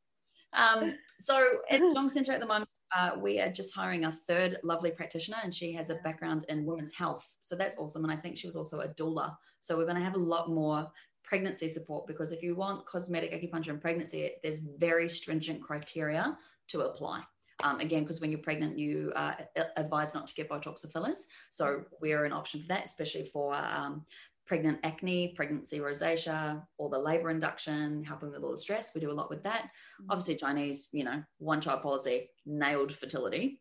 Um, 0.54 0.96
so 1.20 1.46
at 1.70 1.82
Zhong 1.96 2.10
Centre 2.10 2.34
at 2.34 2.40
the 2.40 2.48
moment, 2.48 2.70
uh, 2.96 3.12
we 3.18 3.40
are 3.40 3.52
just 3.52 3.76
hiring 3.76 4.06
our 4.06 4.12
third 4.12 4.58
lovely 4.64 4.92
practitioner, 4.92 5.38
and 5.44 5.54
she 5.54 5.72
has 5.74 5.90
a 5.90 5.96
background 5.96 6.46
in 6.50 6.66
women's 6.66 6.94
health, 6.94 7.28
so 7.42 7.56
that's 7.56 7.78
awesome. 7.78 8.04
And 8.04 8.12
I 8.12 8.16
think 8.16 8.38
she 8.38 8.48
was 8.48 8.56
also 8.56 8.82
a 8.82 8.88
doula, 8.88 9.36
so 9.60 9.78
we're 9.78 9.86
going 9.86 9.98
to 9.98 10.04
have 10.04 10.16
a 10.16 10.20
lot 10.20 10.50
more 10.50 10.90
pregnancy 11.24 11.68
support 11.68 12.08
because 12.08 12.32
if 12.32 12.42
you 12.42 12.56
want 12.56 12.86
cosmetic 12.86 13.34
acupuncture 13.34 13.70
in 13.70 13.80
pregnancy, 13.80 14.32
there's 14.42 14.62
very 14.80 15.10
stringent 15.10 15.62
criteria 15.62 16.38
to 16.70 16.82
apply. 16.82 17.22
Um, 17.64 17.80
again, 17.80 18.04
because 18.04 18.22
when 18.22 18.32
you're 18.32 18.40
pregnant, 18.42 18.78
you 18.78 19.12
uh, 19.16 19.34
advise 19.78 20.14
not 20.14 20.28
to 20.28 20.36
get 20.36 20.50
Botox 20.50 20.86
or 20.86 20.90
fillers. 20.90 21.26
So 21.50 21.84
we're 22.00 22.26
an 22.26 22.32
option 22.32 22.62
for 22.62 22.68
that, 22.68 22.86
especially 22.86 23.30
for 23.34 23.56
um, 23.56 24.06
pregnant 24.46 24.80
acne, 24.84 25.34
pregnancy 25.36 25.80
rosacea, 25.80 26.64
all 26.78 26.90
the 26.90 27.00
labor 27.00 27.30
induction, 27.30 28.04
helping 28.04 28.32
with 28.32 28.44
all 28.44 28.52
the 28.52 28.58
stress. 28.58 28.94
We 28.94 29.02
do 29.02 29.12
a 29.12 29.14
lot 29.14 29.30
with 29.30 29.44
that. 29.44 29.70
Obviously, 30.10 30.36
Chinese, 30.36 30.90
you 30.92 31.04
know, 31.04 31.24
one 31.40 31.62
child 31.62 31.82
policy, 31.82 32.30
nailed 32.46 32.94
fertility. 32.94 33.60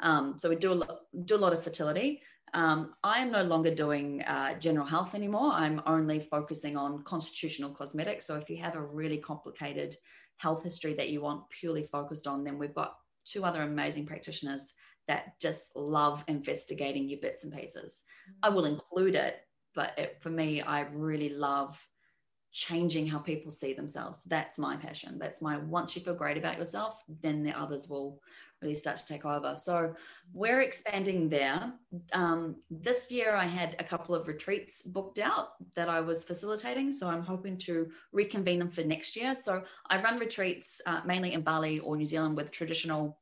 Um, 0.00 0.34
so 0.38 0.50
we 0.50 0.56
do 0.56 0.72
a 0.72 0.74
lot, 0.74 0.98
do 1.24 1.36
a 1.36 1.38
lot 1.38 1.52
of 1.52 1.64
fertility. 1.64 2.22
Um, 2.54 2.94
I 3.02 3.18
am 3.18 3.32
no 3.32 3.42
longer 3.42 3.74
doing 3.74 4.22
uh, 4.22 4.54
general 4.58 4.86
health 4.86 5.14
anymore. 5.14 5.52
I'm 5.52 5.82
only 5.86 6.20
focusing 6.20 6.76
on 6.76 7.02
constitutional 7.02 7.70
cosmetics. 7.70 8.26
So 8.26 8.36
if 8.36 8.48
you 8.48 8.58
have 8.58 8.76
a 8.76 8.82
really 8.82 9.18
complicated 9.18 9.96
health 10.36 10.62
history 10.62 10.94
that 10.94 11.08
you 11.10 11.22
want 11.22 11.48
purely 11.50 11.84
focused 11.84 12.26
on, 12.26 12.44
then 12.44 12.58
we've 12.58 12.74
got 12.74 12.96
two 13.26 13.44
other 13.44 13.62
amazing 13.62 14.06
practitioners 14.06 14.72
that 15.08 15.38
just 15.40 15.74
love 15.76 16.24
investigating 16.28 17.08
your 17.08 17.20
bits 17.20 17.44
and 17.44 17.52
pieces. 17.52 18.02
I 18.42 18.48
will 18.48 18.64
include 18.64 19.14
it, 19.14 19.40
but 19.74 19.92
it, 19.98 20.16
for 20.20 20.30
me, 20.30 20.62
I 20.62 20.82
really 20.92 21.28
love 21.28 21.80
changing 22.52 23.06
how 23.06 23.18
people 23.18 23.50
see 23.50 23.74
themselves. 23.74 24.22
That's 24.24 24.58
my 24.58 24.76
passion. 24.76 25.18
That's 25.18 25.42
my 25.42 25.58
once 25.58 25.94
you 25.94 26.02
feel 26.02 26.14
great 26.14 26.38
about 26.38 26.58
yourself, 26.58 27.02
then 27.20 27.42
the 27.42 27.52
others 27.52 27.88
will 27.88 28.20
really 28.62 28.74
start 28.74 28.96
to 28.96 29.06
take 29.06 29.24
over. 29.24 29.54
So 29.58 29.94
we're 30.32 30.62
expanding 30.62 31.28
there. 31.28 31.72
Um, 32.12 32.56
this 32.70 33.10
year, 33.10 33.34
I 33.34 33.44
had 33.44 33.76
a 33.78 33.84
couple 33.84 34.14
of 34.14 34.28
retreats 34.28 34.82
booked 34.82 35.18
out 35.18 35.50
that 35.74 35.88
I 35.88 36.00
was 36.00 36.24
facilitating. 36.24 36.92
So 36.92 37.08
I'm 37.08 37.22
hoping 37.22 37.58
to 37.58 37.88
reconvene 38.12 38.58
them 38.58 38.70
for 38.70 38.82
next 38.82 39.16
year. 39.16 39.36
So 39.36 39.62
I 39.90 40.02
run 40.02 40.18
retreats 40.18 40.80
uh, 40.86 41.00
mainly 41.04 41.32
in 41.34 41.42
Bali 41.42 41.80
or 41.80 41.96
New 41.96 42.06
Zealand 42.06 42.36
with 42.36 42.50
traditional 42.50 43.18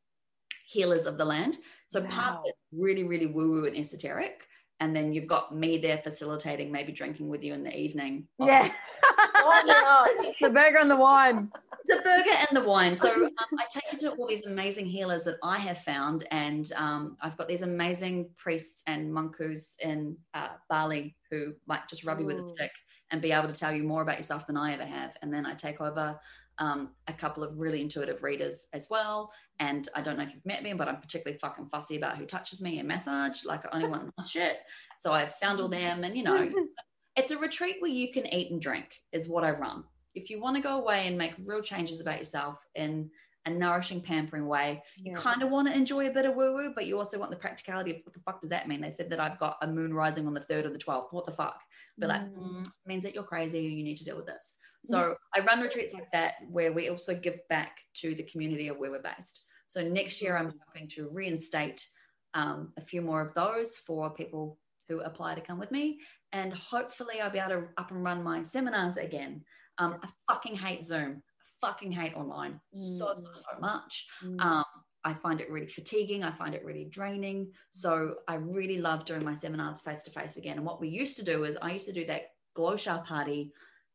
healers 0.66 1.06
of 1.06 1.18
the 1.18 1.24
land. 1.24 1.58
So 1.88 2.00
part 2.02 2.36
of 2.36 2.42
it's 2.46 2.58
really, 2.72 3.04
really 3.04 3.26
woo 3.26 3.50
woo 3.50 3.66
and 3.66 3.76
esoteric. 3.76 4.46
And 4.84 4.94
then 4.94 5.14
you've 5.14 5.26
got 5.26 5.56
me 5.56 5.78
there 5.78 5.96
facilitating, 5.96 6.70
maybe 6.70 6.92
drinking 6.92 7.30
with 7.30 7.42
you 7.42 7.54
in 7.54 7.64
the 7.64 7.74
evening. 7.74 8.28
Yeah. 8.38 8.70
the 10.42 10.50
burger 10.50 10.76
and 10.76 10.90
the 10.90 10.96
wine. 10.96 11.50
the 11.86 12.02
burger 12.04 12.36
and 12.46 12.54
the 12.54 12.68
wine. 12.68 12.98
So 12.98 13.10
um, 13.10 13.30
I 13.58 13.64
take 13.72 13.90
you 13.92 13.98
to 14.00 14.10
all 14.10 14.26
these 14.26 14.44
amazing 14.44 14.84
healers 14.84 15.24
that 15.24 15.38
I 15.42 15.56
have 15.56 15.78
found, 15.78 16.28
and 16.30 16.70
um, 16.76 17.16
I've 17.22 17.38
got 17.38 17.48
these 17.48 17.62
amazing 17.62 18.28
priests 18.36 18.82
and 18.86 19.10
monkus 19.10 19.80
in 19.80 20.18
uh, 20.34 20.48
Bali 20.68 21.16
who 21.30 21.54
might 21.66 21.88
just 21.88 22.04
rub 22.04 22.20
you 22.20 22.26
with 22.26 22.40
a 22.40 22.48
stick 22.48 22.72
and 23.10 23.22
be 23.22 23.32
able 23.32 23.48
to 23.48 23.54
tell 23.54 23.72
you 23.72 23.84
more 23.84 24.02
about 24.02 24.18
yourself 24.18 24.46
than 24.46 24.58
I 24.58 24.74
ever 24.74 24.84
have. 24.84 25.16
And 25.22 25.32
then 25.32 25.46
I 25.46 25.54
take 25.54 25.80
over 25.80 26.20
um, 26.58 26.90
a 27.08 27.12
couple 27.12 27.42
of 27.42 27.58
really 27.58 27.80
intuitive 27.80 28.22
readers 28.22 28.66
as 28.72 28.88
well. 28.90 29.32
And 29.60 29.88
I 29.94 30.00
don't 30.00 30.16
know 30.16 30.24
if 30.24 30.34
you've 30.34 30.46
met 30.46 30.62
me, 30.62 30.72
but 30.72 30.88
I'm 30.88 31.00
particularly 31.00 31.38
fucking 31.38 31.68
fussy 31.68 31.96
about 31.96 32.16
who 32.16 32.26
touches 32.26 32.60
me 32.62 32.78
and 32.78 32.88
massage. 32.88 33.44
Like 33.44 33.64
I 33.66 33.68
only 33.72 33.88
want 33.88 34.10
my 34.16 34.24
shit. 34.24 34.58
So 34.98 35.12
I've 35.12 35.34
found 35.36 35.60
all 35.60 35.68
them, 35.68 36.04
and 36.04 36.16
you 36.16 36.22
know, 36.22 36.50
it's 37.16 37.30
a 37.30 37.38
retreat 37.38 37.76
where 37.80 37.90
you 37.90 38.12
can 38.12 38.26
eat 38.32 38.50
and 38.50 38.60
drink 38.60 39.00
is 39.12 39.28
what 39.28 39.44
I 39.44 39.50
run. 39.50 39.84
If 40.14 40.30
you 40.30 40.40
want 40.40 40.56
to 40.56 40.62
go 40.62 40.78
away 40.78 41.06
and 41.06 41.18
make 41.18 41.34
real 41.44 41.60
changes 41.62 42.00
about 42.00 42.18
yourself 42.18 42.64
in 42.74 43.10
a 43.46 43.50
nourishing, 43.50 44.00
pampering 44.00 44.46
way, 44.46 44.82
you 44.96 45.14
kind 45.14 45.42
of 45.42 45.50
want 45.50 45.68
to 45.68 45.76
enjoy 45.76 46.06
a 46.06 46.10
bit 46.10 46.24
of 46.24 46.34
woo 46.34 46.54
woo, 46.54 46.72
but 46.74 46.86
you 46.86 46.96
also 46.98 47.18
want 47.18 47.30
the 47.30 47.36
practicality 47.36 47.90
of 47.90 47.96
what 48.04 48.14
the 48.14 48.20
fuck 48.20 48.40
does 48.40 48.50
that 48.50 48.68
mean? 48.68 48.80
They 48.80 48.90
said 48.90 49.10
that 49.10 49.20
I've 49.20 49.38
got 49.38 49.58
a 49.60 49.66
moon 49.66 49.92
rising 49.92 50.26
on 50.26 50.32
the 50.34 50.40
third 50.40 50.64
or 50.64 50.70
the 50.70 50.78
12th. 50.78 51.08
What 51.12 51.26
the 51.26 51.32
fuck? 51.32 51.60
But 51.98 52.08
like, 52.08 52.22
Mm. 52.22 52.62
mm, 52.62 52.66
means 52.86 53.02
that 53.02 53.14
you're 53.14 53.22
crazy. 53.22 53.66
And 53.66 53.76
you 53.76 53.84
need 53.84 53.98
to 53.98 54.04
deal 54.04 54.16
with 54.16 54.26
this. 54.26 54.56
So 54.84 55.16
I 55.34 55.40
run 55.40 55.60
retreats 55.60 55.94
like 55.94 56.10
that 56.12 56.34
where 56.50 56.72
we 56.72 56.88
also 56.90 57.14
give 57.14 57.38
back 57.48 57.78
to 57.94 58.14
the 58.14 58.22
community 58.24 58.68
of 58.68 58.76
where 58.76 58.90
we're 58.90 59.02
based. 59.02 59.44
So 59.66 59.82
next 59.82 60.20
year, 60.20 60.36
I'm 60.36 60.52
hoping 60.66 60.88
to 60.90 61.08
reinstate 61.10 61.86
um, 62.34 62.72
a 62.76 62.80
few 62.80 63.00
more 63.00 63.22
of 63.22 63.34
those 63.34 63.76
for 63.78 64.10
people 64.10 64.58
who 64.88 65.00
apply 65.00 65.34
to 65.34 65.40
come 65.40 65.58
with 65.58 65.70
me. 65.70 66.00
And 66.32 66.52
hopefully, 66.52 67.20
I'll 67.20 67.30
be 67.30 67.38
able 67.38 67.50
to 67.50 67.64
up 67.78 67.90
and 67.90 68.04
run 68.04 68.22
my 68.22 68.42
seminars 68.42 68.96
again. 68.96 69.42
Um, 69.78 69.98
I 70.02 70.08
fucking 70.32 70.56
hate 70.56 70.84
Zoom. 70.84 71.22
I 71.40 71.66
fucking 71.66 71.92
hate 71.92 72.14
online 72.14 72.60
so, 72.72 73.14
so, 73.16 73.28
so 73.34 73.60
much. 73.60 74.06
Mm. 74.22 74.40
Um, 74.40 74.64
I 75.04 75.14
find 75.14 75.40
it 75.40 75.50
really 75.50 75.66
fatiguing. 75.66 76.24
I 76.24 76.30
find 76.30 76.54
it 76.54 76.64
really 76.64 76.86
draining. 76.86 77.52
So 77.70 78.16
I 78.26 78.36
really 78.36 78.78
love 78.78 79.04
doing 79.04 79.24
my 79.24 79.34
seminars 79.34 79.80
face 79.80 80.02
to 80.04 80.10
face 80.10 80.36
again. 80.36 80.56
And 80.56 80.66
what 80.66 80.80
we 80.80 80.88
used 80.88 81.16
to 81.18 81.24
do 81.24 81.44
is 81.44 81.58
I 81.60 81.72
used 81.72 81.86
to 81.86 81.92
do 81.92 82.06
that 82.06 82.28
glow 82.54 82.76
shower 82.76 83.04
party 83.04 83.52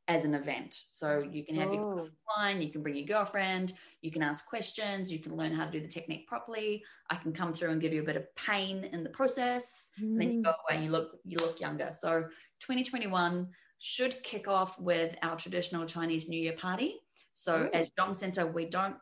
as 0.10 0.26
an 0.26 0.34
event. 0.34 0.82
So 0.92 1.20
you 1.32 1.46
can 1.46 1.56
have 1.56 1.72
your 1.72 1.94
Oh. 1.94 2.00
of 2.06 2.12
wine, 2.36 2.62
you 2.62 2.72
can 2.72 2.82
bring 2.82 2.96
your 2.96 3.06
girlfriend, 3.06 3.74
you 4.02 4.12
can 4.12 4.24
ask 4.24 4.48
questions, 4.50 5.12
you 5.12 5.20
can 5.20 5.38
learn 5.38 5.54
how 5.54 5.66
to 5.66 5.72
do 5.72 5.80
the 5.80 5.88
technique 5.88 6.28
properly. 6.28 6.84
I 7.12 7.16
can 7.16 7.32
come 7.32 7.54
through 7.54 7.70
and 7.70 7.80
give 7.80 7.94
you 7.94 8.02
a 8.02 8.06
bit 8.06 8.16
of 8.18 8.26
pain 8.36 8.84
in 8.86 9.04
the 9.04 9.12
process. 9.12 9.92
And 9.98 10.20
then 10.20 10.32
you 10.32 10.40
Mm. 10.40 10.46
go 10.46 10.50
away 10.50 10.76
and 10.78 10.84
you 10.84 10.92
look 10.92 11.20
you 11.24 11.38
look 11.38 11.60
younger. 11.60 11.94
So 11.94 12.28
2021 12.60 13.54
should 13.78 14.22
kick 14.24 14.48
off 14.48 14.78
with 14.80 15.16
our 15.22 15.38
traditional 15.38 15.86
Chinese 15.86 16.28
New 16.28 16.42
Year 16.42 16.54
party. 16.54 17.00
So 17.36 17.64
Ooh. 17.64 17.70
as 17.74 17.88
Zhong 17.98 18.16
Centre, 18.16 18.48
we 18.48 18.66
don't 18.66 18.98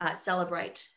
uh, 0.00 0.14
celebrate 0.14 0.88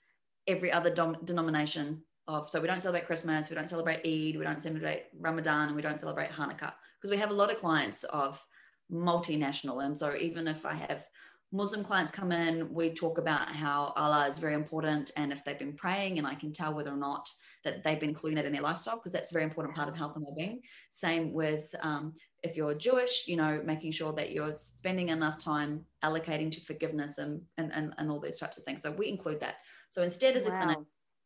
every 0.47 0.71
other 0.71 0.93
dom- 0.93 1.23
denomination 1.23 2.03
of. 2.27 2.49
So 2.49 2.61
we 2.61 2.67
don't 2.67 2.81
celebrate 2.81 3.05
Christmas, 3.05 3.49
we 3.49 3.55
don't 3.55 3.69
celebrate 3.69 3.99
Eid, 4.05 4.37
we 4.37 4.43
don't 4.43 4.61
celebrate 4.61 5.05
Ramadan, 5.17 5.67
and 5.67 5.75
we 5.75 5.81
don't 5.81 5.99
celebrate 5.99 6.29
Hanukkah 6.31 6.73
because 6.97 7.11
we 7.11 7.17
have 7.17 7.31
a 7.31 7.33
lot 7.41 7.51
of 7.51 7.57
clients 7.57 8.03
of 8.05 8.45
multinational. 8.91 9.83
And 9.83 9.97
so 9.97 10.15
even 10.15 10.47
if 10.47 10.65
I 10.65 10.73
have 10.73 11.07
Muslim 11.51 11.83
clients 11.83 12.11
come 12.11 12.31
in, 12.31 12.73
we 12.73 12.93
talk 12.93 13.17
about 13.17 13.49
how 13.49 13.93
Allah 13.95 14.27
is 14.27 14.37
very 14.37 14.53
important, 14.53 15.11
and 15.15 15.31
if 15.31 15.45
they've 15.45 15.57
been 15.57 15.73
praying, 15.73 16.17
and 16.17 16.27
I 16.27 16.35
can 16.35 16.51
tell 16.51 16.73
whether 16.73 16.91
or 16.91 16.97
not 16.97 17.29
that 17.63 17.83
they've 17.83 17.99
been 17.99 18.09
including 18.09 18.35
that 18.35 18.45
in 18.45 18.51
their 18.51 18.61
lifestyle 18.61 18.97
because 18.97 19.11
that's 19.11 19.31
a 19.31 19.33
very 19.33 19.45
important 19.45 19.75
part 19.75 19.87
of 19.87 19.95
health 19.95 20.15
and 20.15 20.23
well-being. 20.23 20.61
Same 20.89 21.33
with 21.33 21.73
um, 21.81 22.13
if 22.43 22.55
you're 22.55 22.73
Jewish, 22.73 23.27
you 23.27 23.37
know, 23.37 23.61
making 23.65 23.91
sure 23.91 24.13
that 24.13 24.31
you're 24.31 24.55
spending 24.57 25.09
enough 25.09 25.39
time 25.39 25.85
allocating 26.03 26.51
to 26.51 26.61
forgiveness 26.61 27.17
and 27.17 27.41
and 27.57 27.71
and, 27.73 27.93
and 27.97 28.11
all 28.11 28.19
those 28.19 28.39
types 28.39 28.57
of 28.57 28.63
things. 28.63 28.81
So 28.81 28.91
we 28.91 29.07
include 29.07 29.39
that. 29.39 29.55
So 29.89 30.01
instead, 30.03 30.35
as 30.35 30.47
a 30.47 30.51
clinic, 30.51 30.79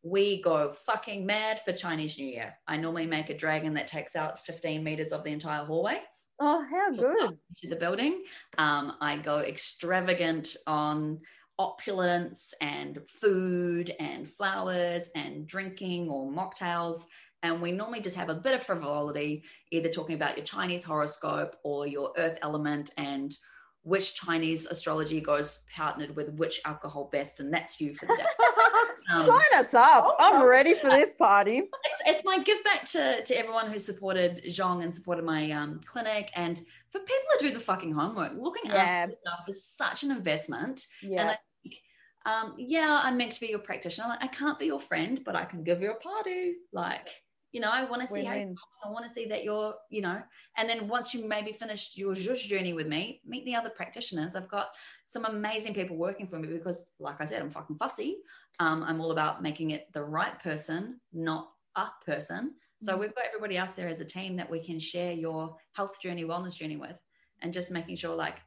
we 0.04 0.40
go 0.40 0.72
fucking 0.72 1.26
mad 1.26 1.60
for 1.60 1.72
Chinese 1.72 2.16
New 2.16 2.26
Year. 2.26 2.54
I 2.68 2.76
normally 2.76 3.06
make 3.06 3.28
a 3.28 3.36
dragon 3.36 3.74
that 3.74 3.88
takes 3.88 4.14
out 4.14 4.44
15 4.44 4.82
meters 4.84 5.12
of 5.12 5.24
the 5.24 5.30
entire 5.30 5.64
hallway 5.64 6.00
Oh, 6.40 6.64
how 6.68 6.90
good. 6.90 7.38
to 7.62 7.68
the 7.68 7.76
building. 7.76 8.24
Um, 8.58 8.94
I 9.00 9.16
go 9.16 9.38
extravagant 9.38 10.56
on 10.66 11.20
opulence 11.58 12.52
and 12.60 12.98
food 13.08 13.94
and 14.00 14.28
flowers 14.28 15.10
and 15.14 15.46
drinking 15.46 16.08
or 16.08 16.30
mocktails. 16.30 17.02
And 17.44 17.60
we 17.60 17.72
normally 17.72 18.00
just 18.00 18.16
have 18.16 18.28
a 18.28 18.34
bit 18.34 18.54
of 18.54 18.62
frivolity, 18.62 19.44
either 19.70 19.88
talking 19.88 20.14
about 20.14 20.36
your 20.36 20.46
Chinese 20.46 20.84
horoscope 20.84 21.56
or 21.64 21.86
your 21.86 22.12
earth 22.16 22.38
element 22.42 22.90
and 22.96 23.36
which 23.82 24.14
Chinese 24.14 24.66
astrology 24.66 25.20
goes 25.20 25.62
partnered 25.74 26.14
with 26.14 26.32
which 26.34 26.60
alcohol 26.64 27.08
best, 27.10 27.40
and 27.40 27.52
that's 27.52 27.80
you 27.80 27.94
for 27.94 28.06
the 28.06 28.16
day. 28.16 28.24
Um, 29.12 29.26
Sign 29.26 29.40
us 29.56 29.74
up. 29.74 30.06
oh, 30.08 30.14
I'm 30.18 30.46
ready 30.48 30.74
for 30.74 30.88
this 30.90 31.12
party. 31.12 31.58
it's, 31.58 32.02
it's 32.06 32.24
my 32.24 32.38
give 32.42 32.62
back 32.64 32.84
to, 32.92 33.22
to 33.24 33.38
everyone 33.38 33.70
who 33.70 33.78
supported 33.78 34.42
Zhong 34.48 34.82
and 34.82 34.92
supported 34.94 35.24
my 35.24 35.50
um, 35.50 35.80
clinic, 35.84 36.30
and 36.34 36.58
for 36.90 36.98
people 37.00 37.28
to 37.38 37.48
do 37.48 37.54
the 37.54 37.60
fucking 37.60 37.92
homework. 37.92 38.32
Looking 38.36 38.70
Yeah. 38.70 38.76
after 39.06 39.12
stuff 39.24 39.40
is 39.48 39.64
such 39.64 40.02
an 40.02 40.10
investment. 40.10 40.86
Yeah. 41.02 41.30
I 41.30 41.38
think, 41.62 41.76
um, 42.24 42.54
yeah, 42.58 43.00
I'm 43.02 43.16
meant 43.16 43.32
to 43.32 43.40
be 43.40 43.48
your 43.48 43.58
practitioner. 43.58 44.08
Like, 44.08 44.22
I 44.22 44.28
can't 44.28 44.58
be 44.58 44.66
your 44.66 44.80
friend, 44.80 45.20
but 45.24 45.36
I 45.36 45.44
can 45.44 45.62
give 45.64 45.80
you 45.82 45.90
a 45.90 45.96
party. 45.96 46.54
Like, 46.72 47.08
you 47.52 47.60
know, 47.60 47.70
I 47.70 47.84
want 47.84 48.02
to 48.02 48.08
see 48.08 48.24
how 48.24 48.32
you 48.32 48.40
Win-win. 48.40 48.56
I 48.84 48.90
want 48.90 49.04
to 49.04 49.10
see 49.10 49.26
that 49.26 49.44
you're, 49.44 49.74
you 49.90 50.00
know, 50.00 50.22
and 50.56 50.68
then 50.68 50.88
once 50.88 51.12
you 51.14 51.28
maybe 51.28 51.52
finished 51.52 51.96
your 51.98 52.14
zhush 52.14 52.46
journey 52.46 52.72
with 52.72 52.88
me, 52.88 53.20
meet 53.26 53.44
the 53.44 53.54
other 53.54 53.70
practitioners. 53.70 54.34
I've 54.34 54.48
got 54.48 54.68
some 55.06 55.26
amazing 55.26 55.74
people 55.74 55.96
working 55.96 56.26
for 56.26 56.38
me 56.38 56.48
because, 56.48 56.90
like 56.98 57.20
I 57.20 57.24
said, 57.24 57.42
I'm 57.42 57.50
fucking 57.50 57.76
fussy. 57.76 58.18
Um, 58.58 58.82
I'm 58.82 59.00
all 59.00 59.12
about 59.12 59.42
making 59.42 59.70
it 59.70 59.86
the 59.92 60.02
right 60.02 60.42
person, 60.42 61.00
not 61.12 61.50
a 61.76 61.88
person. 62.04 62.54
So 62.80 62.96
we've 62.96 63.14
got 63.14 63.26
everybody 63.26 63.56
else 63.56 63.72
there 63.74 63.86
as 63.86 64.00
a 64.00 64.04
team 64.04 64.34
that 64.36 64.50
we 64.50 64.58
can 64.58 64.80
share 64.80 65.12
your 65.12 65.54
health 65.72 66.00
journey, 66.00 66.24
wellness 66.24 66.56
journey 66.56 66.76
with, 66.76 66.96
and 67.40 67.52
just 67.52 67.70
making 67.70 67.94
sure, 67.94 68.16
like, 68.16 68.38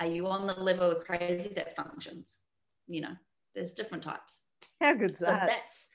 are 0.00 0.06
you 0.06 0.26
on 0.26 0.48
the 0.48 0.54
level 0.54 0.90
of 0.90 1.04
crazy 1.04 1.50
that 1.50 1.76
functions? 1.76 2.40
You 2.88 3.02
know, 3.02 3.14
there's 3.54 3.72
different 3.72 4.02
types. 4.02 4.42
How 4.80 4.94
good's 4.94 5.20
So 5.20 5.26
that? 5.26 5.46
that's 5.46 5.88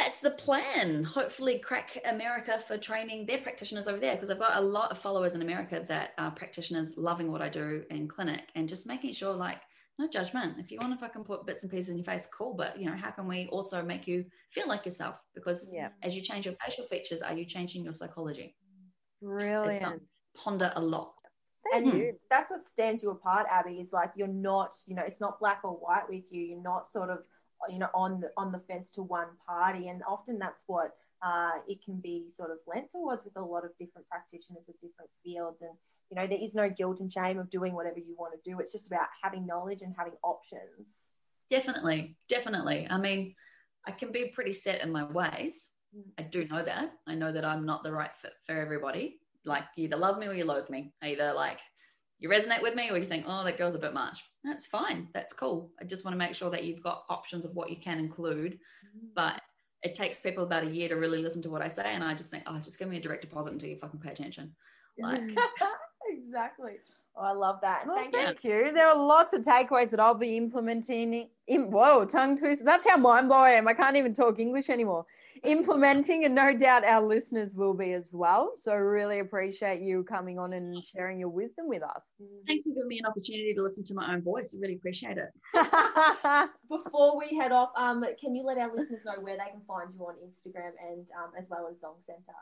that's 0.00 0.18
the 0.18 0.30
plan. 0.30 1.04
Hopefully, 1.04 1.58
crack 1.58 1.98
America 2.06 2.58
for 2.66 2.78
training 2.78 3.26
their 3.26 3.38
practitioners 3.38 3.86
over 3.86 3.98
there 3.98 4.14
because 4.14 4.30
I've 4.30 4.38
got 4.38 4.56
a 4.56 4.60
lot 4.60 4.90
of 4.90 4.98
followers 4.98 5.34
in 5.34 5.42
America 5.42 5.84
that 5.88 6.12
are 6.16 6.30
practitioners 6.30 6.96
loving 6.96 7.30
what 7.30 7.42
I 7.42 7.50
do 7.50 7.84
in 7.90 8.08
clinic 8.08 8.44
and 8.54 8.66
just 8.66 8.86
making 8.86 9.12
sure, 9.12 9.34
like, 9.34 9.60
no 9.98 10.08
judgment. 10.08 10.54
If 10.58 10.70
you 10.70 10.78
want 10.80 10.94
to 10.94 10.98
fucking 10.98 11.24
put 11.24 11.44
bits 11.44 11.64
and 11.64 11.70
pieces 11.70 11.90
in 11.90 11.98
your 11.98 12.04
face, 12.06 12.26
cool. 12.32 12.54
But 12.54 12.80
you 12.80 12.86
know, 12.86 12.96
how 12.96 13.10
can 13.10 13.28
we 13.28 13.46
also 13.48 13.82
make 13.82 14.06
you 14.06 14.24
feel 14.52 14.66
like 14.66 14.86
yourself? 14.86 15.20
Because 15.34 15.70
Yeah. 15.70 15.90
as 16.02 16.16
you 16.16 16.22
change 16.22 16.46
your 16.46 16.54
facial 16.64 16.86
features, 16.86 17.20
are 17.20 17.34
you 17.34 17.44
changing 17.44 17.84
your 17.84 17.92
psychology? 17.92 18.56
Brilliant. 19.20 20.02
ponder 20.34 20.72
a 20.76 20.80
lot. 20.80 21.12
Thank 21.70 21.88
and 21.88 21.98
you. 21.98 22.12
that's 22.30 22.50
what 22.50 22.64
stands 22.64 23.02
you 23.02 23.10
apart 23.10 23.46
Abbie 23.50 23.80
is 23.80 23.92
like 23.92 24.12
you're 24.16 24.26
not 24.28 24.74
you 24.86 24.94
know 24.94 25.02
it's 25.02 25.20
not 25.20 25.38
black 25.38 25.60
or 25.62 25.72
white 25.72 26.08
with 26.08 26.24
you 26.32 26.40
you're 26.42 26.62
not 26.62 26.88
sort 26.88 27.10
of 27.10 27.18
you 27.68 27.78
know 27.78 27.88
on 27.94 28.20
the 28.20 28.30
on 28.36 28.52
the 28.52 28.60
fence 28.60 28.90
to 28.90 29.02
one 29.02 29.28
party 29.46 29.88
and 29.88 30.02
often 30.08 30.38
that's 30.38 30.62
what 30.66 30.94
uh, 31.22 31.58
it 31.68 31.84
can 31.84 32.00
be 32.00 32.30
sort 32.30 32.50
of 32.50 32.56
lent 32.66 32.90
towards 32.90 33.24
with 33.24 33.36
a 33.36 33.40
lot 33.40 33.62
of 33.62 33.76
different 33.76 34.08
practitioners 34.08 34.66
of 34.68 34.74
different 34.80 35.10
fields 35.22 35.60
and 35.60 35.70
you 36.10 36.16
know 36.16 36.26
there 36.26 36.38
is 36.40 36.54
no 36.54 36.70
guilt 36.70 37.00
and 37.00 37.12
shame 37.12 37.38
of 37.38 37.50
doing 37.50 37.74
whatever 37.74 37.98
you 37.98 38.14
want 38.18 38.32
to 38.32 38.50
do 38.50 38.58
it's 38.58 38.72
just 38.72 38.86
about 38.86 39.06
having 39.22 39.46
knowledge 39.46 39.82
and 39.82 39.94
having 39.98 40.14
options 40.22 41.12
Definitely, 41.50 42.16
definitely. 42.28 42.86
I 42.88 42.96
mean, 42.96 43.34
I 43.84 43.90
can 43.90 44.12
be 44.12 44.26
pretty 44.26 44.52
set 44.52 44.82
in 44.82 44.92
my 44.92 45.04
ways. 45.04 45.70
I 46.16 46.22
do 46.22 46.46
know 46.46 46.62
that. 46.62 46.92
I 47.08 47.16
know 47.16 47.32
that 47.32 47.44
I'm 47.44 47.66
not 47.66 47.82
the 47.82 47.92
right 47.92 48.16
fit 48.16 48.32
for 48.46 48.54
everybody. 48.54 49.18
Like, 49.44 49.64
you 49.76 49.84
either 49.84 49.96
love 49.96 50.18
me 50.18 50.28
or 50.28 50.32
you 50.32 50.44
loathe 50.44 50.70
me. 50.70 50.92
Either 51.02 51.32
like 51.32 51.58
you 52.20 52.28
resonate 52.28 52.62
with 52.62 52.74
me 52.74 52.90
or 52.90 52.98
you 52.98 53.06
think, 53.06 53.24
oh, 53.26 53.44
that 53.44 53.58
girl's 53.58 53.74
a 53.74 53.78
bit 53.78 53.94
much. 53.94 54.24
That's 54.44 54.66
fine. 54.66 55.08
That's 55.12 55.32
cool. 55.32 55.70
I 55.80 55.84
just 55.84 56.04
want 56.04 56.14
to 56.14 56.18
make 56.18 56.34
sure 56.34 56.50
that 56.50 56.64
you've 56.64 56.82
got 56.82 57.04
options 57.08 57.44
of 57.44 57.54
what 57.54 57.70
you 57.70 57.76
can 57.76 57.98
include. 57.98 58.52
Mm-hmm. 58.54 59.06
But 59.14 59.40
it 59.82 59.94
takes 59.94 60.20
people 60.20 60.44
about 60.44 60.64
a 60.64 60.70
year 60.70 60.88
to 60.90 60.96
really 60.96 61.22
listen 61.22 61.40
to 61.42 61.50
what 61.50 61.62
I 61.62 61.68
say. 61.68 61.94
And 61.94 62.04
I 62.04 62.14
just 62.14 62.30
think, 62.30 62.44
oh, 62.46 62.58
just 62.58 62.78
give 62.78 62.88
me 62.88 62.98
a 62.98 63.00
direct 63.00 63.22
deposit 63.22 63.54
until 63.54 63.70
you 63.70 63.76
fucking 63.76 64.00
pay 64.00 64.10
attention. 64.10 64.54
Like, 64.98 65.22
exactly 66.10 66.74
oh, 67.20 67.24
i 67.24 67.32
love 67.32 67.58
that 67.62 67.86
Well, 67.86 67.96
thank 67.96 68.14
you 68.14 68.30
thank 68.30 68.44
you. 68.44 68.72
There 68.72 68.88
are 68.88 68.96
lots 68.96 69.32
of 69.32 69.42
takeaways 69.42 69.90
that 69.90 70.00
I'll 70.00 70.14
be 70.14 70.36
implementing. 70.36 71.28
In, 71.46 71.70
whoa, 71.70 72.04
tongue 72.04 72.36
twist. 72.36 72.64
That's 72.64 72.88
how 72.88 72.96
mind 72.96 73.28
blown 73.28 73.42
I 73.42 73.50
am. 73.52 73.66
I 73.66 73.74
can't 73.74 73.96
even 73.96 74.14
talk 74.14 74.38
English 74.38 74.68
anymore. 74.68 75.04
Implementing, 75.42 76.24
and 76.24 76.34
no 76.34 76.56
doubt 76.56 76.84
our 76.84 77.04
listeners 77.04 77.54
will 77.54 77.74
be 77.74 77.92
as 77.92 78.12
well. 78.12 78.52
So, 78.54 78.74
really 78.74 79.18
appreciate 79.18 79.80
you 79.80 80.04
coming 80.04 80.38
on 80.38 80.52
and 80.52 80.84
sharing 80.84 81.18
your 81.18 81.30
wisdom 81.30 81.66
with 81.68 81.82
us. 81.82 82.12
thanks 82.46 82.62
for 82.62 82.70
giving 82.70 82.88
me 82.88 82.98
an 82.98 83.06
opportunity 83.06 83.54
to 83.54 83.62
listen 83.62 83.84
to 83.84 83.94
my 83.94 84.12
own 84.12 84.22
voice. 84.22 84.54
I 84.54 84.60
really 84.60 84.74
appreciate 84.74 85.18
it. 85.18 85.30
Before 86.68 87.18
we 87.18 87.36
head 87.36 87.52
off, 87.52 87.70
um, 87.76 88.04
can 88.20 88.34
you 88.34 88.44
let 88.44 88.58
our 88.58 88.70
listeners 88.74 89.00
know 89.04 89.20
where 89.22 89.36
they 89.36 89.50
can 89.50 89.62
find 89.66 89.90
you 89.94 90.04
on 90.04 90.14
Instagram 90.24 90.72
and 90.88 91.08
um, 91.18 91.32
as 91.38 91.46
well 91.48 91.68
as 91.70 91.76
Zhong 91.78 92.04
Centre? 92.04 92.32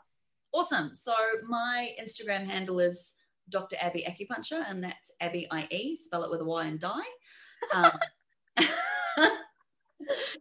Awesome. 0.53 0.93
So 0.93 1.13
my 1.47 1.91
Instagram 2.01 2.45
handle 2.45 2.79
is 2.79 3.15
Dr. 3.49 3.77
Abbie 3.81 4.05
Acupuncture, 4.07 4.63
and 4.67 4.83
that's 4.83 5.11
Abbie 5.21 5.47
IE, 5.71 5.95
spell 5.95 6.23
it 6.23 6.31
with 6.31 6.41
a 6.41 6.45
Y 6.45 6.65
and 6.65 6.79
die. 6.79 6.99
Um, 7.73 7.91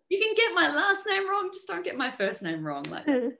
you 0.08 0.20
can 0.20 0.34
get 0.34 0.54
my 0.54 0.72
last 0.72 1.04
name 1.06 1.28
wrong, 1.28 1.50
just 1.52 1.66
don't 1.66 1.84
get 1.84 1.96
my 1.96 2.10
first 2.10 2.42
name 2.42 2.64
wrong. 2.64 2.84
Like 2.84 3.04
so 3.06 3.30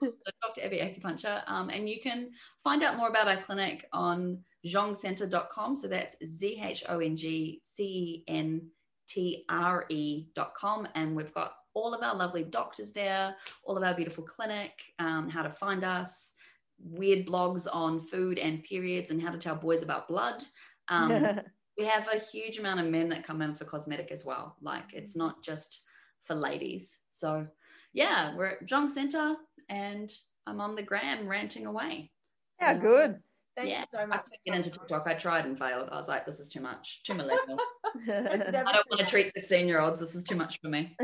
Dr. 0.41 0.65
Abbie 0.65 0.79
Acupuncture. 0.79 1.41
Um, 1.47 1.69
and 1.69 1.87
you 1.87 2.01
can 2.01 2.31
find 2.63 2.83
out 2.83 2.97
more 2.97 3.07
about 3.09 3.27
our 3.27 3.37
clinic 3.37 3.85
on 3.93 4.39
zhongcenter.com. 4.65 5.75
So 5.75 5.87
that's 5.87 6.15
Z 6.25 6.61
H 6.63 6.83
O 6.89 6.99
N 6.99 7.15
G 7.15 7.61
C 7.63 7.83
E 7.83 8.23
N 8.27 8.67
T 9.07 9.45
R 9.49 9.85
E.com. 9.89 10.87
And 10.95 11.15
we've 11.15 11.33
got 11.33 11.53
all 11.73 11.93
of 11.93 12.03
our 12.03 12.15
lovely 12.15 12.43
doctors 12.43 12.91
there, 12.91 13.35
all 13.63 13.77
of 13.77 13.83
our 13.83 13.93
beautiful 13.93 14.23
clinic, 14.23 14.71
um, 14.99 15.29
how 15.29 15.43
to 15.43 15.51
find 15.51 15.83
us, 15.83 16.33
weird 16.81 17.25
blogs 17.25 17.67
on 17.71 17.99
food 18.01 18.39
and 18.39 18.63
periods, 18.63 19.11
and 19.11 19.21
how 19.21 19.31
to 19.31 19.37
tell 19.37 19.55
boys 19.55 19.81
about 19.83 20.07
blood. 20.07 20.43
Um, 20.87 21.39
we 21.77 21.85
have 21.85 22.07
a 22.13 22.19
huge 22.19 22.57
amount 22.57 22.79
of 22.79 22.87
men 22.87 23.09
that 23.09 23.23
come 23.25 23.41
in 23.41 23.55
for 23.55 23.65
cosmetic 23.65 24.11
as 24.11 24.25
well. 24.25 24.55
Like 24.61 24.93
it's 24.93 25.15
not 25.15 25.43
just 25.43 25.81
for 26.25 26.35
ladies. 26.35 26.97
So 27.09 27.47
yeah, 27.93 28.35
we're 28.35 28.47
at 28.47 28.65
Zhong 28.67 28.89
Centre 28.89 29.35
and 29.69 30.11
I'm 30.45 30.59
on 30.61 30.75
the 30.75 30.83
gram 30.83 31.27
ranting 31.27 31.65
away. 31.65 32.11
yeah, 32.59 32.73
good. 32.73 33.19
Thank 33.55 33.69
Yeah, 33.69 33.79
you 33.81 33.85
so 33.93 33.99
I 33.99 34.05
much. 34.05 34.23
couldn't 34.25 34.39
get 34.45 34.55
into 34.55 34.71
TikTok. 34.71 35.07
I 35.07 35.13
tried 35.13 35.45
and 35.45 35.57
failed. 35.57 35.89
I 35.91 35.95
was 35.95 36.07
like, 36.07 36.25
this 36.25 36.39
is 36.39 36.49
too 36.49 36.61
much, 36.61 37.01
too 37.03 37.13
millennial. 37.15 37.57
I 38.09 38.51
don't 38.51 38.65
want 38.65 38.99
to 38.99 39.05
treat 39.05 39.31
16 39.33 39.67
year 39.67 39.79
olds. 39.79 39.99
This 39.99 40.15
is 40.15 40.23
too 40.23 40.35
much 40.35 40.59
for 40.61 40.67
me. 40.69 40.95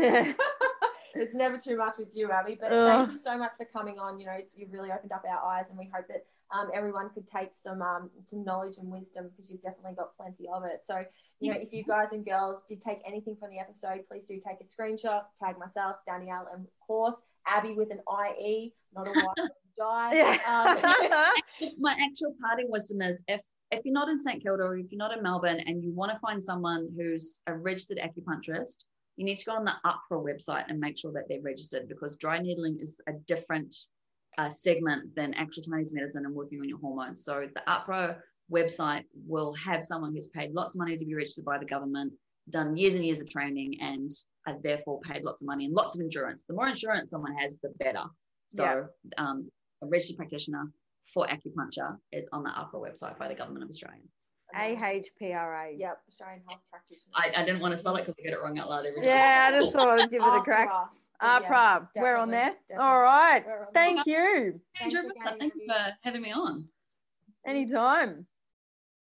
It's 1.16 1.34
never 1.34 1.58
too 1.58 1.78
much 1.78 1.98
with 1.98 2.10
you, 2.14 2.32
Abbie. 2.32 2.58
But 2.60 2.72
Ugh. 2.72 2.88
thank 2.88 3.12
you 3.12 3.18
so 3.18 3.38
much 3.38 3.52
for 3.58 3.66
coming 3.66 4.00
on. 4.00 4.20
You 4.20 4.28
know, 4.28 4.34
it's, 4.38 4.56
you've 4.56 4.72
really 4.72 4.92
opened 4.92 5.12
up 5.12 5.24
our 5.28 5.44
eyes, 5.44 5.70
and 5.70 5.78
we 5.78 5.90
hope 5.94 6.08
that 6.08 6.26
um, 6.52 6.70
everyone 6.74 7.10
could 7.14 7.28
take 7.28 7.54
some 7.54 7.82
um, 7.82 8.10
some 8.26 8.44
knowledge 8.44 8.78
and 8.78 8.90
wisdom 8.90 9.30
because 9.30 9.50
you've 9.50 9.62
definitely 9.62 9.96
got 9.96 10.16
plenty 10.18 10.48
of 10.54 10.64
it. 10.66 10.82
So, 10.86 11.04
you 11.40 11.52
know, 11.52 11.60
if 11.60 11.72
you 11.72 11.84
guys 11.84 12.10
and 12.12 12.26
girls 12.26 12.64
did 12.68 12.82
take 12.82 13.00
anything 13.08 13.36
from 13.36 13.50
the 13.50 13.60
episode, 13.60 14.02
please 14.08 14.26
do 14.26 14.36
take 14.36 14.58
a 14.62 14.64
screenshot, 14.64 15.24
tag 15.38 15.58
myself, 15.58 15.98
Danielle, 16.06 16.48
and 16.54 16.66
of 16.66 16.80
course 16.86 17.24
Abbie 17.48 17.74
with 17.74 17.92
an 17.92 18.02
IE, 18.40 18.74
not 18.94 19.08
a 19.08 19.12
Y. 19.12 19.48
Die. 19.78 20.40
Um, 20.48 20.78
yeah. 20.82 21.32
my 21.78 21.98
actual 22.02 22.34
parting 22.42 22.68
wisdom 22.70 23.02
is 23.02 23.20
if 23.28 23.42
if 23.72 23.84
you're 23.84 23.94
not 23.94 24.08
in 24.08 24.18
St 24.18 24.42
Kilda 24.42 24.64
or 24.64 24.78
if 24.78 24.86
you're 24.90 24.98
not 24.98 25.12
in 25.12 25.22
Melbourne 25.22 25.60
and 25.66 25.84
you 25.84 25.92
want 25.92 26.14
to 26.14 26.18
find 26.20 26.42
someone 26.42 26.88
who's 26.96 27.42
a 27.48 27.54
registered 27.54 27.98
acupuncturist, 27.98 28.86
you 29.18 29.26
need 29.26 29.38
to 29.38 29.46
go 29.46 29.54
on 29.54 29.66
the 29.66 29.74
AHPRA 29.86 30.24
website 30.24 30.66
and 30.68 30.80
make 30.80 30.98
sure 30.98 31.12
that 31.14 31.24
they're 31.30 31.42
registered 31.42 31.88
because 31.88 32.18
dry 32.18 32.40
needling 32.40 32.78
is 32.80 33.00
a 33.08 33.14
different 33.28 33.76
uh, 34.38 34.50
segment 34.50 35.16
than 35.16 35.34
actual 35.36 35.64
Chinese 35.64 35.94
medicine 35.94 36.26
and 36.26 36.36
working 36.36 36.60
on 36.60 36.68
your 36.68 36.80
hormones. 36.80 37.24
So 37.24 37.48
the 37.54 37.62
AHPRA 37.68 38.18
website 38.52 39.04
will 39.28 39.54
have 39.54 39.84
someone 39.84 40.14
who's 40.14 40.28
paid 40.30 40.52
lots 40.52 40.76
of 40.76 40.80
money 40.80 40.98
to 40.98 41.06
be 41.06 41.16
registered 41.16 41.46
by 41.46 41.58
the 41.58 41.66
government, 41.66 42.14
done 42.50 42.76
years 42.76 42.96
and 42.96 43.06
years 43.06 43.20
of 43.22 43.30
training, 43.30 43.78
and 43.82 44.12
are 44.48 44.58
therefore 44.62 45.00
paid 45.02 45.24
lots 45.24 45.42
of 45.42 45.48
money 45.48 45.66
and 45.66 45.74
lots 45.74 45.96
of 45.96 46.02
insurance. 46.02 46.44
The 46.48 46.54
more 46.54 46.68
insurance 46.68 47.10
someone 47.10 47.36
has, 47.36 47.60
the 47.60 47.70
better. 47.80 48.04
So 48.50 48.88
um, 49.18 49.50
a 49.82 49.88
registered 49.88 50.18
practitioner 50.18 50.72
for 51.14 51.28
acupuncture 51.28 51.98
is 52.12 52.30
on 52.32 52.44
the 52.44 52.50
AHPRA 52.50 52.82
website 52.82 53.18
by 53.18 53.28
the 53.28 53.36
government 53.36 53.64
of 53.64 53.70
Australia. 53.70 54.02
AHPRA. 54.56 55.78
Yep, 55.78 56.02
Australian 56.08 56.42
Health 56.48 56.62
Practitioner. 56.72 57.12
I, 57.16 57.32
I 57.42 57.46
didn't 57.46 57.62
want 57.62 57.74
to 57.74 57.78
spell 57.78 57.96
it 57.98 58.02
because 58.02 58.16
I 58.20 58.24
get 58.24 58.34
it 58.34 58.42
wrong 58.42 58.58
out 58.60 58.70
loud 58.70 58.86
every 58.86 59.02
time. 59.02 59.10
Yeah, 59.10 59.50
I 59.52 59.60
just 59.60 59.76
oh. 59.76 59.80
thought 59.80 60.00
I'd 60.00 60.10
give 60.10 60.22
it 60.22 60.26
a 60.26 60.32
ah, 60.32 60.42
crack. 60.42 60.70
Opera. 60.70 60.88
Ah, 61.22 61.80
but 61.80 61.90
yeah, 61.96 62.02
APRA. 62.02 62.04
We're 62.04 62.18
on 62.18 62.32
there. 62.32 62.54
definitely, 62.68 62.86
All 62.86 63.02
right. 63.02 63.46
we're 63.46 63.54
on 63.54 63.60
there. 63.60 63.68
Thank 63.74 64.06
you. 64.06 64.62
Thank 64.80 64.94
you 64.94 65.12
Thanks 65.40 65.56
for 65.68 65.94
having 66.02 66.22
me 66.22 66.32
on. 66.32 66.66
Anytime. 67.46 68.26